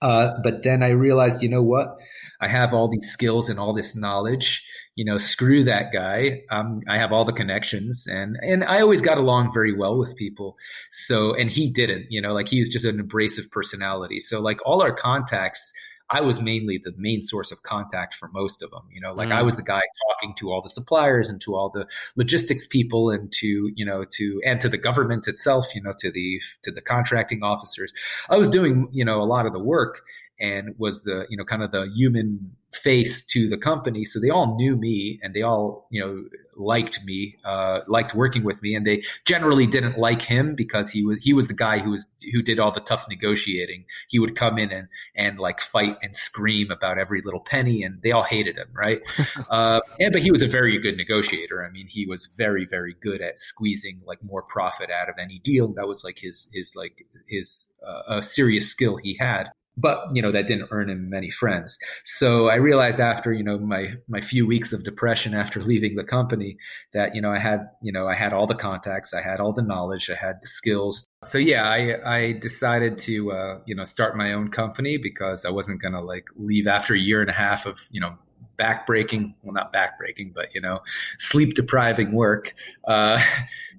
Uh, 0.00 0.30
but 0.42 0.62
then 0.62 0.82
I 0.82 0.90
realized, 0.90 1.42
you 1.42 1.48
know 1.48 1.62
what? 1.62 1.96
I 2.40 2.48
have 2.48 2.72
all 2.72 2.88
these 2.88 3.08
skills 3.08 3.48
and 3.48 3.58
all 3.58 3.74
this 3.74 3.96
knowledge. 3.96 4.64
You 4.94 5.04
know, 5.04 5.16
screw 5.16 5.64
that 5.64 5.92
guy. 5.92 6.42
Um, 6.50 6.82
I 6.88 6.98
have 6.98 7.12
all 7.12 7.24
the 7.24 7.32
connections, 7.32 8.06
and 8.08 8.36
and 8.42 8.64
I 8.64 8.80
always 8.80 9.00
got 9.00 9.16
along 9.16 9.52
very 9.52 9.72
well 9.72 9.96
with 9.96 10.16
people. 10.16 10.56
So, 10.90 11.34
and 11.34 11.50
he 11.50 11.70
didn't. 11.70 12.06
You 12.10 12.20
know, 12.20 12.32
like 12.32 12.48
he 12.48 12.58
was 12.58 12.68
just 12.68 12.84
an 12.84 12.98
abrasive 12.98 13.50
personality. 13.50 14.18
So, 14.18 14.40
like 14.40 14.58
all 14.66 14.82
our 14.82 14.92
contacts, 14.92 15.72
I 16.10 16.22
was 16.22 16.40
mainly 16.40 16.80
the 16.82 16.92
main 16.96 17.20
source 17.20 17.52
of 17.52 17.62
contact 17.62 18.14
for 18.14 18.28
most 18.28 18.62
of 18.62 18.70
them. 18.70 18.82
You 18.90 19.00
know, 19.00 19.12
like 19.12 19.28
Mm. 19.28 19.34
I 19.36 19.42
was 19.42 19.56
the 19.56 19.62
guy 19.62 19.82
talking 20.08 20.34
to 20.36 20.50
all 20.50 20.62
the 20.62 20.70
suppliers 20.70 21.28
and 21.28 21.40
to 21.42 21.54
all 21.54 21.68
the 21.68 21.86
logistics 22.16 22.66
people 22.66 23.10
and 23.10 23.30
to 23.32 23.70
you 23.74 23.84
know 23.84 24.04
to 24.12 24.40
and 24.44 24.60
to 24.60 24.68
the 24.68 24.78
government 24.78 25.28
itself. 25.28 25.74
You 25.74 25.82
know, 25.82 25.92
to 25.98 26.10
the 26.10 26.40
to 26.62 26.70
the 26.70 26.80
contracting 26.80 27.42
officers. 27.42 27.92
I 28.28 28.36
was 28.36 28.48
doing 28.50 28.88
you 28.92 29.04
know 29.04 29.20
a 29.20 29.24
lot 29.24 29.46
of 29.46 29.52
the 29.52 29.58
work 29.58 30.02
and 30.40 30.74
was 30.78 31.02
the 31.02 31.26
you 31.28 31.36
know 31.36 31.44
kind 31.44 31.62
of 31.62 31.72
the 31.72 31.90
human 31.94 32.52
face 32.72 33.24
to 33.24 33.48
the 33.48 33.56
company. 33.56 34.04
So 34.04 34.20
they 34.20 34.28
all 34.28 34.56
knew 34.56 34.76
me 34.76 35.18
and 35.22 35.34
they 35.34 35.42
all 35.42 35.86
you 35.90 36.00
know 36.04 36.24
liked 36.56 37.04
me 37.04 37.36
uh, 37.44 37.80
liked 37.86 38.14
working 38.14 38.44
with 38.44 38.60
me. 38.62 38.74
And 38.74 38.86
they 38.86 39.02
generally 39.24 39.66
didn't 39.66 39.98
like 39.98 40.22
him 40.22 40.54
because 40.54 40.90
he 40.90 41.04
was 41.04 41.18
he 41.22 41.32
was 41.32 41.48
the 41.48 41.54
guy 41.54 41.78
who 41.78 41.90
was 41.90 42.10
who 42.32 42.42
did 42.42 42.58
all 42.60 42.70
the 42.70 42.80
tough 42.80 43.06
negotiating. 43.08 43.84
He 44.08 44.18
would 44.18 44.36
come 44.36 44.58
in 44.58 44.70
and 44.70 44.88
and 45.16 45.38
like 45.38 45.60
fight 45.60 45.96
and 46.02 46.14
scream 46.14 46.70
about 46.70 46.98
every 46.98 47.22
little 47.22 47.40
penny 47.40 47.82
and 47.82 48.02
they 48.02 48.12
all 48.12 48.24
hated 48.24 48.56
him 48.56 48.68
right? 48.72 49.00
Uh, 49.50 49.80
and 49.98 50.12
but 50.12 50.20
he 50.20 50.30
was 50.30 50.42
a 50.42 50.46
very 50.46 50.78
good 50.78 50.96
negotiator. 50.96 51.64
I 51.64 51.70
mean 51.70 51.86
he 51.88 52.06
was 52.06 52.28
very 52.36 52.66
very 52.66 52.94
good 53.00 53.22
at 53.22 53.38
squeezing 53.38 54.00
like 54.04 54.22
more 54.22 54.42
profit 54.42 54.90
out 54.90 55.08
of 55.08 55.14
any 55.18 55.38
deal. 55.38 55.72
That 55.74 55.86
was 55.86 56.04
like 56.04 56.18
his 56.18 56.48
his 56.52 56.74
like 56.76 57.06
his 57.28 57.66
uh, 57.86 58.16
a 58.16 58.22
serious 58.22 58.70
skill 58.70 58.96
he 58.96 59.16
had 59.18 59.50
but 59.78 60.04
you 60.12 60.20
know 60.20 60.32
that 60.32 60.46
didn't 60.46 60.68
earn 60.70 60.90
him 60.90 61.08
many 61.08 61.30
friends. 61.30 61.78
So 62.04 62.48
i 62.48 62.56
realized 62.56 63.00
after 63.00 63.32
you 63.32 63.44
know 63.44 63.58
my 63.58 63.94
my 64.08 64.20
few 64.20 64.46
weeks 64.46 64.72
of 64.72 64.84
depression 64.84 65.34
after 65.34 65.62
leaving 65.62 65.96
the 65.96 66.04
company 66.04 66.56
that 66.92 67.14
you 67.14 67.22
know 67.22 67.32
i 67.32 67.38
had 67.38 67.68
you 67.82 67.92
know 67.92 68.08
i 68.08 68.14
had 68.14 68.32
all 68.32 68.46
the 68.46 68.54
contacts 68.54 69.14
i 69.14 69.22
had 69.22 69.40
all 69.40 69.52
the 69.52 69.62
knowledge 69.62 70.10
i 70.10 70.14
had 70.14 70.36
the 70.42 70.46
skills. 70.46 71.06
So 71.24 71.38
yeah 71.38 71.64
i 71.64 72.18
i 72.18 72.32
decided 72.32 72.98
to 72.98 73.32
uh, 73.32 73.58
you 73.66 73.74
know 73.74 73.84
start 73.84 74.16
my 74.16 74.32
own 74.32 74.48
company 74.50 74.98
because 74.98 75.44
i 75.44 75.50
wasn't 75.50 75.80
to 75.82 76.00
like 76.00 76.26
leave 76.36 76.66
after 76.66 76.94
a 76.94 76.98
year 76.98 77.20
and 77.20 77.30
a 77.30 77.34
half 77.34 77.66
of 77.66 77.78
you 77.90 78.00
know 78.00 78.14
backbreaking 78.58 79.34
well 79.42 79.54
not 79.54 79.72
backbreaking 79.72 80.34
but 80.34 80.46
you 80.52 80.60
know 80.60 80.80
sleep 81.18 81.54
depriving 81.54 82.12
work 82.12 82.54
uh 82.88 83.22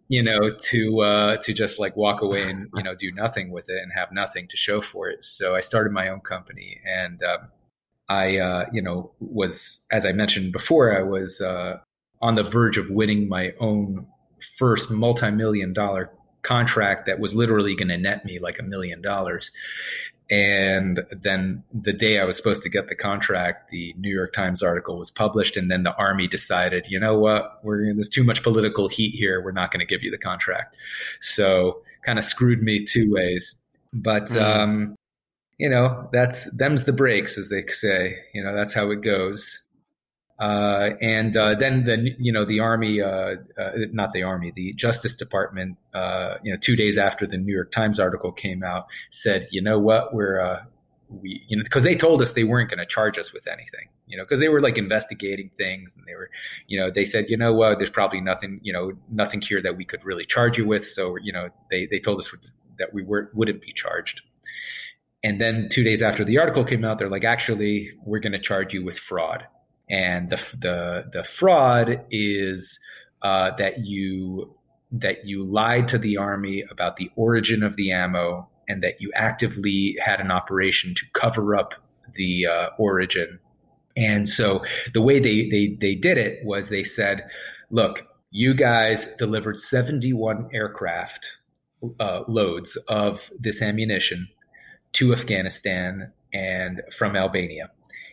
you 0.10 0.24
know 0.24 0.52
to 0.58 1.00
uh 1.02 1.38
to 1.38 1.54
just 1.54 1.80
like 1.80 1.96
walk 1.96 2.22
away 2.22 2.50
and 2.50 2.68
you 2.74 2.84
know 2.84 2.96
do 2.96 3.12
nothing 3.12 3.52
with 3.52 3.70
it 3.70 3.78
and 3.82 3.92
have 3.94 4.12
nothing 4.12 4.48
to 4.50 4.58
show 4.58 4.82
for 4.82 5.10
it. 5.10 5.24
So 5.24 5.56
i 5.56 5.62
started 5.62 5.94
my 5.94 6.10
own 6.10 6.20
company 6.20 6.82
and 6.86 7.22
um, 7.24 7.48
i 8.10 8.38
uh 8.38 8.66
you 8.74 8.82
know 8.82 9.12
was 9.20 9.86
as 9.92 10.06
i 10.06 10.12
mentioned 10.12 10.52
before 10.52 10.98
i 10.98 11.04
was 11.04 11.40
uh 11.40 11.78
on 12.22 12.36
the 12.36 12.44
verge 12.44 12.78
of 12.78 12.90
winning 12.90 13.30
my 13.30 13.54
own 13.60 14.08
first 14.58 14.90
multi-million 14.92 15.74
dollar 15.74 16.12
contract 16.42 17.06
that 17.06 17.20
was 17.20 17.36
literally 17.36 17.76
going 17.76 17.90
to 17.90 17.98
net 17.98 18.26
me 18.26 18.40
like 18.40 18.60
a 18.60 18.64
million 18.64 19.02
dollars 19.02 19.52
and 20.30 21.02
then 21.12 21.64
the 21.74 21.94
day 21.94 22.20
I 22.20 22.24
was 22.24 22.38
supposed 22.38 22.62
to 22.64 22.70
get 22.70 22.88
the 22.88 22.96
contract, 22.96 23.72
the 23.72 23.96
New 23.98 24.14
York 24.14 24.34
Times 24.34 24.62
article 24.62 24.98
was 24.98 25.10
published, 25.10 25.58
and 25.58 25.72
then 25.72 25.84
the 25.84 25.96
army 25.96 26.28
decided, 26.28 26.86
you 26.88 27.00
know 27.00 27.18
what, 27.18 27.60
we're 27.64 27.94
there's 27.94 28.10
too 28.10 28.24
much 28.24 28.44
political 28.44 28.88
heat 28.88 29.16
here. 29.16 29.42
We're 29.44 29.52
not 29.52 29.72
going 29.72 29.80
to 29.80 29.86
give 29.86 30.04
you 30.04 30.12
the 30.12 30.18
contract. 30.18 30.76
So 31.20 31.82
kind 32.04 32.20
of 32.20 32.26
screwed 32.26 32.62
me 32.62 32.84
two 32.84 33.12
ways. 33.12 33.56
But 33.92 34.26
Mm. 34.28 34.42
um, 34.42 34.96
you 35.58 35.68
know, 35.70 36.08
that's 36.14 36.46
them's 36.56 36.84
the 36.84 36.94
breaks, 36.94 37.38
as 37.38 37.50
they 37.50 37.66
say. 37.68 38.18
You 38.34 38.44
know, 38.44 38.56
that's 38.56 38.74
how 38.74 38.92
it 38.92 39.02
goes. 39.02 39.60
Uh, 40.40 40.92
and 41.02 41.36
uh, 41.36 41.54
then 41.56 41.84
the 41.84 42.16
you 42.18 42.32
know 42.32 42.46
the 42.46 42.62
army, 42.62 43.02
uh, 43.02 43.36
uh, 43.58 43.72
not 43.92 44.14
the 44.14 44.24
army, 44.24 44.54
the 44.56 44.72
Justice 44.74 45.16
Department, 45.16 45.78
uh, 45.94 46.36
you 46.42 46.52
know, 46.52 46.58
two 46.58 46.78
days 46.78 46.98
after 46.98 47.28
the 47.28 47.38
New 47.38 47.54
York 47.54 47.74
Times 47.74 48.00
article 48.00 48.32
came 48.32 48.64
out, 48.64 48.88
said, 49.10 49.48
you 49.52 49.62
know 49.62 49.78
what, 49.78 50.14
we're 50.14 50.40
uh, 50.40 50.64
we 51.10 51.44
you 51.50 51.58
know 51.58 51.64
because 51.64 51.84
they 51.84 51.96
told 51.96 52.22
us 52.22 52.32
they 52.32 52.46
weren't 52.46 52.70
going 52.70 52.80
to 52.80 52.86
charge 52.86 53.18
us 53.18 53.34
with 53.34 53.48
anything, 53.48 53.90
you 54.08 54.18
know, 54.18 54.24
because 54.24 54.40
they 54.40 54.48
were 54.48 54.62
like 54.62 54.78
investigating 54.78 55.52
things 55.58 55.98
and 55.98 56.06
they 56.08 56.16
were, 56.16 56.30
you 56.68 56.80
know, 56.80 56.90
they 56.90 57.04
said, 57.04 57.30
you 57.30 57.36
know 57.36 57.52
what, 57.54 57.78
there's 57.78 57.90
probably 57.90 58.22
nothing, 58.22 58.62
you 58.64 58.72
know, 58.72 58.94
nothing 59.12 59.42
here 59.42 59.62
that 59.62 59.76
we 59.76 59.84
could 59.84 60.06
really 60.06 60.24
charge 60.24 60.58
you 60.58 60.66
with, 60.66 60.86
so 60.86 61.18
you 61.18 61.34
know, 61.34 61.50
they 61.70 61.86
they 61.86 62.00
told 62.00 62.18
us 62.18 62.34
that 62.78 62.94
we 62.94 63.04
were 63.04 63.30
wouldn't 63.34 63.62
be 63.62 63.74
charged. 63.74 64.22
And 65.22 65.42
then 65.42 65.68
two 65.70 65.84
days 65.84 66.02
after 66.02 66.24
the 66.24 66.38
article 66.38 66.64
came 66.64 66.86
out, 66.86 66.98
they're 66.98 67.10
like, 67.10 67.26
actually, 67.26 67.92
we're 68.06 68.20
going 68.20 68.32
to 68.32 68.40
charge 68.40 68.74
you 68.74 68.86
with 68.86 68.98
fraud 68.98 69.46
and 69.90 70.30
the 70.30 70.38
the 70.58 71.10
the 71.12 71.24
fraud 71.24 72.06
is 72.12 72.80
uh, 73.22 73.52
that 73.58 73.86
you 73.86 74.56
that 74.92 75.26
you 75.26 75.44
lied 75.44 75.88
to 75.88 75.98
the 75.98 76.18
army 76.18 76.64
about 76.72 76.98
the 76.98 77.12
origin 77.16 77.64
of 77.64 77.76
the 77.76 77.92
ammo 77.92 78.50
and 78.68 78.84
that 78.84 79.02
you 79.02 79.12
actively 79.16 79.98
had 80.04 80.20
an 80.20 80.32
operation 80.32 80.94
to 80.96 81.06
cover 81.14 81.56
up 81.56 81.74
the 82.14 82.46
uh, 82.46 82.70
origin. 82.78 83.40
And 83.96 84.30
so 84.30 84.64
the 84.94 85.02
way 85.02 85.20
they, 85.20 85.50
they 85.50 85.76
they 85.80 85.96
did 85.96 86.18
it 86.18 86.46
was 86.46 86.70
they 86.70 86.84
said, 86.84 87.28
"Look, 87.70 88.08
you 88.32 88.54
guys 88.54 89.08
delivered 89.18 89.60
71 89.60 90.50
aircraft 90.54 91.38
uh, 92.00 92.22
loads 92.28 92.78
of 92.88 93.32
this 93.40 93.62
ammunition 93.62 94.28
to 94.94 95.12
Afghanistan 95.14 96.14
and 96.32 96.82
from 96.92 97.16
Albania." 97.16 97.72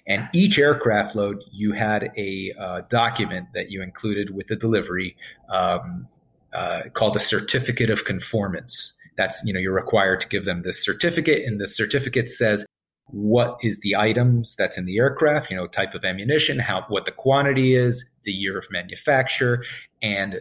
And 0.08 0.28
each 0.32 0.58
aircraft 0.58 1.16
load, 1.16 1.42
you 1.50 1.72
had 1.72 2.12
a 2.16 2.52
uh, 2.58 2.82
document 2.88 3.48
that 3.54 3.70
you 3.70 3.82
included 3.82 4.34
with 4.34 4.46
the 4.46 4.56
delivery 4.56 5.16
um, 5.48 6.06
uh, 6.52 6.82
called 6.92 7.16
a 7.16 7.18
certificate 7.20 7.90
of 7.90 8.04
conformance. 8.04 8.96
That's, 9.16 9.42
you 9.44 9.52
know, 9.52 9.58
you're 9.58 9.72
required 9.74 10.20
to 10.20 10.28
give 10.28 10.44
them 10.44 10.62
this 10.62 10.84
certificate, 10.84 11.44
and 11.46 11.60
the 11.60 11.66
certificate 11.68 12.28
says 12.28 12.64
what 13.08 13.56
is 13.62 13.80
the 13.80 13.96
items 13.96 14.56
that's 14.56 14.76
in 14.76 14.84
the 14.84 14.98
aircraft, 14.98 15.50
you 15.50 15.56
know, 15.56 15.66
type 15.66 15.94
of 15.94 16.04
ammunition, 16.04 16.58
how, 16.58 16.84
what 16.88 17.04
the 17.04 17.12
quantity 17.12 17.74
is, 17.76 18.10
the 18.24 18.32
year 18.32 18.58
of 18.58 18.66
manufacture, 18.70 19.64
and 20.02 20.40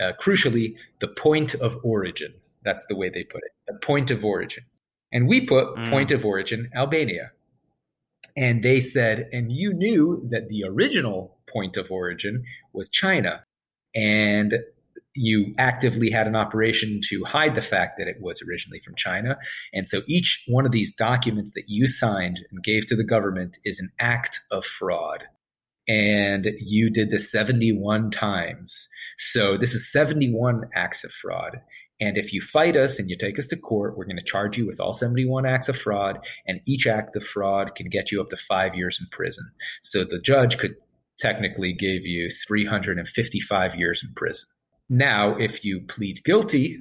uh, 0.00 0.12
crucially, 0.20 0.76
the 1.00 1.08
point 1.08 1.54
of 1.54 1.78
origin. 1.82 2.34
That's 2.62 2.84
the 2.86 2.96
way 2.96 3.08
they 3.08 3.24
put 3.24 3.42
it, 3.42 3.52
the 3.66 3.78
point 3.78 4.10
of 4.10 4.24
origin. 4.24 4.64
And 5.12 5.26
we 5.26 5.40
put 5.40 5.66
Mm. 5.76 5.88
point 5.90 6.10
of 6.10 6.24
origin 6.24 6.70
Albania 6.74 7.32
and 8.36 8.62
they 8.62 8.80
said, 8.80 9.28
and 9.32 9.52
you 9.52 9.72
knew 9.72 10.26
that 10.30 10.48
the 10.48 10.64
original 10.64 11.38
point 11.52 11.76
of 11.76 11.90
origin 11.90 12.44
was 12.72 12.88
China, 12.88 13.44
and 13.94 14.54
you 15.14 15.54
actively 15.58 16.10
had 16.10 16.26
an 16.26 16.36
operation 16.36 17.00
to 17.08 17.24
hide 17.24 17.54
the 17.54 17.60
fact 17.60 17.98
that 17.98 18.06
it 18.06 18.16
was 18.20 18.42
originally 18.48 18.80
from 18.84 18.94
China. 18.94 19.36
And 19.72 19.88
so 19.88 20.02
each 20.06 20.44
one 20.46 20.66
of 20.66 20.72
these 20.72 20.94
documents 20.94 21.52
that 21.54 21.64
you 21.66 21.86
signed 21.86 22.40
and 22.50 22.62
gave 22.62 22.86
to 22.86 22.96
the 22.96 23.04
government 23.04 23.58
is 23.64 23.80
an 23.80 23.90
act 23.98 24.40
of 24.50 24.64
fraud. 24.64 25.24
And 25.88 26.46
you 26.60 26.90
did 26.90 27.10
this 27.10 27.32
71 27.32 28.12
times. 28.12 28.88
So 29.18 29.56
this 29.56 29.74
is 29.74 29.90
71 29.90 30.70
acts 30.74 31.02
of 31.02 31.10
fraud. 31.10 31.60
And 32.00 32.16
if 32.16 32.32
you 32.32 32.40
fight 32.40 32.76
us 32.76 32.98
and 32.98 33.10
you 33.10 33.16
take 33.16 33.38
us 33.38 33.46
to 33.48 33.56
court, 33.56 33.96
we're 33.96 34.06
going 34.06 34.16
to 34.16 34.24
charge 34.24 34.56
you 34.56 34.66
with 34.66 34.80
all 34.80 34.94
71 34.94 35.44
acts 35.44 35.68
of 35.68 35.76
fraud, 35.76 36.18
and 36.46 36.60
each 36.66 36.86
act 36.86 37.14
of 37.16 37.24
fraud 37.24 37.74
can 37.74 37.88
get 37.88 38.10
you 38.10 38.20
up 38.20 38.30
to 38.30 38.36
five 38.36 38.74
years 38.74 38.98
in 39.00 39.06
prison. 39.10 39.50
So 39.82 40.04
the 40.04 40.18
judge 40.18 40.58
could 40.58 40.76
technically 41.18 41.74
give 41.74 42.06
you 42.06 42.30
355 42.30 43.74
years 43.74 44.02
in 44.02 44.14
prison. 44.14 44.48
Now, 44.88 45.36
if 45.36 45.64
you 45.64 45.82
plead 45.82 46.24
guilty, 46.24 46.80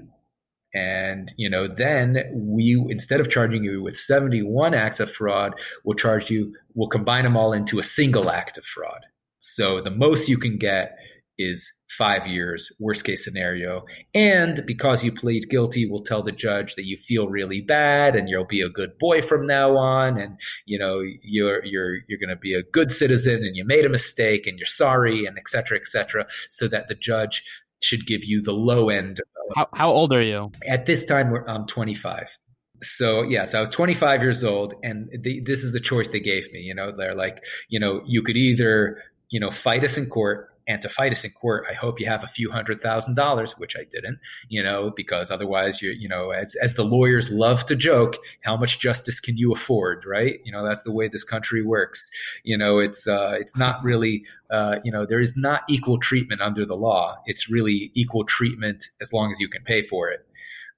and 0.73 1.33
you 1.35 1.49
know, 1.49 1.67
then 1.67 2.23
we 2.33 2.81
instead 2.89 3.19
of 3.19 3.29
charging 3.29 3.63
you 3.63 3.81
with 3.81 3.97
71 3.97 4.73
acts 4.73 4.99
of 4.99 5.11
fraud, 5.11 5.59
we'll 5.83 5.95
charge 5.95 6.29
you, 6.29 6.55
we'll 6.75 6.89
combine 6.89 7.23
them 7.23 7.35
all 7.35 7.53
into 7.53 7.79
a 7.79 7.83
single 7.83 8.29
act 8.29 8.57
of 8.57 8.65
fraud. 8.65 9.05
So 9.39 9.81
the 9.81 9.91
most 9.91 10.29
you 10.29 10.37
can 10.37 10.57
get 10.57 10.97
is 11.39 11.71
five 11.89 12.27
years, 12.27 12.71
worst 12.79 13.03
case 13.03 13.23
scenario. 13.23 13.83
And 14.13 14.63
because 14.67 15.03
you 15.03 15.11
plead 15.11 15.49
guilty, 15.49 15.87
we'll 15.87 16.03
tell 16.03 16.21
the 16.21 16.31
judge 16.31 16.75
that 16.75 16.85
you 16.85 16.97
feel 16.97 17.27
really 17.27 17.61
bad 17.61 18.15
and 18.15 18.29
you'll 18.29 18.45
be 18.45 18.61
a 18.61 18.69
good 18.69 18.97
boy 18.99 19.21
from 19.21 19.47
now 19.47 19.75
on. 19.75 20.19
And, 20.19 20.37
you 20.65 20.77
know, 20.77 21.01
you're, 21.23 21.65
you're, 21.65 21.95
you're 22.07 22.19
going 22.19 22.29
to 22.29 22.35
be 22.35 22.53
a 22.53 22.61
good 22.61 22.91
citizen 22.91 23.37
and 23.37 23.55
you 23.55 23.65
made 23.65 23.85
a 23.85 23.89
mistake 23.89 24.45
and 24.45 24.59
you're 24.59 24.65
sorry 24.65 25.25
and 25.25 25.37
et 25.37 25.47
cetera, 25.47 25.77
et 25.77 25.87
cetera, 25.87 26.27
so 26.49 26.67
that 26.67 26.89
the 26.89 26.95
judge 26.95 27.43
should 27.81 28.05
give 28.05 28.23
you 28.23 28.41
the 28.41 28.53
low 28.53 28.89
end. 28.89 29.21
How, 29.55 29.67
how 29.73 29.91
old 29.91 30.13
are 30.13 30.21
you? 30.21 30.51
At 30.67 30.85
this 30.85 31.05
time, 31.05 31.31
we're, 31.31 31.47
I'm 31.47 31.65
25. 31.65 32.37
So 32.81 33.23
yes, 33.23 33.53
I 33.53 33.59
was 33.59 33.69
25 33.69 34.21
years 34.21 34.43
old, 34.43 34.73
and 34.83 35.09
the, 35.21 35.41
this 35.41 35.63
is 35.63 35.73
the 35.73 35.79
choice 35.79 36.09
they 36.09 36.19
gave 36.19 36.51
me. 36.51 36.59
You 36.59 36.75
know, 36.75 36.91
they're 36.95 37.15
like, 37.15 37.43
you 37.67 37.79
know, 37.79 38.01
you 38.05 38.21
could 38.21 38.37
either, 38.37 39.01
you 39.29 39.39
know, 39.39 39.51
fight 39.51 39.83
us 39.83 39.97
in 39.97 40.05
court, 40.07 40.49
and 40.69 40.83
to 40.83 40.87
fight 40.87 41.11
us 41.11 41.25
in 41.25 41.31
court, 41.31 41.65
I 41.69 41.73
hope 41.73 41.99
you 41.99 42.05
have 42.05 42.23
a 42.23 42.27
few 42.27 42.51
hundred 42.51 42.81
thousand 42.81 43.15
dollars, 43.15 43.53
which 43.57 43.75
I 43.75 43.85
didn't, 43.89 44.19
you 44.49 44.61
know, 44.61 44.93
because 44.95 45.31
otherwise 45.31 45.81
you, 45.81 45.89
you 45.89 46.07
know, 46.07 46.29
as, 46.29 46.55
as 46.61 46.75
the 46.75 46.85
lawyers 46.85 47.31
love 47.31 47.65
to 47.65 47.75
joke, 47.75 48.17
how 48.41 48.55
much 48.55 48.79
justice 48.79 49.19
can 49.19 49.35
you 49.35 49.51
afford? 49.51 50.05
Right. 50.05 50.39
You 50.45 50.51
know, 50.51 50.63
that's 50.63 50.83
the 50.83 50.91
way 50.91 51.07
this 51.07 51.23
country 51.23 51.63
works. 51.63 52.07
You 52.43 52.55
know, 52.55 52.77
it's, 52.77 53.07
uh, 53.07 53.35
it's 53.39 53.57
not 53.57 53.83
really, 53.83 54.23
uh, 54.51 54.75
you 54.83 54.91
know, 54.91 55.07
there 55.07 55.19
is 55.19 55.35
not 55.35 55.63
equal 55.67 55.97
treatment 55.99 56.39
under 56.39 56.65
the 56.65 56.75
law. 56.75 57.17
It's 57.25 57.49
really 57.49 57.91
equal 57.95 58.23
treatment 58.23 58.85
as 59.01 59.11
long 59.11 59.31
as 59.31 59.39
you 59.39 59.49
can 59.49 59.63
pay 59.63 59.81
for 59.81 60.09
it. 60.11 60.23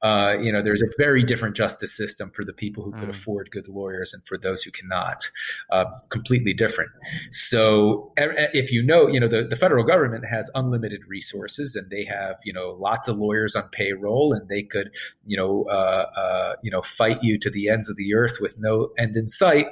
Uh, 0.02 0.36
you 0.42 0.52
know, 0.52 0.62
there's 0.62 0.82
a 0.82 0.90
very 0.98 1.24
different 1.24 1.56
justice 1.56 1.96
system 1.96 2.32
for 2.32 2.44
the 2.44 2.54
people 2.54 2.84
who 2.84 2.92
could 2.92 3.08
Mm. 3.08 3.12
afford 3.12 3.52
good 3.52 3.68
lawyers 3.68 4.14
and 4.14 4.24
for 4.26 4.38
those 4.38 4.64
who 4.64 4.72
cannot. 4.72 5.30
Uh, 5.70 5.86
completely 6.10 6.54
different. 6.54 6.92
So 7.32 8.14
if 8.18 8.72
you 8.72 8.84
know, 8.84 9.08
you 9.08 9.20
know, 9.20 9.28
the, 9.28 9.44
the 9.44 9.56
federal 9.56 9.84
government 9.84 10.26
has 10.26 10.50
unlimited 10.56 11.02
resources 11.08 11.76
and 11.76 11.90
they 11.90 12.04
have, 12.06 12.38
you 12.44 12.54
know, 12.54 12.72
lots 12.80 13.08
of 13.08 13.18
lawyers 13.18 13.56
on 13.56 13.70
payroll 13.70 14.34
and 14.34 14.48
they 14.50 14.64
could, 14.64 14.92
you 15.26 15.38
know, 15.38 15.66
uh, 15.70 16.06
uh, 16.16 16.56
you 16.64 16.72
know, 16.72 16.82
fight 16.82 17.24
you 17.24 17.38
to 17.40 17.50
the 17.50 17.70
ends 17.70 17.90
of 17.90 17.96
the 17.96 18.14
earth 18.16 18.38
with 18.40 18.58
no 18.60 18.90
end 18.98 19.16
in 19.16 19.28
sight. 19.28 19.68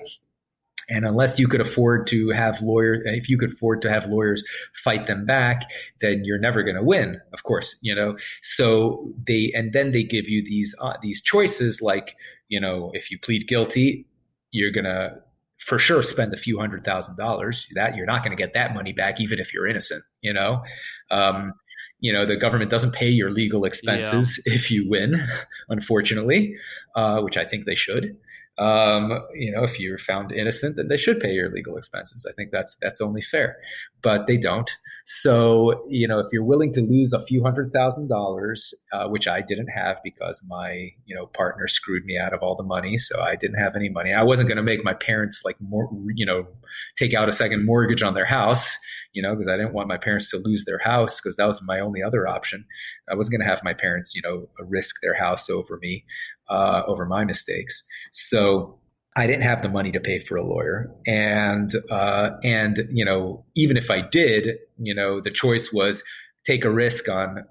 And 0.90 1.06
unless 1.06 1.40
you 1.40 1.48
could 1.48 1.62
afford 1.62 2.08
to 2.08 2.30
have 2.30 2.62
lawyers, 2.62 3.02
if 3.06 3.30
you 3.30 3.38
could 3.38 3.52
afford 3.52 3.82
to 3.84 3.90
have 3.90 4.08
lawyers 4.08 4.44
fight 4.74 5.08
them 5.08 5.26
back, 5.26 5.70
then 6.02 6.24
you're 6.24 6.40
never 6.40 6.64
going 6.64 6.76
to 6.76 6.84
win. 6.84 7.22
Of 7.34 7.44
course, 7.44 7.78
you 7.82 7.94
know. 7.94 8.18
So 8.42 9.12
they 9.28 9.52
and 9.54 9.72
then 9.74 9.92
they 9.92 10.04
give 10.04 10.28
you 10.28 10.44
these 10.44 10.76
uh, 10.80 10.94
these 11.02 11.22
choices, 11.22 11.82
like 11.82 12.16
you 12.48 12.60
know, 12.60 12.92
if 12.94 13.12
you 13.12 13.20
plead 13.20 13.48
guilty, 13.48 14.08
you're 14.52 14.72
gonna 14.72 15.20
for 15.60 15.78
sure 15.78 16.02
spend 16.02 16.34
a 16.34 16.38
few 16.38 16.58
hundred 16.58 16.84
thousand 16.84 17.18
dollars. 17.18 17.68
That 17.76 17.96
you're 17.96 18.06
not 18.06 18.24
going 18.24 18.36
to 18.36 18.42
get 18.42 18.54
that 18.54 18.74
money 18.74 18.94
back, 18.94 19.20
even 19.20 19.40
if 19.40 19.54
you're 19.54 19.68
innocent. 19.68 20.04
You 20.22 20.34
know, 20.34 20.64
um, 21.12 21.54
you 22.00 22.12
know 22.12 22.26
the 22.26 22.38
government 22.38 22.72
doesn't 22.72 22.94
pay 22.94 23.10
your 23.10 23.30
legal 23.30 23.66
expenses 23.66 24.42
if 24.46 24.72
you 24.72 24.90
win, 24.90 25.16
unfortunately, 25.70 26.56
uh, 26.96 27.20
which 27.22 27.38
I 27.38 27.46
think 27.46 27.66
they 27.66 27.76
should. 27.76 28.18
Um, 28.60 29.26
you 29.34 29.52
know, 29.52 29.64
if 29.64 29.80
you're 29.80 29.98
found 29.98 30.34
innocent, 30.34 30.76
then 30.76 30.90
they 30.90 30.98
should 30.98 31.22
pay 31.22 31.32
your 31.32 31.50
legal 31.50 31.78
expenses. 31.78 32.28
I 32.30 32.34
think 32.34 32.52
that's 32.52 32.76
that's 32.82 33.00
only 33.00 33.22
fair, 33.22 33.56
but 34.02 34.28
they 34.28 34.36
don't. 34.36 34.70
So 35.06 35.86
you 35.90 36.08
know, 36.08 36.20
if 36.20 36.28
you're 36.34 36.44
willing 36.44 36.74
to 36.74 36.82
lose 36.82 37.14
a 37.14 37.20
few 37.20 37.42
hundred 37.42 37.72
thousand 37.72 38.10
dollars, 38.10 38.74
uh, 38.92 39.08
which 39.08 39.30
I 39.30 39.42
didn't 39.42 39.70
have 39.70 40.02
because 40.04 40.44
my 40.46 40.90
you 41.06 41.16
know 41.16 41.28
partner 41.28 41.68
screwed 41.68 42.04
me 42.04 42.18
out 42.18 42.34
of 42.34 42.42
all 42.42 42.56
the 42.56 42.64
money, 42.64 42.98
so 42.98 43.22
I 43.22 43.38
didn't 43.38 43.60
have 43.60 43.78
any 43.78 43.88
money. 43.88 44.14
I 44.14 44.24
wasn't 44.24 44.50
going 44.50 44.58
to 44.58 44.64
make 44.64 44.84
my 44.84 44.94
parents 44.94 45.42
like 45.46 45.56
more, 45.62 45.90
you 46.14 46.26
know, 46.26 46.46
take 46.98 47.14
out 47.14 47.30
a 47.30 47.32
second 47.32 47.66
mortgage 47.66 48.04
on 48.04 48.14
their 48.14 48.26
house, 48.26 48.78
you 49.14 49.22
know, 49.22 49.36
because 49.36 49.48
I 49.48 49.58
didn't 49.58 49.74
want 49.74 49.88
my 49.88 49.98
parents 49.98 50.30
to 50.32 50.38
lose 50.38 50.66
their 50.66 50.80
house 50.80 51.20
because 51.20 51.38
that 51.38 51.48
was 51.48 51.62
my 51.66 51.80
only 51.80 52.04
other 52.04 52.28
option. 52.28 52.66
I 53.10 53.16
wasn't 53.16 53.38
going 53.38 53.48
to 53.48 53.50
have 53.50 53.64
my 53.64 53.74
parents, 53.74 54.14
you 54.16 54.22
know, 54.22 54.50
risk 54.60 54.98
their 55.02 55.14
house 55.16 55.50
over 55.50 55.78
me, 55.82 56.06
uh, 56.50 56.84
over 56.88 57.06
my 57.06 57.26
mistakes. 57.26 57.84
So 58.12 58.80
I 59.16 59.28
didn't 59.28 59.44
have 59.44 59.62
the 59.62 59.70
money 59.70 59.92
to 59.92 60.00
pay 60.00 60.20
for 60.20 60.38
a 60.38 60.44
lawyer, 60.44 60.92
and 61.06 61.72
uh, 61.90 62.32
and 62.44 62.88
you 62.92 63.04
know, 63.04 63.44
even 63.56 63.76
if 63.78 63.90
I 63.92 64.02
did, 64.02 64.58
you 64.78 64.94
know, 64.94 65.20
the 65.20 65.32
choice 65.32 65.74
was 65.74 66.04
take 66.46 66.64
a 66.64 66.70
risk 66.70 67.10
on 67.10 67.44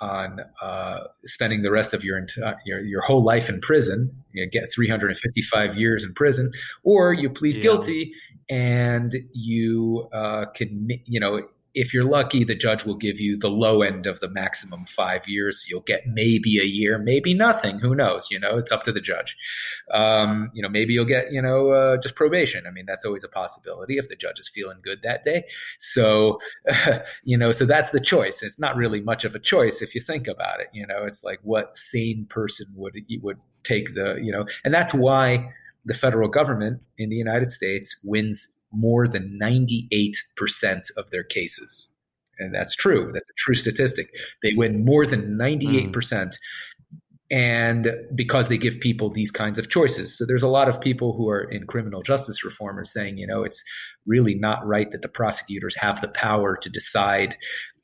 on 0.00 0.40
uh, 0.60 0.98
spending 1.24 1.62
the 1.62 1.70
rest 1.70 1.94
of 1.94 2.04
your 2.04 2.18
entire 2.18 2.58
your, 2.66 2.80
your 2.80 3.00
whole 3.00 3.24
life 3.24 3.48
in 3.48 3.60
prison, 3.60 4.10
you 4.32 4.44
know, 4.44 4.50
get 4.50 4.70
355 4.72 5.76
years 5.76 6.04
in 6.04 6.12
prison, 6.14 6.52
or 6.82 7.12
you 7.12 7.30
plead 7.30 7.56
Yeah. 7.56 7.62
guilty 7.62 8.12
and 8.50 9.14
you 9.32 10.08
uh, 10.12 10.46
can, 10.46 10.88
you 11.06 11.20
know, 11.20 11.48
if 11.74 11.92
you're 11.92 12.04
lucky, 12.04 12.44
the 12.44 12.54
judge 12.54 12.84
will 12.84 12.94
give 12.94 13.18
you 13.18 13.36
the 13.36 13.50
low 13.50 13.82
end 13.82 14.06
of 14.06 14.20
the 14.20 14.28
maximum 14.28 14.84
five 14.84 15.26
years. 15.28 15.66
You'll 15.68 15.80
get 15.80 16.06
maybe 16.06 16.60
a 16.60 16.64
year, 16.64 16.98
maybe 16.98 17.34
nothing. 17.34 17.80
Who 17.80 17.94
knows? 17.94 18.28
You 18.30 18.38
know, 18.38 18.56
it's 18.58 18.70
up 18.70 18.84
to 18.84 18.92
the 18.92 19.00
judge. 19.00 19.36
Um, 19.92 20.50
you 20.54 20.62
know, 20.62 20.68
maybe 20.68 20.94
you'll 20.94 21.04
get, 21.04 21.32
you 21.32 21.42
know, 21.42 21.70
uh, 21.70 21.96
just 21.96 22.14
probation. 22.14 22.66
I 22.66 22.70
mean, 22.70 22.86
that's 22.86 23.04
always 23.04 23.24
a 23.24 23.28
possibility 23.28 23.98
if 23.98 24.08
the 24.08 24.14
judge 24.14 24.38
is 24.38 24.48
feeling 24.48 24.78
good 24.82 25.02
that 25.02 25.24
day. 25.24 25.44
So, 25.78 26.38
you 27.24 27.36
know, 27.36 27.50
so 27.50 27.64
that's 27.64 27.90
the 27.90 28.00
choice. 28.00 28.42
It's 28.42 28.58
not 28.58 28.76
really 28.76 29.00
much 29.00 29.24
of 29.24 29.34
a 29.34 29.40
choice 29.40 29.82
if 29.82 29.94
you 29.94 30.00
think 30.00 30.28
about 30.28 30.60
it. 30.60 30.68
You 30.72 30.86
know, 30.86 31.04
it's 31.04 31.24
like 31.24 31.40
what 31.42 31.76
sane 31.76 32.26
person 32.28 32.66
would 32.76 32.96
would 33.20 33.38
take 33.64 33.94
the, 33.94 34.20
you 34.22 34.30
know, 34.30 34.46
and 34.64 34.72
that's 34.72 34.94
why 34.94 35.50
the 35.84 35.94
federal 35.94 36.28
government 36.28 36.80
in 36.98 37.10
the 37.10 37.16
United 37.16 37.50
States 37.50 37.96
wins 38.04 38.48
more 38.74 39.06
than 39.08 39.38
98% 39.40 40.12
of 40.96 41.10
their 41.10 41.24
cases. 41.24 41.88
And 42.38 42.54
that's 42.54 42.74
true. 42.74 43.10
That's 43.12 43.28
a 43.28 43.38
true 43.38 43.54
statistic. 43.54 44.10
They 44.42 44.52
win 44.54 44.84
more 44.84 45.06
than 45.06 45.38
98%. 45.38 46.34
And 47.30 47.90
because 48.14 48.48
they 48.48 48.58
give 48.58 48.80
people 48.80 49.10
these 49.10 49.30
kinds 49.30 49.58
of 49.58 49.68
choices. 49.68 50.16
So 50.16 50.26
there's 50.26 50.42
a 50.42 50.48
lot 50.48 50.68
of 50.68 50.80
people 50.80 51.16
who 51.16 51.30
are 51.30 51.42
in 51.42 51.66
criminal 51.66 52.02
justice 52.02 52.44
reform 52.44 52.78
are 52.78 52.84
saying, 52.84 53.16
you 53.18 53.26
know, 53.26 53.44
it's 53.44 53.64
really 54.06 54.34
not 54.34 54.66
right 54.66 54.90
that 54.90 55.02
the 55.02 55.08
prosecutors 55.08 55.74
have 55.76 56.00
the 56.00 56.08
power 56.08 56.56
to 56.56 56.68
decide 56.68 57.36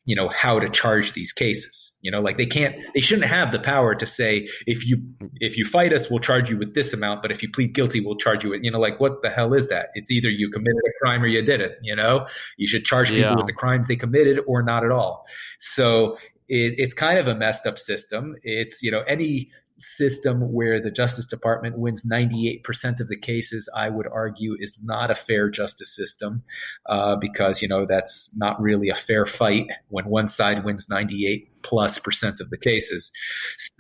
you 0.05 0.17
know 0.17 0.29
how 0.29 0.59
to 0.59 0.69
charge 0.71 1.13
these 1.13 1.33
cases 1.33 1.93
you 2.01 2.11
know 2.11 2.21
like 2.21 2.39
they 2.39 2.47
can't 2.47 2.75
they 2.95 3.01
shouldn't 3.01 3.29
have 3.29 3.53
the 3.53 3.59
power 3.59 3.95
to 3.95 4.07
say 4.07 4.49
if 4.67 4.87
you 4.87 4.97
if 5.37 5.57
you 5.59 5.65
fight 5.65 5.93
us 5.93 6.09
we'll 6.11 6.19
charge 6.19 6.51
you 6.51 6.57
with 6.57 6.75
this 6.75 6.93
amount 6.95 7.21
but 7.21 7.31
if 7.31 7.43
you 7.43 7.51
plead 7.51 7.75
guilty 7.75 8.01
we'll 8.01 8.17
charge 8.17 8.43
you 8.43 8.51
with 8.51 8.63
you 8.63 8.71
know 8.71 8.81
like 8.81 8.99
what 8.99 9.21
the 9.23 9.29
hell 9.31 9.53
is 9.53 9.69
that? 9.69 9.89
It's 9.95 10.11
either 10.11 10.31
you 10.31 10.51
committed 10.51 10.81
a 10.87 10.93
crime 11.05 11.23
or 11.23 11.27
you 11.27 11.43
didn't 11.43 11.73
you 11.83 11.95
know? 11.95 12.27
You 12.57 12.67
should 12.67 12.85
charge 12.85 13.09
people 13.09 13.23
Yeah. 13.31 13.37
with 13.37 13.47
the 13.47 13.53
crimes 13.53 13.87
they 13.87 13.97
committed 13.97 14.41
or 14.47 14.63
not 14.63 14.85
at 14.85 14.91
all. 14.91 15.27
So 15.59 16.17
it, 16.49 16.75
it's 16.79 16.95
kind 16.95 17.19
of 17.19 17.29
a 17.29 17.35
messed 17.35 17.67
up 17.67 17.79
system. 17.79 18.37
It's 18.43 18.83
you 18.83 18.91
know 18.91 19.01
any 19.03 19.51
system 19.81 20.53
where 20.53 20.81
the 20.81 20.91
Justice 20.91 21.27
Department 21.27 21.79
wins 21.79 22.03
98% 22.03 23.01
of 23.01 23.09
the 23.09 23.17
cases, 23.17 23.69
I 23.75 23.89
would 23.89 24.07
argue, 24.07 24.57
is 24.59 24.79
not 24.83 25.11
a 25.11 25.15
fair 25.15 25.49
justice 25.51 25.95
system 25.95 26.43
uh, 26.87 27.17
because, 27.17 27.63
you 27.63 27.69
know, 27.69 27.87
that's 27.87 28.35
not 28.37 28.61
really 28.61 28.89
a 28.89 28.95
fair 28.95 29.27
fight 29.27 29.67
when 29.89 30.07
one 30.07 30.29
side 30.29 30.65
wins 30.65 30.89
98 30.89 31.63
plus 31.63 31.99
percent 31.99 32.41
of 32.41 32.51
the 32.51 32.59
cases. 32.59 33.11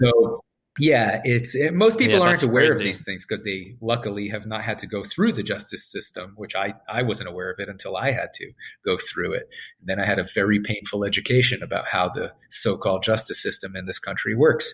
So, 0.00 0.42
yeah, 0.78 1.20
it's 1.24 1.54
it, 1.54 1.74
most 1.74 1.98
people 1.98 2.20
Yeah, 2.20 2.26
aren't 2.26 2.42
aware 2.42 2.72
of 2.72 2.78
these 2.78 3.02
things 3.02 3.26
because 3.26 3.42
they 3.42 3.76
luckily 3.80 4.28
have 4.28 4.46
not 4.46 4.62
had 4.62 4.78
to 4.78 4.86
go 4.86 5.02
through 5.02 5.32
the 5.32 5.42
justice 5.42 5.84
system, 5.84 6.32
which 6.36 6.54
I, 6.54 6.74
I 6.88 7.02
wasn't 7.02 7.28
aware 7.28 7.50
of 7.50 7.58
it 7.58 7.68
until 7.68 7.96
I 7.96 8.12
had 8.12 8.32
to 8.34 8.52
go 8.84 8.96
through 8.96 9.34
it. 9.34 9.48
And 9.80 9.88
then 9.88 10.00
I 10.00 10.06
had 10.06 10.18
a 10.18 10.24
very 10.34 10.60
painful 10.60 11.04
education 11.04 11.62
about 11.62 11.86
how 11.86 12.08
the 12.08 12.32
so-called 12.48 13.02
justice 13.02 13.42
system 13.42 13.74
in 13.74 13.86
this 13.86 13.98
country 13.98 14.34
works. 14.34 14.72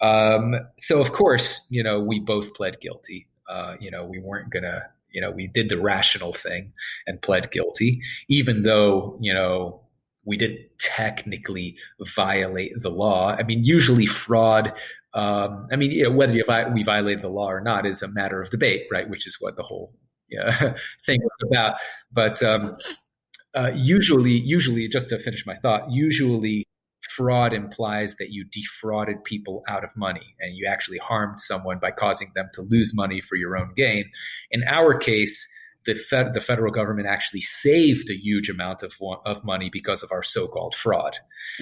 Um, 0.00 0.54
so 0.76 1.00
of 1.00 1.12
course, 1.12 1.66
you 1.70 1.82
know, 1.82 1.98
we 1.98 2.20
both 2.20 2.54
pled 2.54 2.80
guilty. 2.80 3.26
Uh, 3.48 3.76
you 3.80 3.90
know, 3.90 4.04
we 4.04 4.18
weren't 4.18 4.50
gonna, 4.50 4.82
you 5.10 5.22
know, 5.22 5.30
we 5.30 5.46
did 5.46 5.70
the 5.70 5.80
rational 5.80 6.34
thing 6.34 6.72
and 7.06 7.22
pled 7.22 7.50
guilty, 7.50 8.02
even 8.28 8.62
though, 8.62 9.18
you 9.20 9.32
know, 9.32 9.80
we 10.28 10.36
didn't 10.36 10.60
technically 10.78 11.76
violate 12.00 12.80
the 12.80 12.90
law. 12.90 13.30
I 13.30 13.42
mean, 13.42 13.64
usually 13.64 14.06
fraud. 14.06 14.72
Um, 15.14 15.66
I 15.72 15.76
mean, 15.76 15.90
you 15.90 16.04
know, 16.04 16.10
whether 16.10 16.32
we 16.32 16.82
violated 16.82 17.22
the 17.22 17.30
law 17.30 17.50
or 17.50 17.60
not 17.60 17.86
is 17.86 18.02
a 18.02 18.08
matter 18.08 18.40
of 18.40 18.50
debate, 18.50 18.86
right? 18.92 19.08
Which 19.08 19.26
is 19.26 19.38
what 19.40 19.56
the 19.56 19.62
whole 19.62 19.94
yeah, 20.28 20.50
thing 21.06 21.18
was 21.20 21.50
about. 21.50 21.78
But 22.12 22.42
um, 22.42 22.76
uh, 23.54 23.72
usually, 23.74 24.32
usually, 24.32 24.86
just 24.86 25.08
to 25.08 25.18
finish 25.18 25.46
my 25.46 25.54
thought, 25.54 25.90
usually 25.90 26.66
fraud 27.08 27.52
implies 27.52 28.14
that 28.16 28.30
you 28.30 28.44
defrauded 28.44 29.24
people 29.24 29.62
out 29.66 29.82
of 29.82 29.96
money 29.96 30.34
and 30.40 30.56
you 30.56 30.68
actually 30.70 30.98
harmed 30.98 31.40
someone 31.40 31.78
by 31.78 31.90
causing 31.90 32.30
them 32.34 32.48
to 32.52 32.62
lose 32.62 32.92
money 32.94 33.20
for 33.20 33.36
your 33.36 33.56
own 33.56 33.72
gain. 33.74 34.04
In 34.50 34.62
our 34.64 34.96
case, 34.96 35.48
the, 35.86 35.94
fed, 35.94 36.34
the 36.34 36.40
federal 36.40 36.72
government 36.72 37.08
actually 37.08 37.40
saved 37.40 38.10
a 38.10 38.14
huge 38.14 38.50
amount 38.50 38.82
of 38.82 38.92
of 39.24 39.44
money 39.44 39.70
because 39.72 40.02
of 40.02 40.12
our 40.12 40.22
so-called 40.22 40.74
fraud. 40.74 41.16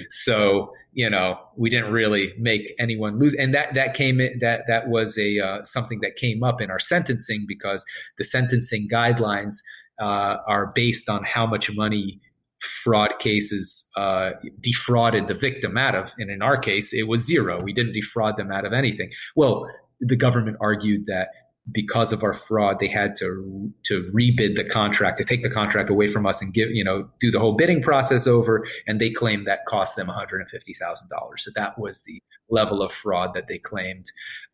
So 0.09 0.73
you 0.93 1.09
know 1.09 1.39
we 1.55 1.69
didn't 1.69 1.91
really 1.91 2.33
make 2.37 2.73
anyone 2.79 3.19
lose, 3.19 3.33
and 3.35 3.53
that 3.53 3.73
that 3.75 3.93
came 3.93 4.19
in, 4.19 4.39
that 4.39 4.61
that 4.67 4.89
was 4.89 5.17
a 5.17 5.39
uh, 5.39 5.63
something 5.63 5.99
that 6.01 6.15
came 6.15 6.43
up 6.43 6.61
in 6.61 6.69
our 6.69 6.79
sentencing 6.79 7.45
because 7.47 7.85
the 8.17 8.23
sentencing 8.23 8.89
guidelines 8.91 9.57
uh, 9.99 10.37
are 10.47 10.71
based 10.73 11.09
on 11.09 11.23
how 11.23 11.45
much 11.45 11.73
money 11.75 12.19
fraud 12.59 13.19
cases 13.19 13.85
uh, 13.95 14.31
defrauded 14.59 15.27
the 15.27 15.33
victim 15.33 15.77
out 15.77 15.95
of. 15.95 16.13
And 16.17 16.29
in 16.29 16.41
our 16.41 16.57
case, 16.57 16.93
it 16.93 17.07
was 17.07 17.25
zero. 17.25 17.61
We 17.61 17.73
didn't 17.73 17.93
defraud 17.93 18.37
them 18.37 18.51
out 18.51 18.65
of 18.65 18.73
anything. 18.73 19.11
Well, 19.35 19.67
the 19.99 20.15
government 20.15 20.57
argued 20.59 21.05
that 21.05 21.29
because 21.71 22.13
of 22.13 22.23
our 22.23 22.33
fraud, 22.33 22.79
they 22.79 22.87
had 22.87 23.15
to 23.17 23.71
to 23.83 24.09
rebid 24.13 24.55
the 24.55 24.63
contract, 24.63 25.17
to 25.17 25.25
take 25.25 25.43
the 25.43 25.49
contract 25.49 25.89
away 25.89 26.07
from 26.07 26.25
us 26.25 26.41
and 26.41 26.53
give, 26.53 26.69
you 26.71 26.83
know, 26.83 27.09
do 27.19 27.29
the 27.29 27.39
whole 27.39 27.55
bidding 27.55 27.81
process 27.81 28.25
over. 28.25 28.65
And 28.87 29.01
they 29.01 29.09
claimed 29.09 29.47
that 29.47 29.65
cost 29.65 29.95
them 29.95 30.07
one 30.07 30.15
hundred 30.15 30.39
and 30.41 30.49
fifty 30.49 30.73
thousand 30.73 31.09
dollars. 31.09 31.43
So 31.43 31.51
that 31.55 31.77
was 31.77 32.01
the 32.01 32.21
level 32.49 32.81
of 32.81 32.91
fraud 32.91 33.33
that 33.33 33.47
they 33.47 33.57
claimed. 33.57 34.05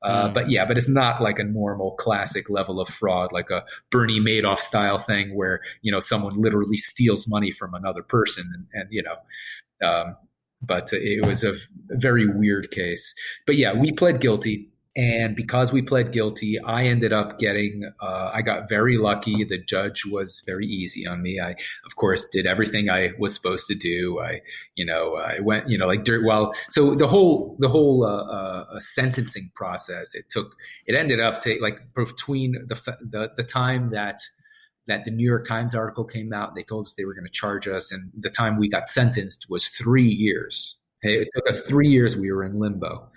Uh, 0.02 0.24
Mm. 0.24 0.34
But 0.34 0.50
yeah, 0.50 0.66
but 0.66 0.78
it's 0.78 0.90
not 0.90 1.22
like 1.22 1.40
a 1.40 1.44
normal 1.44 1.92
classic 1.92 2.50
level 2.50 2.80
of 2.80 2.88
fraud, 2.88 3.32
like 3.32 3.50
a 3.50 3.64
Bernie 3.90 4.20
Madoff 4.20 4.60
style 4.60 4.98
thing 4.98 5.36
where 5.36 5.62
you 5.82 5.92
know 5.92 6.00
someone 6.00 6.42
literally 6.42 6.78
steals 6.78 7.28
money 7.28 7.52
from 7.52 7.74
another 7.74 8.04
person, 8.04 8.50
and, 8.54 8.66
and 8.74 8.88
you 8.92 9.04
know. 9.04 9.88
Um, 9.88 10.16
but 10.66 10.94
it 10.94 11.26
was 11.26 11.44
a 11.44 11.54
very 11.90 12.26
weird 12.26 12.72
case. 12.72 13.14
But 13.46 13.58
yeah, 13.58 13.74
we 13.74 13.92
pled 13.92 14.22
guilty 14.22 14.70
And 14.96 15.36
because 15.36 15.74
we 15.74 15.82
pled 15.82 16.12
guilty, 16.12 16.60
I 16.60 16.84
ended 16.84 17.14
up 17.14 17.40
getting, 17.40 17.92
uh, 18.00 18.30
I 18.32 18.44
got 18.44 18.70
very 18.70 19.00
lucky. 19.00 19.44
The 19.44 19.58
judge 19.58 20.06
was 20.06 20.44
very 20.46 20.68
easy 20.68 21.08
on 21.08 21.24
me. 21.24 21.40
I, 21.42 21.56
of 21.86 21.96
course, 21.96 22.30
did 22.30 22.46
everything 22.46 22.92
I 22.92 23.14
was 23.18 23.34
supposed 23.34 23.68
to 23.70 23.76
do. 23.76 24.20
I, 24.20 24.42
you 24.76 24.86
know, 24.86 25.16
I 25.16 25.40
went, 25.40 25.68
you 25.68 25.80
know, 25.80 25.88
like 25.88 26.04
dirt. 26.04 26.24
Well, 26.24 26.54
so 26.70 26.94
the 26.94 27.08
whole, 27.08 27.56
the 27.58 27.70
whole, 27.70 28.06
uh, 28.06 28.22
uh, 28.22 28.80
sentencing 28.80 29.50
process, 29.56 30.14
it 30.14 30.30
took, 30.30 30.56
it 30.86 30.96
ended 30.96 31.20
up 31.20 31.42
to 31.42 31.58
like 31.60 31.80
between 31.96 32.52
the, 32.68 32.76
the, 33.02 33.32
the 33.36 33.44
time 33.44 33.90
that, 33.92 34.20
that 34.86 35.06
the 35.06 35.12
New 35.12 35.26
York 35.26 35.48
Times 35.48 35.74
article 35.74 36.04
came 36.04 36.34
out, 36.34 36.54
they 36.54 36.62
told 36.62 36.86
us 36.86 36.94
they 36.94 37.06
were 37.06 37.16
going 37.16 37.26
to 37.26 37.32
charge 37.32 37.68
us. 37.68 37.92
And 37.92 38.12
the 38.16 38.30
time 38.30 38.60
we 38.60 38.70
got 38.70 38.86
sentenced 38.86 39.48
was 39.50 39.70
three 39.70 40.08
years. 40.10 40.78
It 41.02 41.30
took 41.36 41.50
us 41.50 41.62
three 41.62 41.90
years. 41.90 42.16
We 42.16 42.32
were 42.32 42.44
in 42.44 42.60
limbo. 42.60 43.10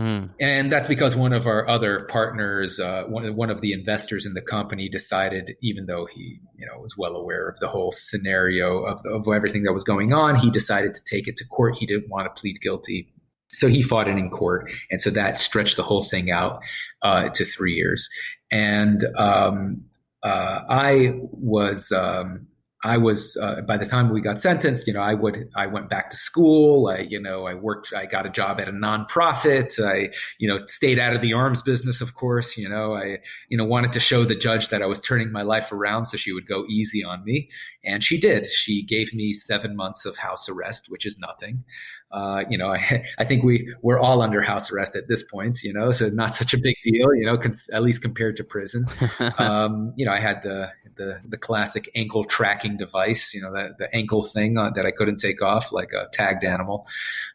Mm. 0.00 0.30
And 0.40 0.72
that's 0.72 0.88
because 0.88 1.14
one 1.14 1.34
of 1.34 1.46
our 1.46 1.68
other 1.68 2.06
partners, 2.08 2.80
uh, 2.80 3.04
one, 3.06 3.36
one 3.36 3.50
of 3.50 3.60
the 3.60 3.74
investors 3.74 4.24
in 4.24 4.32
the 4.32 4.40
company, 4.40 4.88
decided, 4.88 5.56
even 5.62 5.84
though 5.84 6.06
he, 6.06 6.40
you 6.56 6.66
know, 6.66 6.80
was 6.80 6.96
well 6.96 7.16
aware 7.16 7.50
of 7.50 7.60
the 7.60 7.68
whole 7.68 7.92
scenario 7.92 8.86
of, 8.86 9.04
of 9.04 9.28
everything 9.28 9.64
that 9.64 9.74
was 9.74 9.84
going 9.84 10.14
on, 10.14 10.36
he 10.36 10.50
decided 10.50 10.94
to 10.94 11.04
take 11.04 11.28
it 11.28 11.36
to 11.36 11.44
court. 11.44 11.76
He 11.76 11.84
didn't 11.84 12.08
want 12.08 12.34
to 12.34 12.40
plead 12.40 12.62
guilty, 12.62 13.12
so 13.50 13.68
he 13.68 13.82
fought 13.82 14.08
it 14.08 14.16
in 14.16 14.30
court, 14.30 14.72
and 14.90 15.02
so 15.02 15.10
that 15.10 15.36
stretched 15.36 15.76
the 15.76 15.82
whole 15.82 16.02
thing 16.02 16.30
out 16.30 16.62
uh, 17.02 17.28
to 17.28 17.44
three 17.44 17.74
years. 17.74 18.08
And 18.50 19.04
um, 19.18 19.84
uh, 20.22 20.60
I 20.66 21.12
was 21.14 21.92
um, 21.92 22.40
I 22.82 22.96
was 22.96 23.36
uh, 23.36 23.60
by 23.60 23.76
the 23.76 23.84
time 23.84 24.10
we 24.10 24.22
got 24.22 24.40
sentenced, 24.40 24.86
you 24.86 24.94
know, 24.94 25.02
I 25.02 25.12
would 25.12 25.50
I 25.54 25.66
went 25.66 25.90
back 25.90 26.08
to 26.10 26.16
school. 26.16 26.88
I 26.88 27.00
you 27.00 27.20
know 27.20 27.46
I 27.46 27.54
worked. 27.54 27.92
I 27.92 28.06
got 28.06 28.24
a 28.24 28.30
job 28.30 28.58
at 28.58 28.68
a 28.68 28.72
nonprofit. 28.72 29.78
I 29.84 30.14
you 30.38 30.48
know 30.48 30.64
stayed 30.66 30.98
out 30.98 31.14
of 31.14 31.20
the 31.20 31.34
arms 31.34 31.60
business, 31.60 32.00
of 32.00 32.14
course. 32.14 32.56
You 32.56 32.68
know 32.68 32.94
I 32.94 33.18
you 33.50 33.58
know 33.58 33.64
wanted 33.64 33.92
to 33.92 34.00
show 34.00 34.24
the 34.24 34.34
judge 34.34 34.70
that 34.70 34.80
I 34.80 34.86
was 34.86 35.00
turning 35.00 35.30
my 35.30 35.42
life 35.42 35.72
around, 35.72 36.06
so 36.06 36.16
she 36.16 36.32
would 36.32 36.46
go 36.46 36.64
easy 36.70 37.04
on 37.04 37.22
me, 37.24 37.50
and 37.84 38.02
she 38.02 38.18
did. 38.18 38.48
She 38.50 38.82
gave 38.82 39.14
me 39.14 39.32
seven 39.32 39.74
months 39.74 40.04
of 40.04 40.16
house 40.16 40.48
arrest, 40.48 40.90
which 40.90 41.06
is 41.06 41.18
nothing. 41.18 41.64
Uh, 42.12 42.44
you 42.50 42.58
know, 42.58 42.70
I, 42.74 43.04
I 43.18 43.24
think 43.24 43.44
we 43.44 43.74
we're 43.82 43.98
all 43.98 44.22
under 44.22 44.42
house 44.42 44.70
arrest 44.70 44.96
at 44.96 45.08
this 45.08 45.22
point, 45.22 45.62
you 45.62 45.72
know, 45.72 45.90
so 45.90 46.08
not 46.08 46.34
such 46.34 46.52
a 46.52 46.58
big 46.58 46.76
deal, 46.82 47.14
you 47.14 47.24
know, 47.24 47.38
cons- 47.38 47.70
at 47.72 47.82
least 47.82 48.02
compared 48.02 48.36
to 48.36 48.44
prison. 48.44 48.86
um, 49.38 49.92
you 49.96 50.04
know, 50.04 50.12
I 50.12 50.20
had 50.20 50.42
the, 50.42 50.70
the, 50.96 51.20
the 51.26 51.38
classic 51.38 51.90
ankle 51.94 52.24
tracking 52.24 52.76
device, 52.76 53.32
you 53.32 53.40
know, 53.40 53.52
the, 53.52 53.74
the 53.78 53.94
ankle 53.94 54.22
thing 54.22 54.58
uh, 54.58 54.70
that 54.70 54.84
I 54.84 54.90
couldn't 54.90 55.18
take 55.18 55.40
off 55.40 55.72
like 55.72 55.92
a 55.92 56.08
tagged 56.12 56.44
animal 56.44 56.86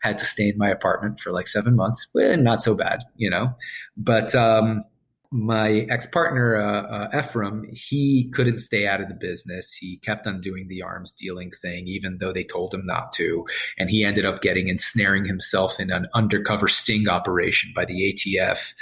had 0.01 0.17
to 0.19 0.25
stay 0.25 0.49
in 0.49 0.57
my 0.57 0.69
apartment 0.69 1.19
for 1.19 1.31
like 1.31 1.47
seven 1.47 1.75
months. 1.75 2.07
Well, 2.13 2.37
not 2.37 2.61
so 2.61 2.75
bad, 2.75 3.03
you 3.15 3.29
know, 3.29 3.55
but, 3.97 4.35
um, 4.35 4.83
my 5.31 5.87
ex 5.89 6.07
partner, 6.07 6.55
uh, 6.55 6.81
uh, 6.83 7.11
Efraim, 7.11 7.65
he 7.75 8.29
couldn't 8.33 8.59
stay 8.59 8.87
out 8.87 9.01
of 9.01 9.07
the 9.07 9.13
business. 9.13 9.73
He 9.73 9.97
kept 9.97 10.27
on 10.27 10.41
doing 10.41 10.67
the 10.67 10.81
arms 10.81 11.11
dealing 11.11 11.51
thing, 11.51 11.87
even 11.87 12.17
though 12.19 12.33
they 12.33 12.43
told 12.43 12.73
him 12.73 12.85
not 12.85 13.11
to. 13.13 13.45
And 13.77 13.89
he 13.89 14.03
ended 14.03 14.25
up 14.25 14.41
getting 14.41 14.67
ensnaring 14.67 15.25
himself 15.25 15.79
in 15.79 15.91
an 15.91 16.07
undercover 16.13 16.67
sting 16.67 17.07
operation 17.07 17.71
by 17.75 17.85
the 17.85 18.13
ATF. 18.13 18.73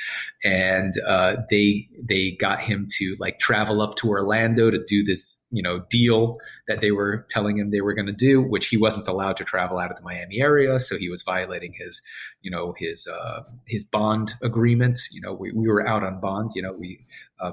And 0.44 0.94
uh, 1.08 1.38
they 1.50 1.88
they 2.02 2.32
got 2.40 2.62
him 2.62 2.88
to 2.98 3.16
like 3.20 3.40
travel 3.40 3.82
up 3.82 3.96
to 3.98 4.10
Orlando 4.10 4.70
to 4.72 4.84
do 4.84 5.04
this 5.04 5.38
you 5.54 5.64
know 5.64 5.86
deal 5.90 6.38
that 6.68 6.82
they 6.82 6.92
were 6.92 7.26
telling 7.30 7.58
him 7.58 7.72
they 7.72 7.82
were 7.82 7.94
going 7.94 8.08
to 8.08 8.12
do 8.12 8.42
which 8.42 8.68
he 8.68 8.78
wasn't 8.78 9.08
allowed 9.08 9.38
to 9.38 9.44
travel 9.44 9.80
out 9.80 9.92
of 9.92 9.98
the 9.98 10.04
Miami 10.04 10.42
area. 10.42 10.80
So 10.80 10.98
he 10.98 11.10
was 11.10 11.22
violating 11.22 11.74
his 11.74 12.02
you 12.42 12.52
know 12.52 12.74
his 12.78 13.08
uh, 13.08 13.44
his 13.66 13.84
bond 13.84 14.34
agreement 14.42 15.00
you 15.12 15.22
know 15.22 15.34
we, 15.34 15.52
we 15.52 15.68
were 15.68 15.88
out 15.88 16.04
on 16.04 16.20
bond. 16.20 16.52
You 16.56 16.64
know 16.64 16.74
we 16.74 17.06
uh, 17.40 17.52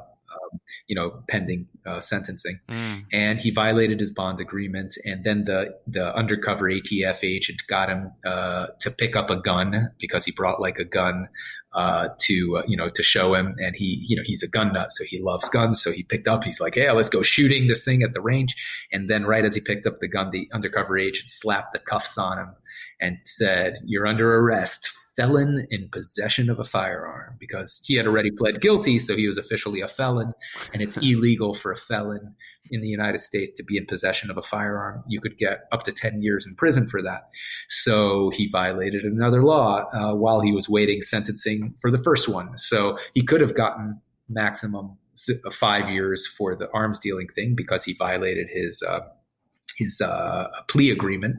you 0.87 0.97
know, 0.97 1.23
pending 1.29 1.67
uh, 1.87 2.01
sentencing, 2.01 2.61
mm. 2.69 3.05
and 3.13 3.39
he 3.39 3.51
violated 3.51 4.01
his 4.01 4.13
bond 4.13 4.41
agreement. 4.41 4.97
And 5.05 5.25
then 5.25 5.45
the 5.45 5.75
the 5.87 6.15
undercover 6.15 6.71
ATF 6.71 7.25
agent 7.25 7.63
got 7.69 7.89
him 7.89 8.13
uh, 8.25 8.69
to 8.81 8.91
pick 8.91 9.17
up 9.17 9.31
a 9.31 9.37
gun 9.37 9.91
because 9.99 10.25
he 10.25 10.33
brought 10.33 10.61
like 10.61 10.79
a 10.79 10.85
gun 10.85 11.29
uh, 11.73 12.09
to 12.19 12.59
uh, 12.59 12.63
you 12.67 12.77
know 12.77 12.89
to 12.89 13.03
show 13.03 13.35
him, 13.35 13.55
and 13.59 13.77
he 13.77 14.05
you 14.07 14.17
know 14.17 14.23
he's 14.25 14.43
a 14.43 14.49
gun 14.49 14.73
nut, 14.73 14.91
so 14.91 15.05
he 15.05 15.21
loves 15.21 15.49
guns. 15.49 15.83
So 15.83 15.93
he 15.93 16.03
picked 16.03 16.29
up. 16.29 16.45
He's 16.45 16.61
like, 16.61 16.77
"Yeah, 16.77 16.93
let's 16.93 17.09
go 17.09 17.23
shooting 17.23 17.69
this 17.69 17.85
thing 17.85 18.03
at 18.03 18.13
the 18.13 18.21
range." 18.21 18.57
And 18.93 19.09
then 19.09 19.25
right 19.25 19.45
as 19.45 19.55
he 19.55 19.61
picked 19.61 19.87
up 19.87 20.01
the 20.01 20.09
gun, 20.09 20.31
the 20.31 20.49
undercover 20.53 20.99
agent 20.99 21.31
slapped 21.31 21.73
the 21.73 21.79
cuffs 21.79 22.19
on 22.19 22.39
him 22.39 22.55
and 23.01 23.19
said, 23.25 23.79
"You're 23.85 24.07
under 24.07 24.37
arrest." 24.37 24.91
Felon 25.21 25.67
in 25.71 25.89
possession 25.91 26.49
of 26.49 26.59
a 26.59 26.65
firearm 26.65 27.37
because 27.39 27.81
he 27.85 27.95
had 27.95 28.07
already 28.07 28.31
pled 28.31 28.63
guilty, 28.63 28.99
so 28.99 29.15
he 29.15 29.27
was 29.27 29.37
officially 29.37 29.83
a 29.83 29.89
felon, 29.89 30.33
and 30.73 30.81
it's 30.81 30.97
illegal 31.03 31.53
for 31.53 31.73
a 31.73 31.77
felon 31.77 32.35
in 32.71 32.81
the 32.81 32.89
United 32.89 33.19
States 33.19 33.53
to 33.57 33.63
be 33.63 33.77
in 33.77 33.85
possession 33.85 34.31
of 34.31 34.39
a 34.39 34.43
firearm. 34.43 35.05
You 35.09 35.21
could 35.21 35.37
get 35.37 35.65
up 35.73 35.83
to 35.83 35.93
10 35.93 36.23
years 36.23 36.47
in 36.47 36.55
prison 36.55 36.87
for 36.87 37.03
that. 37.03 37.29
So 37.69 38.31
he 38.31 38.49
violated 38.49 39.05
another 39.05 39.43
law 39.43 39.85
uh, 39.93 40.15
while 40.15 40.41
he 40.41 40.53
was 40.53 40.71
waiting 40.71 41.03
sentencing 41.03 41.75
for 41.81 41.91
the 41.91 42.03
first 42.03 42.27
one. 42.27 42.57
So 42.57 42.97
he 43.13 43.23
could 43.23 43.43
have 43.43 43.55
gotten 43.55 44.01
maximum 44.29 44.97
five 45.53 45.91
years 45.91 46.27
for 46.27 46.57
the 46.57 46.71
arms 46.73 46.99
dealing 46.99 47.29
thing 47.29 47.55
because 47.55 47.85
he 47.85 47.93
violated 47.93 48.49
his. 48.51 48.83
Uh, 48.83 49.01
his 49.77 50.03
uh, 50.03 50.47
plea 50.69 50.91
agreement, 50.91 51.37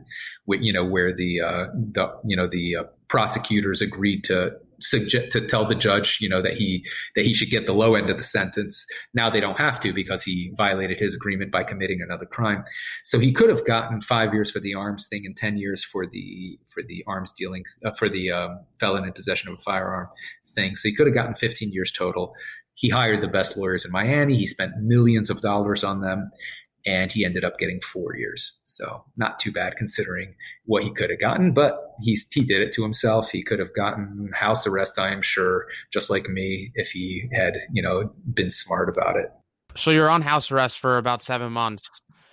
with, 0.48 0.62
you 0.62 0.74
know, 0.74 0.84
where 0.84 1.14
the 1.16 1.42
uh, 1.42 1.68
the 1.76 2.12
you 2.26 2.36
know 2.36 2.48
the 2.48 2.76
uh, 2.76 2.84
prosecutors 3.12 3.82
agreed 3.82 4.24
to 4.24 4.52
suggest 4.80 5.32
to 5.32 5.46
tell 5.46 5.66
the 5.68 5.76
judge, 5.76 6.18
you 6.22 6.30
know, 6.30 6.42
that 6.42 6.54
he 6.54 6.86
that 7.18 7.26
he 7.26 7.34
should 7.34 7.50
get 7.50 7.66
the 7.66 7.74
low 7.74 7.94
end 7.94 8.10
of 8.10 8.18
the 8.18 8.24
sentence. 8.24 8.86
Now 9.14 9.30
they 9.30 9.42
don't 9.42 9.58
have 9.58 9.82
to 9.82 9.92
because 9.94 10.24
he 10.24 10.54
violated 10.56 10.98
his 10.98 11.14
agreement 11.14 11.52
by 11.52 11.64
committing 11.64 12.00
another 12.02 12.26
crime. 12.26 12.64
So 13.04 13.20
he 13.20 13.34
could 13.34 13.50
have 13.50 13.66
gotten 13.66 14.00
five 14.00 14.34
years 14.34 14.50
for 14.50 14.62
the 14.62 14.76
arms 14.76 15.08
thing 15.10 15.24
and 15.26 15.36
ten 15.36 15.58
years 15.58 15.84
for 15.84 16.08
the 16.08 16.58
for 16.74 16.82
the 16.88 17.04
arms 17.06 17.34
dealing 17.34 17.66
uh, 17.86 17.92
for 17.92 18.08
the 18.08 18.32
um, 18.32 18.62
felon 18.80 19.04
in 19.04 19.12
possession 19.12 19.50
of 19.50 19.60
a 19.60 19.62
firearm 19.62 20.08
thing. 20.56 20.78
So 20.78 20.88
he 20.88 20.96
could 20.96 21.08
have 21.08 21.16
gotten 21.16 21.36
fifteen 21.36 21.74
years 21.74 21.92
total. 21.92 22.34
He 22.76 22.88
hired 22.88 23.20
the 23.20 23.28
best 23.28 23.58
lawyers 23.58 23.84
in 23.84 23.92
Miami. 23.92 24.38
He 24.38 24.48
spent 24.48 24.72
millions 24.78 25.30
of 25.30 25.42
dollars 25.42 25.84
on 25.84 26.00
them 26.00 26.32
and 26.86 27.12
he 27.12 27.26
ended 27.26 27.44
up 27.44 27.58
getting 27.58 27.80
four 27.82 28.16
years. 28.16 28.58
So 28.64 29.04
not 29.18 29.40
too 29.40 29.52
bad 29.52 29.76
considering 29.76 30.36
what 30.66 30.84
he 30.84 30.92
could 30.92 31.10
have 31.10 31.20
gotten, 31.20 31.54
but 31.54 31.78
he's 32.02 32.28
he 32.32 32.44
did 32.44 32.62
it 32.62 32.72
to 32.74 32.84
himself. 32.84 33.32
He 33.32 33.44
could 33.44 33.60
have 33.60 33.74
gotten 33.76 34.32
house 34.34 34.66
arrest, 34.66 35.00
I 35.00 35.12
am 35.12 35.22
sure, 35.22 35.68
just 35.92 36.10
like 36.10 36.28
me, 36.28 36.72
if 36.76 36.92
he 36.92 37.30
had 37.34 37.62
you 37.72 37.82
know 37.82 38.12
been 38.34 38.50
smart 38.50 38.90
about 38.90 39.16
it. 39.18 39.32
So 39.76 39.92
you're 39.92 40.10
on 40.10 40.22
house 40.22 40.52
arrest 40.52 40.80
for 40.80 40.98
about 40.98 41.22
seven 41.22 41.52
months. 41.52 41.90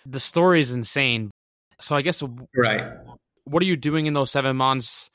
The 0.07 0.20
story 0.20 0.61
is 0.61 0.73
insane. 0.73 1.31
So 1.81 1.95
I 1.95 2.03
guess 2.03 2.23
right. 2.57 2.93
What 3.45 3.62
are 3.62 3.66
you 3.66 3.77
doing 3.77 4.07
in 4.07 4.15
those 4.15 4.31
seven 4.31 4.57
months? 4.57 5.11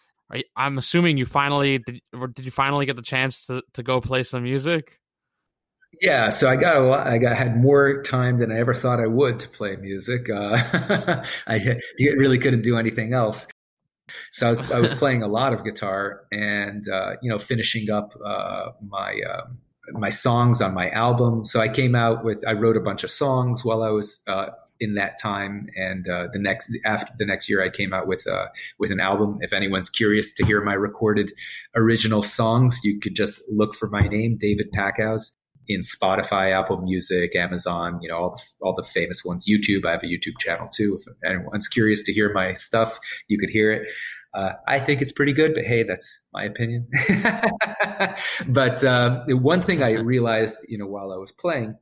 I'm 0.56 0.78
assuming 0.78 1.18
you 1.18 1.26
finally 1.26 1.80
did, 1.80 2.00
did 2.34 2.46
you 2.46 2.52
finally 2.52 2.86
get 2.86 2.96
the 2.96 3.04
chance 3.04 3.46
to, 3.48 3.62
to 3.74 3.84
go 3.84 4.02
play 4.02 4.24
some 4.24 4.44
music? 4.44 5.00
Yeah, 6.02 6.30
so 6.30 6.50
I 6.50 6.56
got 6.56 6.78
a 6.78 6.82
lot, 6.82 7.08
I 7.08 7.18
got 7.18 7.36
had 7.36 7.62
more 7.62 8.02
time 8.04 8.40
than 8.40 8.52
I 8.52 8.60
ever 8.60 8.74
thought 8.74 9.00
I 9.00 9.08
would 9.08 9.40
to 9.42 9.50
play 9.50 9.76
music. 9.76 10.30
Uh, 10.30 11.24
I 11.48 11.80
really 12.00 12.40
couldn't 12.40 12.64
do 12.64 12.78
anything 12.78 13.14
else. 13.14 13.48
So 14.32 14.48
I 14.48 14.50
was 14.50 14.72
I 14.72 14.80
was 14.80 14.94
playing 14.94 15.24
a 15.24 15.28
lot 15.28 15.54
of 15.54 15.64
guitar 15.64 16.22
and 16.32 16.88
uh, 16.90 17.14
you 17.22 17.30
know 17.30 17.40
finishing 17.40 17.90
up 17.90 18.14
uh, 18.26 18.72
my 18.88 19.20
um, 19.32 19.60
my 19.94 20.10
songs 20.10 20.62
on 20.62 20.74
my 20.74 20.90
album. 20.90 21.46
So 21.46 21.62
I 21.62 21.70
came 21.70 21.96
out 21.96 22.24
with 22.24 22.44
I 22.48 22.54
wrote 22.54 22.78
a 22.78 22.82
bunch 22.82 23.04
of 23.04 23.12
songs 23.12 23.64
while 23.64 23.82
I 23.82 23.90
was 23.90 24.20
uh, 24.28 24.48
in 24.80 24.96
that 24.96 25.20
time, 25.22 25.68
and 25.78 26.08
uh, 26.10 26.28
the 26.34 26.40
next 26.40 26.70
after 26.86 27.14
the 27.18 27.26
next 27.26 27.50
year 27.50 27.64
I 27.64 27.70
came 27.70 27.94
out 27.94 28.08
with 28.08 28.28
uh, 28.28 28.48
with 28.78 28.92
an 28.92 29.00
album. 29.00 29.38
If 29.42 29.54
anyone's 29.54 29.90
curious 29.90 30.34
to 30.34 30.46
hear 30.46 30.62
my 30.62 30.74
recorded 30.74 31.32
original 31.76 32.24
songs, 32.24 32.82
you 32.84 33.00
could 33.00 33.16
just 33.16 33.42
look 33.50 33.74
for 33.74 33.88
my 33.88 34.08
name, 34.08 34.38
David 34.38 34.72
Packouz 34.74 35.32
in 35.68 35.82
Spotify, 35.82 36.58
Apple 36.58 36.82
Music, 36.82 37.36
Amazon, 37.36 38.00
you 38.02 38.10
know, 38.10 38.18
all 38.18 38.30
the, 38.32 38.44
all 38.62 38.76
the 38.76 38.84
famous 38.84 39.24
ones. 39.24 39.46
YouTube, 39.48 39.86
I 39.86 39.92
have 39.92 40.04
a 40.04 40.08
YouTube 40.08 40.38
channel 40.40 40.68
too. 40.68 41.00
If 41.00 41.14
anyone's 41.26 41.68
curious 41.68 42.04
to 42.04 42.14
hear 42.14 42.32
my 42.34 42.54
stuff, 42.54 43.00
you 43.28 43.38
could 43.38 43.50
hear 43.50 43.72
it. 43.72 43.88
Uh, 44.34 44.54
I 44.68 44.80
think 44.80 45.02
it's 45.02 45.12
pretty 45.12 45.34
good, 45.34 45.54
but 45.54 45.64
hey, 45.64 45.84
that's 45.84 46.20
my 46.34 46.44
opinion. 46.44 46.88
but 48.48 48.84
um, 48.84 49.24
one 49.28 49.62
thing 49.62 49.84
I 49.84 49.92
realized, 49.92 50.58
you 50.68 50.78
know, 50.78 50.88
while 50.88 51.12
I 51.12 51.18
was 51.18 51.32
playing 51.32 51.78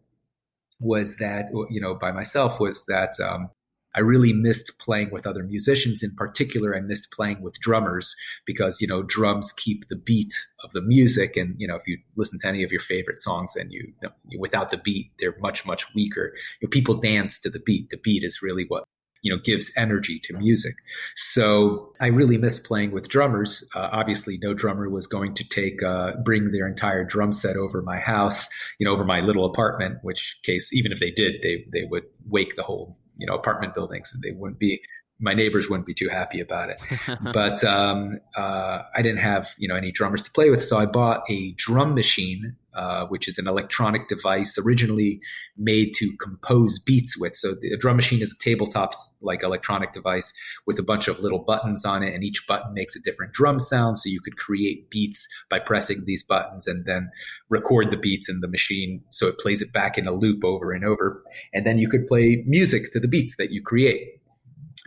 was 0.79 1.15
that, 1.17 1.45
you 1.69 1.79
know, 1.79 1.95
by 1.95 2.11
myself 2.11 2.59
was 2.59 2.83
that 2.85 3.13
um, 3.23 3.49
I 3.95 3.99
really 3.99 4.33
missed 4.33 4.79
playing 4.79 5.11
with 5.11 5.27
other 5.27 5.43
musicians. 5.43 6.03
In 6.03 6.15
particular, 6.15 6.75
I 6.75 6.79
missed 6.79 7.11
playing 7.11 7.41
with 7.41 7.59
drummers 7.59 8.15
because, 8.45 8.79
you 8.79 8.87
know, 8.87 9.03
drums 9.03 9.51
keep 9.51 9.87
the 9.89 9.95
beat 9.95 10.33
of 10.63 10.71
the 10.71 10.81
music. 10.81 11.35
And, 11.35 11.55
you 11.57 11.67
know, 11.67 11.75
if 11.75 11.87
you 11.87 11.97
listen 12.15 12.39
to 12.39 12.47
any 12.47 12.63
of 12.63 12.71
your 12.71 12.81
favorite 12.81 13.19
songs 13.19 13.55
and 13.55 13.71
you, 13.71 13.93
you 14.27 14.39
without 14.39 14.71
the 14.71 14.77
beat, 14.77 15.11
they're 15.19 15.35
much, 15.41 15.65
much 15.65 15.93
weaker. 15.93 16.33
You 16.61 16.67
know, 16.67 16.69
people 16.69 16.95
dance 16.95 17.39
to 17.41 17.49
the 17.49 17.59
beat. 17.59 17.89
The 17.89 17.97
beat 17.97 18.23
is 18.23 18.41
really 18.41 18.65
what 18.67 18.83
you 19.21 19.31
know 19.31 19.39
gives 19.43 19.71
energy 19.77 20.19
to 20.19 20.35
music 20.37 20.75
so 21.15 21.93
i 22.01 22.07
really 22.07 22.37
miss 22.37 22.59
playing 22.59 22.91
with 22.91 23.07
drummers 23.07 23.63
uh, 23.75 23.89
obviously 23.91 24.37
no 24.41 24.53
drummer 24.53 24.89
was 24.89 25.07
going 25.07 25.33
to 25.33 25.47
take 25.47 25.81
uh, 25.83 26.13
bring 26.25 26.51
their 26.51 26.67
entire 26.67 27.03
drum 27.03 27.31
set 27.31 27.55
over 27.55 27.81
my 27.81 27.99
house 27.99 28.47
you 28.79 28.85
know 28.85 28.91
over 28.91 29.05
my 29.05 29.19
little 29.19 29.45
apartment 29.45 29.99
which 30.01 30.39
case 30.43 30.73
even 30.73 30.91
if 30.91 30.99
they 30.99 31.11
did 31.11 31.35
they 31.43 31.65
they 31.71 31.85
would 31.85 32.03
wake 32.27 32.55
the 32.55 32.63
whole 32.63 32.97
you 33.17 33.25
know 33.25 33.33
apartment 33.33 33.75
buildings 33.75 34.11
and 34.13 34.21
they 34.23 34.31
wouldn't 34.31 34.59
be 34.59 34.81
my 35.21 35.33
neighbors 35.33 35.69
wouldn't 35.69 35.85
be 35.85 35.93
too 35.93 36.09
happy 36.09 36.41
about 36.41 36.69
it. 36.69 36.81
but 37.33 37.63
um, 37.63 38.19
uh, 38.35 38.81
I 38.93 39.01
didn't 39.01 39.19
have 39.19 39.49
you 39.57 39.67
know 39.67 39.75
any 39.75 39.91
drummers 39.91 40.23
to 40.23 40.31
play 40.31 40.49
with, 40.49 40.61
so 40.61 40.77
I 40.77 40.85
bought 40.85 41.23
a 41.29 41.51
drum 41.53 41.93
machine, 41.93 42.55
uh, 42.73 43.05
which 43.05 43.27
is 43.27 43.37
an 43.37 43.47
electronic 43.47 44.07
device 44.07 44.57
originally 44.57 45.21
made 45.57 45.93
to 45.95 46.11
compose 46.17 46.79
beats 46.79 47.17
with. 47.17 47.35
So 47.35 47.53
the 47.53 47.77
drum 47.77 47.95
machine 47.95 48.21
is 48.21 48.33
a 48.33 48.37
tabletop 48.37 48.95
like 49.21 49.43
electronic 49.43 49.93
device 49.93 50.33
with 50.65 50.79
a 50.79 50.83
bunch 50.83 51.07
of 51.07 51.19
little 51.19 51.39
buttons 51.39 51.85
on 51.85 52.01
it, 52.01 52.13
and 52.13 52.23
each 52.23 52.47
button 52.47 52.73
makes 52.73 52.95
a 52.95 52.99
different 52.99 53.31
drum 53.31 53.59
sound. 53.59 53.99
So 53.99 54.09
you 54.09 54.19
could 54.19 54.37
create 54.37 54.89
beats 54.89 55.27
by 55.49 55.59
pressing 55.59 56.05
these 56.05 56.23
buttons, 56.23 56.65
and 56.65 56.85
then 56.85 57.11
record 57.49 57.91
the 57.91 57.97
beats 57.97 58.27
in 58.27 58.39
the 58.39 58.47
machine, 58.47 59.03
so 59.09 59.27
it 59.27 59.37
plays 59.37 59.61
it 59.61 59.71
back 59.71 59.97
in 59.99 60.07
a 60.07 60.11
loop 60.11 60.43
over 60.43 60.71
and 60.71 60.83
over, 60.83 61.23
and 61.53 61.65
then 61.65 61.77
you 61.77 61.87
could 61.87 62.07
play 62.07 62.43
music 62.47 62.91
to 62.91 62.99
the 62.99 63.07
beats 63.07 63.35
that 63.35 63.51
you 63.51 63.61
create. 63.61 64.20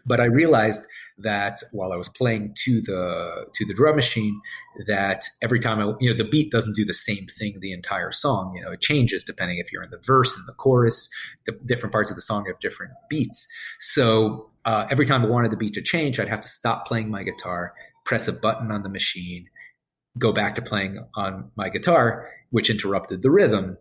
But 0.07 0.21
I 0.21 0.25
realized 0.25 0.83
that 1.19 1.63
while 1.73 1.93
I 1.93 1.97
was 1.97 2.09
playing 2.09 2.55
to 2.65 2.81
the 2.83 3.47
to 3.55 3.65
the 3.65 3.75
drum 3.75 3.97
machine, 3.97 4.41
that 4.87 5.25
every 5.41 5.61
time 5.61 5.81
I 5.81 5.95
you 6.01 6.11
know 6.11 6.17
the 6.17 6.29
beat 6.29 6.51
doesn't 6.51 6.75
do 6.75 6.85
the 6.85 6.95
same 6.95 7.27
thing 7.27 7.59
the 7.61 7.73
entire 7.73 8.13
song. 8.13 8.55
You 8.57 8.63
know, 8.63 8.73
it 8.73 8.81
changes 8.81 9.25
depending 9.25 9.59
if 9.59 9.73
you're 9.73 9.83
in 9.83 9.91
the 9.91 10.03
verse 10.05 10.37
and 10.37 10.47
the 10.47 10.53
chorus. 10.53 11.09
The 11.47 11.53
different 11.65 11.93
parts 11.93 12.11
of 12.11 12.17
the 12.17 12.23
song 12.23 12.47
have 12.47 12.59
different 12.61 12.93
beats. 13.09 13.47
So 13.79 14.51
uh, 14.65 14.87
every 14.91 15.07
time 15.07 15.25
I 15.25 15.29
wanted 15.29 15.51
the 15.51 15.57
beat 15.57 15.75
to 15.75 15.83
change, 15.83 16.19
I'd 16.19 16.29
have 16.29 16.41
to 16.43 16.49
stop 16.49 16.87
playing 16.87 17.11
my 17.11 17.23
guitar, 17.23 17.75
press 18.05 18.29
a 18.29 18.33
button 18.33 18.71
on 18.71 18.83
the 18.83 18.89
machine, 18.89 19.49
go 20.19 20.33
back 20.33 20.55
to 20.57 20.63
playing 20.63 21.05
on 21.15 21.51
my 21.57 21.69
guitar, 21.69 22.29
which 22.51 22.71
interrupted 22.71 23.23
the 23.23 23.31
rhythm. 23.31 23.77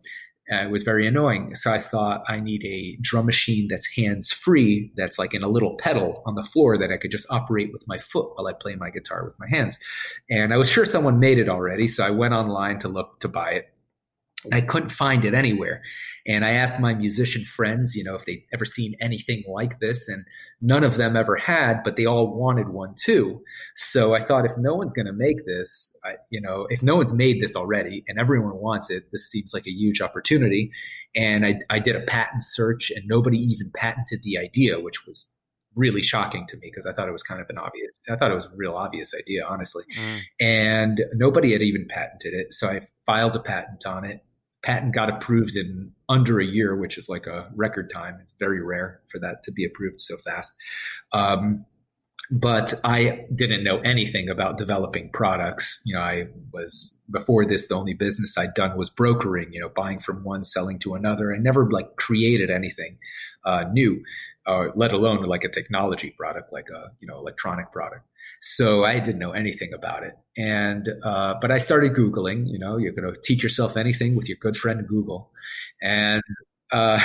Uh, 0.51 0.65
it 0.65 0.71
was 0.71 0.83
very 0.83 1.07
annoying. 1.07 1.55
So 1.55 1.71
I 1.71 1.79
thought 1.79 2.23
I 2.27 2.39
need 2.39 2.63
a 2.65 2.97
drum 3.01 3.25
machine 3.25 3.67
that's 3.69 3.87
hands 3.87 4.31
free, 4.31 4.91
that's 4.95 5.17
like 5.17 5.33
in 5.33 5.41
a 5.41 5.47
little 5.47 5.75
pedal 5.75 6.21
on 6.25 6.35
the 6.35 6.41
floor 6.41 6.75
that 6.77 6.91
I 6.91 6.97
could 6.97 7.11
just 7.11 7.25
operate 7.29 7.71
with 7.71 7.87
my 7.87 7.97
foot 7.97 8.31
while 8.35 8.47
I 8.47 8.53
play 8.53 8.75
my 8.75 8.89
guitar 8.89 9.23
with 9.23 9.39
my 9.39 9.47
hands. 9.49 9.79
And 10.29 10.53
I 10.53 10.57
was 10.57 10.69
sure 10.69 10.85
someone 10.85 11.19
made 11.19 11.39
it 11.39 11.47
already. 11.47 11.87
So 11.87 12.05
I 12.05 12.09
went 12.09 12.33
online 12.33 12.79
to 12.79 12.89
look 12.89 13.21
to 13.21 13.29
buy 13.29 13.51
it. 13.51 13.72
I 14.51 14.61
couldn't 14.61 14.89
find 14.89 15.25
it 15.25 15.33
anywhere. 15.33 15.81
And 16.27 16.43
I 16.43 16.51
asked 16.51 16.79
my 16.79 16.93
musician 16.93 17.45
friends, 17.45 17.95
you 17.95 18.03
know, 18.03 18.15
if 18.15 18.25
they'd 18.25 18.43
ever 18.53 18.65
seen 18.65 18.95
anything 18.99 19.43
like 19.47 19.79
this. 19.79 20.07
And 20.07 20.25
none 20.61 20.83
of 20.83 20.95
them 20.95 21.15
ever 21.15 21.35
had, 21.35 21.83
but 21.83 21.95
they 21.95 22.05
all 22.05 22.33
wanted 22.33 22.69
one 22.69 22.95
too. 22.95 23.41
So 23.75 24.15
I 24.15 24.23
thought 24.23 24.45
if 24.45 24.57
no 24.57 24.75
one's 24.75 24.93
going 24.93 25.05
to 25.05 25.13
make 25.13 25.45
this, 25.45 25.95
I, 26.05 26.13
you 26.29 26.41
know, 26.41 26.67
if 26.69 26.81
no 26.81 26.95
one's 26.95 27.13
made 27.13 27.41
this 27.41 27.55
already 27.55 28.03
and 28.07 28.19
everyone 28.19 28.57
wants 28.57 28.89
it, 28.89 29.11
this 29.11 29.29
seems 29.29 29.53
like 29.53 29.67
a 29.67 29.71
huge 29.71 30.01
opportunity. 30.01 30.71
And 31.15 31.45
I, 31.45 31.59
I 31.69 31.79
did 31.79 31.95
a 31.95 32.01
patent 32.01 32.43
search 32.43 32.91
and 32.91 33.03
nobody 33.07 33.37
even 33.37 33.71
patented 33.73 34.23
the 34.23 34.37
idea, 34.37 34.79
which 34.79 35.05
was 35.05 35.29
really 35.75 36.03
shocking 36.03 36.45
to 36.47 36.55
me 36.57 36.69
because 36.69 36.85
I 36.85 36.93
thought 36.93 37.07
it 37.07 37.13
was 37.13 37.23
kind 37.23 37.41
of 37.41 37.49
an 37.49 37.57
obvious. 37.57 37.91
I 38.09 38.15
thought 38.15 38.31
it 38.31 38.35
was 38.35 38.45
a 38.45 38.55
real 38.55 38.75
obvious 38.75 39.13
idea, 39.13 39.45
honestly. 39.47 39.83
Mm. 39.97 40.21
And 40.39 41.01
nobody 41.15 41.51
had 41.51 41.61
even 41.61 41.87
patented 41.89 42.33
it. 42.33 42.53
So 42.53 42.69
I 42.69 42.81
filed 43.05 43.35
a 43.35 43.39
patent 43.39 43.85
on 43.85 44.05
it 44.05 44.21
patent 44.63 44.95
got 44.95 45.09
approved 45.09 45.55
in 45.55 45.91
under 46.09 46.39
a 46.39 46.45
year, 46.45 46.75
which 46.75 46.97
is 46.97 47.09
like 47.09 47.27
a 47.27 47.49
record 47.55 47.89
time. 47.89 48.17
It's 48.21 48.33
very 48.39 48.61
rare 48.61 49.01
for 49.09 49.19
that 49.19 49.43
to 49.43 49.51
be 49.51 49.65
approved 49.65 49.99
so 49.99 50.17
fast. 50.17 50.53
Um, 51.11 51.65
but 52.31 52.73
I 52.83 53.25
didn't 53.35 53.63
know 53.63 53.79
anything 53.79 54.29
about 54.29 54.57
developing 54.57 55.09
products. 55.11 55.81
You 55.85 55.95
know, 55.95 56.01
I 56.01 56.27
was 56.51 56.97
before 57.11 57.45
this, 57.45 57.67
the 57.67 57.75
only 57.75 57.93
business 57.93 58.37
I'd 58.37 58.53
done 58.53 58.77
was 58.77 58.89
brokering, 58.89 59.51
you 59.51 59.59
know, 59.59 59.69
buying 59.69 59.99
from 59.99 60.23
one, 60.23 60.43
selling 60.43 60.79
to 60.79 60.95
another. 60.95 61.33
I 61.33 61.37
never 61.37 61.69
like 61.69 61.95
created 61.97 62.49
anything 62.49 62.97
uh, 63.45 63.65
new, 63.71 64.03
uh, 64.45 64.67
let 64.75 64.91
alone 64.91 65.23
like 65.23 65.43
a 65.43 65.49
technology 65.49 66.13
product, 66.17 66.51
like 66.51 66.67
a, 66.69 66.91
you 66.99 67.07
know, 67.07 67.17
electronic 67.19 67.71
product. 67.71 68.05
So 68.41 68.83
I 68.83 68.99
didn't 68.99 69.19
know 69.19 69.31
anything 69.31 69.73
about 69.73 70.03
it. 70.03 70.15
And, 70.37 70.87
uh, 71.03 71.35
but 71.41 71.51
I 71.51 71.57
started 71.57 71.93
Googling, 71.93 72.47
you 72.47 72.59
know, 72.59 72.77
you're 72.77 72.91
going 72.93 73.13
to 73.13 73.19
teach 73.21 73.43
yourself 73.43 73.77
anything 73.77 74.15
with 74.15 74.27
your 74.27 74.37
good 74.39 74.57
friend 74.57 74.85
Google. 74.87 75.31
And, 75.81 76.23
uh, 76.71 76.99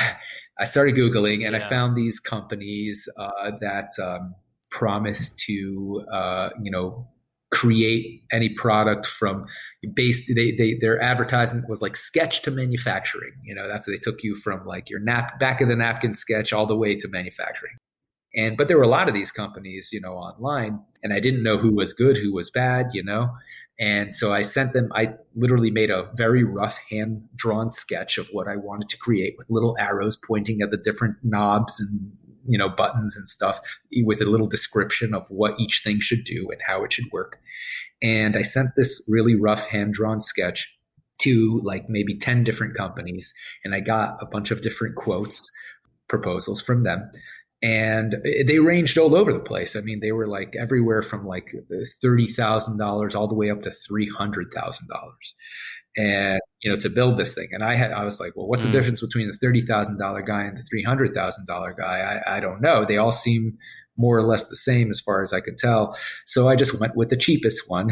I 0.59 0.65
started 0.65 0.97
Googling 0.97 1.47
and 1.47 1.55
yeah. 1.55 1.65
I 1.65 1.69
found 1.69 1.97
these 1.97 2.19
companies, 2.19 3.09
uh, 3.17 3.53
that, 3.61 3.91
um, 4.03 4.35
promise 4.71 5.31
to, 5.47 6.05
uh, 6.13 6.51
you 6.63 6.71
know, 6.71 7.09
create 7.51 8.23
any 8.31 8.51
product 8.51 9.07
from 9.07 9.47
based 9.95 10.31
they, 10.35 10.53
they 10.53 10.77
their 10.81 11.01
advertisement 11.01 11.67
was 11.69 11.81
like 11.81 11.97
sketch 11.97 12.43
to 12.43 12.51
manufacturing 12.51 13.33
you 13.43 13.55
know 13.55 13.67
that's 13.67 13.87
they 13.87 13.97
took 13.97 14.23
you 14.23 14.35
from 14.35 14.67
like 14.67 14.91
your 14.91 15.01
nap 15.01 15.39
back 15.41 15.61
of 15.63 15.69
the 15.69 15.77
napkin 15.77 16.13
sketch 16.13 16.53
all 16.53 16.67
the 16.67 16.77
way 16.77 16.95
to 16.95 17.09
manufacturing 17.09 17.73
and 18.35 18.57
but 18.57 18.69
there 18.69 18.77
were 18.77 18.85
a 18.85 18.89
lot 18.89 19.09
of 19.09 19.15
these 19.15 19.33
companies, 19.33 19.91
you 19.93 20.01
know, 20.01 20.13
online, 20.13 20.81
and 21.03 21.13
I 21.13 21.21
didn't 21.21 21.43
know 21.43 21.57
who 21.57 21.75
was 21.75 21.93
good, 21.93 22.17
who 22.17 22.33
was 22.33 22.51
bad, 22.51 22.91
you 22.93 23.03
know. 23.03 23.31
And 23.81 24.15
so 24.15 24.33
I 24.35 24.43
sent 24.43 24.73
them, 24.73 24.91
I 24.95 25.15
literally 25.37 25.71
made 25.71 25.91
a 25.91 26.11
very 26.15 26.43
rough 26.43 26.79
hand 26.91 27.23
drawn 27.37 27.71
sketch 27.71 28.19
of 28.19 28.27
what 28.33 28.49
I 28.49 28.57
wanted 28.57 28.89
to 28.91 28.97
create 28.97 29.37
with 29.39 29.49
little 29.51 29.77
arrows 29.79 30.17
pointing 30.17 30.63
at 30.63 30.71
the 30.71 30.77
different 30.77 31.17
knobs 31.23 31.79
and, 31.81 32.13
you 32.49 32.59
know, 32.59 32.69
buttons 32.69 33.17
and 33.17 33.29
stuff 33.29 33.61
with 34.05 34.21
a 34.21 34.25
little 34.25 34.49
description 34.49 35.15
of 35.15 35.27
what 35.29 35.59
each 35.61 35.83
thing 35.85 36.01
should 36.01 36.25
do 36.25 36.49
and 36.51 36.61
how 36.67 36.85
it 36.85 36.93
should 36.93 37.11
work. 37.13 37.39
And 38.03 38.37
I 38.37 38.43
sent 38.43 38.71
this 38.77 39.05
really 39.09 39.35
rough 39.35 39.67
hand 39.67 39.95
drawn 39.95 40.21
sketch 40.21 40.73
to 41.19 41.61
like 41.65 41.89
maybe 41.89 42.17
10 42.17 42.45
different 42.45 42.77
companies. 42.77 43.35
And 43.65 43.75
I 43.75 43.81
got 43.81 44.19
a 44.21 44.27
bunch 44.27 44.51
of 44.51 44.63
different 44.63 44.95
quotes, 44.95 45.51
proposals 46.09 46.61
from 46.61 46.85
them 46.85 47.11
and 47.63 48.15
eh, 48.25 48.45
they 48.47 48.59
ranged 48.59 48.99
all 48.99 49.17
over 49.17 49.33
the 49.33 49.41
place. 49.41 49.77
I 49.77 49.81
mean, 49.81 50.01
they 50.01 50.13
were 50.13 50.27
like 50.27 50.55
everywhere 50.57 51.03
from 51.03 51.27
like 51.27 51.55
thirty 52.01 52.27
thousand 52.27 52.79
dollars 52.79 53.15
all 53.15 53.29
the 53.29 53.35
way 53.35 53.51
up 53.51 53.63
to 53.63 53.71
three 53.71 54.09
hundred 54.09 54.49
thousand 54.55 54.89
dollars, 54.89 55.35
and 55.99 56.41
you 56.63 56.71
know 56.71 56.79
to 56.79 56.89
build 56.89 57.19
this 57.19 57.35
thing. 57.35 57.49
And 57.53 57.63
I 57.63 57.75
had 57.75 57.93
I 57.93 58.05
was 58.05 58.21
like, 58.21 58.35
well, 58.37 58.47
what's 58.47 58.63
mm. 58.63 58.67
the 58.67 58.73
difference 58.73 59.01
between 59.01 59.27
the 59.27 59.37
thirty 59.37 59.61
thousand 59.61 59.99
dollar 59.99 60.23
guy 60.23 60.45
and 60.45 60.57
the 60.57 60.63
three 60.63 60.83
hundred 60.83 61.13
thousand 61.13 61.47
dollar 61.47 61.75
guy? 61.79 62.23
I, 62.27 62.37
I 62.37 62.41
don't 62.41 62.63
know. 62.63 62.87
They 62.87 62.97
all 62.97 63.13
seem 63.13 63.59
more 63.97 64.17
or 64.17 64.23
less 64.23 64.45
the 64.45 64.57
same 64.57 64.91
as 64.91 65.01
far 65.01 65.23
as 65.23 65.33
I 65.33 65.41
could 65.41 65.59
tell. 65.59 65.99
So 66.25 66.49
I 66.49 66.55
just 66.55 66.79
went 66.79 66.95
with 66.97 67.11
the 67.11 67.17
cheapest 67.17 67.69
one. 67.69 67.91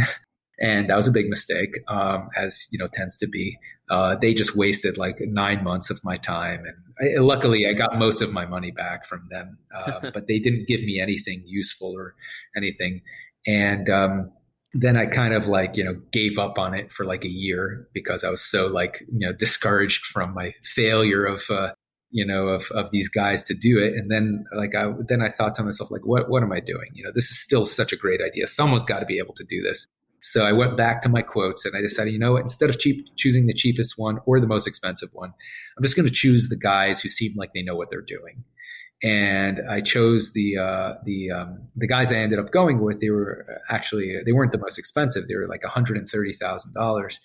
And 0.59 0.89
that 0.89 0.97
was 0.97 1.07
a 1.07 1.12
big 1.12 1.28
mistake, 1.28 1.81
um, 1.87 2.31
as 2.35 2.66
you 2.70 2.78
know 2.78 2.89
tends 2.91 3.19
to 3.19 3.27
be. 3.27 3.59
Uh, 3.91 4.16
they 4.16 4.33
just 4.33 4.57
wasted 4.57 4.97
like 4.97 5.16
nine 5.20 5.62
months 5.62 5.91
of 5.91 6.03
my 6.03 6.16
time, 6.16 6.65
and 6.65 6.77
I, 6.99 7.20
luckily 7.20 7.66
I 7.66 7.74
got 7.74 7.99
most 7.99 8.23
of 8.23 8.33
my 8.33 8.47
money 8.47 8.70
back 8.70 9.05
from 9.05 9.28
them. 9.31 9.59
Uh, 9.74 10.11
but 10.15 10.28
they 10.28 10.39
didn't 10.39 10.66
give 10.66 10.81
me 10.81 10.99
anything 10.99 11.43
useful 11.45 11.93
or 11.95 12.15
anything. 12.57 13.03
And 13.47 13.91
um, 13.91 14.33
then 14.73 14.97
I 14.97 15.07
kind 15.07 15.35
of 15.35 15.47
like 15.47 15.77
you 15.77 15.85
know 15.85 15.97
gave 16.13 16.39
up 16.39 16.59
on 16.59 16.75
it 16.75 16.93
for 16.93 17.05
like 17.05 17.25
a 17.25 17.31
year 17.31 17.89
because 17.95 18.25
I 18.25 18.31
was 18.31 18.43
so 18.43 18.67
like 18.67 19.03
you 19.13 19.27
know 19.27 19.33
discouraged 19.33 20.05
from 20.07 20.35
my 20.35 20.55
failure 20.63 21.25
of 21.25 21.45
uh, 21.51 21.73
you 22.11 22.27
know 22.27 22.49
of 22.49 22.71
of 22.73 22.91
these 22.91 23.09
guys 23.09 23.43
to 23.45 23.55
do 23.55 23.79
it. 23.79 23.95
And 23.95 24.11
then 24.11 24.45
like 24.55 24.75
i 24.75 24.93
then 25.09 25.23
i 25.23 25.31
thought 25.31 25.55
to 25.57 25.63
myself 25.63 25.91
like 25.91 26.05
what 26.05 26.29
what 26.29 26.43
am 26.43 26.53
i 26.53 26.61
doing? 26.61 26.91
You 26.95 27.05
know 27.05 27.11
this 27.15 27.31
is 27.31 27.39
still 27.39 27.65
such 27.65 27.93
a 27.93 27.97
great 27.97 28.21
idea. 28.21 28.47
Someone's 28.47 28.85
got 28.85 29.01
to 29.01 29.07
be 29.07 29.19
able 29.19 29.35
to 29.35 29.45
do 29.45 29.63
this. 29.63 29.87
So 30.23 30.45
I 30.45 30.53
went 30.53 30.77
back 30.77 31.03
to 31.03 31.09
my 31.09 31.23
quotes 31.23 31.65
and 31.65 31.77
I 31.77 31.81
decided, 31.81 32.13
you 32.13 32.19
know 32.19 32.33
what, 32.33 32.43
instead 32.43 32.69
of 32.69 32.81
cheap, 32.81 33.07
choosing 33.17 33.47
the 33.47 33.53
cheapest 33.53 33.95
one 33.97 34.19
or 34.27 34.41
the 34.41 34.47
most 34.49 34.67
expensive 34.67 35.11
one, 35.13 35.33
I'm 35.77 35.85
just 35.85 35.95
going 35.95 36.09
to 36.09 36.13
choose 36.13 36.49
the 36.49 36.57
guys 36.57 37.01
who 37.01 37.09
seem 37.09 37.35
like 37.37 37.53
they 37.53 37.63
know 37.63 37.77
what 37.77 37.91
they're 37.91 38.01
doing. 38.01 38.43
And 39.02 39.60
I 39.68 39.82
chose 39.82 40.32
the 40.32 40.56
uh, 40.56 40.94
the 41.05 41.31
um, 41.31 41.68
the 41.77 41.86
guys 41.86 42.10
I 42.10 42.16
ended 42.16 42.39
up 42.39 42.51
going 42.51 42.81
with. 42.81 43.01
They 43.01 43.10
were 43.10 43.60
actually 43.68 44.16
they 44.24 44.32
weren't 44.32 44.52
the 44.52 44.59
most 44.59 44.78
expensive. 44.78 45.28
They 45.28 45.35
were 45.35 45.48
like 45.48 45.64
one 45.64 45.73
hundred 45.73 45.98
and 45.98 46.09
thirty 46.09 46.32
thousand 46.32 46.73
uh, 46.77 46.81
dollars, 46.81 47.20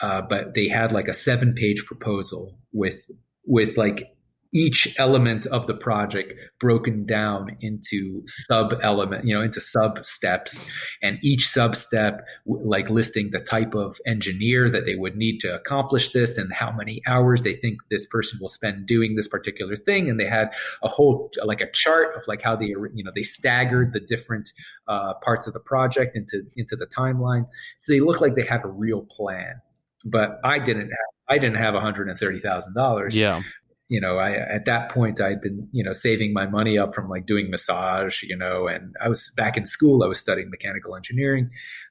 but 0.00 0.54
they 0.54 0.68
had 0.68 0.90
like 0.90 1.06
a 1.06 1.12
seven 1.12 1.54
page 1.54 1.84
proposal 1.86 2.58
with 2.72 3.08
with 3.44 3.76
like 3.76 4.15
each 4.52 4.94
element 4.98 5.46
of 5.46 5.66
the 5.66 5.74
project 5.74 6.34
broken 6.60 7.04
down 7.04 7.56
into 7.60 8.22
sub 8.26 8.74
element 8.82 9.24
you 9.24 9.34
know 9.34 9.42
into 9.42 9.60
sub 9.60 10.04
steps. 10.04 10.66
And 11.02 11.18
each 11.22 11.48
sub 11.48 11.76
step 11.76 12.26
like 12.46 12.90
listing 12.90 13.30
the 13.30 13.40
type 13.40 13.74
of 13.74 13.98
engineer 14.06 14.70
that 14.70 14.86
they 14.86 14.94
would 14.94 15.16
need 15.16 15.38
to 15.40 15.54
accomplish 15.54 16.12
this 16.12 16.38
and 16.38 16.52
how 16.52 16.72
many 16.72 17.02
hours 17.06 17.42
they 17.42 17.54
think 17.54 17.78
this 17.90 18.06
person 18.06 18.38
will 18.40 18.48
spend 18.48 18.86
doing 18.86 19.16
this 19.16 19.28
particular 19.28 19.76
thing. 19.76 20.08
And 20.08 20.18
they 20.18 20.26
had 20.26 20.54
a 20.82 20.88
whole 20.88 21.30
like 21.44 21.60
a 21.60 21.70
chart 21.70 22.16
of 22.16 22.22
like 22.26 22.42
how 22.42 22.56
they 22.56 22.66
you 22.66 23.04
know 23.04 23.12
they 23.14 23.22
staggered 23.22 23.92
the 23.92 24.00
different 24.00 24.52
uh, 24.88 25.14
parts 25.14 25.46
of 25.46 25.52
the 25.52 25.60
project 25.60 26.16
into 26.16 26.42
into 26.56 26.76
the 26.76 26.86
timeline. 26.86 27.46
So 27.78 27.92
they 27.92 28.00
looked 28.00 28.20
like 28.20 28.34
they 28.34 28.46
had 28.46 28.64
a 28.64 28.68
real 28.68 29.02
plan 29.02 29.60
but 30.04 30.38
i 30.44 30.58
didn't 30.58 30.88
have 30.90 31.16
I 31.28 31.38
didn't 31.38 31.56
have 31.56 31.74
$130,000. 31.74 33.14
Yeah 33.14 33.42
you 33.88 34.00
know, 34.00 34.18
I 34.18 34.32
at 34.32 34.64
that 34.64 34.90
point 34.90 35.20
I'd 35.20 35.40
been, 35.40 35.68
you 35.72 35.84
know, 35.84 35.92
saving 35.92 36.32
my 36.32 36.46
money 36.46 36.78
up 36.78 36.94
from 36.94 37.08
like 37.08 37.26
doing 37.26 37.50
massage, 37.50 38.22
you 38.22 38.36
know, 38.36 38.66
and 38.66 38.94
I 39.00 39.08
was 39.08 39.32
back 39.36 39.56
in 39.56 39.64
school. 39.64 40.02
I 40.02 40.06
was 40.06 40.18
studying 40.18 40.50
mechanical 40.50 40.96
engineering, 40.96 41.50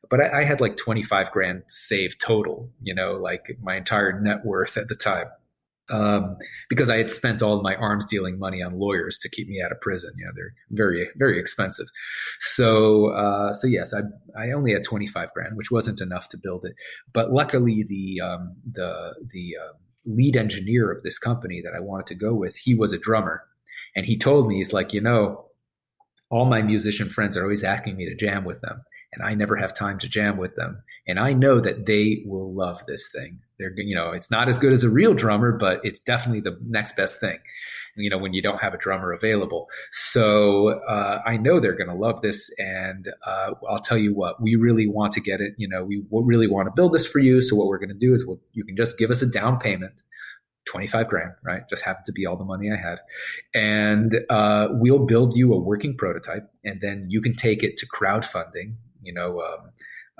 but 0.10 0.20
I, 0.20 0.42
I 0.42 0.44
had 0.44 0.62
like 0.62 0.78
25 0.78 1.32
grand 1.32 1.64
saved 1.68 2.20
total, 2.20 2.70
you 2.82 2.94
know, 2.94 3.14
like 3.14 3.58
my 3.62 3.76
entire 3.76 4.20
net 4.20 4.46
worth 4.46 4.78
at 4.78 4.90
the 4.90 4.96
time 4.96 5.28
um, 5.92 6.38
because 6.70 6.90
I 6.90 6.98
had 6.98 7.12
spent 7.12 7.42
all 7.42 7.62
my 7.62 7.76
arms 7.76 8.06
dealing 8.06 8.40
money 8.40 8.62
on 8.62 8.80
lawyers 8.80 9.20
to 9.20 9.30
keep 9.30 9.48
me 9.48 9.62
out 9.64 9.72
of 9.72 9.80
prison. 9.82 10.14
You 10.18 10.26
know, 10.26 10.32
they're 10.36 10.54
very, 10.72 11.10
very 11.16 11.40
expensive. 11.40 11.88
So, 12.40 13.10
uh, 13.10 13.54
so 13.54 13.68
yes, 13.68 13.94
I, 13.94 14.00
I 14.40 14.52
only 14.52 14.74
had 14.74 14.84
25 14.84 15.34
grand, 15.34 15.58
which 15.58 15.72
wasn't 15.72 16.02
enough 16.02 16.30
to 16.30 16.38
build 16.38 16.66
it. 16.66 16.74
But 17.14 17.32
luckily 17.32 17.84
the, 17.88 18.22
um, 18.22 18.56
the, 18.72 19.14
the, 19.32 19.56
uh, 19.62 19.74
lead 20.06 20.36
engineer 20.36 20.92
of 20.92 21.04
this 21.04 21.18
company 21.18 21.62
that 21.62 21.74
I 21.76 21.80
wanted 21.80 22.08
to 22.08 22.16
go 22.16 22.34
with, 22.34 22.58
he 22.58 22.74
was 22.74 22.94
a 22.94 22.98
drummer. 22.98 23.44
And 23.96 24.06
he 24.06 24.18
told 24.18 24.48
me, 24.48 24.58
he's 24.58 24.74
like, 24.74 24.94
you 24.94 25.02
know, 25.02 25.46
all 26.30 26.46
my 26.46 26.62
musician 26.62 27.10
friends 27.10 27.38
are 27.38 27.44
always 27.44 27.64
asking 27.64 27.96
me 27.96 28.06
to 28.06 28.16
jam 28.16 28.44
with 28.44 28.62
them 28.62 28.82
and 29.16 29.26
I 29.26 29.34
never 29.34 29.56
have 29.56 29.74
time 29.74 29.98
to 30.00 30.10
jam 30.10 30.38
with 30.38 30.56
them. 30.56 30.84
And 31.08 31.20
I 31.20 31.34
know 31.34 31.60
that 31.60 31.86
they 31.86 32.24
will 32.26 32.54
love 32.54 32.86
this 32.86 33.10
thing. 33.10 33.40
They're, 33.58 33.72
you 33.78 33.96
know, 33.96 34.12
it's 34.12 34.30
not 34.30 34.50
as 34.50 34.58
good 34.58 34.74
as 34.74 34.84
a 34.84 34.90
real 34.90 35.14
drummer, 35.14 35.54
but 35.54 35.80
it's 35.84 36.00
definitely 36.00 36.42
the 36.42 36.58
next 36.68 36.96
best 36.96 37.20
thing. 37.20 37.38
You 37.96 38.10
know, 38.10 38.18
when 38.18 38.34
you 38.34 38.42
don't 38.42 38.62
have 38.62 38.74
a 38.74 38.78
drummer 38.78 39.14
available. 39.14 39.70
So 39.92 40.82
uh, 40.90 41.22
I 41.26 41.38
know 41.38 41.62
they're 41.62 41.78
going 41.78 41.90
to 41.90 41.96
love 41.96 42.22
this, 42.22 42.50
and 42.58 43.08
uh, 43.26 43.52
I'll 43.70 43.80
tell 43.80 43.98
you 43.98 44.14
what, 44.14 44.42
we 44.42 44.58
really 44.58 44.86
want 44.86 45.14
to 45.14 45.22
get 45.22 45.40
it. 45.40 45.54
You 45.58 45.70
know, 45.70 45.86
we 45.86 46.04
really 46.12 46.48
want 46.48 46.68
to 46.68 46.74
build 46.76 46.94
this 46.94 47.08
for 47.08 47.20
you. 47.20 47.42
So 47.42 47.56
what 47.56 47.68
we're 47.68 47.78
going 47.78 47.88
to 47.88 47.96
do 47.96 48.14
is, 48.14 48.26
we'll, 48.26 48.42
you 48.52 48.66
can 48.66 48.76
just 48.76 48.98
give 48.98 49.12
us 49.12 49.22
a 49.22 49.26
down 49.26 49.60
payment 49.60 50.02
25 50.66 51.08
grand, 51.08 51.32
right? 51.44 51.62
Just 51.70 51.84
happened 51.84 52.06
to 52.06 52.12
be 52.12 52.26
all 52.26 52.36
the 52.36 52.44
money 52.44 52.70
I 52.70 52.76
had. 52.76 52.98
And 53.54 54.20
uh, 54.30 54.68
we'll 54.72 55.06
build 55.06 55.38
you 55.38 55.54
a 55.54 55.58
working 55.58 55.96
prototype, 55.96 56.50
and 56.66 56.82
then 56.82 57.06
you 57.10 57.22
can 57.22 57.34
take 57.34 57.64
it 57.64 57.78
to 57.78 57.88
crowdfunding 57.88 58.76
you 59.06 59.14
know, 59.14 59.42
um, 59.42 59.70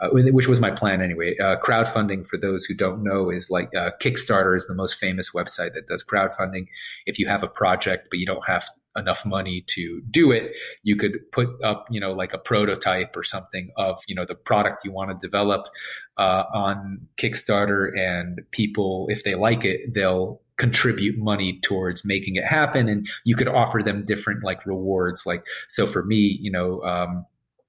uh, 0.02 0.10
which 0.12 0.48
was 0.48 0.60
my 0.60 0.72
plan 0.72 1.02
anyway. 1.02 1.38
Uh, 1.38 1.56
crowdfunding, 1.64 2.28
for 2.28 2.38
those 2.38 2.66
who 2.66 2.74
don't 2.74 3.04
know, 3.04 3.30
is 3.30 3.50
like 3.50 3.74
uh, 3.76 3.92
Kickstarter 4.02 4.56
is 4.56 4.68
the 4.68 4.76
most 4.76 4.96
famous 4.96 5.32
website 5.32 5.74
that 5.74 5.88
does 5.88 6.04
crowdfunding. 6.04 6.68
If 7.06 7.18
you 7.18 7.28
have 7.28 7.44
a 7.44 7.48
project 7.48 8.08
but 8.10 8.20
you 8.20 8.26
don't 8.26 8.46
have 8.48 8.66
enough 8.98 9.26
money 9.26 9.64
to 9.68 10.02
do 10.10 10.32
it, 10.32 10.54
you 10.84 10.96
could 10.96 11.20
put 11.32 11.50
up, 11.64 11.86
you 11.90 12.00
know, 12.00 12.14
like 12.14 12.34
a 12.34 12.38
prototype 12.38 13.16
or 13.16 13.24
something 13.24 13.70
of, 13.78 14.02
you 14.08 14.16
know, 14.16 14.26
the 14.26 14.36
product 14.36 14.86
you 14.86 14.92
want 14.92 15.12
to 15.12 15.28
develop 15.28 15.68
uh, 16.18 16.44
on 16.54 17.08
Kickstarter, 17.18 17.98
and 17.98 18.40
people, 18.52 19.08
if 19.10 19.24
they 19.24 19.36
like 19.36 19.66
it, 19.66 19.94
they'll 19.94 20.42
contribute 20.58 21.18
money 21.18 21.60
towards 21.62 22.06
making 22.06 22.36
it 22.38 22.46
happen, 22.46 22.88
and 22.88 23.08
you 23.26 23.36
could 23.36 23.50
offer 23.50 23.84
them 23.84 24.06
different 24.06 24.44
like 24.44 24.66
rewards. 24.66 25.26
Like, 25.26 25.46
so 25.70 25.86
for 25.86 26.04
me, 26.04 26.38
you 26.42 26.52
know. 26.52 26.82
Um, 26.82 27.26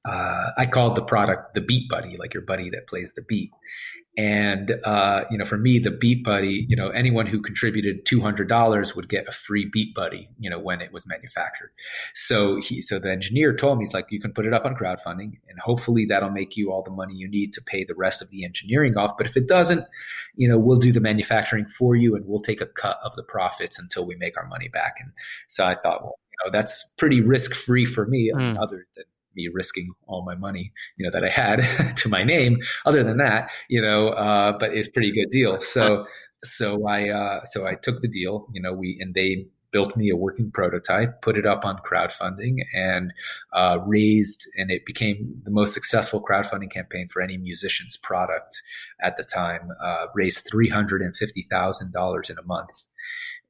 uh, 0.09 0.51
I 0.57 0.67
called 0.67 0.95
the 0.95 1.03
product 1.03 1.55
the 1.55 1.61
Beat 1.61 1.89
Buddy, 1.89 2.17
like 2.17 2.35
your 2.35 2.45
buddy 2.45 2.71
that 2.71 2.87
plays 2.87 3.13
the 3.15 3.23
beat. 3.23 3.51
And 4.19 4.73
uh, 4.83 5.25
you 5.31 5.37
know, 5.37 5.45
for 5.45 5.59
me, 5.59 5.79
the 5.79 5.91
Beat 5.91 6.25
Buddy, 6.25 6.65
you 6.71 6.75
know, 6.75 6.89
anyone 6.89 7.27
who 7.27 7.43
contributed 7.43 8.07
two 8.07 8.23
hundred 8.23 8.49
dollars 8.49 8.97
would 8.97 9.11
get 9.11 9.29
a 9.29 9.33
free 9.33 9.69
Beat 9.71 9.95
Buddy, 9.95 10.31
you 10.39 10.49
know, 10.49 10.59
when 10.59 10.81
it 10.81 10.91
was 10.91 11.07
manufactured. 11.07 11.71
So 12.15 12.59
he, 12.63 12.81
so 12.81 12.99
the 12.99 13.11
engineer 13.11 13.55
told 13.55 13.77
me, 13.77 13.85
he's 13.85 13.93
like, 13.93 14.07
you 14.09 14.19
can 14.19 14.33
put 14.33 14.47
it 14.47 14.55
up 14.55 14.65
on 14.65 14.75
crowdfunding, 14.75 15.33
and 15.49 15.59
hopefully 15.61 16.07
that'll 16.07 16.31
make 16.31 16.57
you 16.57 16.73
all 16.73 16.83
the 16.83 16.91
money 16.91 17.13
you 17.13 17.29
need 17.29 17.53
to 17.53 17.63
pay 17.63 17.85
the 17.85 17.95
rest 17.95 18.23
of 18.23 18.31
the 18.31 18.43
engineering 18.45 18.97
off. 18.97 19.19
But 19.19 19.27
if 19.27 19.37
it 19.37 19.49
doesn't, 19.49 19.85
you 20.35 20.49
know, 20.49 20.59
we'll 20.59 20.79
do 20.79 20.93
the 20.93 21.01
manufacturing 21.01 21.67
for 21.67 21.95
you, 21.95 22.17
and 22.17 22.25
we'll 22.27 22.39
take 22.39 22.63
a 22.63 22.67
cut 22.67 22.99
of 23.05 23.15
the 23.17 23.23
profits 23.23 23.79
until 23.79 24.07
we 24.07 24.15
make 24.17 24.39
our 24.39 24.47
money 24.47 24.69
back. 24.69 24.95
And 24.99 25.11
so 25.47 25.65
I 25.65 25.75
thought, 25.75 26.03
well, 26.03 26.19
you 26.31 26.47
know, 26.47 26.59
that's 26.59 26.95
pretty 26.97 27.21
risk 27.21 27.55
free 27.55 27.85
for 27.85 28.07
me, 28.07 28.33
mm. 28.35 28.57
other 28.63 28.87
than 28.97 29.05
me 29.37 29.49
risking 29.53 29.93
all 30.07 30.25
my 30.25 30.35
money, 30.35 30.73
you 30.97 31.05
know, 31.05 31.13
that 31.13 31.25
I 31.25 31.31
had 31.31 31.97
to 31.99 32.09
my 32.09 32.25
name. 32.25 32.59
Other 32.85 33.05
than 33.05 33.19
that, 33.19 33.51
you 33.69 33.81
know, 33.81 34.09
uh, 34.09 34.59
but 34.59 34.75
it's 34.75 34.89
pretty 34.89 35.13
good 35.13 35.31
deal. 35.31 35.59
So, 35.77 36.07
so 36.43 36.87
I, 36.87 37.11
uh, 37.11 37.45
so 37.45 37.67
I 37.67 37.75
took 37.75 38.01
the 38.01 38.09
deal, 38.09 38.49
you 38.53 38.63
know, 38.63 38.73
we, 38.73 38.97
and 39.01 39.15
they 39.15 39.47
built 39.73 39.95
me 39.95 40.09
a 40.09 40.17
working 40.17 40.51
prototype, 40.51 41.21
put 41.21 41.37
it 41.37 41.45
up 41.45 41.67
on 41.67 41.77
crowdfunding 41.79 42.57
and, 42.75 43.13
uh, 43.53 43.79
raised, 43.85 44.47
and 44.57 44.71
it 44.71 44.87
became 44.87 45.43
the 45.45 45.51
most 45.51 45.75
successful 45.75 46.23
crowdfunding 46.23 46.71
campaign 46.71 47.09
for 47.11 47.21
any 47.21 47.37
musician's 47.37 47.99
product 47.99 48.63
at 49.03 49.19
the 49.19 49.25
time, 49.25 49.69
uh, 49.85 50.07
raised 50.15 50.49
$350,000 50.51 52.31
in 52.31 52.39
a 52.39 52.43
month 52.47 52.71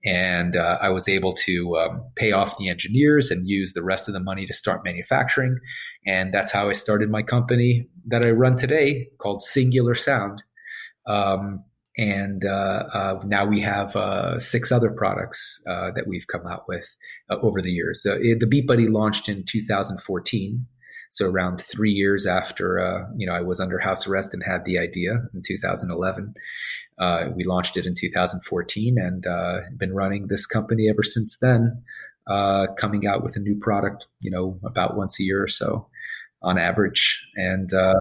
and 0.07 0.55
uh, 0.55 0.79
I 0.81 0.89
was 0.91 1.09
able 1.09 1.33
to 1.33 1.77
um, 1.77 2.05
pay 2.15 2.31
off 2.31 2.57
the 2.59 2.71
engineers 2.71 3.33
and 3.33 3.49
use 3.49 3.73
the 3.73 3.83
rest 3.83 4.09
of 4.09 4.15
the 4.15 4.21
money 4.21 4.47
to 4.47 4.55
start 4.55 4.85
manufacturing. 4.85 5.59
And 6.07 6.33
that's 6.33 6.53
how 6.53 6.69
I 6.69 6.73
started 6.73 7.11
my 7.11 7.23
company 7.23 7.89
that 8.07 8.25
I 8.25 8.31
run 8.31 8.57
today 8.57 9.09
called 9.19 9.43
Singular 9.43 9.97
Sound. 9.97 10.45
Um, 11.09 11.65
and 11.99 12.45
uh, 12.45 12.85
uh, 12.95 13.23
now 13.25 13.47
we 13.47 13.61
have 13.63 13.97
uh, 13.97 14.39
six 14.39 14.71
other 14.71 14.91
products 14.91 15.61
uh, 15.69 15.91
that 15.97 16.07
we've 16.07 16.27
come 16.31 16.47
out 16.47 16.65
with 16.69 16.95
uh, 17.31 17.37
over 17.43 17.61
the 17.61 17.73
years. 17.73 18.03
So 18.03 18.17
the 18.19 18.47
Beat 18.47 18.67
Buddy 18.67 18.87
launched 18.87 19.29
in 19.29 19.45
2014. 19.45 20.67
So 21.11 21.29
around 21.29 21.61
three 21.61 21.93
years 21.93 22.27
after, 22.27 22.81
uh, 22.81 23.09
you 23.17 23.27
know, 23.27 23.35
I 23.35 23.41
was 23.41 23.61
under 23.61 23.79
house 23.79 24.07
arrest 24.07 24.35
and 24.35 24.43
had 24.43 24.65
the 24.65 24.79
idea 24.79 25.23
in 25.35 25.43
2011, 25.45 26.35
uh, 26.99 27.25
we 27.35 27.45
launched 27.45 27.77
it 27.77 27.87
in 27.87 27.95
2014 27.95 28.97
and 28.99 29.27
uh, 29.27 29.61
been 29.77 29.95
running 29.95 30.29
this 30.29 30.47
company 30.47 30.89
ever 30.89 31.03
since 31.03 31.37
then, 31.39 31.83
uh, 32.27 32.67
coming 32.79 33.07
out 33.07 33.23
with 33.23 33.37
a 33.37 33.41
new 33.41 33.59
product, 33.59 34.07
you 34.21 34.31
know, 34.31 34.59
about 34.65 34.97
once 34.97 35.21
a 35.21 35.23
year 35.23 35.43
or 35.43 35.49
so 35.49 35.89
on 36.43 36.59
average. 36.59 37.23
And 37.35 37.73
uh, 37.73 37.99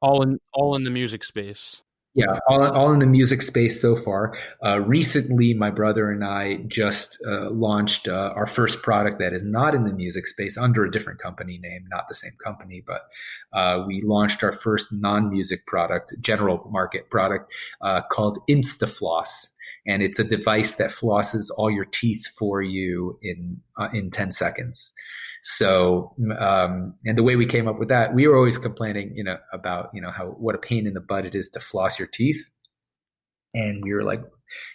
all 0.00 0.22
in 0.22 0.38
all 0.52 0.74
in 0.74 0.84
the 0.84 0.90
music 0.90 1.24
space. 1.24 1.82
Yeah, 2.14 2.38
all, 2.46 2.62
all 2.62 2.92
in 2.92 2.98
the 2.98 3.06
music 3.06 3.40
space 3.40 3.80
so 3.80 3.96
far. 3.96 4.34
Uh, 4.62 4.80
recently, 4.80 5.54
my 5.54 5.70
brother 5.70 6.10
and 6.10 6.22
I 6.22 6.56
just 6.66 7.16
uh, 7.26 7.48
launched 7.48 8.06
uh, 8.06 8.34
our 8.36 8.46
first 8.46 8.82
product 8.82 9.18
that 9.20 9.32
is 9.32 9.42
not 9.42 9.74
in 9.74 9.84
the 9.84 9.94
music 9.94 10.26
space 10.26 10.58
under 10.58 10.84
a 10.84 10.90
different 10.90 11.20
company 11.20 11.56
name, 11.56 11.86
not 11.90 12.08
the 12.08 12.14
same 12.14 12.36
company, 12.44 12.84
but 12.86 13.06
uh, 13.54 13.84
we 13.86 14.02
launched 14.02 14.44
our 14.44 14.52
first 14.52 14.88
non 14.92 15.30
music 15.30 15.66
product, 15.66 16.12
general 16.20 16.68
market 16.70 17.08
product 17.08 17.50
uh, 17.80 18.02
called 18.10 18.40
InstaFloss. 18.46 19.51
And 19.86 20.02
it's 20.02 20.18
a 20.18 20.24
device 20.24 20.76
that 20.76 20.90
flosses 20.90 21.50
all 21.56 21.70
your 21.70 21.84
teeth 21.84 22.26
for 22.38 22.62
you 22.62 23.18
in 23.20 23.60
uh, 23.76 23.88
in 23.92 24.10
10 24.10 24.30
seconds. 24.30 24.92
So, 25.42 26.14
um, 26.38 26.94
and 27.04 27.18
the 27.18 27.22
way 27.24 27.34
we 27.34 27.46
came 27.46 27.66
up 27.66 27.78
with 27.78 27.88
that, 27.88 28.14
we 28.14 28.28
were 28.28 28.36
always 28.36 28.58
complaining, 28.58 29.12
you 29.16 29.24
know, 29.24 29.38
about, 29.52 29.90
you 29.92 30.00
know, 30.00 30.12
how, 30.12 30.26
what 30.26 30.54
a 30.54 30.58
pain 30.58 30.86
in 30.86 30.94
the 30.94 31.00
butt 31.00 31.26
it 31.26 31.34
is 31.34 31.48
to 31.50 31.60
floss 31.60 31.98
your 31.98 32.06
teeth. 32.06 32.48
And 33.52 33.82
we 33.82 33.92
were 33.92 34.04
like, 34.04 34.22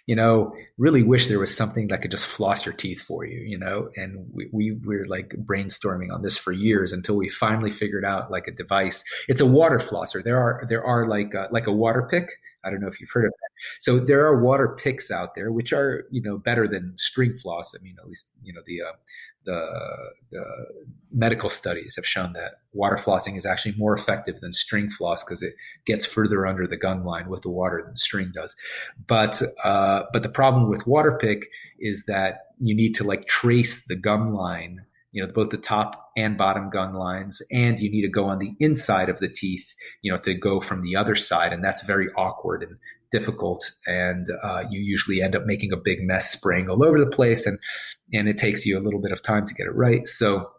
you 0.05 0.15
know, 0.15 0.53
really 0.77 1.03
wish 1.03 1.27
there 1.27 1.39
was 1.39 1.55
something 1.55 1.87
that 1.87 2.01
could 2.01 2.11
just 2.11 2.27
floss 2.27 2.65
your 2.65 2.73
teeth 2.73 3.01
for 3.01 3.25
you, 3.25 3.39
you 3.39 3.57
know? 3.57 3.89
And 3.95 4.27
we, 4.33 4.49
we 4.51 4.77
were 4.83 5.05
like 5.07 5.29
brainstorming 5.29 6.13
on 6.13 6.21
this 6.21 6.37
for 6.37 6.51
years 6.51 6.91
until 6.91 7.15
we 7.15 7.29
finally 7.29 7.71
figured 7.71 8.03
out 8.03 8.29
like 8.29 8.47
a 8.47 8.51
device. 8.51 9.05
It's 9.29 9.41
a 9.41 9.45
water 9.45 9.79
flosser. 9.79 10.21
There 10.21 10.37
are, 10.37 10.65
there 10.67 10.83
are 10.83 11.05
like, 11.05 11.33
a, 11.33 11.47
like 11.49 11.67
a 11.67 11.71
water 11.71 12.09
pick. 12.11 12.27
I 12.63 12.69
don't 12.69 12.81
know 12.81 12.87
if 12.87 12.99
you've 12.99 13.11
heard 13.11 13.25
of 13.25 13.31
that. 13.31 13.49
So 13.79 13.99
there 13.99 14.25
are 14.25 14.41
water 14.41 14.75
picks 14.81 15.09
out 15.09 15.35
there, 15.35 15.51
which 15.51 15.73
are, 15.73 16.05
you 16.11 16.21
know, 16.21 16.37
better 16.37 16.67
than 16.67 16.97
string 16.97 17.35
floss. 17.35 17.73
I 17.73 17.81
mean, 17.81 17.95
at 17.99 18.07
least, 18.07 18.27
you 18.43 18.53
know, 18.53 18.61
the, 18.65 18.81
uh, 18.81 18.95
the, 19.45 20.11
the, 20.31 20.43
medical 21.13 21.47
studies 21.47 21.95
have 21.95 22.05
shown 22.05 22.33
that 22.33 22.59
water 22.73 22.97
flossing 22.97 23.37
is 23.37 23.45
actually 23.45 23.73
more 23.77 23.93
effective 23.93 24.39
than 24.41 24.51
string 24.51 24.89
floss 24.89 25.23
because 25.23 25.41
it 25.41 25.55
gets 25.85 26.05
further 26.05 26.45
under 26.45 26.67
the 26.67 26.75
gun 26.75 27.05
line 27.05 27.29
with 27.29 27.41
the 27.41 27.49
water 27.49 27.81
than 27.85 27.95
string 27.95 28.31
does. 28.35 28.55
But 29.07 29.41
uh, 29.63 30.03
but 30.11 30.23
the 30.23 30.29
problem 30.29 30.69
with 30.69 30.85
water 30.85 31.17
pick 31.19 31.49
is 31.79 32.03
that 32.05 32.47
you 32.59 32.75
need 32.75 32.93
to 32.95 33.03
like 33.03 33.25
trace 33.25 33.85
the 33.85 33.95
gum 33.95 34.33
line, 34.33 34.85
you 35.11 35.25
know, 35.25 35.31
both 35.31 35.49
the 35.49 35.57
top 35.57 36.11
and 36.15 36.37
bottom 36.37 36.69
gum 36.69 36.93
lines, 36.93 37.41
and 37.51 37.79
you 37.79 37.89
need 37.89 38.01
to 38.01 38.09
go 38.09 38.25
on 38.25 38.39
the 38.39 38.53
inside 38.59 39.09
of 39.09 39.19
the 39.19 39.29
teeth, 39.29 39.73
you 40.01 40.11
know, 40.11 40.17
to 40.17 40.33
go 40.33 40.59
from 40.59 40.81
the 40.81 40.95
other 40.95 41.15
side, 41.15 41.53
and 41.53 41.63
that's 41.63 41.83
very 41.83 42.07
awkward 42.17 42.63
and 42.63 42.77
difficult 43.11 43.71
and 43.85 44.27
uh, 44.43 44.63
you 44.69 44.81
usually 44.81 45.21
end 45.21 45.35
up 45.35 45.45
making 45.45 45.71
a 45.71 45.77
big 45.77 45.99
mess 46.01 46.31
spraying 46.31 46.69
all 46.69 46.83
over 46.83 46.99
the 46.99 47.09
place 47.09 47.45
and 47.45 47.57
and 48.13 48.27
it 48.27 48.37
takes 48.37 48.65
you 48.65 48.77
a 48.77 48.81
little 48.81 49.01
bit 49.01 49.11
of 49.11 49.21
time 49.21 49.45
to 49.45 49.53
get 49.53 49.65
it 49.65 49.75
right 49.75 50.07
so 50.07 50.49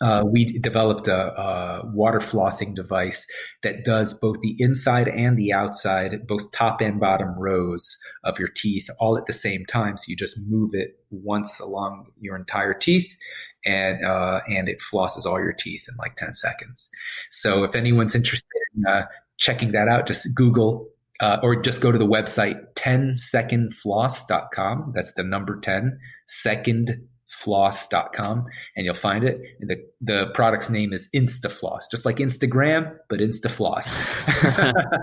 uh, 0.00 0.24
we 0.26 0.44
developed 0.44 1.06
a, 1.06 1.40
a, 1.40 1.86
water 1.92 2.18
flossing 2.18 2.74
device 2.74 3.26
that 3.62 3.84
does 3.84 4.12
both 4.12 4.40
the 4.40 4.56
inside 4.58 5.06
and 5.06 5.36
the 5.36 5.52
outside, 5.52 6.26
both 6.26 6.50
top 6.50 6.80
and 6.80 6.98
bottom 6.98 7.38
rows 7.38 7.96
of 8.24 8.38
your 8.38 8.48
teeth 8.48 8.90
all 8.98 9.16
at 9.16 9.26
the 9.26 9.32
same 9.32 9.64
time. 9.66 9.96
So 9.96 10.04
you 10.08 10.16
just 10.16 10.36
move 10.48 10.70
it 10.72 10.98
once 11.10 11.60
along 11.60 12.06
your 12.20 12.34
entire 12.34 12.74
teeth, 12.74 13.16
and 13.64 14.04
uh, 14.04 14.40
and 14.48 14.68
it 14.68 14.80
flosses 14.80 15.24
all 15.24 15.40
your 15.40 15.52
teeth 15.52 15.86
in 15.88 15.96
like 15.96 16.16
ten 16.16 16.32
seconds. 16.32 16.90
So 17.30 17.64
if 17.64 17.74
anyone's 17.74 18.14
interested 18.14 18.46
in 18.76 18.86
uh, 18.86 19.06
checking 19.38 19.72
that 19.72 19.88
out, 19.88 20.06
just 20.06 20.32
Google 20.34 20.88
uh, 21.20 21.38
or 21.42 21.56
just 21.56 21.80
go 21.80 21.90
to 21.92 21.98
the 21.98 22.06
website 22.06 22.60
10secondfloss.com. 22.74 24.92
That's 24.94 25.12
the 25.12 25.22
number 25.22 25.60
10 25.60 25.98
second 26.26 27.06
floss.com 27.42 28.46
and 28.76 28.84
you'll 28.84 28.94
find 28.94 29.24
it. 29.24 29.40
The 29.60 29.76
the 30.00 30.26
product's 30.34 30.70
name 30.70 30.92
is 30.92 31.08
InstaFloss, 31.14 31.82
just 31.90 32.04
like 32.04 32.16
Instagram, 32.16 32.96
but 33.08 33.20
InstaFloss. 33.20 33.86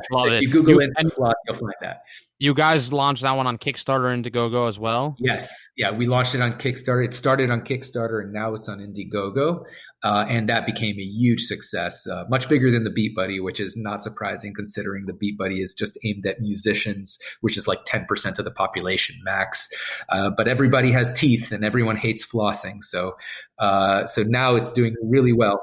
Love 0.11 0.27
if 0.27 0.33
it. 0.33 0.41
you 0.43 0.49
Google 0.49 0.81
You- 0.81 0.91
InstaFloss, 0.99 1.33
you'll 1.47 1.57
find 1.57 1.73
that. 1.81 2.03
You 2.39 2.55
guys 2.55 2.91
launched 2.91 3.21
that 3.21 3.33
one 3.33 3.45
on 3.45 3.59
Kickstarter 3.59 4.11
and 4.11 4.25
Indiegogo 4.25 4.67
as 4.67 4.79
well. 4.79 5.15
Yes, 5.19 5.69
yeah, 5.77 5.91
we 5.91 6.07
launched 6.07 6.33
it 6.33 6.41
on 6.41 6.53
Kickstarter. 6.53 7.05
It 7.05 7.13
started 7.13 7.51
on 7.51 7.61
Kickstarter 7.61 8.21
and 8.23 8.33
now 8.33 8.55
it's 8.55 8.67
on 8.67 8.79
Indiegogo, 8.79 9.63
uh, 10.03 10.25
and 10.27 10.49
that 10.49 10.65
became 10.65 10.97
a 10.97 11.03
huge 11.03 11.41
success, 11.43 12.07
uh, 12.07 12.23
much 12.29 12.49
bigger 12.49 12.71
than 12.71 12.83
the 12.83 12.89
Beat 12.89 13.15
Buddy, 13.15 13.39
which 13.39 13.59
is 13.59 13.75
not 13.77 14.01
surprising 14.01 14.53
considering 14.53 15.05
the 15.05 15.13
Beat 15.13 15.37
Buddy 15.37 15.61
is 15.61 15.73
just 15.73 15.97
aimed 16.03 16.25
at 16.25 16.39
musicians, 16.39 17.19
which 17.41 17.57
is 17.57 17.67
like 17.67 17.79
ten 17.85 18.05
percent 18.05 18.39
of 18.39 18.45
the 18.45 18.51
population 18.51 19.15
max. 19.23 19.67
Uh, 20.09 20.29
but 20.29 20.47
everybody 20.47 20.91
has 20.91 21.11
teeth, 21.13 21.51
and 21.51 21.63
everyone 21.63 21.97
hates 21.97 22.25
flossing, 22.25 22.81
so 22.81 23.15
uh, 23.59 24.05
so 24.05 24.23
now 24.23 24.55
it's 24.55 24.71
doing 24.71 24.95
really 25.03 25.33
well. 25.33 25.61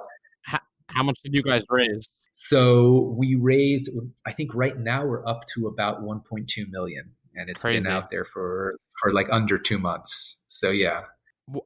How 0.91 1.03
much 1.03 1.19
did 1.23 1.35
you 1.35 1.43
guys 1.43 1.63
raise? 1.69 2.09
So 2.33 3.15
we 3.19 3.35
raised, 3.35 3.91
I 4.25 4.33
think 4.33 4.55
right 4.55 4.79
now 4.79 5.05
we're 5.05 5.27
up 5.27 5.45
to 5.55 5.67
about 5.67 6.03
1.2 6.03 6.71
million, 6.71 7.11
and 7.35 7.51
it's 7.51 7.63
Crazy. 7.63 7.83
been 7.83 7.93
out 7.93 8.11
there 8.11 8.25
for 8.25 8.77
for 9.01 9.13
like 9.13 9.29
under 9.31 9.59
two 9.59 9.79
months. 9.79 10.39
So 10.47 10.71
yeah. 10.71 11.03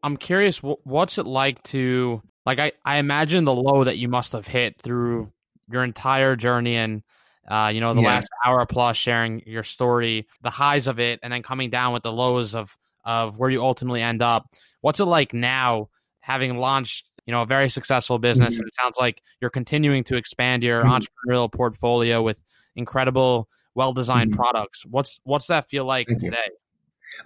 I'm 0.03 0.17
curious, 0.17 0.59
what's 0.59 1.19
it 1.19 1.27
like 1.27 1.63
to 1.65 2.23
like? 2.47 2.59
I 2.59 2.73
I 2.85 2.97
imagine 2.99 3.45
the 3.45 3.55
low 3.55 3.85
that 3.85 3.99
you 3.99 4.09
must 4.09 4.33
have 4.33 4.47
hit 4.47 4.81
through 4.81 5.33
your 5.71 5.85
entire 5.85 6.37
journey 6.37 6.77
and. 6.77 7.03
Uh, 7.49 7.73
you 7.75 7.81
know, 7.81 7.93
the 7.93 8.01
Yeah. 8.01 8.07
last 8.07 8.31
hour 8.47 8.65
plus 8.67 8.97
sharing 8.97 9.43
your 9.47 9.65
story, 9.65 10.29
the 10.43 10.49
highs 10.49 10.87
of 10.87 11.01
it, 11.01 11.19
and 11.25 11.33
then 11.33 11.43
coming 11.43 11.71
down 11.71 11.93
with 11.93 12.05
the 12.05 12.13
lows 12.13 12.55
of 12.55 12.79
of 13.05 13.37
where 13.37 13.51
you 13.51 13.61
ultimately 13.61 14.01
end 14.01 14.23
up. 14.23 14.47
What's 14.81 15.01
it 15.01 15.07
like 15.07 15.35
now, 15.35 15.89
having 16.21 16.57
launched, 16.59 17.05
you 17.27 17.33
know, 17.33 17.43
a 17.43 17.47
very 17.47 17.69
successful 17.69 18.21
business, 18.21 18.55
Mhm. 18.55 18.59
and 18.61 18.69
it 18.69 18.75
sounds 18.81 18.97
like 18.97 19.21
you're 19.41 19.51
continuing 19.51 20.05
to 20.05 20.15
expand 20.17 20.63
your 20.63 20.85
Mhm. 20.85 21.05
entrepreneurial 21.27 21.53
portfolio 21.53 22.23
with 22.23 22.41
incredible, 22.77 23.49
well 23.75 23.93
designed 23.93 24.31
Mhm. 24.31 24.37
products. 24.37 24.87
What's 24.87 25.19
what's 25.25 25.49
that 25.49 25.69
feel 25.69 25.85
like 25.85 26.07
Thank 26.07 26.23
you. 26.23 26.31
today? 26.31 26.49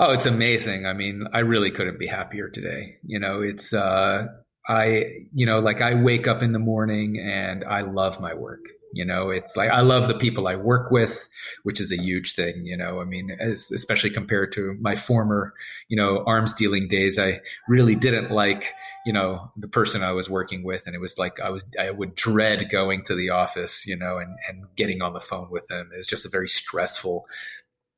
Oh, 0.01 0.13
it's 0.13 0.25
amazing. 0.25 0.87
I 0.87 0.95
mean, 0.95 1.27
I 1.35 1.41
really 1.41 1.71
couldn't 1.71 1.99
be 1.99 2.07
happier 2.07 2.49
today. 2.49 2.97
You 3.05 3.21
know, 3.21 3.43
it's 3.43 3.75
uh 3.75 4.29
I 4.69 5.27
you 5.35 5.47
know, 5.47 5.61
like 5.61 5.81
I 5.81 5.95
wake 5.95 6.27
up 6.27 6.43
in 6.43 6.53
the 6.53 6.59
morning 6.59 7.19
and 7.19 7.65
I 7.65 7.83
love 7.83 8.21
my 8.21 8.35
work. 8.35 8.61
You 8.93 9.05
know, 9.05 9.29
it's 9.29 9.57
like 9.57 9.69
I 9.71 9.83
love 9.83 10.09
the 10.09 10.15
people 10.15 10.49
I 10.49 10.57
work 10.57 10.91
with, 10.91 11.29
which 11.65 11.81
is 11.81 11.93
a 11.93 12.01
huge 12.01 12.35
thing, 12.35 12.65
you 12.65 12.77
know. 12.77 13.01
I 13.01 13.05
mean, 13.05 13.31
as, 13.39 13.71
especially 13.71 14.11
compared 14.11 14.53
to 14.53 14.75
my 14.81 14.97
former, 14.97 15.53
you 15.89 15.97
know, 15.97 16.25
arms 16.27 16.55
dealing 16.55 16.89
days, 16.89 17.19
I 17.19 17.41
really 17.69 17.95
didn't 17.95 18.31
like, 18.31 18.73
you 19.05 19.13
know, 19.13 19.53
the 19.55 19.69
person 19.69 20.03
I 20.03 20.13
was 20.13 20.31
working 20.31 20.65
with 20.65 20.87
and 20.87 20.95
it 20.95 21.01
was 21.01 21.19
like 21.19 21.39
I 21.41 21.51
was 21.51 21.65
I 21.79 21.91
would 21.91 22.15
dread 22.15 22.71
going 22.71 23.05
to 23.05 23.15
the 23.15 23.31
office, 23.31 23.87
you 23.87 23.97
know, 23.97 24.19
and 24.19 24.35
and 24.49 24.65
getting 24.77 25.03
on 25.03 25.13
the 25.13 25.21
phone 25.21 25.51
with 25.51 25.67
them. 25.67 25.91
It 25.93 25.97
was 25.99 26.07
just 26.07 26.25
a 26.25 26.31
very 26.31 26.49
stressful 26.49 27.27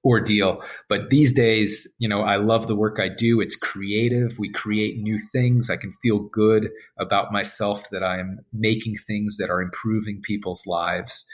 ordeal. 0.05 0.63
But 0.89 1.11
these 1.11 1.33
days, 1.33 1.87
you 1.99 2.09
know, 2.09 2.23
I 2.23 2.37
love 2.37 2.69
the 2.69 2.77
work 2.77 2.99
I 3.01 3.09
do. 3.09 3.41
It's 3.41 3.57
creative. 3.57 4.39
We 4.39 4.51
create 4.53 4.99
new 4.99 5.19
things. 5.33 5.71
I 5.71 5.77
can 5.77 5.91
feel 5.91 6.21
good 6.21 6.71
about 6.99 7.33
myself 7.33 7.91
that 7.91 8.03
I'm 8.03 8.39
making 8.53 8.97
things 8.97 9.37
that 9.39 9.51
are 9.51 9.61
improving 9.61 10.21
people's 10.23 10.67
lives 10.67 11.27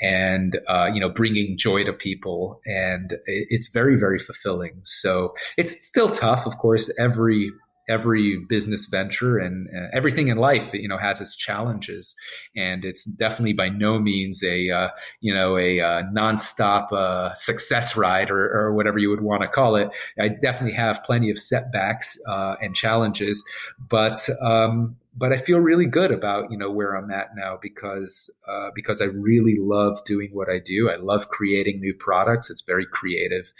and, 0.00 0.58
uh, 0.68 0.86
you 0.92 1.00
know, 1.00 1.08
bringing 1.08 1.56
joy 1.56 1.84
to 1.84 1.92
people. 1.92 2.60
And 2.66 3.16
it's 3.26 3.68
very, 3.68 3.98
very 3.98 4.18
fulfilling. 4.18 4.80
So 4.82 5.34
it's 5.56 5.86
still 5.86 6.10
tough. 6.10 6.46
Of 6.46 6.58
course, 6.58 6.90
every, 6.98 7.50
every 7.88 8.38
business 8.48 8.86
venture 8.86 9.38
and 9.38 9.68
uh, 9.68 9.88
everything 9.92 10.28
in 10.28 10.36
life, 10.38 10.72
you 10.72 10.88
know, 10.88 10.98
has 10.98 11.20
its 11.20 11.36
challenges. 11.36 12.14
And 12.56 12.84
it's 12.84 13.04
definitely 13.04 13.52
by 13.52 13.68
no 13.68 13.98
means 13.98 14.42
a, 14.42 14.70
uh, 14.70 14.88
you 15.20 15.32
know, 15.32 15.56
a 15.56 15.80
uh, 15.80 16.02
nonstop 16.14 16.92
uh, 16.92 17.32
success 17.34 17.96
ride 17.96 18.30
or, 18.30 18.44
or 18.52 18.74
whatever 18.74 18.98
you 18.98 19.10
would 19.10 19.20
want 19.20 19.42
to 19.42 19.48
call 19.48 19.76
it. 19.76 19.90
I 20.20 20.28
definitely 20.28 20.76
have 20.76 21.04
plenty 21.04 21.30
of 21.30 21.38
setbacks 21.38 22.18
uh, 22.28 22.56
and 22.60 22.74
challenges, 22.74 23.44
but 23.78 24.28
um, 24.42 24.96
but 25.18 25.32
I 25.32 25.38
feel 25.38 25.58
really 25.58 25.86
good 25.86 26.10
about 26.10 26.50
you 26.50 26.58
know 26.58 26.70
where 26.70 26.94
I'm 26.94 27.10
at 27.10 27.30
now 27.36 27.58
because 27.60 28.30
uh, 28.48 28.70
because 28.74 29.00
I 29.00 29.06
really 29.06 29.56
love 29.58 30.04
doing 30.04 30.30
what 30.32 30.48
I 30.48 30.58
do. 30.58 30.90
I 30.90 30.96
love 30.96 31.28
creating 31.28 31.80
new 31.80 31.94
products. 31.94 32.50
It's 32.50 32.60
very 32.60 32.86
creative. 32.86 33.52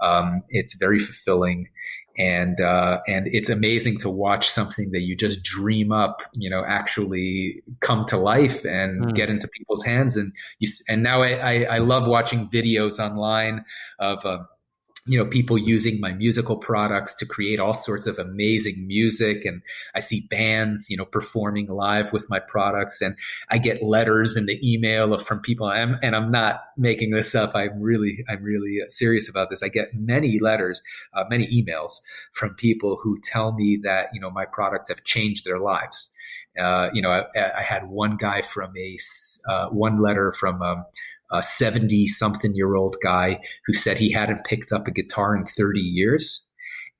Um, 0.00 0.42
it's 0.48 0.74
very 0.74 0.98
fulfilling 0.98 1.68
and 2.16 2.60
uh, 2.60 3.00
and 3.08 3.26
it's 3.28 3.48
amazing 3.48 3.98
to 3.98 4.10
watch 4.10 4.48
something 4.48 4.90
that 4.92 5.00
you 5.00 5.16
just 5.16 5.42
dream 5.42 5.92
up, 5.92 6.18
you 6.32 6.48
know, 6.48 6.64
actually 6.66 7.62
come 7.80 8.04
to 8.06 8.16
life 8.16 8.64
and 8.64 9.04
Mm. 9.04 9.14
get 9.14 9.28
into 9.30 9.48
people's 9.48 9.84
hands. 9.84 10.16
And 10.16 10.32
you 10.58 10.68
and 10.88 11.02
now 11.02 11.22
I, 11.22 11.30
I, 11.30 11.62
I 11.76 11.78
love 11.78 12.06
watching 12.06 12.48
videos 12.48 12.98
online 12.98 13.64
of. 13.98 14.24
Uh, 14.24 14.44
you 15.06 15.18
know 15.18 15.26
people 15.26 15.58
using 15.58 16.00
my 16.00 16.12
musical 16.12 16.56
products 16.56 17.14
to 17.14 17.26
create 17.26 17.60
all 17.60 17.74
sorts 17.74 18.06
of 18.06 18.18
amazing 18.18 18.86
music. 18.86 19.44
And 19.44 19.60
i 19.94 20.00
see 20.00 20.26
bands 20.30 20.88
you 20.88 20.96
know 20.96 21.04
performing 21.04 21.66
live 21.66 22.12
with 22.12 22.28
my 22.30 22.38
products. 22.38 23.02
And 23.02 23.16
i 23.50 23.58
get 23.58 23.82
letters 23.82 24.36
in 24.36 24.46
the 24.46 24.58
email 24.62 25.16
from 25.18 25.40
people. 25.40 25.66
I'm, 25.66 25.98
and 26.02 26.16
i'm 26.16 26.30
not 26.30 26.64
making 26.76 27.10
this 27.10 27.34
up. 27.34 27.54
I'm 27.54 27.80
really 27.80 28.24
i'm 28.28 28.42
really 28.42 28.80
serious 28.88 29.28
about 29.28 29.50
this. 29.50 29.62
I 29.62 29.68
get 29.68 29.94
many 29.94 30.38
letters 30.38 30.82
uh, 31.14 31.24
many 31.28 31.46
emails 31.48 32.00
from 32.32 32.54
people 32.54 32.98
who 33.02 33.18
tell 33.22 33.52
me 33.52 33.78
that 33.82 34.08
you 34.14 34.20
know 34.20 34.30
my 34.30 34.46
products 34.46 34.88
have 34.88 35.04
changed 35.04 35.44
their 35.44 35.58
lives. 35.58 36.10
Uh, 36.58 36.88
you 36.94 37.02
know 37.02 37.10
I, 37.10 37.24
I 37.58 37.62
had 37.62 37.88
one 37.88 38.16
guy 38.16 38.40
from 38.40 38.72
a 38.76 38.98
uh, 39.48 39.68
one 39.68 40.00
letter 40.00 40.32
from 40.32 40.62
um, 40.62 40.84
a 41.34 41.42
70 41.42 42.06
something 42.06 42.54
year 42.54 42.76
old 42.76 42.96
guy 43.02 43.40
who 43.66 43.74
said 43.74 43.98
he 43.98 44.12
hadn't 44.12 44.44
picked 44.44 44.72
up 44.72 44.86
a 44.86 44.92
guitar 44.92 45.36
in 45.36 45.44
30 45.44 45.80
years 45.80 46.43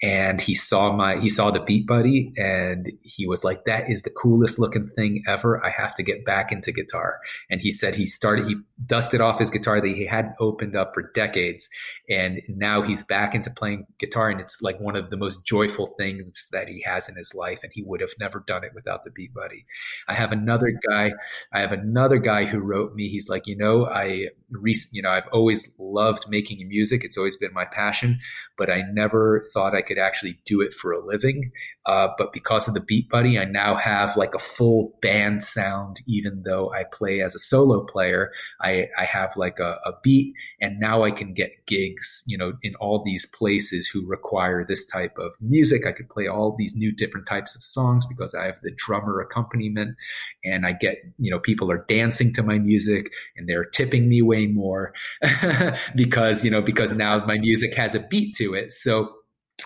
and 0.03 0.41
he 0.41 0.55
saw 0.55 0.93
my 0.93 1.19
he 1.19 1.29
saw 1.29 1.51
the 1.51 1.61
beat 1.61 1.87
buddy 1.87 2.33
and 2.37 2.91
he 3.03 3.27
was 3.27 3.45
like 3.45 3.65
that 3.65 3.89
is 3.89 4.03
the 4.03 4.11
coolest 4.11 4.59
looking 4.59 4.89
thing 4.89 5.23
ever. 5.27 5.65
I 5.65 5.71
have 5.71 5.95
to 5.95 6.03
get 6.03 6.25
back 6.25 6.51
into 6.53 6.73
guitar. 6.73 7.21
And 7.49 7.61
he 7.61 7.71
said 7.71 7.95
he 7.95 8.07
started 8.07 8.49
he 8.49 8.57
dusted 8.85 9.21
off 9.21 9.39
his 9.39 9.51
guitar 9.51 9.81
that 9.81 9.87
he 9.87 10.05
hadn't 10.05 10.35
opened 10.41 10.77
up 10.77 10.93
for 10.95 11.11
decades 11.15 11.69
and 12.11 12.41
now 12.49 12.83
he's 12.83 13.05
back 13.05 13.35
into 13.35 13.51
playing 13.51 13.87
guitar 13.99 14.29
and 14.31 14.41
it's 14.41 14.61
like 14.61 14.79
one 14.81 14.97
of 14.97 15.11
the 15.11 15.17
most 15.17 15.47
joyful 15.47 15.95
things 15.99 16.49
that 16.53 16.69
he 16.69 16.83
has 16.83 17.09
in 17.09 17.15
his 17.17 17.33
life 17.35 17.61
and 17.63 17.73
he 17.73 17.83
would 17.83 18.01
have 18.01 18.13
never 18.19 18.43
done 18.47 18.65
it 18.65 18.73
without 18.75 19.05
the 19.05 19.11
beat 19.11 19.33
buddy. 19.33 19.65
I 20.09 20.15
have 20.15 20.33
another 20.33 20.73
guy 20.89 21.13
i 21.53 21.61
have 21.61 21.73
another 21.73 22.19
guy 22.19 22.45
who 22.45 22.59
wrote 22.59 22.95
me. 22.95 23.09
He's 23.09 23.29
like 23.29 23.47
you 23.47 23.57
know 23.57 23.87
i 23.87 24.27
rec- 24.55 24.91
you 24.93 25.03
know 25.03 25.11
i've 25.11 25.29
always 25.33 25.69
loved 25.79 26.27
making 26.29 26.67
music 26.69 27.05
it's 27.05 27.17
always 27.17 27.37
been 27.37 27.53
my 27.53 27.65
passion 27.65 28.19
but 28.57 28.71
I 28.71 28.83
never 28.93 29.43
thought 29.53 29.75
I 29.75 29.83
could 29.83 29.99
actually 29.99 30.39
do 30.45 30.61
it 30.61 30.73
for 30.73 30.93
a 30.93 31.05
living. 31.05 31.51
Uh, 31.87 32.09
but 32.17 32.33
because 32.33 32.69
of 32.69 32.75
the 32.75 32.81
Beat 32.81 33.11
Buddy, 33.11 33.39
I 33.39 33.45
now 33.45 33.75
have 33.75 34.17
like 34.17 34.35
a 34.35 34.39
full 34.39 34.97
band 35.03 35.43
sound, 35.43 36.01
even 36.07 36.43
though 36.45 36.73
I 36.73 36.85
play 36.85 37.21
as 37.21 37.35
a 37.35 37.39
solo 37.39 37.85
player. 37.85 38.31
I, 38.63 38.87
I 38.99 39.05
have 39.05 39.37
like 39.37 39.59
a, 39.59 39.79
a 39.85 39.93
beat, 40.03 40.35
and 40.61 40.79
now 40.79 41.03
I 41.03 41.11
can 41.11 41.35
get 41.35 41.67
gigs, 41.67 42.23
you 42.27 42.39
know, 42.39 42.53
in 42.63 42.75
all 42.77 43.03
these 43.05 43.27
places 43.27 43.87
who 43.87 44.07
require 44.07 44.65
this 44.65 44.87
type 44.87 45.19
of 45.19 45.35
music. 45.41 45.87
I 45.87 45.93
could 45.93 46.09
play 46.09 46.27
all 46.27 46.55
these 46.57 46.75
new 46.75 46.93
different 46.93 47.27
types 47.27 47.55
of 47.55 47.63
songs 47.63 48.07
because 48.07 48.35
I 48.35 48.47
have 48.47 48.61
the 48.63 48.73
drummer 48.77 49.21
accompaniment, 49.21 49.97
and 50.45 50.65
I 50.65 50.73
get, 50.73 50.99
you 51.19 51.31
know, 51.31 51.39
people 51.39 51.71
are 51.71 51.85
dancing 51.89 52.33
to 52.35 52.43
my 52.43 52.59
music 52.59 53.13
and 53.37 53.49
they're 53.49 53.65
tipping 53.65 54.09
me 54.09 54.23
way 54.23 54.44
more 54.47 54.93
because, 55.95 56.45
you 56.45 56.51
know, 56.51 56.63
because 56.63 56.93
now 56.93 57.25
my 57.25 57.39
music 57.39 57.75
has 57.75 57.95
a 57.95 58.01
beat 58.01 58.35
to 58.37 58.55
it. 58.55 58.73
So 58.73 59.13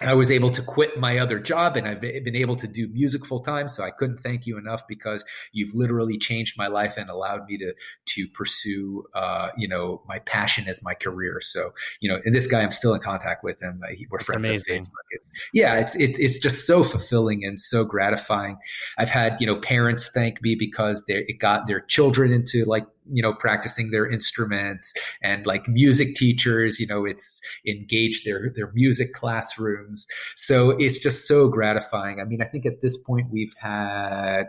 I 0.00 0.14
was 0.14 0.30
able 0.30 0.50
to 0.50 0.62
quit 0.62 0.98
my 0.98 1.18
other 1.18 1.40
job 1.40 1.76
and 1.76 1.88
I've 1.88 2.00
been 2.00 2.36
able 2.36 2.54
to 2.56 2.68
do 2.68 2.86
music 2.88 3.24
full 3.24 3.40
time. 3.40 3.68
So 3.68 3.82
I 3.82 3.90
couldn't 3.90 4.18
thank 4.18 4.46
you 4.46 4.56
enough 4.56 4.86
because 4.86 5.24
you've 5.52 5.74
literally 5.74 6.18
changed 6.18 6.56
my 6.56 6.68
life 6.68 6.96
and 6.96 7.10
allowed 7.10 7.46
me 7.46 7.58
to 7.58 7.72
to 8.14 8.28
pursue, 8.28 9.04
uh, 9.14 9.48
you 9.56 9.66
know, 9.66 10.02
my 10.06 10.20
passion 10.20 10.68
as 10.68 10.82
my 10.84 10.94
career. 10.94 11.40
So 11.40 11.72
you 12.00 12.10
know, 12.10 12.20
and 12.24 12.34
this 12.34 12.46
guy 12.46 12.60
I'm 12.60 12.70
still 12.70 12.94
in 12.94 13.00
contact 13.00 13.42
with 13.42 13.60
him. 13.60 13.80
Uh, 13.82 13.94
We're 14.10 14.20
friends 14.20 14.46
on. 14.46 14.54
Facebook. 14.58 14.90
It's, 15.10 15.32
yeah, 15.52 15.80
it's 15.80 15.96
it's 15.96 16.18
it's 16.18 16.38
just 16.38 16.66
so 16.66 16.84
fulfilling 16.84 17.44
and 17.44 17.58
so 17.58 17.84
gratifying. 17.84 18.58
I've 18.98 19.10
had 19.10 19.38
you 19.40 19.46
know 19.46 19.56
parents 19.56 20.10
thank 20.14 20.40
me 20.42 20.54
because 20.56 21.02
they 21.08 21.24
it 21.26 21.40
got 21.40 21.66
their 21.66 21.80
children 21.80 22.32
into 22.32 22.64
like 22.66 22.86
you 23.10 23.22
know 23.22 23.32
practicing 23.32 23.90
their 23.90 24.10
instruments 24.10 24.92
and 25.22 25.46
like 25.46 25.68
music 25.68 26.14
teachers 26.14 26.78
you 26.80 26.86
know 26.86 27.04
it's 27.04 27.40
engaged 27.66 28.26
their 28.26 28.52
their 28.54 28.70
music 28.74 29.12
classrooms. 29.12 30.06
So 30.36 30.70
it's 30.70 30.98
just 30.98 31.26
so 31.26 31.48
gratifying. 31.48 32.20
I 32.20 32.24
mean 32.24 32.42
i 32.42 32.46
think 32.46 32.66
at 32.66 32.82
this 32.82 32.96
point 32.96 33.30
we've 33.30 33.54
had 33.60 34.46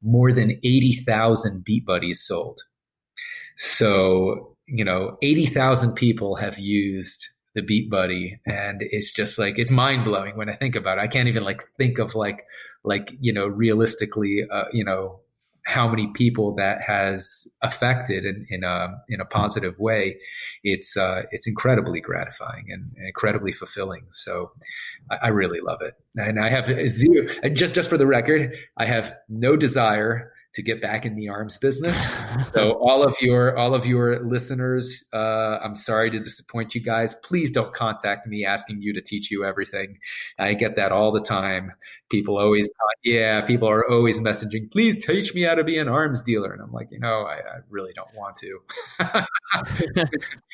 more 0.00 0.32
than 0.32 0.52
80,000 0.62 1.64
beat 1.64 1.84
buddies 1.84 2.20
sold. 2.20 2.60
So 3.56 4.56
you 4.68 4.84
know, 4.84 5.16
80,000 5.22 5.94
people 5.94 6.36
have 6.36 6.58
used 6.58 7.30
the 7.54 7.62
Beat 7.62 7.90
Buddy, 7.90 8.38
and 8.46 8.82
it's 8.82 9.10
just 9.10 9.38
like 9.38 9.54
it's 9.58 9.70
mind 9.70 10.04
blowing 10.04 10.36
when 10.36 10.50
I 10.50 10.54
think 10.54 10.76
about 10.76 10.98
it. 10.98 11.00
I 11.00 11.08
can't 11.08 11.28
even 11.28 11.42
like 11.42 11.66
think 11.78 11.98
of 11.98 12.14
like 12.14 12.44
like 12.84 13.12
you 13.18 13.32
know 13.32 13.46
realistically, 13.46 14.46
uh, 14.50 14.64
you 14.72 14.84
know, 14.84 15.20
how 15.68 15.86
many 15.86 16.08
people 16.14 16.54
that 16.54 16.80
has 16.80 17.46
affected 17.62 18.24
in, 18.24 18.46
in 18.48 18.64
a 18.64 18.88
in 19.10 19.20
a 19.20 19.26
positive 19.26 19.78
way. 19.78 20.16
It's 20.64 20.96
uh, 20.96 21.24
it's 21.30 21.46
incredibly 21.46 22.00
gratifying 22.00 22.64
and 22.70 22.90
incredibly 23.06 23.52
fulfilling. 23.52 24.06
So 24.10 24.50
I, 25.10 25.26
I 25.26 25.28
really 25.28 25.60
love 25.60 25.80
it, 25.82 25.92
and 26.16 26.40
I 26.40 26.48
have 26.48 26.66
zero. 26.88 27.28
Just 27.52 27.74
just 27.74 27.90
for 27.90 27.98
the 27.98 28.06
record, 28.06 28.54
I 28.78 28.86
have 28.86 29.14
no 29.28 29.56
desire 29.56 30.32
to 30.58 30.62
get 30.62 30.82
back 30.82 31.06
in 31.06 31.14
the 31.14 31.28
arms 31.28 31.56
business. 31.56 32.16
so 32.52 32.72
all 32.72 33.04
of 33.04 33.14
your 33.20 33.56
all 33.56 33.76
of 33.76 33.86
your 33.86 34.24
listeners, 34.24 35.04
uh, 35.12 35.58
I'm 35.62 35.76
sorry 35.76 36.10
to 36.10 36.18
disappoint 36.18 36.74
you 36.74 36.80
guys. 36.80 37.14
Please 37.14 37.52
don't 37.52 37.72
contact 37.72 38.26
me 38.26 38.44
asking 38.44 38.82
you 38.82 38.92
to 38.94 39.00
teach 39.00 39.30
you 39.30 39.44
everything. 39.44 39.98
I 40.36 40.54
get 40.54 40.74
that 40.74 40.90
all 40.90 41.12
the 41.12 41.20
time. 41.20 41.72
People 42.10 42.38
always, 42.38 42.68
yeah, 43.04 43.42
people 43.42 43.70
are 43.70 43.88
always 43.88 44.18
messaging. 44.18 44.68
Please 44.70 45.04
teach 45.04 45.32
me 45.32 45.42
how 45.44 45.54
to 45.54 45.62
be 45.62 45.78
an 45.78 45.88
arms 45.88 46.22
dealer, 46.22 46.52
and 46.52 46.60
I'm 46.60 46.72
like, 46.72 46.88
you 46.90 46.98
know, 46.98 47.22
I, 47.22 47.34
I 47.36 47.58
really 47.70 47.92
don't 47.94 48.12
want 48.16 48.36
to. 48.36 48.58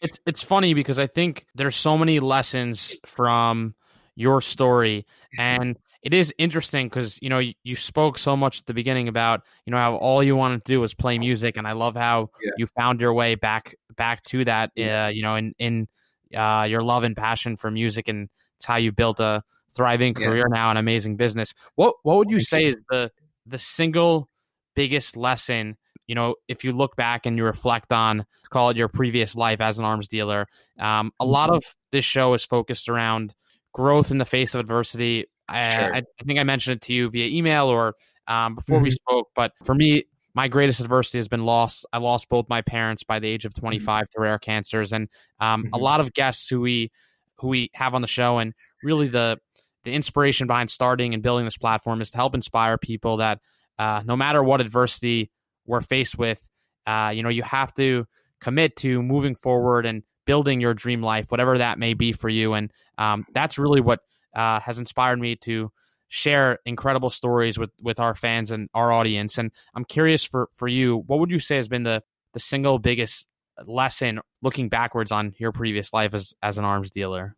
it's 0.02 0.18
it's 0.26 0.42
funny 0.42 0.74
because 0.74 0.98
I 0.98 1.06
think 1.06 1.46
there's 1.54 1.76
so 1.76 1.96
many 1.96 2.20
lessons 2.20 2.94
from 3.06 3.74
your 4.16 4.42
story 4.42 5.06
and 5.38 5.78
it 6.04 6.12
is 6.12 6.32
interesting 6.36 6.86
because 6.86 7.18
you 7.22 7.30
know 7.30 7.38
you, 7.38 7.54
you, 7.64 7.74
spoke 7.74 8.18
so 8.18 8.36
much 8.36 8.60
at 8.60 8.66
the 8.66 8.74
beginning 8.74 9.08
about 9.08 9.40
you 9.64 9.70
know 9.70 9.78
how 9.78 9.96
all 9.96 10.22
you 10.22 10.36
wanted 10.36 10.62
to 10.64 10.72
do 10.72 10.80
was 10.80 10.94
play 10.94 11.18
music, 11.18 11.56
and 11.56 11.66
I 11.66 11.72
love 11.72 11.96
how 11.96 12.28
yeah. 12.42 12.50
you 12.58 12.66
found 12.66 13.00
your 13.00 13.14
way 13.14 13.34
back 13.34 13.74
back 13.96 14.22
to 14.24 14.44
that. 14.44 14.70
Uh, 14.78 15.10
you 15.12 15.22
know, 15.22 15.34
in 15.34 15.54
in 15.58 15.88
uh, 16.36 16.66
your 16.68 16.82
love 16.82 17.04
and 17.04 17.16
passion 17.16 17.56
for 17.56 17.70
music, 17.70 18.08
and 18.08 18.28
it's 18.56 18.66
how 18.66 18.76
you 18.76 18.92
built 18.92 19.18
a 19.18 19.42
thriving 19.74 20.12
career 20.12 20.46
yeah. 20.50 20.56
now, 20.56 20.70
an 20.70 20.76
amazing 20.76 21.16
business. 21.16 21.54
What 21.74 21.94
what 22.02 22.18
would 22.18 22.30
you 22.30 22.40
say 22.40 22.66
is 22.66 22.76
the 22.90 23.10
the 23.46 23.58
single 23.58 24.28
biggest 24.76 25.16
lesson? 25.16 25.78
You 26.06 26.14
know, 26.14 26.34
if 26.48 26.64
you 26.64 26.72
look 26.72 26.96
back 26.96 27.24
and 27.24 27.38
you 27.38 27.44
reflect 27.44 27.94
on, 27.94 28.26
call 28.50 28.68
it 28.68 28.76
your 28.76 28.88
previous 28.88 29.34
life 29.34 29.62
as 29.62 29.78
an 29.78 29.86
arms 29.86 30.06
dealer, 30.06 30.46
um, 30.78 31.12
a 31.18 31.24
lot 31.24 31.48
mm-hmm. 31.48 31.56
of 31.56 31.64
this 31.92 32.04
show 32.04 32.34
is 32.34 32.44
focused 32.44 32.90
around 32.90 33.34
growth 33.72 34.10
in 34.10 34.18
the 34.18 34.26
face 34.26 34.54
of 34.54 34.60
adversity, 34.60 35.24
I, 35.48 35.78
sure. 35.78 35.94
I, 35.94 35.98
I, 35.98 36.24
think 36.24 36.38
I 36.38 36.44
mentioned 36.44 36.76
it 36.76 36.82
to 36.82 36.92
you 36.92 37.10
via 37.10 37.26
email 37.26 37.66
or 37.66 37.94
um, 38.26 38.54
before 38.54 38.78
mm-hmm. 38.78 38.84
we 38.84 38.90
spoke. 38.90 39.28
But 39.34 39.52
for 39.64 39.74
me, 39.74 40.04
my 40.34 40.48
greatest 40.48 40.80
adversity 40.80 41.18
has 41.18 41.28
been 41.28 41.44
loss. 41.44 41.84
I 41.92 41.98
lost 41.98 42.28
both 42.28 42.48
my 42.48 42.62
parents 42.62 43.04
by 43.04 43.18
the 43.18 43.28
age 43.28 43.44
of 43.44 43.52
mm-hmm. 43.52 43.66
25 43.66 44.04
mm-hmm. 44.04 44.04
to 44.12 44.22
rare 44.22 44.38
cancers, 44.38 44.92
and 44.92 45.08
um, 45.40 45.64
mm-hmm. 45.64 45.74
a 45.74 45.78
lot 45.78 46.00
of 46.00 46.12
guests 46.12 46.48
who 46.48 46.60
we 46.60 46.90
who 47.38 47.48
we 47.48 47.70
have 47.74 47.94
on 47.94 48.00
the 48.00 48.08
show, 48.08 48.38
and 48.38 48.54
really 48.82 49.08
the 49.08 49.38
the 49.84 49.92
inspiration 49.92 50.46
behind 50.46 50.70
starting 50.70 51.14
and 51.14 51.22
building 51.22 51.44
this 51.44 51.58
platform 51.58 52.00
is 52.00 52.10
to 52.10 52.16
help 52.16 52.34
inspire 52.34 52.78
people 52.78 53.18
that 53.18 53.40
uh, 53.78 54.02
no 54.06 54.16
matter 54.16 54.42
what 54.42 54.60
adversity 54.60 55.30
we're 55.66 55.82
faced 55.82 56.18
with, 56.18 56.48
uh, 56.86 57.12
you 57.14 57.22
know, 57.22 57.28
you 57.28 57.42
have 57.42 57.72
to 57.74 58.06
commit 58.40 58.76
to 58.76 59.02
moving 59.02 59.34
forward 59.34 59.86
and 59.86 60.02
building 60.26 60.60
your 60.60 60.74
dream 60.74 61.02
life, 61.02 61.30
whatever 61.30 61.58
that 61.58 61.78
may 61.78 61.94
be 61.94 62.12
for 62.12 62.28
you. 62.28 62.54
And 62.54 62.72
um, 62.98 63.26
that's 63.34 63.58
really 63.58 63.80
what 63.80 64.00
uh, 64.34 64.60
has 64.60 64.78
inspired 64.78 65.18
me 65.18 65.36
to 65.36 65.70
share 66.08 66.58
incredible 66.64 67.10
stories 67.10 67.58
with 67.58 67.70
with 67.80 67.98
our 67.98 68.14
fans 68.14 68.50
and 68.50 68.68
our 68.74 68.92
audience. 68.92 69.38
And 69.38 69.50
I'm 69.74 69.84
curious 69.84 70.24
for 70.24 70.48
for 70.52 70.68
you, 70.68 70.98
what 71.06 71.18
would 71.18 71.30
you 71.30 71.40
say 71.40 71.56
has 71.56 71.68
been 71.68 71.82
the 71.82 72.02
the 72.32 72.40
single 72.40 72.78
biggest 72.78 73.26
lesson 73.66 74.20
looking 74.42 74.68
backwards 74.68 75.12
on 75.12 75.34
your 75.38 75.52
previous 75.52 75.92
life 75.92 76.14
as 76.14 76.34
as 76.42 76.58
an 76.58 76.64
arms 76.64 76.90
dealer? 76.90 77.36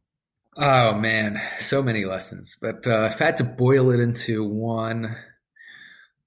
Oh 0.57 0.95
man, 0.95 1.41
so 1.59 1.83
many 1.83 2.05
lessons. 2.05 2.57
But 2.61 2.87
uh, 2.87 3.11
if 3.13 3.21
I 3.21 3.27
had 3.27 3.37
to 3.39 3.45
boil 3.45 3.91
it 3.91 4.01
into 4.01 4.43
one, 4.45 5.15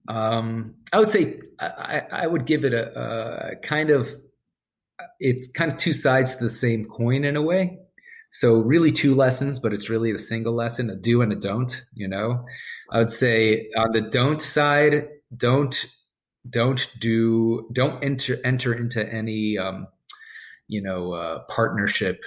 um, 0.07 0.75
I 0.93 0.99
would 0.99 1.07
say 1.07 1.39
I, 1.59 2.03
I 2.11 2.27
would 2.27 2.45
give 2.45 2.63
it 2.63 2.73
a, 2.73 3.51
a 3.51 3.55
kind 3.57 3.89
of 3.89 4.09
it's 5.19 5.47
kind 5.47 5.71
of 5.71 5.77
two 5.77 5.93
sides 5.93 6.37
to 6.37 6.43
the 6.43 6.49
same 6.49 6.85
coin 6.85 7.25
in 7.25 7.35
a 7.35 7.41
way. 7.41 7.79
So 8.31 8.56
really 8.56 8.91
two 8.91 9.15
lessons, 9.15 9.60
but 9.60 9.73
it's 9.73 9.89
really 9.89 10.11
a 10.11 10.19
single 10.19 10.53
lesson, 10.53 10.89
a 10.89 10.95
do 10.95 11.22
and 11.22 11.34
a 11.34 11.35
don't, 11.35 11.81
you 11.93 12.07
know. 12.07 12.45
I 12.91 12.99
would 12.99 13.11
say 13.11 13.69
on 13.76 13.91
the 13.91 14.01
don't 14.01 14.41
side, 14.41 15.07
don't 15.35 15.85
don't 16.47 16.88
do 16.99 17.68
don't 17.73 18.03
enter 18.03 18.38
enter 18.45 18.73
into 18.73 19.07
any 19.11 19.57
um, 19.57 19.88
you 20.68 20.81
know 20.81 21.14
uh, 21.14 21.39
partnership 21.49 22.22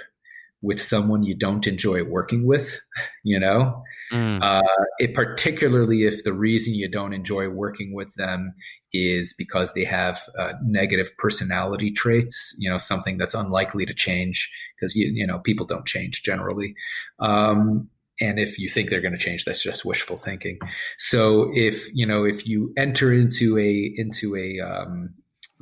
with 0.61 0.81
someone 0.81 1.23
you 1.23 1.35
don't 1.35 1.67
enjoy 1.67 2.03
working 2.03 2.45
with, 2.45 2.79
you 3.23 3.39
know. 3.39 3.83
Mm. 4.11 4.43
Uh, 4.43 4.85
it 4.99 5.13
particularly 5.13 6.03
if 6.03 6.23
the 6.23 6.33
reason 6.33 6.73
you 6.73 6.89
don't 6.89 7.13
enjoy 7.13 7.49
working 7.49 7.93
with 7.93 8.13
them 8.15 8.53
is 8.93 9.33
because 9.37 9.73
they 9.73 9.83
have 9.83 10.23
uh, 10.37 10.53
negative 10.63 11.09
personality 11.17 11.91
traits, 11.91 12.55
you 12.59 12.69
know, 12.69 12.77
something 12.77 13.17
that's 13.17 13.33
unlikely 13.33 13.85
to 13.85 13.93
change 13.93 14.51
because 14.75 14.95
you 14.95 15.11
you 15.13 15.25
know 15.25 15.39
people 15.39 15.65
don't 15.65 15.85
change 15.85 16.23
generally. 16.23 16.75
Um, 17.19 17.89
and 18.21 18.39
if 18.39 18.59
you 18.59 18.69
think 18.69 18.89
they're 18.89 19.01
going 19.01 19.17
to 19.17 19.17
change, 19.17 19.43
that's 19.43 19.63
just 19.63 19.83
wishful 19.83 20.15
thinking. 20.15 20.59
So 20.97 21.51
if 21.53 21.89
you 21.93 22.05
know 22.05 22.23
if 22.23 22.45
you 22.45 22.71
enter 22.77 23.11
into 23.11 23.57
a 23.57 23.93
into 23.97 24.35
a 24.35 24.59
um, 24.59 25.13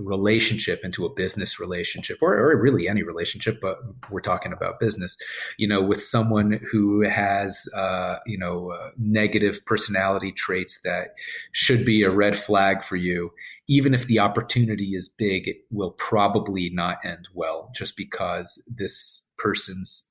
relationship 0.03 0.82
into 0.84 1.06
a 1.06 1.14
business 1.14 1.60
relationship 1.60 2.18
or, 2.22 2.34
or 2.38 2.61
really 2.61 2.88
any 2.88 3.03
relationship 3.03 3.60
but 3.61 3.78
we're 4.10 4.22
talking 4.22 4.53
about 4.53 4.80
business 4.80 5.18
you 5.57 5.68
know 5.68 5.82
with 5.82 6.02
someone 6.03 6.60
who 6.72 7.02
has 7.02 7.68
uh, 7.76 8.18
you 8.26 8.38
know 8.38 8.72
uh, 8.72 8.90
negative 8.98 9.65
personality 9.65 10.32
traits 10.32 10.80
that 10.84 11.15
should 11.52 11.86
be 11.86 12.03
a 12.03 12.11
red 12.11 12.38
flag 12.38 12.84
for 12.84 12.95
you 12.95 13.32
even 13.68 13.94
if 13.94 14.07
the 14.07 14.19
opportunity 14.19 14.95
is 14.95 15.07
big 15.07 15.48
it 15.48 15.57
will 15.72 15.91
probably 15.91 16.69
not 16.73 16.98
end 17.03 17.28
well 17.34 17.72
just 17.73 17.95
because 17.95 18.61
this 18.68 19.32
person's 19.38 20.06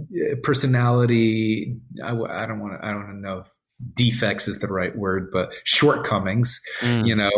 uh, 0.00 0.34
personality 0.42 1.76
I, 2.02 2.10
I 2.10 2.46
don't 2.46 2.60
want 2.60 2.80
to 2.80 2.86
i 2.86 2.90
don't 2.90 3.20
know 3.20 3.44
defects 3.94 4.48
is 4.48 4.58
the 4.58 4.68
right 4.68 4.96
word, 4.96 5.30
but 5.32 5.52
shortcomings, 5.64 6.60
mm. 6.80 7.06
you 7.06 7.14
know, 7.14 7.30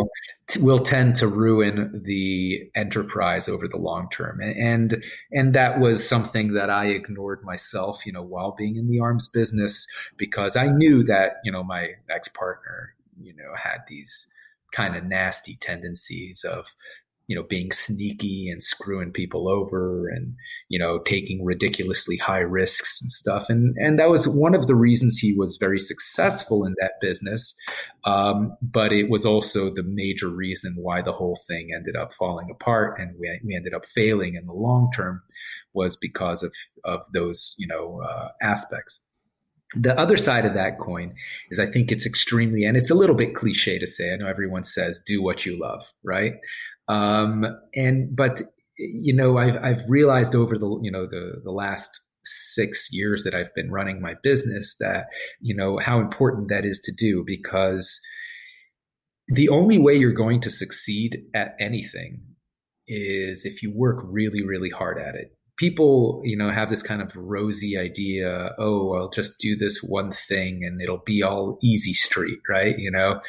t- 0.47 0.61
will 0.61 0.79
tend 0.79 1.15
to 1.15 1.27
ruin 1.27 2.01
the 2.05 2.69
enterprise 2.75 3.47
over 3.49 3.67
the 3.67 3.77
long 3.77 4.09
term. 4.09 4.39
And, 4.41 5.03
and 5.31 5.53
that 5.53 5.79
was 5.79 6.07
something 6.07 6.53
that 6.53 6.69
I 6.69 6.87
ignored 6.87 7.43
myself, 7.43 8.05
you 8.05 8.11
know, 8.11 8.23
while 8.23 8.53
being 8.57 8.75
in 8.75 8.87
the 8.87 8.99
arms 8.99 9.27
business 9.27 9.87
because 10.17 10.55
I 10.55 10.67
knew 10.67 11.03
that, 11.03 11.37
you 11.43 11.51
know, 11.51 11.63
my 11.63 11.89
ex 12.09 12.27
partner, 12.27 12.93
you 13.19 13.35
know, 13.35 13.53
had 13.55 13.79
these 13.87 14.27
kind 14.71 14.95
of 14.95 15.05
nasty 15.05 15.55
tendencies 15.55 16.43
of 16.43 16.75
you 17.27 17.35
know 17.35 17.43
being 17.43 17.71
sneaky 17.71 18.49
and 18.49 18.61
screwing 18.61 19.11
people 19.11 19.47
over 19.49 20.07
and 20.07 20.35
you 20.69 20.79
know 20.79 20.99
taking 20.99 21.43
ridiculously 21.43 22.17
high 22.17 22.39
risks 22.39 23.01
and 23.01 23.11
stuff. 23.11 23.49
And 23.49 23.75
and 23.77 23.99
that 23.99 24.09
was 24.09 24.27
one 24.27 24.55
of 24.55 24.67
the 24.67 24.75
reasons 24.75 25.17
he 25.17 25.33
was 25.33 25.57
very 25.57 25.79
successful 25.79 26.65
in 26.65 26.75
that 26.79 26.93
business. 27.01 27.55
Um, 28.03 28.55
but 28.61 28.91
it 28.91 29.09
was 29.09 29.25
also 29.25 29.73
the 29.73 29.83
major 29.83 30.29
reason 30.29 30.75
why 30.77 31.01
the 31.01 31.11
whole 31.11 31.37
thing 31.47 31.69
ended 31.75 31.95
up 31.95 32.13
falling 32.13 32.49
apart 32.51 32.99
and 32.99 33.15
we, 33.19 33.39
we 33.43 33.55
ended 33.55 33.73
up 33.73 33.85
failing 33.85 34.35
in 34.35 34.45
the 34.45 34.53
long 34.53 34.91
term 34.95 35.21
was 35.73 35.97
because 35.97 36.43
of 36.43 36.53
of 36.83 37.01
those 37.13 37.55
you 37.57 37.67
know 37.67 38.01
uh, 38.01 38.29
aspects 38.41 38.99
the 39.73 39.97
other 39.99 40.17
side 40.17 40.45
of 40.45 40.53
that 40.53 40.79
coin 40.79 41.15
is 41.49 41.59
I 41.59 41.65
think 41.65 41.91
it's 41.91 42.05
extremely, 42.05 42.65
and 42.65 42.77
it's 42.77 42.91
a 42.91 42.95
little 42.95 43.15
bit 43.15 43.35
cliche 43.35 43.79
to 43.79 43.87
say. 43.87 44.13
I 44.13 44.17
know 44.17 44.27
everyone 44.27 44.63
says, 44.63 45.01
do 45.05 45.21
what 45.21 45.45
you 45.45 45.59
love, 45.59 45.91
right? 46.03 46.33
Um, 46.87 47.45
and 47.73 48.15
but 48.15 48.41
you 48.77 49.15
know, 49.15 49.37
I've 49.37 49.57
I've 49.63 49.89
realized 49.89 50.35
over 50.35 50.57
the 50.57 50.79
you 50.81 50.91
know 50.91 51.07
the 51.07 51.41
the 51.43 51.51
last 51.51 52.01
six 52.25 52.89
years 52.91 53.23
that 53.23 53.35
I've 53.35 53.53
been 53.53 53.71
running 53.71 54.01
my 54.01 54.15
business 54.23 54.75
that 54.79 55.07
you 55.39 55.55
know 55.55 55.77
how 55.77 55.99
important 55.99 56.49
that 56.49 56.65
is 56.65 56.79
to 56.81 56.91
do 56.91 57.23
because 57.25 58.01
the 59.27 59.49
only 59.49 59.77
way 59.77 59.95
you're 59.95 60.11
going 60.11 60.41
to 60.41 60.51
succeed 60.51 61.23
at 61.33 61.55
anything 61.59 62.21
is 62.87 63.45
if 63.45 63.63
you 63.63 63.71
work 63.75 64.03
really 64.03 64.43
really 64.43 64.69
hard 64.69 64.99
at 64.99 65.15
it 65.15 65.34
people, 65.57 66.21
you 66.25 66.35
know, 66.35 66.51
have 66.51 66.69
this 66.69 66.83
kind 66.83 67.01
of 67.01 67.15
rosy 67.15 67.77
idea, 67.77 68.53
oh, 68.57 68.93
I'll 68.93 69.09
just 69.09 69.39
do 69.39 69.55
this 69.55 69.81
one 69.81 70.11
thing 70.11 70.65
and 70.65 70.81
it'll 70.81 71.03
be 71.05 71.23
all 71.23 71.57
easy 71.61 71.93
street, 71.93 72.39
right? 72.49 72.77
You 72.77 72.91
know, 72.91 73.21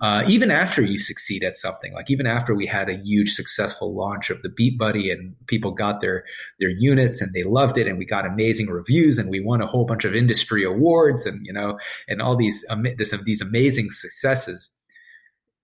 uh, 0.00 0.22
even 0.26 0.50
after 0.50 0.82
you 0.82 0.96
succeed 0.96 1.44
at 1.44 1.58
something, 1.58 1.92
like 1.92 2.10
even 2.10 2.26
after 2.26 2.54
we 2.54 2.66
had 2.66 2.88
a 2.88 2.96
huge 2.96 3.34
successful 3.34 3.94
launch 3.94 4.30
of 4.30 4.40
the 4.42 4.48
Beat 4.48 4.78
Buddy 4.78 5.10
and 5.10 5.34
people 5.46 5.72
got 5.72 6.00
their 6.00 6.24
their 6.58 6.70
units 6.70 7.20
and 7.20 7.32
they 7.34 7.42
loved 7.42 7.76
it 7.76 7.86
and 7.86 7.98
we 7.98 8.06
got 8.06 8.26
amazing 8.26 8.68
reviews 8.68 9.18
and 9.18 9.28
we 9.28 9.40
won 9.40 9.60
a 9.60 9.66
whole 9.66 9.84
bunch 9.84 10.04
of 10.04 10.14
industry 10.14 10.64
awards 10.64 11.26
and 11.26 11.44
you 11.44 11.52
know 11.52 11.78
and 12.08 12.22
all 12.22 12.36
these 12.36 12.64
um, 12.70 12.86
this, 12.96 13.14
these 13.24 13.42
amazing 13.42 13.90
successes 13.90 14.70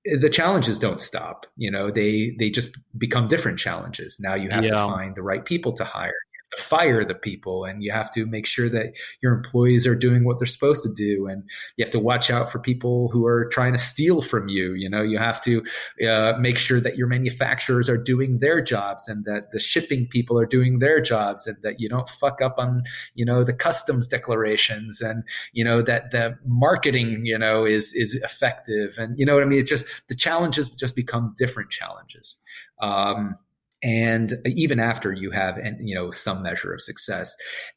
the 0.04 0.30
challenges 0.30 0.78
don't 0.78 1.00
stop. 1.00 1.46
You 1.56 1.70
know, 1.70 1.90
they 1.90 2.34
they 2.38 2.50
just 2.50 2.70
become 2.96 3.28
different 3.28 3.58
challenges. 3.58 4.16
Now 4.20 4.34
you 4.34 4.50
have 4.50 4.64
Yeah. 4.64 4.70
to 4.70 4.76
find 4.76 5.14
the 5.14 5.22
right 5.22 5.44
people 5.44 5.72
to 5.74 5.84
hire. 5.84 6.12
Fire 6.58 7.04
the 7.04 7.14
people, 7.14 7.64
and 7.64 7.82
you 7.82 7.92
have 7.92 8.10
to 8.12 8.26
make 8.26 8.44
sure 8.44 8.68
that 8.68 8.96
your 9.22 9.32
employees 9.32 9.86
are 9.86 9.94
doing 9.94 10.24
what 10.24 10.38
they're 10.38 10.46
supposed 10.46 10.82
to 10.82 10.92
do. 10.92 11.28
And 11.28 11.44
you 11.76 11.84
have 11.84 11.92
to 11.92 12.00
watch 12.00 12.28
out 12.28 12.50
for 12.50 12.58
people 12.58 13.08
who 13.12 13.24
are 13.24 13.44
trying 13.52 13.72
to 13.72 13.78
steal 13.78 14.20
from 14.20 14.48
you. 14.48 14.74
You 14.74 14.90
know, 14.90 15.02
you 15.02 15.18
have 15.18 15.40
to 15.42 15.62
uh, 16.04 16.32
make 16.40 16.58
sure 16.58 16.80
that 16.80 16.96
your 16.96 17.06
manufacturers 17.06 17.88
are 17.88 17.96
doing 17.96 18.40
their 18.40 18.60
jobs, 18.60 19.06
and 19.06 19.24
that 19.26 19.52
the 19.52 19.60
shipping 19.60 20.08
people 20.08 20.38
are 20.40 20.46
doing 20.46 20.80
their 20.80 21.00
jobs, 21.00 21.46
and 21.46 21.56
that 21.62 21.78
you 21.78 21.88
don't 21.88 22.08
fuck 22.08 22.42
up 22.42 22.56
on 22.58 22.82
you 23.14 23.24
know 23.24 23.44
the 23.44 23.54
customs 23.54 24.08
declarations, 24.08 25.00
and 25.00 25.22
you 25.52 25.64
know 25.64 25.82
that 25.82 26.10
the 26.10 26.36
marketing 26.44 27.26
you 27.26 27.38
know 27.38 27.64
is 27.64 27.92
is 27.94 28.14
effective, 28.14 28.98
and 28.98 29.16
you 29.18 29.24
know 29.24 29.34
what 29.34 29.44
I 29.44 29.46
mean. 29.46 29.60
It 29.60 29.68
just 29.68 29.86
the 30.08 30.16
challenges 30.16 30.68
just 30.68 30.96
become 30.96 31.30
different 31.36 31.70
challenges. 31.70 32.38
Um, 32.82 33.36
and 33.82 34.34
even 34.46 34.78
after 34.78 35.12
you 35.12 35.30
have 35.30 35.56
and 35.56 35.88
you 35.88 35.94
know 35.94 36.10
some 36.10 36.42
measure 36.42 36.72
of 36.72 36.80
success. 36.80 37.34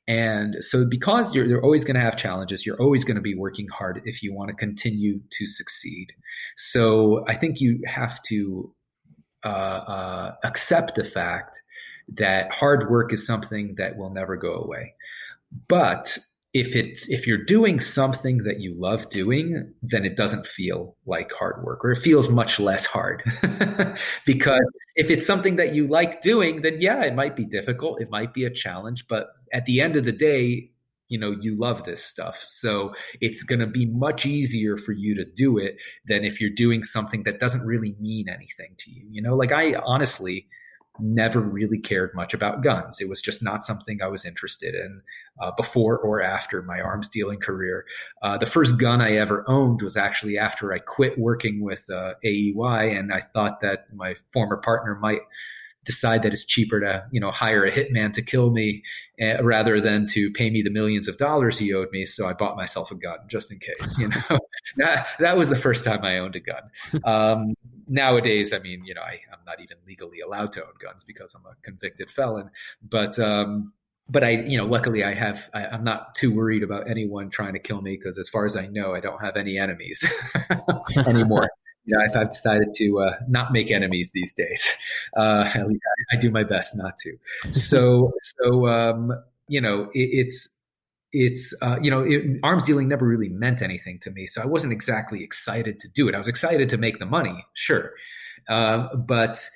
And 0.08 0.58
so 0.60 0.86
because 0.90 1.34
you're, 1.34 1.46
you're 1.46 1.64
always 1.64 1.86
going 1.86 1.96
to 1.96 2.02
have 2.02 2.18
challenges 2.18 2.66
you're 2.66 2.82
always 2.82 3.04
going 3.04 3.16
to 3.16 3.22
be 3.22 3.36
working 3.36 3.68
hard 3.68 4.02
if 4.06 4.22
you 4.24 4.34
want 4.34 4.50
to 4.50 4.56
continue 4.56 5.22
to 5.32 5.46
succeed. 5.46 6.08
So 6.56 7.26
i 7.28 7.36
think 7.36 7.62
you 7.62 7.82
have 7.88 8.22
to 8.24 8.74
uh, 9.46 9.48
uh, 9.48 10.36
accept 10.44 10.96
the 10.96 11.04
fact 11.04 11.62
that 12.16 12.54
hard 12.54 12.90
work 12.90 13.14
is 13.14 13.26
something 13.26 13.76
that 13.78 13.98
will 13.98 14.10
never 14.10 14.38
go 14.38 14.54
away. 14.54 14.94
But 15.68 16.18
if 16.54 16.76
it's 16.76 17.10
if 17.10 17.26
you're 17.26 17.44
doing 17.44 17.80
something 17.80 18.40
that 18.40 18.60
you 18.60 18.76
love 18.78 19.10
doing 19.10 19.74
then 19.82 20.06
it 20.06 20.16
doesn't 20.16 20.46
feel 20.46 20.96
like 21.06 21.32
hard 21.34 21.64
work 21.64 21.84
or 21.84 21.92
it 21.92 21.98
feels 21.98 22.30
much 22.30 22.60
less 22.60 22.86
hard. 22.86 23.24
Because 24.26 24.66
if 24.96 25.10
it's 25.10 25.26
something 25.26 25.56
that 25.58 25.74
you 25.74 25.88
like 25.88 26.22
doing 26.22 26.62
then 26.62 26.80
yeah 26.80 27.04
it 27.04 27.16
might 27.16 27.36
be 27.36 27.46
difficult 27.46 28.02
it 28.02 28.10
might 28.10 28.34
be 28.34 28.46
a 28.46 28.50
challenge 28.50 29.08
but 29.08 29.28
at 29.52 29.66
the 29.66 29.82
end 29.82 29.96
of 29.96 30.06
the 30.06 30.12
day 30.12 30.70
you 31.10 31.20
know 31.20 31.36
you 31.42 31.56
love 31.56 31.84
this 31.84 32.04
stuff. 32.04 32.44
So 32.48 32.94
it's 33.20 33.44
going 33.44 33.60
to 33.60 33.68
be 33.68 33.86
much 33.86 34.26
easier 34.26 34.78
for 34.78 34.94
you 34.94 35.16
to 35.16 35.26
do 35.26 35.58
it 35.58 35.78
than 36.06 36.24
if 36.24 36.40
you're 36.40 36.50
doing 36.50 36.84
something 36.84 37.24
that 37.24 37.40
doesn't 37.40 37.66
really 37.66 37.96
mean 38.00 38.30
anything 38.30 38.76
to 38.80 38.92
you 38.92 39.06
you 39.10 39.22
know? 39.22 39.36
Like 39.36 39.52
i 39.52 39.74
honestly 39.76 40.48
never 41.00 41.40
really 41.40 41.80
cared 41.80 42.12
much 42.14 42.34
about 42.34 42.62
guns. 42.62 43.02
It 43.02 43.10
was 43.10 43.22
just 43.22 43.44
not 43.44 43.64
something 43.64 44.02
I 44.02 44.08
was 44.08 44.26
interested 44.26 44.76
in 44.76 45.02
uh, 45.42 45.52
before 45.58 45.98
or 45.98 46.22
after 46.22 46.62
my 46.62 46.80
arms 46.80 47.10
dealing 47.10 47.40
career. 47.40 47.86
Uh, 48.22 48.38
the 48.38 48.46
first 48.46 48.80
gun 48.80 49.02
I 49.02 49.16
ever 49.16 49.44
owned 49.48 49.82
was 49.82 49.98
actually 49.98 50.38
after 50.38 50.74
I 50.74 50.80
quit 50.80 51.18
working 51.18 51.62
with 51.62 51.90
uh, 51.90 52.14
AEY, 52.24 52.98
and 52.98 53.14
I 53.14 53.22
thought 53.22 53.62
that 53.62 53.86
my 53.94 54.16
former 54.32 54.58
partner 54.58 54.96
might 55.02 55.22
decide 55.86 56.24
that 56.24 56.34
it's 56.34 56.46
cheaper 56.46 56.80
to 56.80 57.06
you 57.12 57.20
know 57.20 57.32
hire 57.32 57.66
a 57.66 57.72
hitman 57.72 58.14
to 58.14 58.22
kill 58.22 58.52
me 58.52 58.84
uh, 59.22 59.44
rather 59.44 59.82
than 59.82 60.08
to 60.08 60.32
pay 60.32 60.50
me 60.50 60.62
the 60.62 60.70
millions 60.70 61.08
of 61.08 61.18
dollars 61.18 61.58
he 61.58 61.74
owed 61.74 61.90
me 61.92 62.06
so 62.06 62.26
i 62.28 62.34
bought 62.34 62.56
myself 62.56 62.92
a 62.92 62.96
gun 62.96 63.18
just 63.28 63.52
in 63.52 63.60
case 63.60 63.98
you 63.98 64.08
know 64.08 64.40
that, 64.78 65.08
that 65.20 65.36
was 65.36 65.50
the 65.50 65.56
first 65.56 65.84
time 65.84 66.04
i 66.04 66.18
owned 66.18 66.36
a 66.36 66.40
gun 66.40 67.04
um, 67.04 67.54
nowadays 67.88 68.54
i 68.54 68.60
mean 68.60 68.84
you 68.86 68.94
know 68.94 69.02
I, 69.02 69.20
i'm 69.32 69.44
not 69.46 69.60
even 69.60 69.78
legally 69.88 70.20
allowed 70.22 70.52
to 70.54 70.64
own 70.64 70.74
guns 70.82 71.04
because 71.04 71.34
i'm 71.34 71.46
a 71.46 71.56
convicted 71.62 72.10
felon 72.10 72.50
but 72.82 73.18
um, 73.20 73.74
but 74.10 74.24
I, 74.24 74.32
you 74.32 74.58
know, 74.58 74.66
luckily 74.66 75.04
I 75.04 75.14
have, 75.14 75.50
I, 75.54 75.66
I'm 75.66 75.84
not 75.84 76.16
too 76.16 76.34
worried 76.34 76.64
about 76.64 76.90
anyone 76.90 77.30
trying 77.30 77.54
to 77.54 77.60
kill 77.60 77.82
me 77.82 77.96
because 77.98 78.18
as 78.18 78.28
far 78.28 78.46
as 78.46 78.56
I 78.56 78.68
know, 78.68 78.94
I 78.94 79.00
don't 79.00 79.24
have 79.24 79.38
any 79.38 79.58
enemies 79.58 80.04
anymore. 81.08 81.50
You 81.86 81.98
know, 81.98 82.04
I've, 82.04 82.16
I've 82.16 82.30
decided 82.30 82.74
to 82.76 83.00
uh, 83.00 83.16
not 83.28 83.52
make 83.52 83.72
enemies 83.72 84.12
these 84.14 84.34
days. 84.34 84.70
Uh, 85.16 85.48
I, 85.54 85.64
I 86.12 86.16
do 86.16 86.32
my 86.32 86.44
best 86.44 86.76
not 86.76 86.98
to. 86.98 87.16
So, 87.52 88.12
so 88.40 88.68
um, 88.68 89.12
you 89.48 89.62
know, 89.62 89.92
it, 89.94 90.10
it's 90.12 90.50
it's 91.14 91.54
uh, 91.62 91.78
you 91.82 91.90
know, 91.90 92.02
it, 92.02 92.40
arms 92.44 92.64
dealing 92.64 92.88
never 92.88 93.08
really 93.08 93.30
meant 93.30 93.62
anything 93.62 94.00
to 94.00 94.12
me, 94.12 94.26
so 94.26 94.42
I 94.42 94.46
wasn't 94.46 94.74
exactly 94.74 95.24
excited 95.24 95.80
to 95.80 95.88
do 95.88 96.10
it. 96.10 96.16
I 96.16 96.18
was 96.18 96.28
excited 96.28 96.70
to 96.70 96.78
make 96.78 97.00
the 97.00 97.06
money, 97.06 97.46
sure, 97.54 97.92
uh, 98.50 98.96
but 98.96 99.48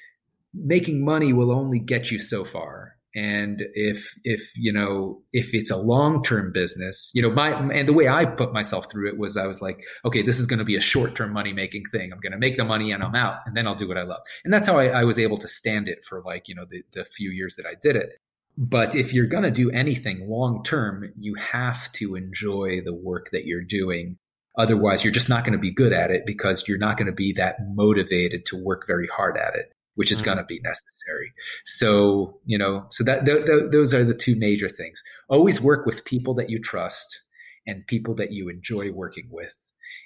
making 0.54 1.04
money 1.04 1.34
will 1.34 1.52
only 1.52 1.80
get 1.80 2.10
you 2.12 2.20
so 2.20 2.44
far 2.46 2.98
and 3.18 3.64
if 3.74 4.16
if 4.24 4.52
you 4.56 4.72
know 4.72 5.22
if 5.34 5.54
it's 5.54 5.72
a 5.72 5.76
long-term 5.76 6.52
business 6.52 7.10
you 7.14 7.22
know 7.22 7.32
my 7.32 7.50
and 7.72 7.88
the 7.88 7.94
way 7.94 8.08
i 8.08 8.24
put 8.24 8.54
myself 8.54 8.90
through 8.92 9.10
it 9.10 9.18
was 9.18 9.36
i 9.36 9.48
was 9.48 9.60
like 9.60 9.84
okay 10.06 10.22
this 10.22 10.40
is 10.40 10.46
going 10.46 10.60
to 10.60 10.66
be 10.66 10.76
a 10.76 10.82
short-term 10.82 11.34
money 11.34 11.52
making 11.52 11.84
thing. 11.92 12.14
I'm 12.14 12.20
going 12.20 12.32
to 12.32 12.38
make 12.38 12.58
the 12.58 12.64
money 12.64 12.92
and 12.92 13.04
i'm 13.04 13.16
out 13.16 13.40
and 13.46 13.58
then 13.58 13.66
i'll 13.66 13.76
do 13.76 13.88
what 13.88 13.98
i 13.98 14.04
love. 14.04 14.22
And 14.46 14.54
that's 14.54 14.68
how 14.68 14.78
i, 14.78 14.88
I 14.88 15.04
was 15.04 15.18
able 15.18 15.38
to 15.38 15.48
stand 15.48 15.88
it 15.88 16.06
for 16.08 16.22
like 16.22 16.48
you 16.48 16.56
know 16.56 16.66
the, 16.70 16.84
the 16.94 17.06
few 17.06 17.32
years 17.32 17.56
that 17.56 17.66
i 17.66 17.74
did 17.82 17.96
it 17.96 18.20
but 18.58 18.96
if 18.96 19.14
you're 19.14 19.28
going 19.28 19.44
to 19.44 19.52
do 19.52 19.72
anything 19.72 20.28
long 20.30 20.64
term 20.64 21.12
you 21.18 21.36
have 21.36 21.92
to 21.92 22.16
enjoy 22.16 22.82
the 22.84 22.94
work 22.94 23.30
that 23.32 23.46
you're 23.46 23.64
doing 23.64 24.18
otherwise 24.58 25.04
you're 25.04 25.14
just 25.14 25.30
not 25.30 25.44
going 25.44 25.54
to 25.54 25.60
be 25.60 25.72
good 25.72 25.94
at 25.94 26.12
it 26.12 26.26
because 26.26 26.68
you're 26.68 26.78
not 26.78 26.98
going 26.98 27.06
to 27.06 27.12
be 27.12 27.34
that 27.34 27.58
motivated 27.74 28.46
to 28.46 28.62
work 28.64 28.86
very 28.88 29.08
hard 29.08 29.38
at 29.38 29.56
it 29.56 29.72
which 29.98 30.12
is 30.12 30.20
mm-hmm. 30.20 30.26
going 30.26 30.38
to 30.38 30.44
be 30.44 30.60
necessary. 30.64 31.34
So, 31.66 32.40
you 32.46 32.58
know, 32.58 32.86
so 32.92 33.04
that 33.04 33.26
th- 33.26 33.48
th- 33.48 33.72
those 33.72 33.96
are 33.96 34.04
the 34.04 34.14
two 34.14 34.36
major 34.36 34.70
things. 34.70 35.02
Always 35.28 35.60
work 35.60 35.88
with 35.88 36.06
people 36.06 36.36
that 36.36 36.52
you 36.52 36.60
trust 36.60 37.22
and 37.66 37.86
people 37.88 38.14
that 38.16 38.32
you 38.32 38.48
enjoy 38.48 38.92
working 38.92 39.28
with 39.32 39.56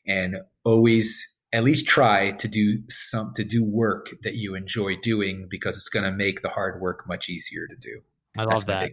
and 0.08 0.38
always 0.64 1.28
at 1.54 1.66
least 1.66 1.88
try 1.88 2.32
to 2.32 2.48
do 2.48 2.80
some 2.90 3.34
to 3.36 3.44
do 3.44 3.64
work 3.64 4.12
that 4.24 4.36
you 4.36 4.56
enjoy 4.56 4.96
doing 5.04 5.48
because 5.50 5.76
it's 5.76 5.90
going 5.90 6.06
to 6.06 6.12
make 6.12 6.42
the 6.42 6.50
hard 6.50 6.82
work 6.82 7.06
much 7.06 7.30
easier 7.30 7.68
to 7.68 7.76
do. 7.76 8.02
I 8.38 8.44
love 8.44 8.66
that. 8.66 8.92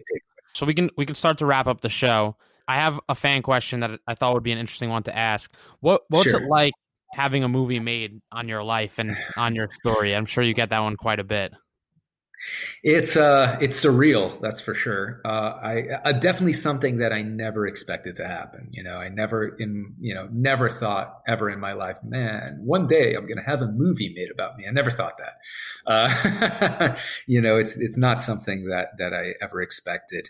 So 0.53 0.65
we 0.65 0.73
can 0.73 0.89
we 0.97 1.05
can 1.05 1.15
start 1.15 1.37
to 1.39 1.45
wrap 1.45 1.67
up 1.67 1.81
the 1.81 1.89
show. 1.89 2.35
I 2.67 2.75
have 2.75 2.99
a 3.09 3.15
fan 3.15 3.41
question 3.41 3.79
that 3.79 3.99
I 4.07 4.13
thought 4.13 4.33
would 4.33 4.43
be 4.43 4.51
an 4.51 4.57
interesting 4.57 4.89
one 4.89 5.03
to 5.03 5.17
ask. 5.17 5.53
What 5.79 6.03
what's 6.09 6.31
sure. 6.31 6.41
it 6.41 6.47
like 6.47 6.73
having 7.13 7.43
a 7.43 7.49
movie 7.49 7.79
made 7.79 8.21
on 8.31 8.47
your 8.47 8.63
life 8.63 8.99
and 8.99 9.17
on 9.37 9.55
your 9.55 9.69
story. 9.79 10.15
I'm 10.15 10.25
sure 10.25 10.43
you 10.43 10.53
get 10.53 10.69
that 10.69 10.79
one 10.79 10.95
quite 10.95 11.19
a 11.19 11.23
bit. 11.23 11.53
It's 12.83 13.17
uh, 13.17 13.57
it's 13.61 13.83
surreal, 13.83 14.39
that's 14.41 14.61
for 14.61 14.73
sure. 14.73 15.21
Uh, 15.25 15.29
I 15.29 15.83
uh, 16.05 16.11
definitely 16.13 16.53
something 16.53 16.97
that 16.97 17.11
I 17.11 17.21
never 17.21 17.67
expected 17.67 18.15
to 18.17 18.27
happen. 18.27 18.69
You 18.71 18.83
know, 18.83 18.95
I 18.95 19.09
never 19.09 19.47
in 19.47 19.95
you 19.99 20.15
know 20.15 20.27
never 20.31 20.69
thought 20.69 21.21
ever 21.27 21.49
in 21.49 21.59
my 21.59 21.73
life, 21.73 21.97
man, 22.03 22.59
one 22.61 22.87
day 22.87 23.15
I'm 23.15 23.27
going 23.27 23.37
to 23.37 23.43
have 23.43 23.61
a 23.61 23.67
movie 23.67 24.13
made 24.15 24.31
about 24.31 24.57
me. 24.57 24.65
I 24.67 24.71
never 24.71 24.91
thought 24.91 25.17
that. 25.17 25.91
Uh, 25.91 26.95
you 27.27 27.41
know, 27.41 27.57
it's 27.57 27.75
it's 27.77 27.97
not 27.97 28.19
something 28.19 28.67
that 28.67 28.97
that 28.97 29.13
I 29.13 29.33
ever 29.43 29.61
expected, 29.61 30.29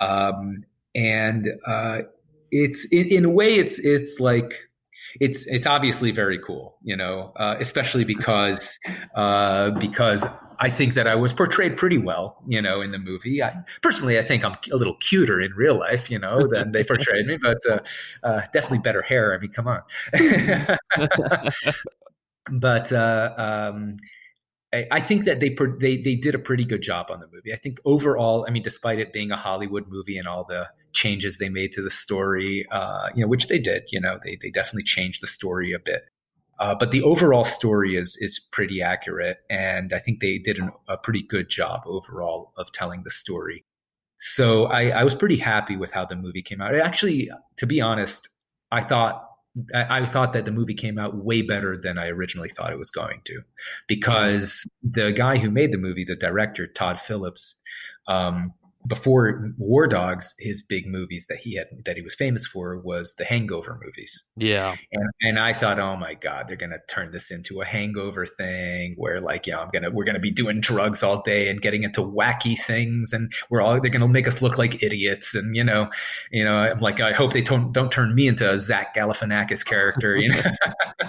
um, 0.00 0.64
and 0.94 1.46
uh, 1.66 1.98
it's 2.50 2.86
in, 2.86 3.08
in 3.08 3.24
a 3.26 3.30
way, 3.30 3.56
it's 3.56 3.78
it's 3.78 4.20
like 4.20 4.54
it's 5.20 5.46
it's 5.46 5.66
obviously 5.66 6.12
very 6.12 6.38
cool, 6.38 6.76
you 6.82 6.96
know, 6.96 7.32
uh, 7.36 7.56
especially 7.58 8.04
because 8.04 8.78
uh, 9.14 9.70
because 9.70 10.24
I 10.60 10.68
think 10.68 10.92
that 10.94 11.06
I 11.06 11.14
was 11.14 11.32
portrayed 11.32 11.78
pretty 11.78 11.96
well, 11.96 12.36
you 12.46 12.60
know, 12.60 12.82
in 12.82 12.92
the 12.92 12.98
movie. 12.98 13.42
I, 13.42 13.54
personally, 13.80 14.18
I 14.18 14.22
think 14.22 14.44
I'm 14.44 14.56
a 14.70 14.76
little 14.76 14.94
cuter 14.96 15.40
in 15.40 15.52
real 15.52 15.78
life, 15.78 16.10
you 16.10 16.18
know, 16.18 16.46
than 16.46 16.72
they 16.72 16.84
portrayed 16.84 17.26
me, 17.26 17.38
but 17.42 17.58
uh, 17.68 17.78
uh, 18.22 18.42
definitely 18.52 18.78
better 18.78 19.00
hair. 19.00 19.34
I 19.34 19.38
mean, 19.38 19.52
come 19.52 19.66
on. 19.66 19.80
but 22.50 22.92
uh, 22.92 23.34
um, 23.38 23.96
I, 24.72 24.86
I 24.90 25.00
think 25.00 25.24
that 25.24 25.40
they 25.40 25.56
they 25.78 25.96
they 25.96 26.14
did 26.14 26.34
a 26.34 26.38
pretty 26.38 26.64
good 26.64 26.82
job 26.82 27.06
on 27.10 27.20
the 27.20 27.26
movie. 27.32 27.54
I 27.54 27.56
think 27.56 27.80
overall, 27.86 28.44
I 28.46 28.50
mean, 28.50 28.62
despite 28.62 28.98
it 28.98 29.14
being 29.14 29.30
a 29.30 29.36
Hollywood 29.36 29.88
movie 29.88 30.18
and 30.18 30.28
all 30.28 30.44
the 30.44 30.68
changes 30.92 31.38
they 31.38 31.48
made 31.48 31.72
to 31.72 31.82
the 31.82 31.90
story, 31.90 32.66
uh, 32.70 33.08
you 33.14 33.22
know, 33.22 33.28
which 33.28 33.48
they 33.48 33.58
did. 33.58 33.84
You 33.90 34.00
know, 34.00 34.18
they 34.22 34.36
they 34.40 34.50
definitely 34.50 34.84
changed 34.84 35.22
the 35.22 35.26
story 35.26 35.72
a 35.72 35.78
bit. 35.78 36.02
Uh, 36.60 36.74
but 36.74 36.90
the 36.90 37.02
overall 37.02 37.44
story 37.44 37.96
is 37.96 38.18
is 38.20 38.38
pretty 38.38 38.82
accurate, 38.82 39.38
and 39.48 39.94
I 39.94 39.98
think 39.98 40.20
they 40.20 40.36
did 40.36 40.58
an, 40.58 40.70
a 40.88 40.98
pretty 40.98 41.22
good 41.22 41.48
job 41.48 41.80
overall 41.86 42.52
of 42.58 42.70
telling 42.70 43.02
the 43.02 43.10
story. 43.10 43.64
So 44.18 44.66
I, 44.66 44.90
I 44.90 45.02
was 45.02 45.14
pretty 45.14 45.38
happy 45.38 45.76
with 45.78 45.90
how 45.90 46.04
the 46.04 46.16
movie 46.16 46.42
came 46.42 46.60
out. 46.60 46.74
It 46.74 46.82
actually, 46.82 47.30
to 47.56 47.66
be 47.66 47.80
honest, 47.80 48.28
I 48.70 48.82
thought 48.82 49.26
I, 49.74 50.00
I 50.00 50.06
thought 50.06 50.34
that 50.34 50.44
the 50.44 50.50
movie 50.50 50.74
came 50.74 50.98
out 50.98 51.16
way 51.16 51.40
better 51.40 51.80
than 51.80 51.96
I 51.96 52.08
originally 52.08 52.50
thought 52.50 52.72
it 52.72 52.78
was 52.78 52.90
going 52.90 53.22
to, 53.24 53.40
because 53.88 54.68
the 54.82 55.12
guy 55.12 55.38
who 55.38 55.50
made 55.50 55.72
the 55.72 55.78
movie, 55.78 56.04
the 56.04 56.14
director 56.14 56.66
Todd 56.66 57.00
Phillips, 57.00 57.56
um, 58.06 58.52
before 58.88 59.52
War 59.58 59.86
Dogs, 59.86 60.34
his 60.38 60.62
big 60.62 60.86
movies 60.86 61.26
that 61.28 61.38
he 61.38 61.56
had 61.56 61.66
that 61.84 61.96
he 61.96 62.02
was 62.02 62.14
famous 62.14 62.46
for 62.46 62.78
was 62.78 63.14
the 63.18 63.24
Hangover 63.24 63.78
movies. 63.84 64.24
Yeah, 64.36 64.76
and, 64.92 65.10
and 65.20 65.38
I 65.38 65.52
thought, 65.52 65.78
oh 65.78 65.96
my 65.96 66.14
god, 66.14 66.48
they're 66.48 66.56
gonna 66.56 66.78
turn 66.88 67.10
this 67.10 67.30
into 67.30 67.60
a 67.60 67.64
Hangover 67.64 68.26
thing 68.26 68.94
where 68.96 69.20
like, 69.20 69.46
yeah, 69.46 69.58
I'm 69.58 69.70
gonna 69.72 69.90
we're 69.90 70.04
gonna 70.04 70.18
be 70.18 70.30
doing 70.30 70.60
drugs 70.60 71.02
all 71.02 71.22
day 71.22 71.48
and 71.48 71.60
getting 71.60 71.82
into 71.82 72.00
wacky 72.00 72.58
things, 72.58 73.12
and 73.12 73.32
we're 73.50 73.60
all 73.60 73.80
they're 73.80 73.90
gonna 73.90 74.08
make 74.08 74.28
us 74.28 74.40
look 74.40 74.58
like 74.58 74.82
idiots, 74.82 75.34
and 75.34 75.54
you 75.54 75.64
know, 75.64 75.90
you 76.30 76.44
know, 76.44 76.56
I'm 76.56 76.78
like, 76.78 77.00
I 77.00 77.12
hope 77.12 77.32
they 77.32 77.42
don't 77.42 77.72
don't 77.72 77.92
turn 77.92 78.14
me 78.14 78.28
into 78.28 78.50
a 78.50 78.58
Zach 78.58 78.94
Galifianakis 78.96 79.64
character, 79.64 80.16
you 80.16 80.30
know. 80.30 80.42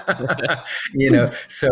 you 0.93 1.09
know, 1.09 1.31
so 1.47 1.69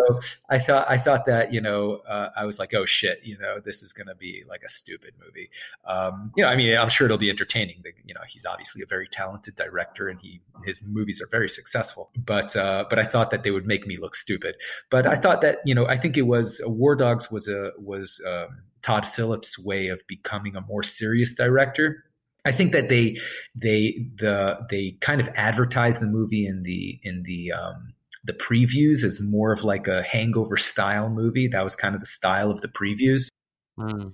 I 0.49 0.59
thought 0.59 0.89
I 0.89 0.97
thought 0.97 1.25
that 1.25 1.53
you 1.53 1.61
know 1.61 1.99
uh, 2.07 2.29
I 2.35 2.45
was 2.45 2.59
like, 2.59 2.73
oh 2.73 2.85
shit, 2.85 3.19
you 3.23 3.37
know, 3.37 3.59
this 3.63 3.83
is 3.83 3.93
going 3.93 4.07
to 4.07 4.15
be 4.15 4.43
like 4.47 4.61
a 4.63 4.69
stupid 4.69 5.13
movie. 5.23 5.49
Um, 5.89 6.31
you 6.37 6.43
know, 6.43 6.49
I 6.49 6.55
mean, 6.55 6.77
I'm 6.77 6.89
sure 6.89 7.05
it'll 7.05 7.17
be 7.17 7.29
entertaining. 7.29 7.83
You 8.05 8.13
know, 8.13 8.21
he's 8.27 8.45
obviously 8.45 8.83
a 8.83 8.85
very 8.85 9.07
talented 9.07 9.55
director, 9.55 10.07
and 10.07 10.19
he 10.21 10.41
his 10.63 10.81
movies 10.83 11.21
are 11.21 11.27
very 11.27 11.49
successful. 11.49 12.11
But 12.15 12.55
uh, 12.55 12.85
but 12.89 12.99
I 12.99 13.03
thought 13.03 13.31
that 13.31 13.43
they 13.43 13.51
would 13.51 13.65
make 13.65 13.87
me 13.87 13.97
look 13.99 14.15
stupid. 14.15 14.55
But 14.89 15.07
I 15.07 15.15
thought 15.15 15.41
that 15.41 15.59
you 15.65 15.73
know, 15.73 15.87
I 15.87 15.97
think 15.97 16.15
it 16.17 16.27
was 16.27 16.61
War 16.63 16.95
Dogs 16.95 17.31
was 17.31 17.47
a 17.47 17.71
was 17.77 18.21
um, 18.27 18.59
Todd 18.83 19.07
Phillips' 19.07 19.57
way 19.57 19.87
of 19.87 20.01
becoming 20.07 20.55
a 20.55 20.61
more 20.61 20.83
serious 20.83 21.33
director 21.33 22.03
I 22.45 22.51
think 22.51 22.71
that 22.71 22.89
they 22.89 23.17
they 23.55 24.07
the 24.15 24.65
they 24.69 24.97
kind 25.01 25.19
of 25.21 25.29
advertise 25.35 25.99
the 25.99 26.07
movie 26.07 26.47
in 26.47 26.63
the 26.63 26.99
in 27.03 27.23
the 27.23 27.51
um, 27.51 27.93
the 28.23 28.33
previews 28.33 29.03
as 29.03 29.19
more 29.19 29.51
of 29.51 29.63
like 29.63 29.87
a 29.87 30.03
hangover 30.03 30.57
style 30.57 31.09
movie. 31.09 31.47
That 31.47 31.63
was 31.63 31.75
kind 31.75 31.95
of 31.95 32.01
the 32.01 32.07
style 32.07 32.49
of 32.49 32.61
the 32.61 32.69
previews. 32.69 33.27
Mm. 33.77 34.13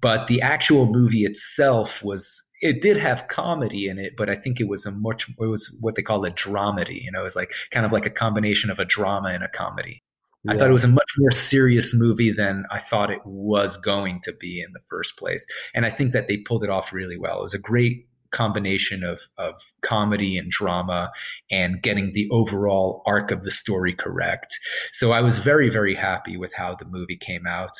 But 0.00 0.26
the 0.28 0.40
actual 0.40 0.86
movie 0.86 1.24
itself 1.24 2.04
was 2.04 2.42
it 2.60 2.80
did 2.80 2.96
have 2.96 3.26
comedy 3.26 3.88
in 3.88 3.98
it, 3.98 4.12
but 4.16 4.30
I 4.30 4.36
think 4.36 4.60
it 4.60 4.68
was 4.68 4.86
a 4.86 4.92
much 4.92 5.28
it 5.28 5.46
was 5.46 5.76
what 5.80 5.96
they 5.96 6.02
call 6.02 6.24
a 6.24 6.30
dramedy. 6.30 7.02
You 7.02 7.10
know, 7.10 7.20
it 7.20 7.24
was 7.24 7.36
like 7.36 7.52
kind 7.70 7.84
of 7.84 7.92
like 7.92 8.06
a 8.06 8.10
combination 8.10 8.70
of 8.70 8.78
a 8.78 8.84
drama 8.84 9.30
and 9.30 9.42
a 9.42 9.48
comedy. 9.48 10.02
Yeah. 10.44 10.52
I 10.52 10.56
thought 10.56 10.70
it 10.70 10.72
was 10.72 10.84
a 10.84 10.88
much 10.88 11.10
more 11.18 11.30
serious 11.30 11.94
movie 11.94 12.32
than 12.32 12.64
I 12.70 12.78
thought 12.78 13.10
it 13.10 13.24
was 13.24 13.76
going 13.76 14.20
to 14.22 14.32
be 14.32 14.60
in 14.60 14.72
the 14.72 14.80
first 14.88 15.16
place. 15.16 15.46
And 15.74 15.86
I 15.86 15.90
think 15.90 16.12
that 16.12 16.26
they 16.26 16.38
pulled 16.38 16.64
it 16.64 16.70
off 16.70 16.92
really 16.92 17.16
well. 17.16 17.40
It 17.40 17.42
was 17.42 17.54
a 17.54 17.58
great 17.58 18.06
combination 18.32 19.04
of, 19.04 19.20
of 19.38 19.62
comedy 19.82 20.36
and 20.36 20.50
drama 20.50 21.12
and 21.50 21.82
getting 21.82 22.12
the 22.12 22.28
overall 22.30 23.02
arc 23.06 23.30
of 23.30 23.42
the 23.42 23.50
story 23.50 23.94
correct. 23.94 24.58
So 24.90 25.12
I 25.12 25.20
was 25.20 25.38
very, 25.38 25.70
very 25.70 25.94
happy 25.94 26.36
with 26.36 26.52
how 26.52 26.74
the 26.74 26.84
movie 26.86 27.16
came 27.16 27.46
out. 27.46 27.78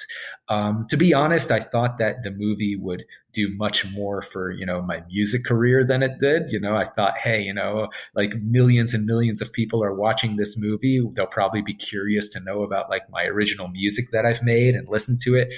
Um, 0.49 0.87
to 0.91 0.97
be 0.97 1.12
honest, 1.12 1.51
I 1.51 1.61
thought 1.61 1.99
that 1.99 2.23
the 2.23 2.31
movie 2.31 2.77
would 2.77 3.05
do 3.33 3.49
much 3.57 3.91
more 3.93 4.20
for, 4.20 4.51
you 4.51 4.66
know, 4.66 4.83
my 4.83 5.03
music 5.09 5.45
career 5.45 5.85
than 5.85 6.03
it 6.03 6.19
did. 6.20 6.51
You 6.51 6.61
know, 6.61 6.77
I 6.77 6.85
thought, 6.85 7.16
hey, 7.16 7.41
you 7.41 7.55
know, 7.55 7.89
like 8.15 8.35
millions 8.43 8.93
and 8.95 9.07
millions 9.07 9.41
of 9.41 9.53
people 9.53 9.83
are 9.83 9.95
watching 9.95 10.37
this 10.37 10.57
movie. 10.59 11.03
They'll 11.15 11.27
probably 11.27 11.62
be 11.62 11.74
curious 11.74 12.29
to 12.31 12.41
know 12.41 12.62
about 12.62 12.91
like 12.91 13.09
my 13.11 13.24
original 13.24 13.69
music 13.69 14.11
that 14.12 14.27
I've 14.27 14.43
made 14.43 14.77
and 14.77 14.87
listen 14.89 15.16
to 15.23 15.35
it 15.35 15.53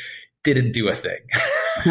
didn't 0.45 0.73
do 0.73 0.89
a 0.89 0.95
thing. 0.95 1.19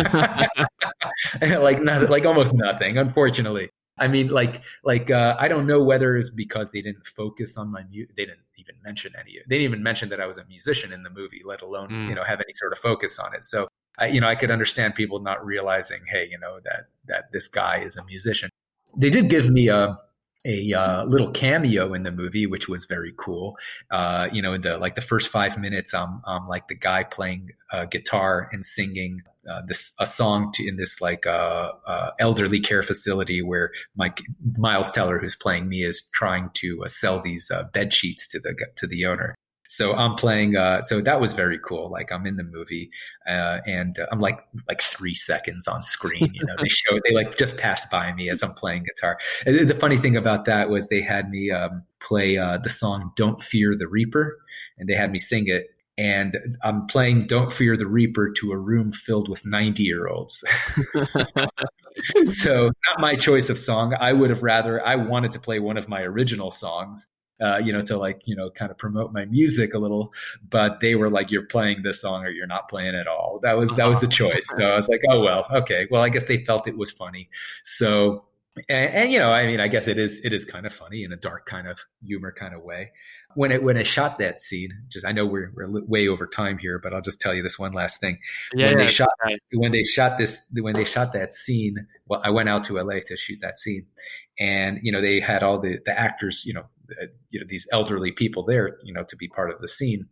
like 1.42 1.82
not, 1.82 2.10
like 2.10 2.26
almost 2.26 2.54
nothing, 2.54 2.98
unfortunately. 2.98 3.70
I 3.98 4.08
mean, 4.08 4.30
like, 4.30 4.64
like 4.84 5.12
uh, 5.12 5.36
I 5.40 5.48
don't 5.48 5.68
know 5.68 5.84
whether 5.84 6.18
it's 6.18 6.32
because 6.32 6.72
they 6.72 6.82
didn't 6.82 7.06
focus 7.06 7.58
on 7.58 7.72
my 7.72 7.84
music. 7.84 8.16
They 8.16 8.26
didn't 8.26 8.40
even 8.58 8.76
mention 8.84 9.14
any. 9.20 9.34
They 9.48 9.58
didn't 9.58 9.66
even 9.66 9.84
mention 9.84 10.10
that 10.10 10.20
I 10.20 10.26
was 10.26 10.38
a 10.38 10.46
musician 10.46 10.92
in 10.92 11.04
the 11.04 11.10
movie, 11.10 11.42
let 11.46 11.62
alone 11.62 11.90
mm. 11.90 12.10
you 12.10 12.16
know 12.16 12.24
have 12.24 12.40
any 12.40 12.54
sort 12.56 12.74
of 12.74 12.80
focus 12.80 13.20
on 13.20 13.36
it. 13.36 13.44
So, 13.44 13.68
I, 14.00 14.08
you 14.08 14.20
know, 14.20 14.28
I 14.28 14.36
could 14.36 14.50
understand 14.50 14.96
people 14.96 15.20
not 15.20 15.46
realizing, 15.46 16.02
hey, 16.10 16.28
you 16.30 16.40
know, 16.40 16.60
that 16.64 16.88
that 17.08 17.32
this 17.32 17.48
guy 17.48 17.84
is 17.84 17.96
a 17.96 18.04
musician. 18.06 18.50
They 18.98 19.12
did 19.12 19.30
give 19.30 19.50
me 19.50 19.68
a 19.68 20.00
a 20.46 20.74
uh, 20.74 21.06
little 21.06 21.32
cameo 21.32 21.94
in 21.94 22.04
the 22.04 22.12
movie, 22.12 22.46
which 22.48 22.68
was 22.68 22.86
very 22.86 23.14
cool. 23.18 23.58
Uh, 23.92 24.28
you 24.32 24.42
know, 24.42 24.54
in 24.54 24.62
the 24.62 24.78
like 24.78 24.96
the 24.96 25.02
first 25.02 25.30
five 25.30 25.58
minutes, 25.58 25.94
I'm, 25.94 26.22
I'm 26.26 26.48
like 26.48 26.68
the 26.68 26.76
guy 26.76 27.04
playing 27.04 27.52
uh, 27.72 27.86
guitar 27.86 28.50
and 28.52 28.66
singing 28.66 29.22
uh, 29.50 29.62
this 29.68 29.94
a 30.00 30.06
song 30.06 30.52
to, 30.54 30.68
in 30.68 30.78
this 30.78 31.02
like 31.02 31.26
uh, 31.26 31.72
uh, 31.86 32.12
elderly 32.20 32.60
care 32.60 32.84
facility 32.84 33.42
where 33.42 33.72
Mike 33.96 34.22
Miles 34.58 34.92
Teller, 34.92 35.20
who's 35.20 35.36
playing 35.36 35.68
me, 35.68 35.84
is 35.84 36.10
trying 36.14 36.50
to 36.56 36.84
sell 36.88 37.22
these 37.22 37.52
bed 37.74 37.94
sheets 37.94 38.28
to 38.30 38.40
the 38.40 38.56
to 38.78 38.88
the 38.88 39.06
owner. 39.06 39.36
So 39.74 39.94
I'm 39.94 40.14
playing. 40.14 40.56
Uh, 40.56 40.82
so 40.82 41.02
that 41.02 41.20
was 41.20 41.34
very 41.34 41.58
cool. 41.58 41.90
Like 41.90 42.12
I'm 42.12 42.28
in 42.28 42.36
the 42.36 42.44
movie, 42.44 42.92
uh, 43.28 43.58
and 43.66 43.98
uh, 43.98 44.06
I'm 44.12 44.20
like 44.20 44.40
like 44.68 44.82
three 44.82 45.16
seconds 45.16 45.68
on 45.68 45.82
screen. 45.82 46.30
You 46.32 46.46
know, 46.46 46.54
they 46.62 46.68
show 46.70 47.00
they 47.04 47.16
like 47.16 47.38
just 47.38 47.58
pass 47.58 47.84
by 47.88 48.14
me 48.14 48.30
as 48.30 48.44
I'm 48.44 48.54
playing 48.54 48.84
guitar. 48.84 49.18
And 49.48 49.68
the 49.68 49.74
funny 49.74 49.98
thing 49.98 50.16
about 50.16 50.46
that 50.46 50.70
was 50.70 50.90
they 50.90 51.02
had 51.02 51.28
me 51.32 51.50
um, 51.50 51.84
play 52.00 52.38
uh, 52.38 52.60
the 52.60 52.70
song 52.70 53.14
"Don't 53.16 53.42
Fear 53.42 53.76
the 53.80 53.88
Reaper," 53.88 54.38
and 54.78 54.88
they 54.88 54.94
had 54.94 55.12
me 55.12 55.18
sing 55.18 55.46
it. 55.48 55.70
And 55.98 56.58
I'm 56.64 56.88
playing 56.88 57.28
"Don't 57.28 57.54
Fear 57.54 57.78
the 57.78 57.88
Reaper" 57.88 58.32
to 58.38 58.52
a 58.52 58.58
room 58.58 58.92
filled 58.92 59.30
with 59.30 59.46
90 59.46 59.84
year 59.84 60.08
olds. 60.08 60.44
so 62.26 62.64
not 62.66 63.00
my 63.00 63.16
choice 63.16 63.50
of 63.50 63.60
song. 63.60 63.94
I 64.00 64.14
would 64.14 64.32
have 64.32 64.44
rather 64.44 64.86
I 64.86 64.96
wanted 64.96 65.34
to 65.34 65.40
play 65.40 65.60
one 65.60 65.78
of 65.78 65.88
my 65.88 66.02
original 66.02 66.50
songs 66.50 67.08
uh, 67.42 67.58
you 67.58 67.74
know, 67.74 67.82
to 67.82 67.98
like, 67.98 68.22
you 68.26 68.36
know, 68.36 68.50
kind 68.50 68.72
of 68.72 68.78
promote 68.78 69.12
my 69.12 69.26
music 69.26 69.74
a 69.74 69.78
little, 69.78 70.14
but 70.50 70.80
they 70.80 70.96
were 70.96 71.10
like, 71.10 71.32
you're 71.32 71.46
playing 71.46 71.82
this 71.84 72.00
song 72.02 72.24
or 72.24 72.30
you're 72.30 72.48
not 72.48 72.70
playing 72.70 72.96
at 72.96 73.08
all. 73.08 73.40
That 73.44 73.58
was, 73.58 73.76
that 73.76 73.86
was 73.86 74.00
the 74.00 74.08
choice. 74.08 74.48
So 74.58 74.64
I 74.64 74.76
was 74.76 74.88
like, 74.88 75.02
oh, 75.10 75.20
well, 75.20 75.46
okay. 75.52 75.88
Well, 75.90 76.02
I 76.02 76.10
guess 76.10 76.24
they 76.24 76.44
felt 76.46 76.68
it 76.68 76.78
was 76.78 76.92
funny. 76.92 77.30
So, 77.64 78.26
and, 78.70 78.94
and, 78.94 79.12
you 79.12 79.20
know, 79.20 79.32
I 79.32 79.48
mean, 79.48 79.60
I 79.60 79.68
guess 79.68 79.88
it 79.88 79.98
is, 79.98 80.22
it 80.24 80.32
is 80.32 80.46
kind 80.46 80.66
of 80.66 80.74
funny 80.74 81.04
in 81.04 81.12
a 81.12 81.18
dark 81.18 81.46
kind 81.46 81.68
of 81.68 81.80
humor 82.06 82.32
kind 82.32 82.54
of 82.54 82.62
way. 82.62 82.92
When 83.36 83.52
it, 83.52 83.64
when 83.64 83.78
I 83.78 83.84
shot 83.84 84.20
that 84.20 84.40
scene, 84.40 84.72
just, 84.90 85.06
I 85.06 85.12
know 85.12 85.26
we're, 85.26 85.52
we're 85.56 85.84
way 85.86 86.08
over 86.08 86.28
time 86.28 86.58
here, 86.58 86.80
but 86.80 86.94
I'll 86.94 87.02
just 87.02 87.20
tell 87.20 87.34
you 87.34 87.44
this 87.44 87.58
one 87.58 87.74
last 87.74 88.00
thing. 88.00 88.20
Yeah, 88.54 88.70
when 88.70 88.80
yeah, 88.80 88.86
they 88.86 88.92
shot, 88.92 89.10
right. 89.24 89.40
when 89.54 89.72
they 89.72 89.84
shot 89.84 90.18
this, 90.18 90.40
when 90.54 90.74
they 90.74 90.86
shot 90.86 91.14
that 91.14 91.34
scene, 91.34 91.88
well, 92.08 92.22
I 92.24 92.30
went 92.30 92.50
out 92.50 92.64
to 92.66 92.82
LA 92.82 93.00
to 93.06 93.18
shoot 93.18 93.40
that 93.42 93.58
scene 93.58 93.86
and, 94.40 94.80
you 94.82 94.92
know, 94.92 95.02
they 95.02 95.20
had 95.20 95.44
all 95.44 95.60
the, 95.60 95.80
the 95.86 95.98
actors, 95.98 96.44
you 96.46 96.54
know, 96.54 96.66
uh, 96.92 97.06
you 97.30 97.40
know 97.40 97.46
these 97.48 97.66
elderly 97.72 98.12
people 98.12 98.44
there 98.44 98.78
you 98.84 98.94
know 98.94 99.04
to 99.06 99.16
be 99.16 99.30
part 99.30 99.50
of 99.50 99.62
the 99.62 99.70
scene 99.70 100.06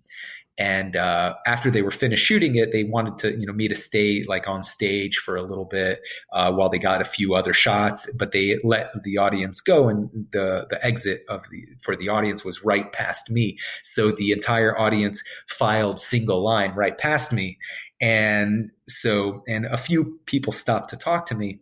and 0.57 0.95
uh, 0.95 1.33
after 1.45 1.71
they 1.71 1.81
were 1.81 1.91
finished 1.91 2.25
shooting 2.25 2.55
it 2.55 2.71
they 2.71 2.83
wanted 2.83 3.17
to 3.17 3.39
you 3.39 3.45
know 3.45 3.53
me 3.53 3.67
to 3.67 3.75
stay 3.75 4.23
like 4.27 4.47
on 4.47 4.63
stage 4.63 5.17
for 5.17 5.35
a 5.35 5.43
little 5.43 5.65
bit 5.65 6.01
uh, 6.33 6.51
while 6.51 6.69
they 6.69 6.77
got 6.77 7.01
a 7.01 7.05
few 7.05 7.35
other 7.35 7.53
shots. 7.53 8.09
But 8.17 8.31
they 8.31 8.59
let 8.63 8.91
the 9.03 9.17
audience 9.17 9.61
go 9.61 9.89
and 9.89 10.09
the 10.31 10.65
the 10.69 10.83
exit 10.85 11.23
of 11.29 11.43
the 11.51 11.65
for 11.81 11.95
the 11.95 12.09
audience 12.09 12.43
was 12.43 12.63
right 12.63 12.91
past 12.91 13.29
me. 13.29 13.57
So 13.83 14.11
the 14.11 14.31
entire 14.31 14.77
audience 14.77 15.23
filed 15.47 15.99
single 15.99 16.43
line 16.43 16.73
right 16.75 16.97
past 16.97 17.31
me. 17.31 17.57
And 17.99 18.71
so 18.87 19.43
and 19.47 19.65
a 19.65 19.77
few 19.77 20.19
people 20.25 20.53
stopped 20.53 20.89
to 20.89 20.97
talk 20.97 21.27
to 21.27 21.35
me 21.35 21.59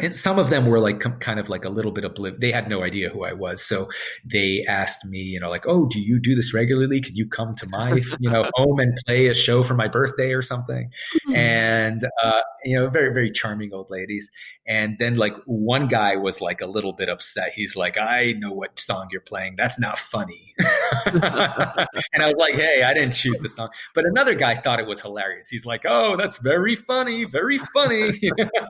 and 0.00 0.14
some 0.14 0.38
of 0.38 0.48
them 0.48 0.66
were 0.66 0.80
like 0.80 1.00
kind 1.20 1.38
of 1.38 1.50
like 1.50 1.66
a 1.66 1.68
little 1.68 1.92
bit 1.92 2.04
oblivious. 2.04 2.40
They 2.40 2.50
had 2.50 2.66
no 2.66 2.82
idea 2.82 3.10
who 3.10 3.24
I 3.24 3.34
was, 3.34 3.62
so 3.62 3.90
they 4.24 4.64
asked 4.66 5.04
me, 5.04 5.18
you 5.18 5.38
know, 5.38 5.50
like, 5.50 5.64
"Oh, 5.66 5.86
do 5.86 6.00
you 6.00 6.18
do 6.18 6.34
this 6.34 6.54
regularly? 6.54 7.02
Can 7.02 7.14
you 7.14 7.28
come 7.28 7.54
to 7.56 7.68
my, 7.68 8.00
you 8.20 8.30
know, 8.30 8.48
home 8.54 8.80
and 8.80 8.96
play 9.06 9.26
a 9.26 9.34
show 9.34 9.62
for 9.62 9.74
my 9.74 9.88
birthday 9.88 10.32
or 10.32 10.40
something?" 10.40 10.90
Mm-hmm. 11.26 11.36
And 11.36 12.04
uh, 12.22 12.40
you 12.64 12.78
know, 12.78 12.88
very 12.88 13.12
very 13.12 13.30
charming 13.30 13.74
old 13.74 13.90
ladies. 13.90 14.30
And 14.66 14.96
then 14.98 15.16
like 15.16 15.34
one 15.44 15.88
guy 15.88 16.16
was 16.16 16.40
like 16.40 16.60
a 16.60 16.66
little 16.66 16.92
bit 16.92 17.10
upset. 17.10 17.50
He's 17.54 17.76
like, 17.76 17.98
"I 17.98 18.32
know 18.38 18.52
what 18.52 18.78
song 18.78 19.08
you're 19.12 19.20
playing. 19.20 19.56
That's 19.58 19.78
not 19.78 19.98
funny." 19.98 20.54
and 21.06 21.22
I 21.22 22.26
was 22.26 22.36
like, 22.38 22.54
"Hey, 22.54 22.82
I 22.82 22.94
didn't 22.94 23.12
choose 23.12 23.36
the 23.38 23.48
song." 23.48 23.68
But 23.94 24.06
another 24.06 24.34
guy 24.34 24.54
thought 24.54 24.80
it 24.80 24.86
was 24.86 25.02
hilarious. 25.02 25.48
He's 25.48 25.66
like, 25.66 25.82
"Oh, 25.86 26.16
that's 26.16 26.38
very 26.38 26.76
funny, 26.76 27.24
very 27.24 27.58
funny, 27.58 28.18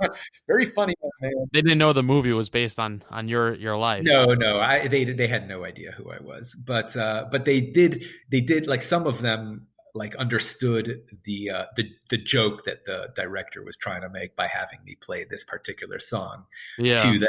very 0.48 0.64
funny." 0.66 0.94
They 1.20 1.62
didn't 1.62 1.78
know 1.78 1.92
the 1.92 2.02
movie 2.02 2.32
was 2.32 2.50
based 2.50 2.78
on 2.78 3.02
on 3.10 3.28
your 3.28 3.54
your 3.54 3.76
life. 3.76 4.04
No, 4.04 4.34
no, 4.34 4.58
I 4.60 4.88
they 4.88 5.04
they 5.04 5.28
had 5.28 5.48
no 5.48 5.64
idea 5.64 5.92
who 5.92 6.10
I 6.10 6.20
was, 6.20 6.54
but 6.54 6.96
uh, 6.96 7.26
but 7.30 7.44
they 7.44 7.60
did 7.60 8.04
they 8.30 8.40
did 8.40 8.66
like 8.66 8.82
some 8.82 9.06
of 9.06 9.20
them 9.20 9.66
like 9.94 10.16
understood 10.16 11.02
the 11.24 11.50
uh, 11.50 11.64
the 11.76 11.90
the 12.10 12.18
joke 12.18 12.64
that 12.64 12.86
the 12.86 13.08
director 13.14 13.62
was 13.62 13.76
trying 13.76 14.02
to 14.02 14.08
make 14.08 14.34
by 14.36 14.46
having 14.46 14.78
me 14.84 14.96
play 15.00 15.24
this 15.24 15.44
particular 15.44 15.98
song 15.98 16.44
yeah. 16.78 16.96
to 17.02 17.18
them 17.18 17.28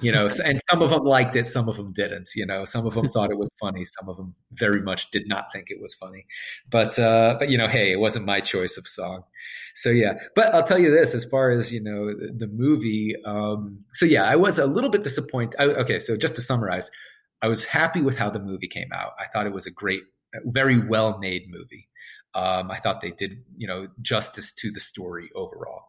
you 0.00 0.10
know 0.10 0.28
and 0.44 0.60
some 0.70 0.82
of 0.82 0.90
them 0.90 1.04
liked 1.04 1.36
it 1.36 1.44
some 1.44 1.68
of 1.68 1.76
them 1.76 1.92
didn't 1.92 2.30
you 2.34 2.46
know 2.46 2.64
some 2.64 2.86
of 2.86 2.94
them 2.94 3.08
thought 3.08 3.30
it 3.30 3.38
was 3.38 3.50
funny 3.60 3.84
some 3.84 4.08
of 4.08 4.16
them 4.16 4.34
very 4.52 4.80
much 4.80 5.10
did 5.10 5.28
not 5.28 5.52
think 5.52 5.66
it 5.68 5.80
was 5.80 5.94
funny. 5.94 6.26
But 6.70 6.98
uh 6.98 7.36
but 7.38 7.48
you 7.50 7.58
know 7.58 7.68
hey 7.68 7.92
it 7.92 8.00
wasn't 8.00 8.26
my 8.26 8.40
choice 8.40 8.76
of 8.76 8.86
song. 8.86 9.24
So 9.74 9.90
yeah. 9.90 10.14
But 10.34 10.54
i'll 10.54 10.62
tell 10.64 10.78
you 10.78 10.90
this 10.90 11.14
as 11.14 11.24
far 11.24 11.50
as 11.50 11.72
you 11.72 11.82
know 11.82 12.06
the, 12.06 12.32
the 12.36 12.46
movie 12.46 13.14
um 13.26 13.84
so 13.92 14.06
yeah 14.06 14.24
i 14.24 14.36
was 14.36 14.58
a 14.58 14.66
little 14.66 14.90
bit 14.90 15.02
disappointed 15.02 15.56
I, 15.58 15.64
okay 15.82 16.00
so 16.00 16.16
just 16.16 16.36
to 16.36 16.42
summarize 16.42 16.90
i 17.42 17.48
was 17.48 17.64
happy 17.64 18.00
with 18.00 18.16
how 18.16 18.30
the 18.30 18.38
movie 18.38 18.68
came 18.68 18.88
out. 18.92 19.12
I 19.18 19.24
thought 19.32 19.46
it 19.46 19.52
was 19.52 19.66
a 19.66 19.70
great 19.70 20.02
very 20.44 20.78
well 20.78 21.18
made 21.18 21.44
movie. 21.48 21.88
Um, 22.34 22.70
I 22.70 22.80
thought 22.80 23.00
they 23.00 23.12
did, 23.12 23.44
you 23.56 23.68
know, 23.68 23.86
justice 24.02 24.52
to 24.54 24.72
the 24.72 24.80
story 24.80 25.30
overall. 25.36 25.84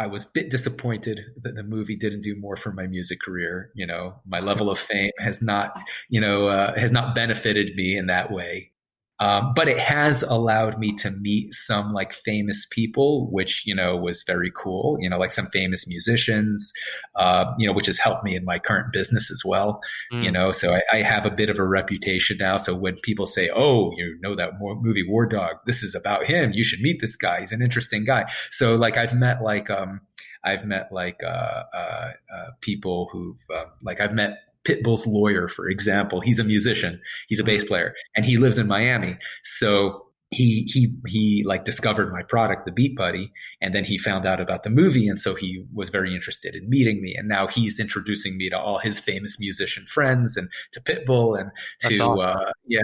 I 0.00 0.06
was 0.06 0.24
a 0.24 0.28
bit 0.32 0.48
disappointed 0.48 1.20
that 1.42 1.54
the 1.54 1.62
movie 1.62 1.94
didn't 1.94 2.22
do 2.22 2.34
more 2.34 2.56
for 2.56 2.72
my 2.72 2.86
music 2.86 3.20
career. 3.20 3.70
You 3.74 3.86
know, 3.86 4.14
my 4.26 4.40
level 4.40 4.70
of 4.70 4.78
fame 4.78 5.10
has 5.18 5.42
not, 5.42 5.74
you 6.08 6.22
know, 6.22 6.48
uh, 6.48 6.72
has 6.78 6.90
not 6.90 7.14
benefited 7.14 7.76
me 7.76 7.98
in 7.98 8.06
that 8.06 8.32
way. 8.32 8.72
Um, 9.20 9.52
but 9.54 9.68
it 9.68 9.78
has 9.78 10.22
allowed 10.22 10.78
me 10.78 10.94
to 10.96 11.10
meet 11.10 11.52
some 11.52 11.92
like 11.92 12.12
famous 12.12 12.66
people, 12.70 13.30
which, 13.30 13.62
you 13.66 13.74
know, 13.74 13.96
was 13.96 14.24
very 14.26 14.50
cool, 14.56 14.96
you 15.00 15.10
know, 15.10 15.18
like 15.18 15.30
some 15.30 15.46
famous 15.48 15.86
musicians, 15.86 16.72
uh, 17.16 17.44
you 17.58 17.66
know, 17.66 17.72
which 17.72 17.86
has 17.86 17.98
helped 17.98 18.24
me 18.24 18.34
in 18.34 18.44
my 18.44 18.58
current 18.58 18.92
business 18.92 19.30
as 19.30 19.42
well, 19.44 19.80
mm. 20.12 20.24
you 20.24 20.32
know, 20.32 20.50
so 20.52 20.74
I, 20.74 20.80
I, 20.92 21.02
have 21.02 21.26
a 21.26 21.30
bit 21.30 21.50
of 21.50 21.58
a 21.58 21.66
reputation 21.66 22.38
now. 22.38 22.56
So 22.56 22.74
when 22.74 22.96
people 23.02 23.26
say, 23.26 23.50
oh, 23.54 23.92
you 23.96 24.16
know 24.22 24.34
that 24.34 24.52
movie 24.60 25.06
War 25.06 25.26
Dogs, 25.26 25.60
this 25.66 25.82
is 25.82 25.94
about 25.94 26.24
him, 26.24 26.52
you 26.54 26.64
should 26.64 26.80
meet 26.80 27.00
this 27.00 27.16
guy. 27.16 27.40
He's 27.40 27.52
an 27.52 27.62
interesting 27.62 28.04
guy. 28.04 28.30
So 28.50 28.76
like 28.76 28.96
I've 28.96 29.14
met 29.14 29.42
like, 29.42 29.68
um, 29.70 30.00
I've 30.42 30.64
met 30.64 30.88
like 30.90 31.20
uh, 31.22 31.62
uh, 31.74 32.12
uh, 32.34 32.50
people 32.60 33.08
who've 33.12 33.40
uh, 33.54 33.64
like 33.82 34.00
I've 34.00 34.14
met 34.14 34.38
Pitbull's 34.64 35.06
lawyer, 35.06 35.48
for 35.48 35.68
example. 35.68 36.20
He's 36.20 36.38
a 36.38 36.44
musician. 36.44 37.00
He's 37.28 37.40
a 37.40 37.44
bass 37.44 37.64
player, 37.64 37.94
and 38.16 38.24
he 38.24 38.36
lives 38.36 38.58
in 38.58 38.66
Miami. 38.66 39.16
So 39.42 40.06
he 40.30 40.62
he 40.62 40.94
he 41.08 41.42
like 41.44 41.64
discovered 41.64 42.12
my 42.12 42.22
product, 42.22 42.64
the 42.64 42.70
Beat 42.70 42.96
Buddy, 42.96 43.32
and 43.60 43.74
then 43.74 43.84
he 43.84 43.98
found 43.98 44.24
out 44.24 44.40
about 44.40 44.62
the 44.62 44.70
movie, 44.70 45.08
and 45.08 45.18
so 45.18 45.34
he 45.34 45.64
was 45.74 45.88
very 45.88 46.14
interested 46.14 46.54
in 46.54 46.70
meeting 46.70 47.02
me. 47.02 47.16
And 47.16 47.28
now 47.28 47.48
he's 47.48 47.80
introducing 47.80 48.36
me 48.36 48.48
to 48.48 48.58
all 48.58 48.78
his 48.78 49.00
famous 49.00 49.40
musician 49.40 49.86
friends, 49.86 50.36
and 50.36 50.48
to 50.72 50.80
Pitbull, 50.80 51.38
and 51.38 51.50
to 51.80 51.98
awesome. 51.98 52.20
uh, 52.20 52.52
yeah, 52.66 52.80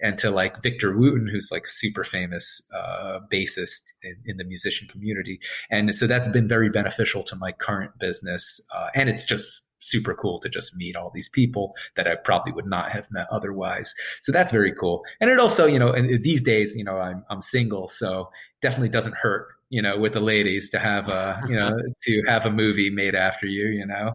and 0.00 0.18
to 0.18 0.30
like 0.30 0.62
Victor 0.62 0.94
Wooten, 0.94 1.26
who's 1.26 1.50
like 1.50 1.66
super 1.66 2.04
famous 2.04 2.68
uh, 2.74 3.20
bassist 3.32 3.92
in, 4.02 4.16
in, 4.26 4.36
the 4.36 4.44
musician 4.44 4.86
community. 4.88 5.40
And 5.70 5.94
so 5.94 6.06
that's 6.06 6.28
been 6.28 6.48
very 6.48 6.68
beneficial 6.68 7.22
to 7.24 7.36
my 7.36 7.52
current 7.52 7.98
business, 7.98 8.60
uh, 8.74 8.88
and 8.94 9.08
it's 9.08 9.24
just 9.24 9.69
super 9.80 10.14
cool 10.14 10.38
to 10.38 10.48
just 10.48 10.76
meet 10.76 10.96
all 10.96 11.10
these 11.14 11.28
people 11.28 11.74
that 11.96 12.06
I 12.06 12.14
probably 12.16 12.52
would 12.52 12.66
not 12.66 12.90
have 12.92 13.10
met 13.10 13.26
otherwise. 13.30 13.94
So 14.20 14.32
that's 14.32 14.52
very 14.52 14.72
cool. 14.72 15.02
And 15.20 15.30
it 15.30 15.38
also, 15.38 15.66
you 15.66 15.78
know, 15.78 15.92
and 15.92 16.22
these 16.22 16.42
days, 16.42 16.76
you 16.76 16.84
know, 16.84 16.98
I'm, 16.98 17.24
I'm 17.30 17.42
single, 17.42 17.88
so 17.88 18.30
definitely 18.62 18.90
doesn't 18.90 19.14
hurt, 19.14 19.48
you 19.70 19.82
know, 19.82 19.98
with 19.98 20.12
the 20.12 20.20
ladies 20.20 20.70
to 20.70 20.78
have 20.78 21.08
a, 21.08 21.42
you 21.48 21.54
know, 21.54 21.76
to 22.04 22.22
have 22.26 22.46
a 22.46 22.50
movie 22.50 22.90
made 22.90 23.14
after 23.14 23.46
you, 23.46 23.68
you 23.68 23.86
know. 23.86 24.12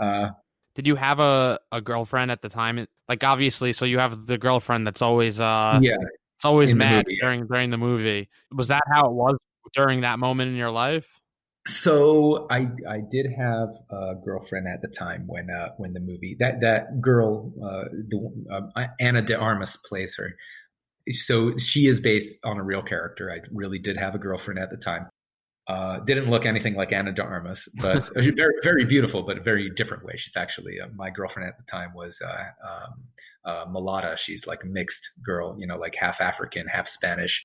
Uh, 0.00 0.30
did 0.74 0.86
you 0.86 0.96
have 0.96 1.20
a, 1.20 1.58
a 1.70 1.80
girlfriend 1.80 2.30
at 2.30 2.42
the 2.42 2.48
time? 2.48 2.86
Like 3.08 3.22
obviously, 3.22 3.72
so 3.72 3.84
you 3.84 3.98
have 3.98 4.26
the 4.26 4.38
girlfriend 4.38 4.86
that's 4.86 5.02
always 5.02 5.38
uh 5.38 5.78
yeah, 5.80 5.96
it's 6.36 6.44
always 6.44 6.74
mad 6.74 7.04
movie, 7.06 7.18
during 7.20 7.40
yeah. 7.40 7.46
during 7.48 7.70
the 7.70 7.78
movie. 7.78 8.28
Was 8.52 8.68
that 8.68 8.82
how 8.90 9.06
it 9.06 9.12
was 9.12 9.36
during 9.72 10.00
that 10.00 10.18
moment 10.18 10.50
in 10.50 10.56
your 10.56 10.70
life? 10.70 11.20
So 11.66 12.46
I 12.50 12.68
I 12.88 13.00
did 13.10 13.26
have 13.38 13.70
a 13.90 14.14
girlfriend 14.22 14.66
at 14.68 14.82
the 14.82 14.88
time 14.88 15.24
when 15.26 15.48
uh, 15.48 15.70
when 15.78 15.94
the 15.94 16.00
movie 16.00 16.36
that 16.38 16.60
that 16.60 17.00
girl 17.00 17.52
uh, 17.62 17.84
the, 18.08 18.70
uh, 18.76 18.86
Ana 19.00 19.22
de 19.22 19.38
Armas 19.38 19.76
plays 19.76 20.14
her. 20.16 20.34
So 21.10 21.56
she 21.56 21.86
is 21.86 22.00
based 22.00 22.36
on 22.44 22.58
a 22.58 22.62
real 22.62 22.82
character. 22.82 23.30
I 23.30 23.46
really 23.50 23.78
did 23.78 23.96
have 23.96 24.14
a 24.14 24.18
girlfriend 24.18 24.58
at 24.58 24.70
the 24.70 24.76
time. 24.76 25.08
Uh, 25.66 26.00
didn't 26.00 26.28
look 26.28 26.44
anything 26.44 26.74
like 26.74 26.92
Ana 26.92 27.12
de 27.12 27.22
Armas, 27.22 27.66
but 27.76 28.10
very 28.14 28.54
very 28.62 28.84
beautiful, 28.84 29.22
but 29.22 29.38
a 29.38 29.42
very 29.42 29.70
different 29.70 30.04
way. 30.04 30.14
She's 30.18 30.36
actually 30.36 30.78
uh, 30.82 30.88
my 30.94 31.08
girlfriend 31.08 31.48
at 31.48 31.56
the 31.56 31.64
time 31.64 31.94
was 31.94 32.20
uh, 32.20 32.90
um, 33.48 33.78
uh. 33.86 34.16
She's 34.16 34.46
like 34.46 34.64
a 34.64 34.66
mixed 34.66 35.08
girl, 35.24 35.56
you 35.58 35.66
know, 35.66 35.78
like 35.78 35.94
half 35.98 36.20
African, 36.20 36.66
half 36.66 36.88
Spanish, 36.88 37.42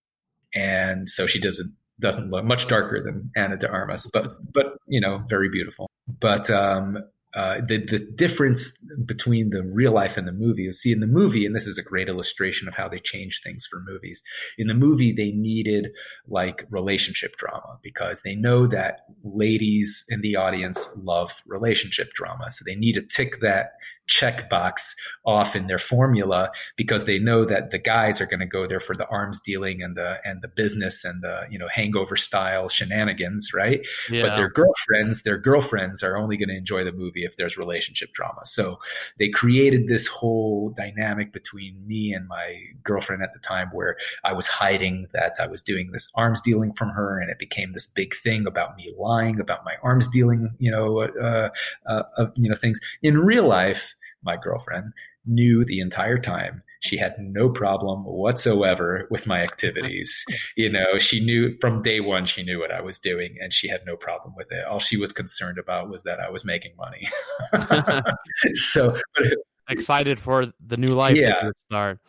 and 0.54 1.08
so 1.08 1.26
she 1.26 1.40
doesn't 1.40 1.74
doesn't 2.00 2.30
look 2.32 2.46
much 2.46 2.68
darker 2.68 3.04
than 3.04 3.32
Ana 3.36 3.58
de 3.58 3.70
Armas, 3.70 4.08
but 4.12 4.38
but 4.52 4.78
you 4.88 5.02
know, 5.02 5.24
very 5.28 5.50
beautiful. 5.50 5.90
But 6.08 6.50
um, 6.50 6.98
uh, 7.36 7.58
the 7.68 7.78
the 7.86 8.00
difference 8.00 8.72
between 9.06 9.52
the 9.52 9.62
real 9.62 9.92
life 9.92 10.18
and 10.18 10.28
the 10.28 10.32
movie. 10.32 10.64
You 10.64 10.72
see, 10.72 10.92
in 10.92 11.00
the 11.00 11.08
movie, 11.08 11.46
and 11.46 11.56
this 11.56 11.68
is 11.68 11.78
a 11.78 11.84
great 11.84 12.10
illustration 12.10 12.68
of 12.68 12.74
how 12.74 12.90
they 12.90 12.98
change 12.98 13.42
things 13.44 13.68
for 13.70 13.80
movies. 13.86 14.24
In 14.58 14.68
the 14.68 14.74
movie, 14.74 15.12
they 15.12 15.32
needed 15.32 15.90
like 16.28 16.66
relationship 16.72 17.36
drama 17.38 17.78
because 17.84 18.22
they 18.24 18.34
know 18.34 18.66
that 18.68 19.02
ladies 19.24 20.06
in 20.10 20.22
the 20.22 20.38
audience 20.38 20.90
love 20.96 21.44
relationship 21.46 22.14
drama, 22.14 22.50
so 22.50 22.64
they 22.66 22.76
need 22.76 22.94
to 22.94 23.04
tick 23.04 23.40
that 23.42 23.74
checkbox 24.10 24.96
off 25.26 25.56
in 25.56 25.68
their 25.68 25.78
formula 25.78 26.52
because 26.76 27.06
they 27.06 27.20
know 27.20 27.46
that 27.46 27.72
the 27.72 27.78
guys 27.78 28.20
are 28.20 28.26
going 28.26 28.40
to 28.40 28.46
go 28.46 28.68
there 28.68 28.80
for 28.80 28.96
the 28.96 29.08
arms 29.08 29.40
dealing 29.40 29.82
and 29.82 29.96
the 29.96 30.16
and 30.24 30.42
the 30.42 30.48
business 30.48 31.06
and 31.06 31.22
the 31.22 31.42
you 31.50 31.58
know 31.58 31.68
hangover 31.72 32.16
style 32.16 32.68
shenanigans, 32.68 33.54
right? 33.54 33.82
Yeah. 34.10 34.24
But 34.24 34.36
their 34.36 34.50
girlfriends, 34.50 35.24
their 35.24 35.38
girlfriends 35.38 36.04
are 36.04 36.18
only 36.18 36.38
going 36.38 36.50
to 36.50 36.58
enjoy 36.58 36.84
the 36.84 36.92
movie 36.92 37.24
if 37.24 37.38
there's 37.38 37.58
relationship 37.58 38.14
drama. 38.14 38.42
So 38.46 38.80
they 39.20 39.30
created 39.30 39.88
this 39.88 40.08
whole 40.08 40.70
dynamic 40.76 41.32
between 41.32 41.86
me 41.86 42.14
and 42.14 42.28
my 42.28 42.56
girlfriend 42.84 43.22
at 43.24 43.34
the 43.34 43.40
time 43.40 43.70
where 43.72 43.98
I 44.24 44.34
was 44.34 44.48
hiding 44.48 45.08
that 45.14 45.36
I 45.40 45.48
was 45.48 45.62
doing 45.62 45.92
this 45.92 46.10
arms 46.16 46.42
dealing 46.42 46.74
from 46.74 46.90
her, 46.90 47.20
and 47.20 47.30
it 47.30 47.40
became 47.40 47.74
this 47.74 47.88
big 47.88 48.16
thing 48.16 48.48
about 48.48 48.76
me 48.76 48.94
lying 48.98 49.40
about 49.40 49.64
my 49.64 49.76
arms 49.84 50.08
dealing, 50.08 50.50
you 50.58 50.72
know, 50.72 51.02
uh, 51.02 51.50
uh, 51.88 52.04
uh, 52.18 52.26
you 52.36 52.50
know 52.50 52.56
things. 52.56 52.80
In 53.04 53.18
real 53.18 53.48
life, 53.48 53.96
my 54.24 54.38
girlfriend, 54.42 54.94
knew 55.26 55.64
the 55.66 55.80
entire 55.80 56.18
time. 56.18 56.64
She 56.82 56.98
had 56.98 57.16
no 57.20 57.50
problem 57.50 58.04
whatsoever 58.06 59.08
with 59.12 59.28
my 59.28 59.42
activities. 59.42 60.24
You 60.56 60.72
know, 60.72 60.98
she 60.98 61.24
knew 61.24 61.58
from 61.60 61.82
day 61.82 62.00
one, 62.00 62.26
she 62.26 62.44
knew 62.44 62.60
what 62.60 62.72
I 62.72 62.82
was 62.82 63.00
doing 63.00 63.36
and 63.42 63.54
she 63.54 63.68
had 63.68 63.82
no 63.86 63.98
problem 63.98 64.34
with 64.38 64.48
it. 64.52 64.66
All 64.66 64.80
she 64.80 64.96
was 64.96 65.12
concerned 65.12 65.58
about 65.58 65.90
was 65.90 66.04
that 66.04 66.20
I 66.20 66.30
was 66.30 66.46
making 66.46 66.74
money. 66.78 67.08
so 68.54 68.98
excited 69.70 70.20
for 70.20 70.48
the 70.66 70.78
new 70.78 70.96
life 70.96 71.18
yeah, 71.18 71.50
start. 71.70 72.00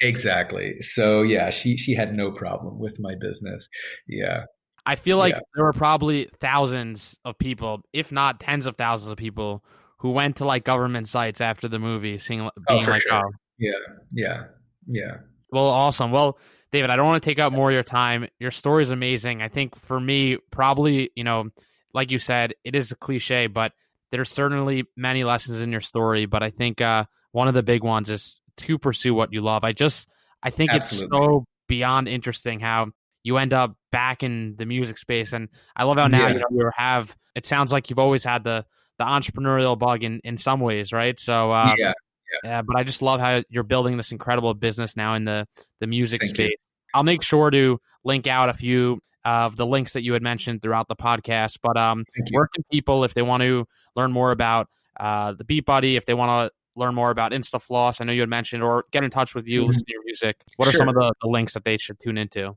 Exactly. 0.00 0.80
So 0.80 1.22
yeah, 1.22 1.50
she 1.50 1.76
she 1.76 1.94
had 1.94 2.14
no 2.14 2.30
problem 2.30 2.78
with 2.78 2.98
my 3.00 3.14
business. 3.20 3.68
Yeah. 4.06 4.44
I 4.86 4.94
feel 4.94 5.18
like 5.18 5.34
yeah. 5.34 5.40
there 5.54 5.64
were 5.64 5.74
probably 5.74 6.30
thousands 6.40 7.18
of 7.24 7.38
people, 7.38 7.82
if 7.92 8.10
not 8.10 8.40
tens 8.40 8.64
of 8.64 8.76
thousands 8.76 9.12
of 9.12 9.18
people 9.18 9.62
who 10.00 10.10
went 10.10 10.36
to 10.36 10.44
like 10.46 10.64
government 10.64 11.08
sites 11.08 11.40
after 11.40 11.68
the 11.68 11.78
movie, 11.78 12.18
seeing 12.18 12.40
oh, 12.40 12.50
being 12.68 12.88
oh, 12.88 12.90
like, 12.90 13.02
sure. 13.02 13.26
oh, 13.26 13.30
yeah, 13.58 13.72
yeah, 14.12 14.42
yeah. 14.86 15.16
Well, 15.52 15.66
awesome. 15.66 16.10
Well, 16.10 16.38
David, 16.72 16.88
I 16.88 16.96
don't 16.96 17.06
want 17.06 17.22
to 17.22 17.28
take 17.28 17.38
up 17.38 17.52
more 17.52 17.68
of 17.70 17.74
your 17.74 17.82
time. 17.82 18.26
Your 18.38 18.50
story 18.50 18.82
is 18.82 18.90
amazing. 18.90 19.42
I 19.42 19.48
think 19.48 19.76
for 19.76 20.00
me, 20.00 20.38
probably, 20.50 21.10
you 21.16 21.24
know, 21.24 21.50
like 21.92 22.10
you 22.10 22.18
said, 22.18 22.54
it 22.64 22.74
is 22.74 22.92
a 22.92 22.96
cliche, 22.96 23.46
but 23.46 23.72
there's 24.10 24.30
certainly 24.30 24.84
many 24.96 25.22
lessons 25.24 25.60
in 25.60 25.70
your 25.70 25.80
story. 25.80 26.24
But 26.26 26.42
I 26.42 26.50
think 26.50 26.80
uh, 26.80 27.04
one 27.32 27.48
of 27.48 27.54
the 27.54 27.62
big 27.62 27.82
ones 27.82 28.08
is 28.08 28.40
to 28.58 28.78
pursue 28.78 29.12
what 29.12 29.32
you 29.32 29.42
love. 29.42 29.64
I 29.64 29.72
just, 29.72 30.08
I 30.42 30.50
think 30.50 30.70
Absolutely. 30.72 31.18
it's 31.18 31.24
so 31.24 31.44
beyond 31.68 32.08
interesting 32.08 32.58
how 32.58 32.86
you 33.22 33.36
end 33.36 33.52
up 33.52 33.76
back 33.92 34.22
in 34.22 34.54
the 34.56 34.64
music 34.64 34.96
space, 34.96 35.34
and 35.34 35.48
I 35.76 35.84
love 35.84 35.98
how 35.98 36.06
now 36.06 36.28
yeah. 36.28 36.32
you 36.32 36.38
know 36.38 36.46
you 36.50 36.70
have. 36.74 37.14
It 37.34 37.44
sounds 37.44 37.70
like 37.70 37.90
you've 37.90 37.98
always 37.98 38.24
had 38.24 38.44
the 38.44 38.64
the 39.00 39.06
entrepreneurial 39.06 39.78
bug 39.78 40.04
in 40.04 40.20
in 40.22 40.36
some 40.36 40.60
ways, 40.60 40.92
right? 40.92 41.18
So 41.18 41.50
uh, 41.50 41.74
yeah, 41.78 41.92
yeah. 42.44 42.62
but 42.62 42.76
I 42.76 42.84
just 42.84 43.00
love 43.00 43.18
how 43.18 43.42
you're 43.48 43.62
building 43.64 43.96
this 43.96 44.12
incredible 44.12 44.52
business 44.52 44.94
now 44.94 45.14
in 45.14 45.24
the 45.24 45.48
the 45.80 45.86
music 45.86 46.20
Thank 46.20 46.36
space. 46.36 46.48
You. 46.50 46.56
I'll 46.94 47.02
make 47.02 47.22
sure 47.22 47.50
to 47.50 47.80
link 48.04 48.26
out 48.26 48.50
a 48.50 48.54
few 48.54 49.00
of 49.24 49.56
the 49.56 49.66
links 49.66 49.94
that 49.94 50.02
you 50.02 50.12
had 50.12 50.22
mentioned 50.22 50.60
throughout 50.60 50.88
the 50.88 50.96
podcast. 50.96 51.58
But 51.62 51.78
um, 51.78 52.04
where 52.30 52.46
can 52.54 52.62
people, 52.70 53.04
if 53.04 53.14
they 53.14 53.22
want 53.22 53.42
to 53.42 53.66
learn 53.96 54.12
more 54.12 54.32
about 54.32 54.68
uh, 54.98 55.32
the 55.32 55.44
Beat 55.44 55.64
Buddy, 55.64 55.96
if 55.96 56.04
they 56.04 56.14
want 56.14 56.30
to 56.30 56.54
learn 56.76 56.94
more 56.94 57.10
about 57.10 57.32
InstaFloss, 57.32 58.00
I 58.00 58.04
know 58.04 58.12
you 58.12 58.20
had 58.20 58.28
mentioned, 58.28 58.62
or 58.62 58.84
get 58.90 59.02
in 59.02 59.10
touch 59.10 59.34
with 59.34 59.46
you, 59.46 59.60
mm-hmm. 59.60 59.68
listen 59.68 59.84
to 59.84 59.92
your 59.92 60.04
music. 60.04 60.36
What 60.56 60.66
sure. 60.66 60.74
are 60.74 60.76
some 60.76 60.88
of 60.88 60.94
the, 60.94 61.12
the 61.22 61.28
links 61.28 61.54
that 61.54 61.64
they 61.64 61.76
should 61.76 61.98
tune 62.00 62.18
into? 62.18 62.56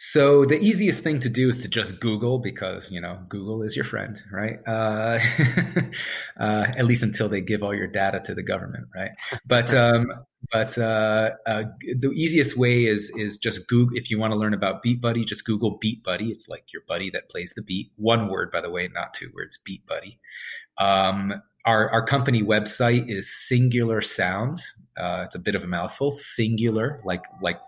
So 0.00 0.44
the 0.44 0.60
easiest 0.60 1.02
thing 1.02 1.18
to 1.20 1.28
do 1.28 1.48
is 1.48 1.62
to 1.62 1.68
just 1.68 1.98
Google 1.98 2.38
because 2.38 2.88
you 2.88 3.00
know 3.00 3.18
Google 3.28 3.62
is 3.62 3.74
your 3.74 3.84
friend, 3.84 4.22
right? 4.30 4.60
Uh, 4.64 5.18
uh, 6.40 6.66
at 6.76 6.84
least 6.84 7.02
until 7.02 7.28
they 7.28 7.40
give 7.40 7.64
all 7.64 7.74
your 7.74 7.88
data 7.88 8.20
to 8.26 8.32
the 8.32 8.44
government, 8.44 8.86
right? 8.94 9.10
But 9.44 9.74
um, 9.74 10.06
but 10.52 10.78
uh, 10.78 11.32
uh, 11.44 11.64
the 11.80 12.12
easiest 12.14 12.56
way 12.56 12.86
is 12.86 13.10
is 13.16 13.38
just 13.38 13.66
Google. 13.66 13.96
If 13.96 14.08
you 14.08 14.20
want 14.20 14.32
to 14.32 14.38
learn 14.38 14.54
about 14.54 14.82
Beat 14.82 15.00
Buddy, 15.00 15.24
just 15.24 15.44
Google 15.44 15.78
Beat 15.80 16.04
Buddy. 16.04 16.30
It's 16.30 16.48
like 16.48 16.62
your 16.72 16.82
buddy 16.86 17.10
that 17.10 17.28
plays 17.28 17.54
the 17.56 17.62
beat. 17.62 17.90
One 17.96 18.28
word, 18.28 18.52
by 18.52 18.60
the 18.60 18.70
way, 18.70 18.88
not 18.94 19.14
two 19.14 19.32
words. 19.34 19.58
Beat 19.64 19.84
Buddy. 19.84 20.20
Um, 20.78 21.42
our 21.64 21.90
our 21.90 22.06
company 22.06 22.44
website 22.44 23.10
is 23.10 23.34
Singular 23.34 24.00
Sound. 24.00 24.62
Uh, 24.96 25.22
it's 25.26 25.34
a 25.34 25.40
bit 25.40 25.56
of 25.56 25.64
a 25.64 25.66
mouthful. 25.66 26.12
Singular, 26.12 27.00
like 27.04 27.24
like 27.42 27.58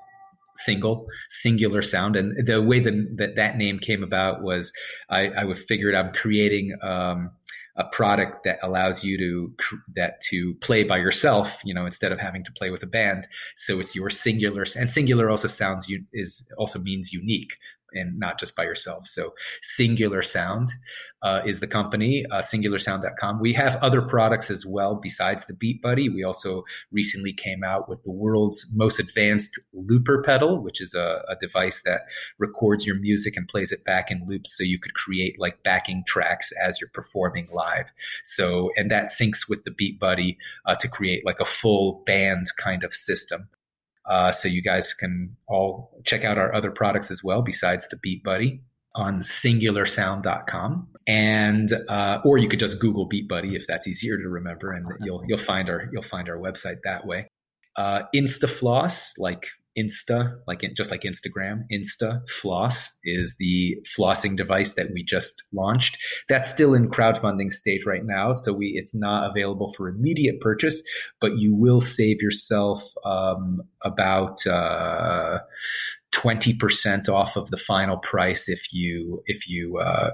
single 0.60 1.06
singular 1.28 1.82
sound. 1.82 2.16
And 2.16 2.46
the 2.46 2.62
way 2.62 2.80
that 2.80 3.16
that, 3.16 3.36
that 3.36 3.56
name 3.56 3.78
came 3.78 4.02
about 4.02 4.42
was 4.42 4.72
i 5.08 5.28
i 5.28 5.44
would 5.44 5.58
figured 5.58 5.94
i'm 5.94 6.12
creating 6.12 6.76
um, 6.82 7.30
a 7.76 7.84
product 7.84 8.44
that 8.44 8.58
allows 8.62 9.04
you 9.04 9.16
to 9.18 9.78
that 9.94 10.20
to 10.20 10.54
play 10.56 10.84
by 10.84 10.98
yourself 10.98 11.60
you 11.64 11.72
know 11.72 11.86
instead 11.86 12.12
of 12.12 12.18
having 12.18 12.44
to 12.44 12.52
play 12.52 12.70
with 12.70 12.82
a 12.82 12.86
band. 12.86 13.26
So 13.56 13.80
it's 13.80 13.94
your 13.94 14.10
singular 14.10 14.64
and 14.76 14.90
singular 14.90 15.30
also 15.30 15.48
sounds 15.48 15.86
is 16.12 16.46
also 16.58 16.78
means 16.78 17.12
unique 17.12 17.56
and 17.92 18.18
not 18.18 18.38
just 18.38 18.56
by 18.56 18.64
yourself. 18.64 19.06
So 19.06 19.34
Singular 19.62 20.22
Sound 20.22 20.70
uh, 21.22 21.42
is 21.46 21.60
the 21.60 21.66
company, 21.66 22.24
uh, 22.30 22.38
singularsound.com. 22.38 23.40
We 23.40 23.52
have 23.54 23.76
other 23.76 24.02
products 24.02 24.50
as 24.50 24.64
well 24.66 24.94
besides 24.94 25.44
the 25.46 25.54
Beat 25.54 25.82
Buddy. 25.82 26.08
We 26.08 26.24
also 26.24 26.64
recently 26.90 27.32
came 27.32 27.62
out 27.64 27.88
with 27.88 28.02
the 28.02 28.10
world's 28.10 28.66
most 28.74 28.98
advanced 28.98 29.58
looper 29.72 30.22
pedal, 30.22 30.62
which 30.62 30.80
is 30.80 30.94
a, 30.94 31.22
a 31.28 31.36
device 31.40 31.82
that 31.84 32.02
records 32.38 32.86
your 32.86 32.96
music 32.96 33.36
and 33.36 33.48
plays 33.48 33.72
it 33.72 33.84
back 33.84 34.10
in 34.10 34.26
loops 34.26 34.56
so 34.56 34.64
you 34.64 34.78
could 34.78 34.94
create 34.94 35.38
like 35.38 35.62
backing 35.62 36.04
tracks 36.06 36.52
as 36.52 36.80
you're 36.80 36.90
performing 36.92 37.48
live. 37.52 37.86
So, 38.24 38.70
and 38.76 38.90
that 38.90 39.04
syncs 39.04 39.48
with 39.48 39.64
the 39.64 39.70
Beat 39.70 39.98
Buddy 39.98 40.38
uh, 40.66 40.74
to 40.76 40.88
create 40.88 41.24
like 41.24 41.40
a 41.40 41.44
full 41.44 42.02
band 42.06 42.46
kind 42.56 42.84
of 42.84 42.94
system. 42.94 43.48
Uh, 44.10 44.32
so 44.32 44.48
you 44.48 44.60
guys 44.60 44.92
can 44.92 45.36
all 45.46 46.02
check 46.04 46.24
out 46.24 46.36
our 46.36 46.52
other 46.54 46.70
products 46.70 47.10
as 47.10 47.22
well 47.22 47.42
besides 47.42 47.86
the 47.88 47.96
Beat 47.96 48.24
Buddy 48.24 48.60
on 48.96 49.20
singularsound.com 49.20 50.88
and 51.06 51.72
uh, 51.88 52.18
or 52.24 52.38
you 52.38 52.48
could 52.48 52.58
just 52.58 52.80
google 52.80 53.06
beat 53.06 53.28
buddy 53.28 53.54
if 53.54 53.64
that's 53.68 53.86
easier 53.86 54.18
to 54.18 54.28
remember 54.28 54.72
and 54.72 54.86
you'll 55.00 55.22
you'll 55.28 55.38
find 55.38 55.68
our 55.68 55.88
you'll 55.92 56.02
find 56.02 56.28
our 56.28 56.36
website 56.36 56.78
that 56.84 57.06
way. 57.06 57.28
Uh, 57.76 58.00
instafloss 58.14 59.12
like 59.16 59.46
Insta, 59.78 60.38
like 60.47 60.62
in, 60.62 60.74
just 60.74 60.90
like 60.90 61.02
Instagram, 61.02 61.64
Insta 61.72 62.28
Floss 62.28 62.90
is 63.05 63.34
the 63.38 63.76
flossing 63.97 64.36
device 64.36 64.74
that 64.74 64.88
we 64.92 65.02
just 65.02 65.44
launched. 65.52 65.97
That's 66.28 66.51
still 66.51 66.74
in 66.74 66.88
crowdfunding 66.88 67.52
stage 67.52 67.86
right 67.86 68.05
now, 68.05 68.32
so 68.32 68.52
we 68.52 68.74
it's 68.76 68.94
not 68.94 69.30
available 69.30 69.72
for 69.72 69.88
immediate 69.88 70.40
purchase, 70.40 70.82
but 71.20 71.38
you 71.38 71.55
will 71.55 71.80
save 71.80 72.20
yourself 72.20 72.82
um, 73.05 73.62
about 73.82 74.47
uh, 74.47 75.38
twenty 76.10 76.55
percent 76.55 77.09
off 77.09 77.36
of 77.36 77.51
the 77.51 77.56
final 77.56 77.98
price 77.98 78.48
if 78.48 78.72
you 78.72 79.22
if 79.26 79.48
you 79.48 79.78
uh, 79.78 80.10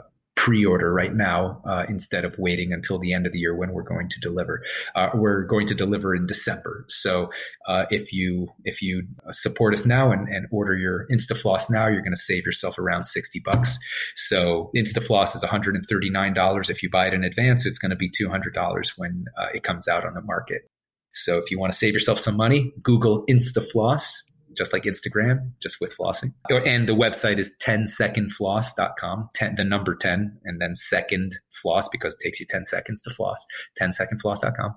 pre-order 0.46 0.92
right 0.92 1.12
now 1.12 1.60
uh, 1.68 1.84
instead 1.88 2.24
of 2.24 2.38
waiting 2.38 2.72
until 2.72 3.00
the 3.00 3.12
end 3.12 3.26
of 3.26 3.32
the 3.32 3.38
year 3.40 3.52
when 3.56 3.72
we're 3.72 3.82
going 3.82 4.08
to 4.08 4.20
deliver. 4.20 4.62
Uh, 4.94 5.08
we're 5.12 5.42
going 5.42 5.66
to 5.66 5.74
deliver 5.74 6.14
in 6.14 6.24
December. 6.24 6.84
So 6.86 7.30
uh, 7.66 7.86
if 7.90 8.12
you 8.12 8.46
if 8.64 8.80
you 8.80 9.08
support 9.32 9.74
us 9.74 9.84
now 9.84 10.12
and, 10.12 10.28
and 10.28 10.46
order 10.52 10.76
your 10.76 11.08
InstaFloss 11.10 11.68
now, 11.68 11.88
you're 11.88 12.02
going 12.02 12.14
to 12.14 12.20
save 12.32 12.46
yourself 12.46 12.78
around 12.78 13.02
sixty 13.06 13.40
bucks. 13.40 13.76
So 14.14 14.70
InstaFloss 14.76 15.34
is 15.34 15.42
one 15.42 15.50
hundred 15.50 15.74
and 15.74 15.84
thirty 15.88 16.10
nine 16.10 16.32
dollars 16.32 16.70
if 16.70 16.80
you 16.80 16.90
buy 16.90 17.08
it 17.08 17.14
in 17.14 17.24
advance. 17.24 17.66
It's 17.66 17.80
going 17.80 17.90
to 17.90 17.96
be 17.96 18.08
two 18.08 18.28
hundred 18.28 18.54
dollars 18.54 18.94
when 18.96 19.24
uh, 19.36 19.48
it 19.52 19.64
comes 19.64 19.88
out 19.88 20.06
on 20.06 20.14
the 20.14 20.22
market. 20.22 20.62
So 21.10 21.38
if 21.38 21.50
you 21.50 21.58
want 21.58 21.72
to 21.72 21.78
save 21.78 21.92
yourself 21.92 22.20
some 22.20 22.36
money, 22.36 22.72
Google 22.82 23.24
InstaFloss 23.26 24.22
just 24.56 24.72
like 24.72 24.84
Instagram, 24.84 25.52
just 25.60 25.80
with 25.80 25.96
flossing. 25.96 26.32
And 26.50 26.88
the 26.88 26.94
website 26.94 27.38
is 27.38 27.56
10secondfloss.com, 27.62 29.30
10, 29.34 29.54
the 29.56 29.64
number 29.64 29.94
10, 29.94 30.38
and 30.44 30.60
then 30.60 30.74
second 30.74 31.36
floss 31.50 31.88
because 31.88 32.14
it 32.14 32.20
takes 32.20 32.40
you 32.40 32.46
10 32.46 32.64
seconds 32.64 33.02
to 33.02 33.10
floss, 33.10 33.44
10secondfloss.com. 33.80 34.76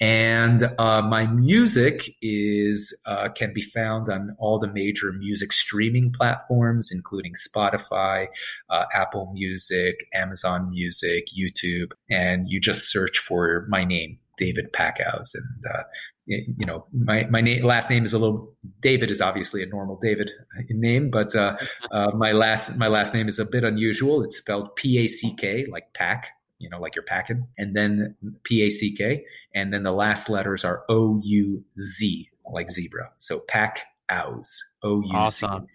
And 0.00 0.70
uh, 0.78 1.02
my 1.02 1.26
music 1.26 2.14
is 2.20 2.98
uh, 3.06 3.28
can 3.30 3.52
be 3.52 3.62
found 3.62 4.08
on 4.08 4.36
all 4.38 4.58
the 4.58 4.68
major 4.72 5.12
music 5.12 5.52
streaming 5.52 6.12
platforms, 6.12 6.90
including 6.92 7.32
Spotify, 7.34 8.26
uh, 8.70 8.84
Apple 8.92 9.30
Music, 9.32 10.06
Amazon 10.12 10.70
Music, 10.70 11.28
YouTube, 11.36 11.92
and 12.10 12.48
you 12.48 12.60
just 12.60 12.90
search 12.90 13.18
for 13.18 13.66
my 13.68 13.84
name, 13.84 14.18
David 14.36 14.72
Packouz, 14.72 15.34
and 15.34 15.64
uh, 15.72 15.82
you 16.26 16.66
know, 16.66 16.86
my 16.92 17.24
my 17.30 17.40
name, 17.40 17.64
last 17.64 17.88
name 17.88 18.04
is 18.04 18.12
a 18.12 18.18
little. 18.18 18.54
David 18.80 19.10
is 19.10 19.20
obviously 19.20 19.62
a 19.62 19.66
normal 19.66 19.98
David 20.00 20.30
name, 20.68 21.10
but 21.10 21.34
uh, 21.34 21.56
uh, 21.90 22.10
my 22.12 22.32
last 22.32 22.76
my 22.76 22.88
last 22.88 23.14
name 23.14 23.28
is 23.28 23.38
a 23.38 23.44
bit 23.44 23.64
unusual. 23.64 24.22
It's 24.24 24.38
spelled 24.38 24.74
P 24.76 24.98
A 24.98 25.06
C 25.06 25.34
K, 25.36 25.66
like 25.70 25.94
pack, 25.94 26.30
you 26.58 26.68
know, 26.68 26.80
like 26.80 26.96
you're 26.96 27.04
packing, 27.04 27.46
and 27.56 27.76
then 27.76 28.16
P 28.42 28.62
A 28.62 28.70
C 28.70 28.94
K, 28.94 29.24
and 29.54 29.72
then 29.72 29.84
the 29.84 29.92
last 29.92 30.28
letters 30.28 30.64
are 30.64 30.84
O 30.88 31.20
U 31.22 31.64
Z, 31.78 32.30
like 32.52 32.70
zebra. 32.70 33.10
So 33.14 33.40
pack 33.40 33.82
ows, 34.10 34.62
O 34.82 35.00
U 35.00 35.08
Z. 35.08 35.14
Awesome. 35.14 35.66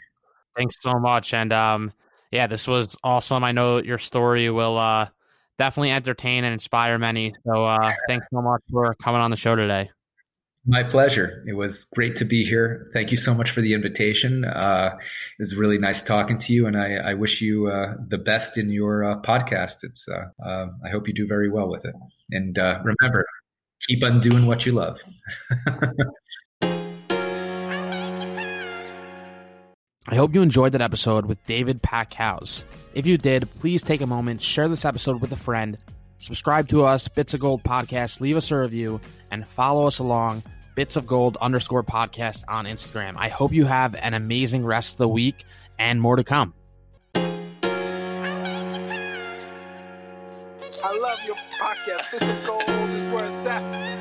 Thanks 0.57 0.75
so 0.81 0.99
much, 0.99 1.33
and 1.33 1.53
um, 1.53 1.93
yeah, 2.31 2.47
this 2.47 2.67
was 2.67 2.97
awesome. 3.03 3.45
I 3.45 3.53
know 3.53 3.77
your 3.81 3.97
story 3.97 4.49
will 4.49 4.77
uh 4.77 5.07
definitely 5.57 5.91
entertain 5.91 6.43
and 6.43 6.51
inspire 6.51 6.97
many. 6.97 7.33
So 7.45 7.65
uh, 7.65 7.93
thanks 8.07 8.25
so 8.33 8.41
much 8.41 8.61
for 8.69 8.95
coming 8.95 9.21
on 9.21 9.31
the 9.31 9.37
show 9.37 9.55
today. 9.55 9.91
My 10.65 10.83
pleasure. 10.83 11.43
It 11.47 11.53
was 11.53 11.85
great 11.85 12.17
to 12.17 12.25
be 12.25 12.43
here. 12.45 12.91
Thank 12.93 13.09
you 13.09 13.17
so 13.17 13.33
much 13.33 13.49
for 13.49 13.61
the 13.61 13.73
invitation. 13.73 14.45
Uh, 14.45 14.91
it 14.95 15.41
was 15.41 15.55
really 15.55 15.79
nice 15.79 16.03
talking 16.03 16.37
to 16.37 16.53
you, 16.53 16.67
and 16.67 16.77
I, 16.77 16.97
I 16.97 17.13
wish 17.15 17.41
you 17.41 17.67
uh, 17.67 17.95
the 18.07 18.19
best 18.19 18.59
in 18.59 18.69
your 18.69 19.03
uh, 19.03 19.21
podcast. 19.21 19.77
It's 19.83 20.07
uh, 20.07 20.25
um, 20.47 20.79
I 20.85 20.89
hope 20.89 21.07
you 21.07 21.15
do 21.15 21.25
very 21.27 21.49
well 21.49 21.67
with 21.67 21.83
it. 21.85 21.95
And 22.29 22.59
uh, 22.59 22.79
remember, 22.83 23.25
keep 23.87 24.03
on 24.03 24.19
doing 24.19 24.45
what 24.45 24.63
you 24.67 24.73
love. 24.73 25.01
I 30.07 30.15
hope 30.15 30.35
you 30.35 30.43
enjoyed 30.43 30.73
that 30.73 30.81
episode 30.81 31.25
with 31.25 31.43
David 31.47 31.81
Packouz. 31.81 32.65
If 32.93 33.07
you 33.07 33.17
did, 33.17 33.49
please 33.59 33.81
take 33.81 34.01
a 34.01 34.07
moment, 34.07 34.41
share 34.43 34.67
this 34.67 34.85
episode 34.85 35.21
with 35.21 35.31
a 35.31 35.37
friend 35.37 35.77
Subscribe 36.21 36.67
to 36.67 36.83
us, 36.83 37.07
Bits 37.07 37.33
of 37.33 37.39
Gold 37.39 37.63
Podcast. 37.63 38.21
Leave 38.21 38.37
us 38.37 38.51
a 38.51 38.57
review 38.57 39.01
and 39.31 39.43
follow 39.47 39.87
us 39.87 39.97
along, 39.97 40.43
Bits 40.75 40.95
of 40.95 41.07
Gold 41.07 41.35
underscore 41.41 41.83
podcast 41.83 42.43
on 42.47 42.65
Instagram. 42.65 43.15
I 43.17 43.29
hope 43.29 43.51
you 43.51 43.65
have 43.65 43.95
an 43.95 44.13
amazing 44.13 44.63
rest 44.63 44.93
of 44.93 44.97
the 44.99 45.07
week 45.07 45.43
and 45.79 45.99
more 45.99 46.15
to 46.17 46.23
come. 46.23 46.53
I 50.83 50.95
love 50.95 51.19
your 51.25 51.37
podcast. 51.59 52.11
Bits 52.11 52.23
of 52.23 52.45
Gold 52.45 52.69
is 52.91 53.03
where 53.11 53.25
it's 53.25 53.47
at. 53.47 54.00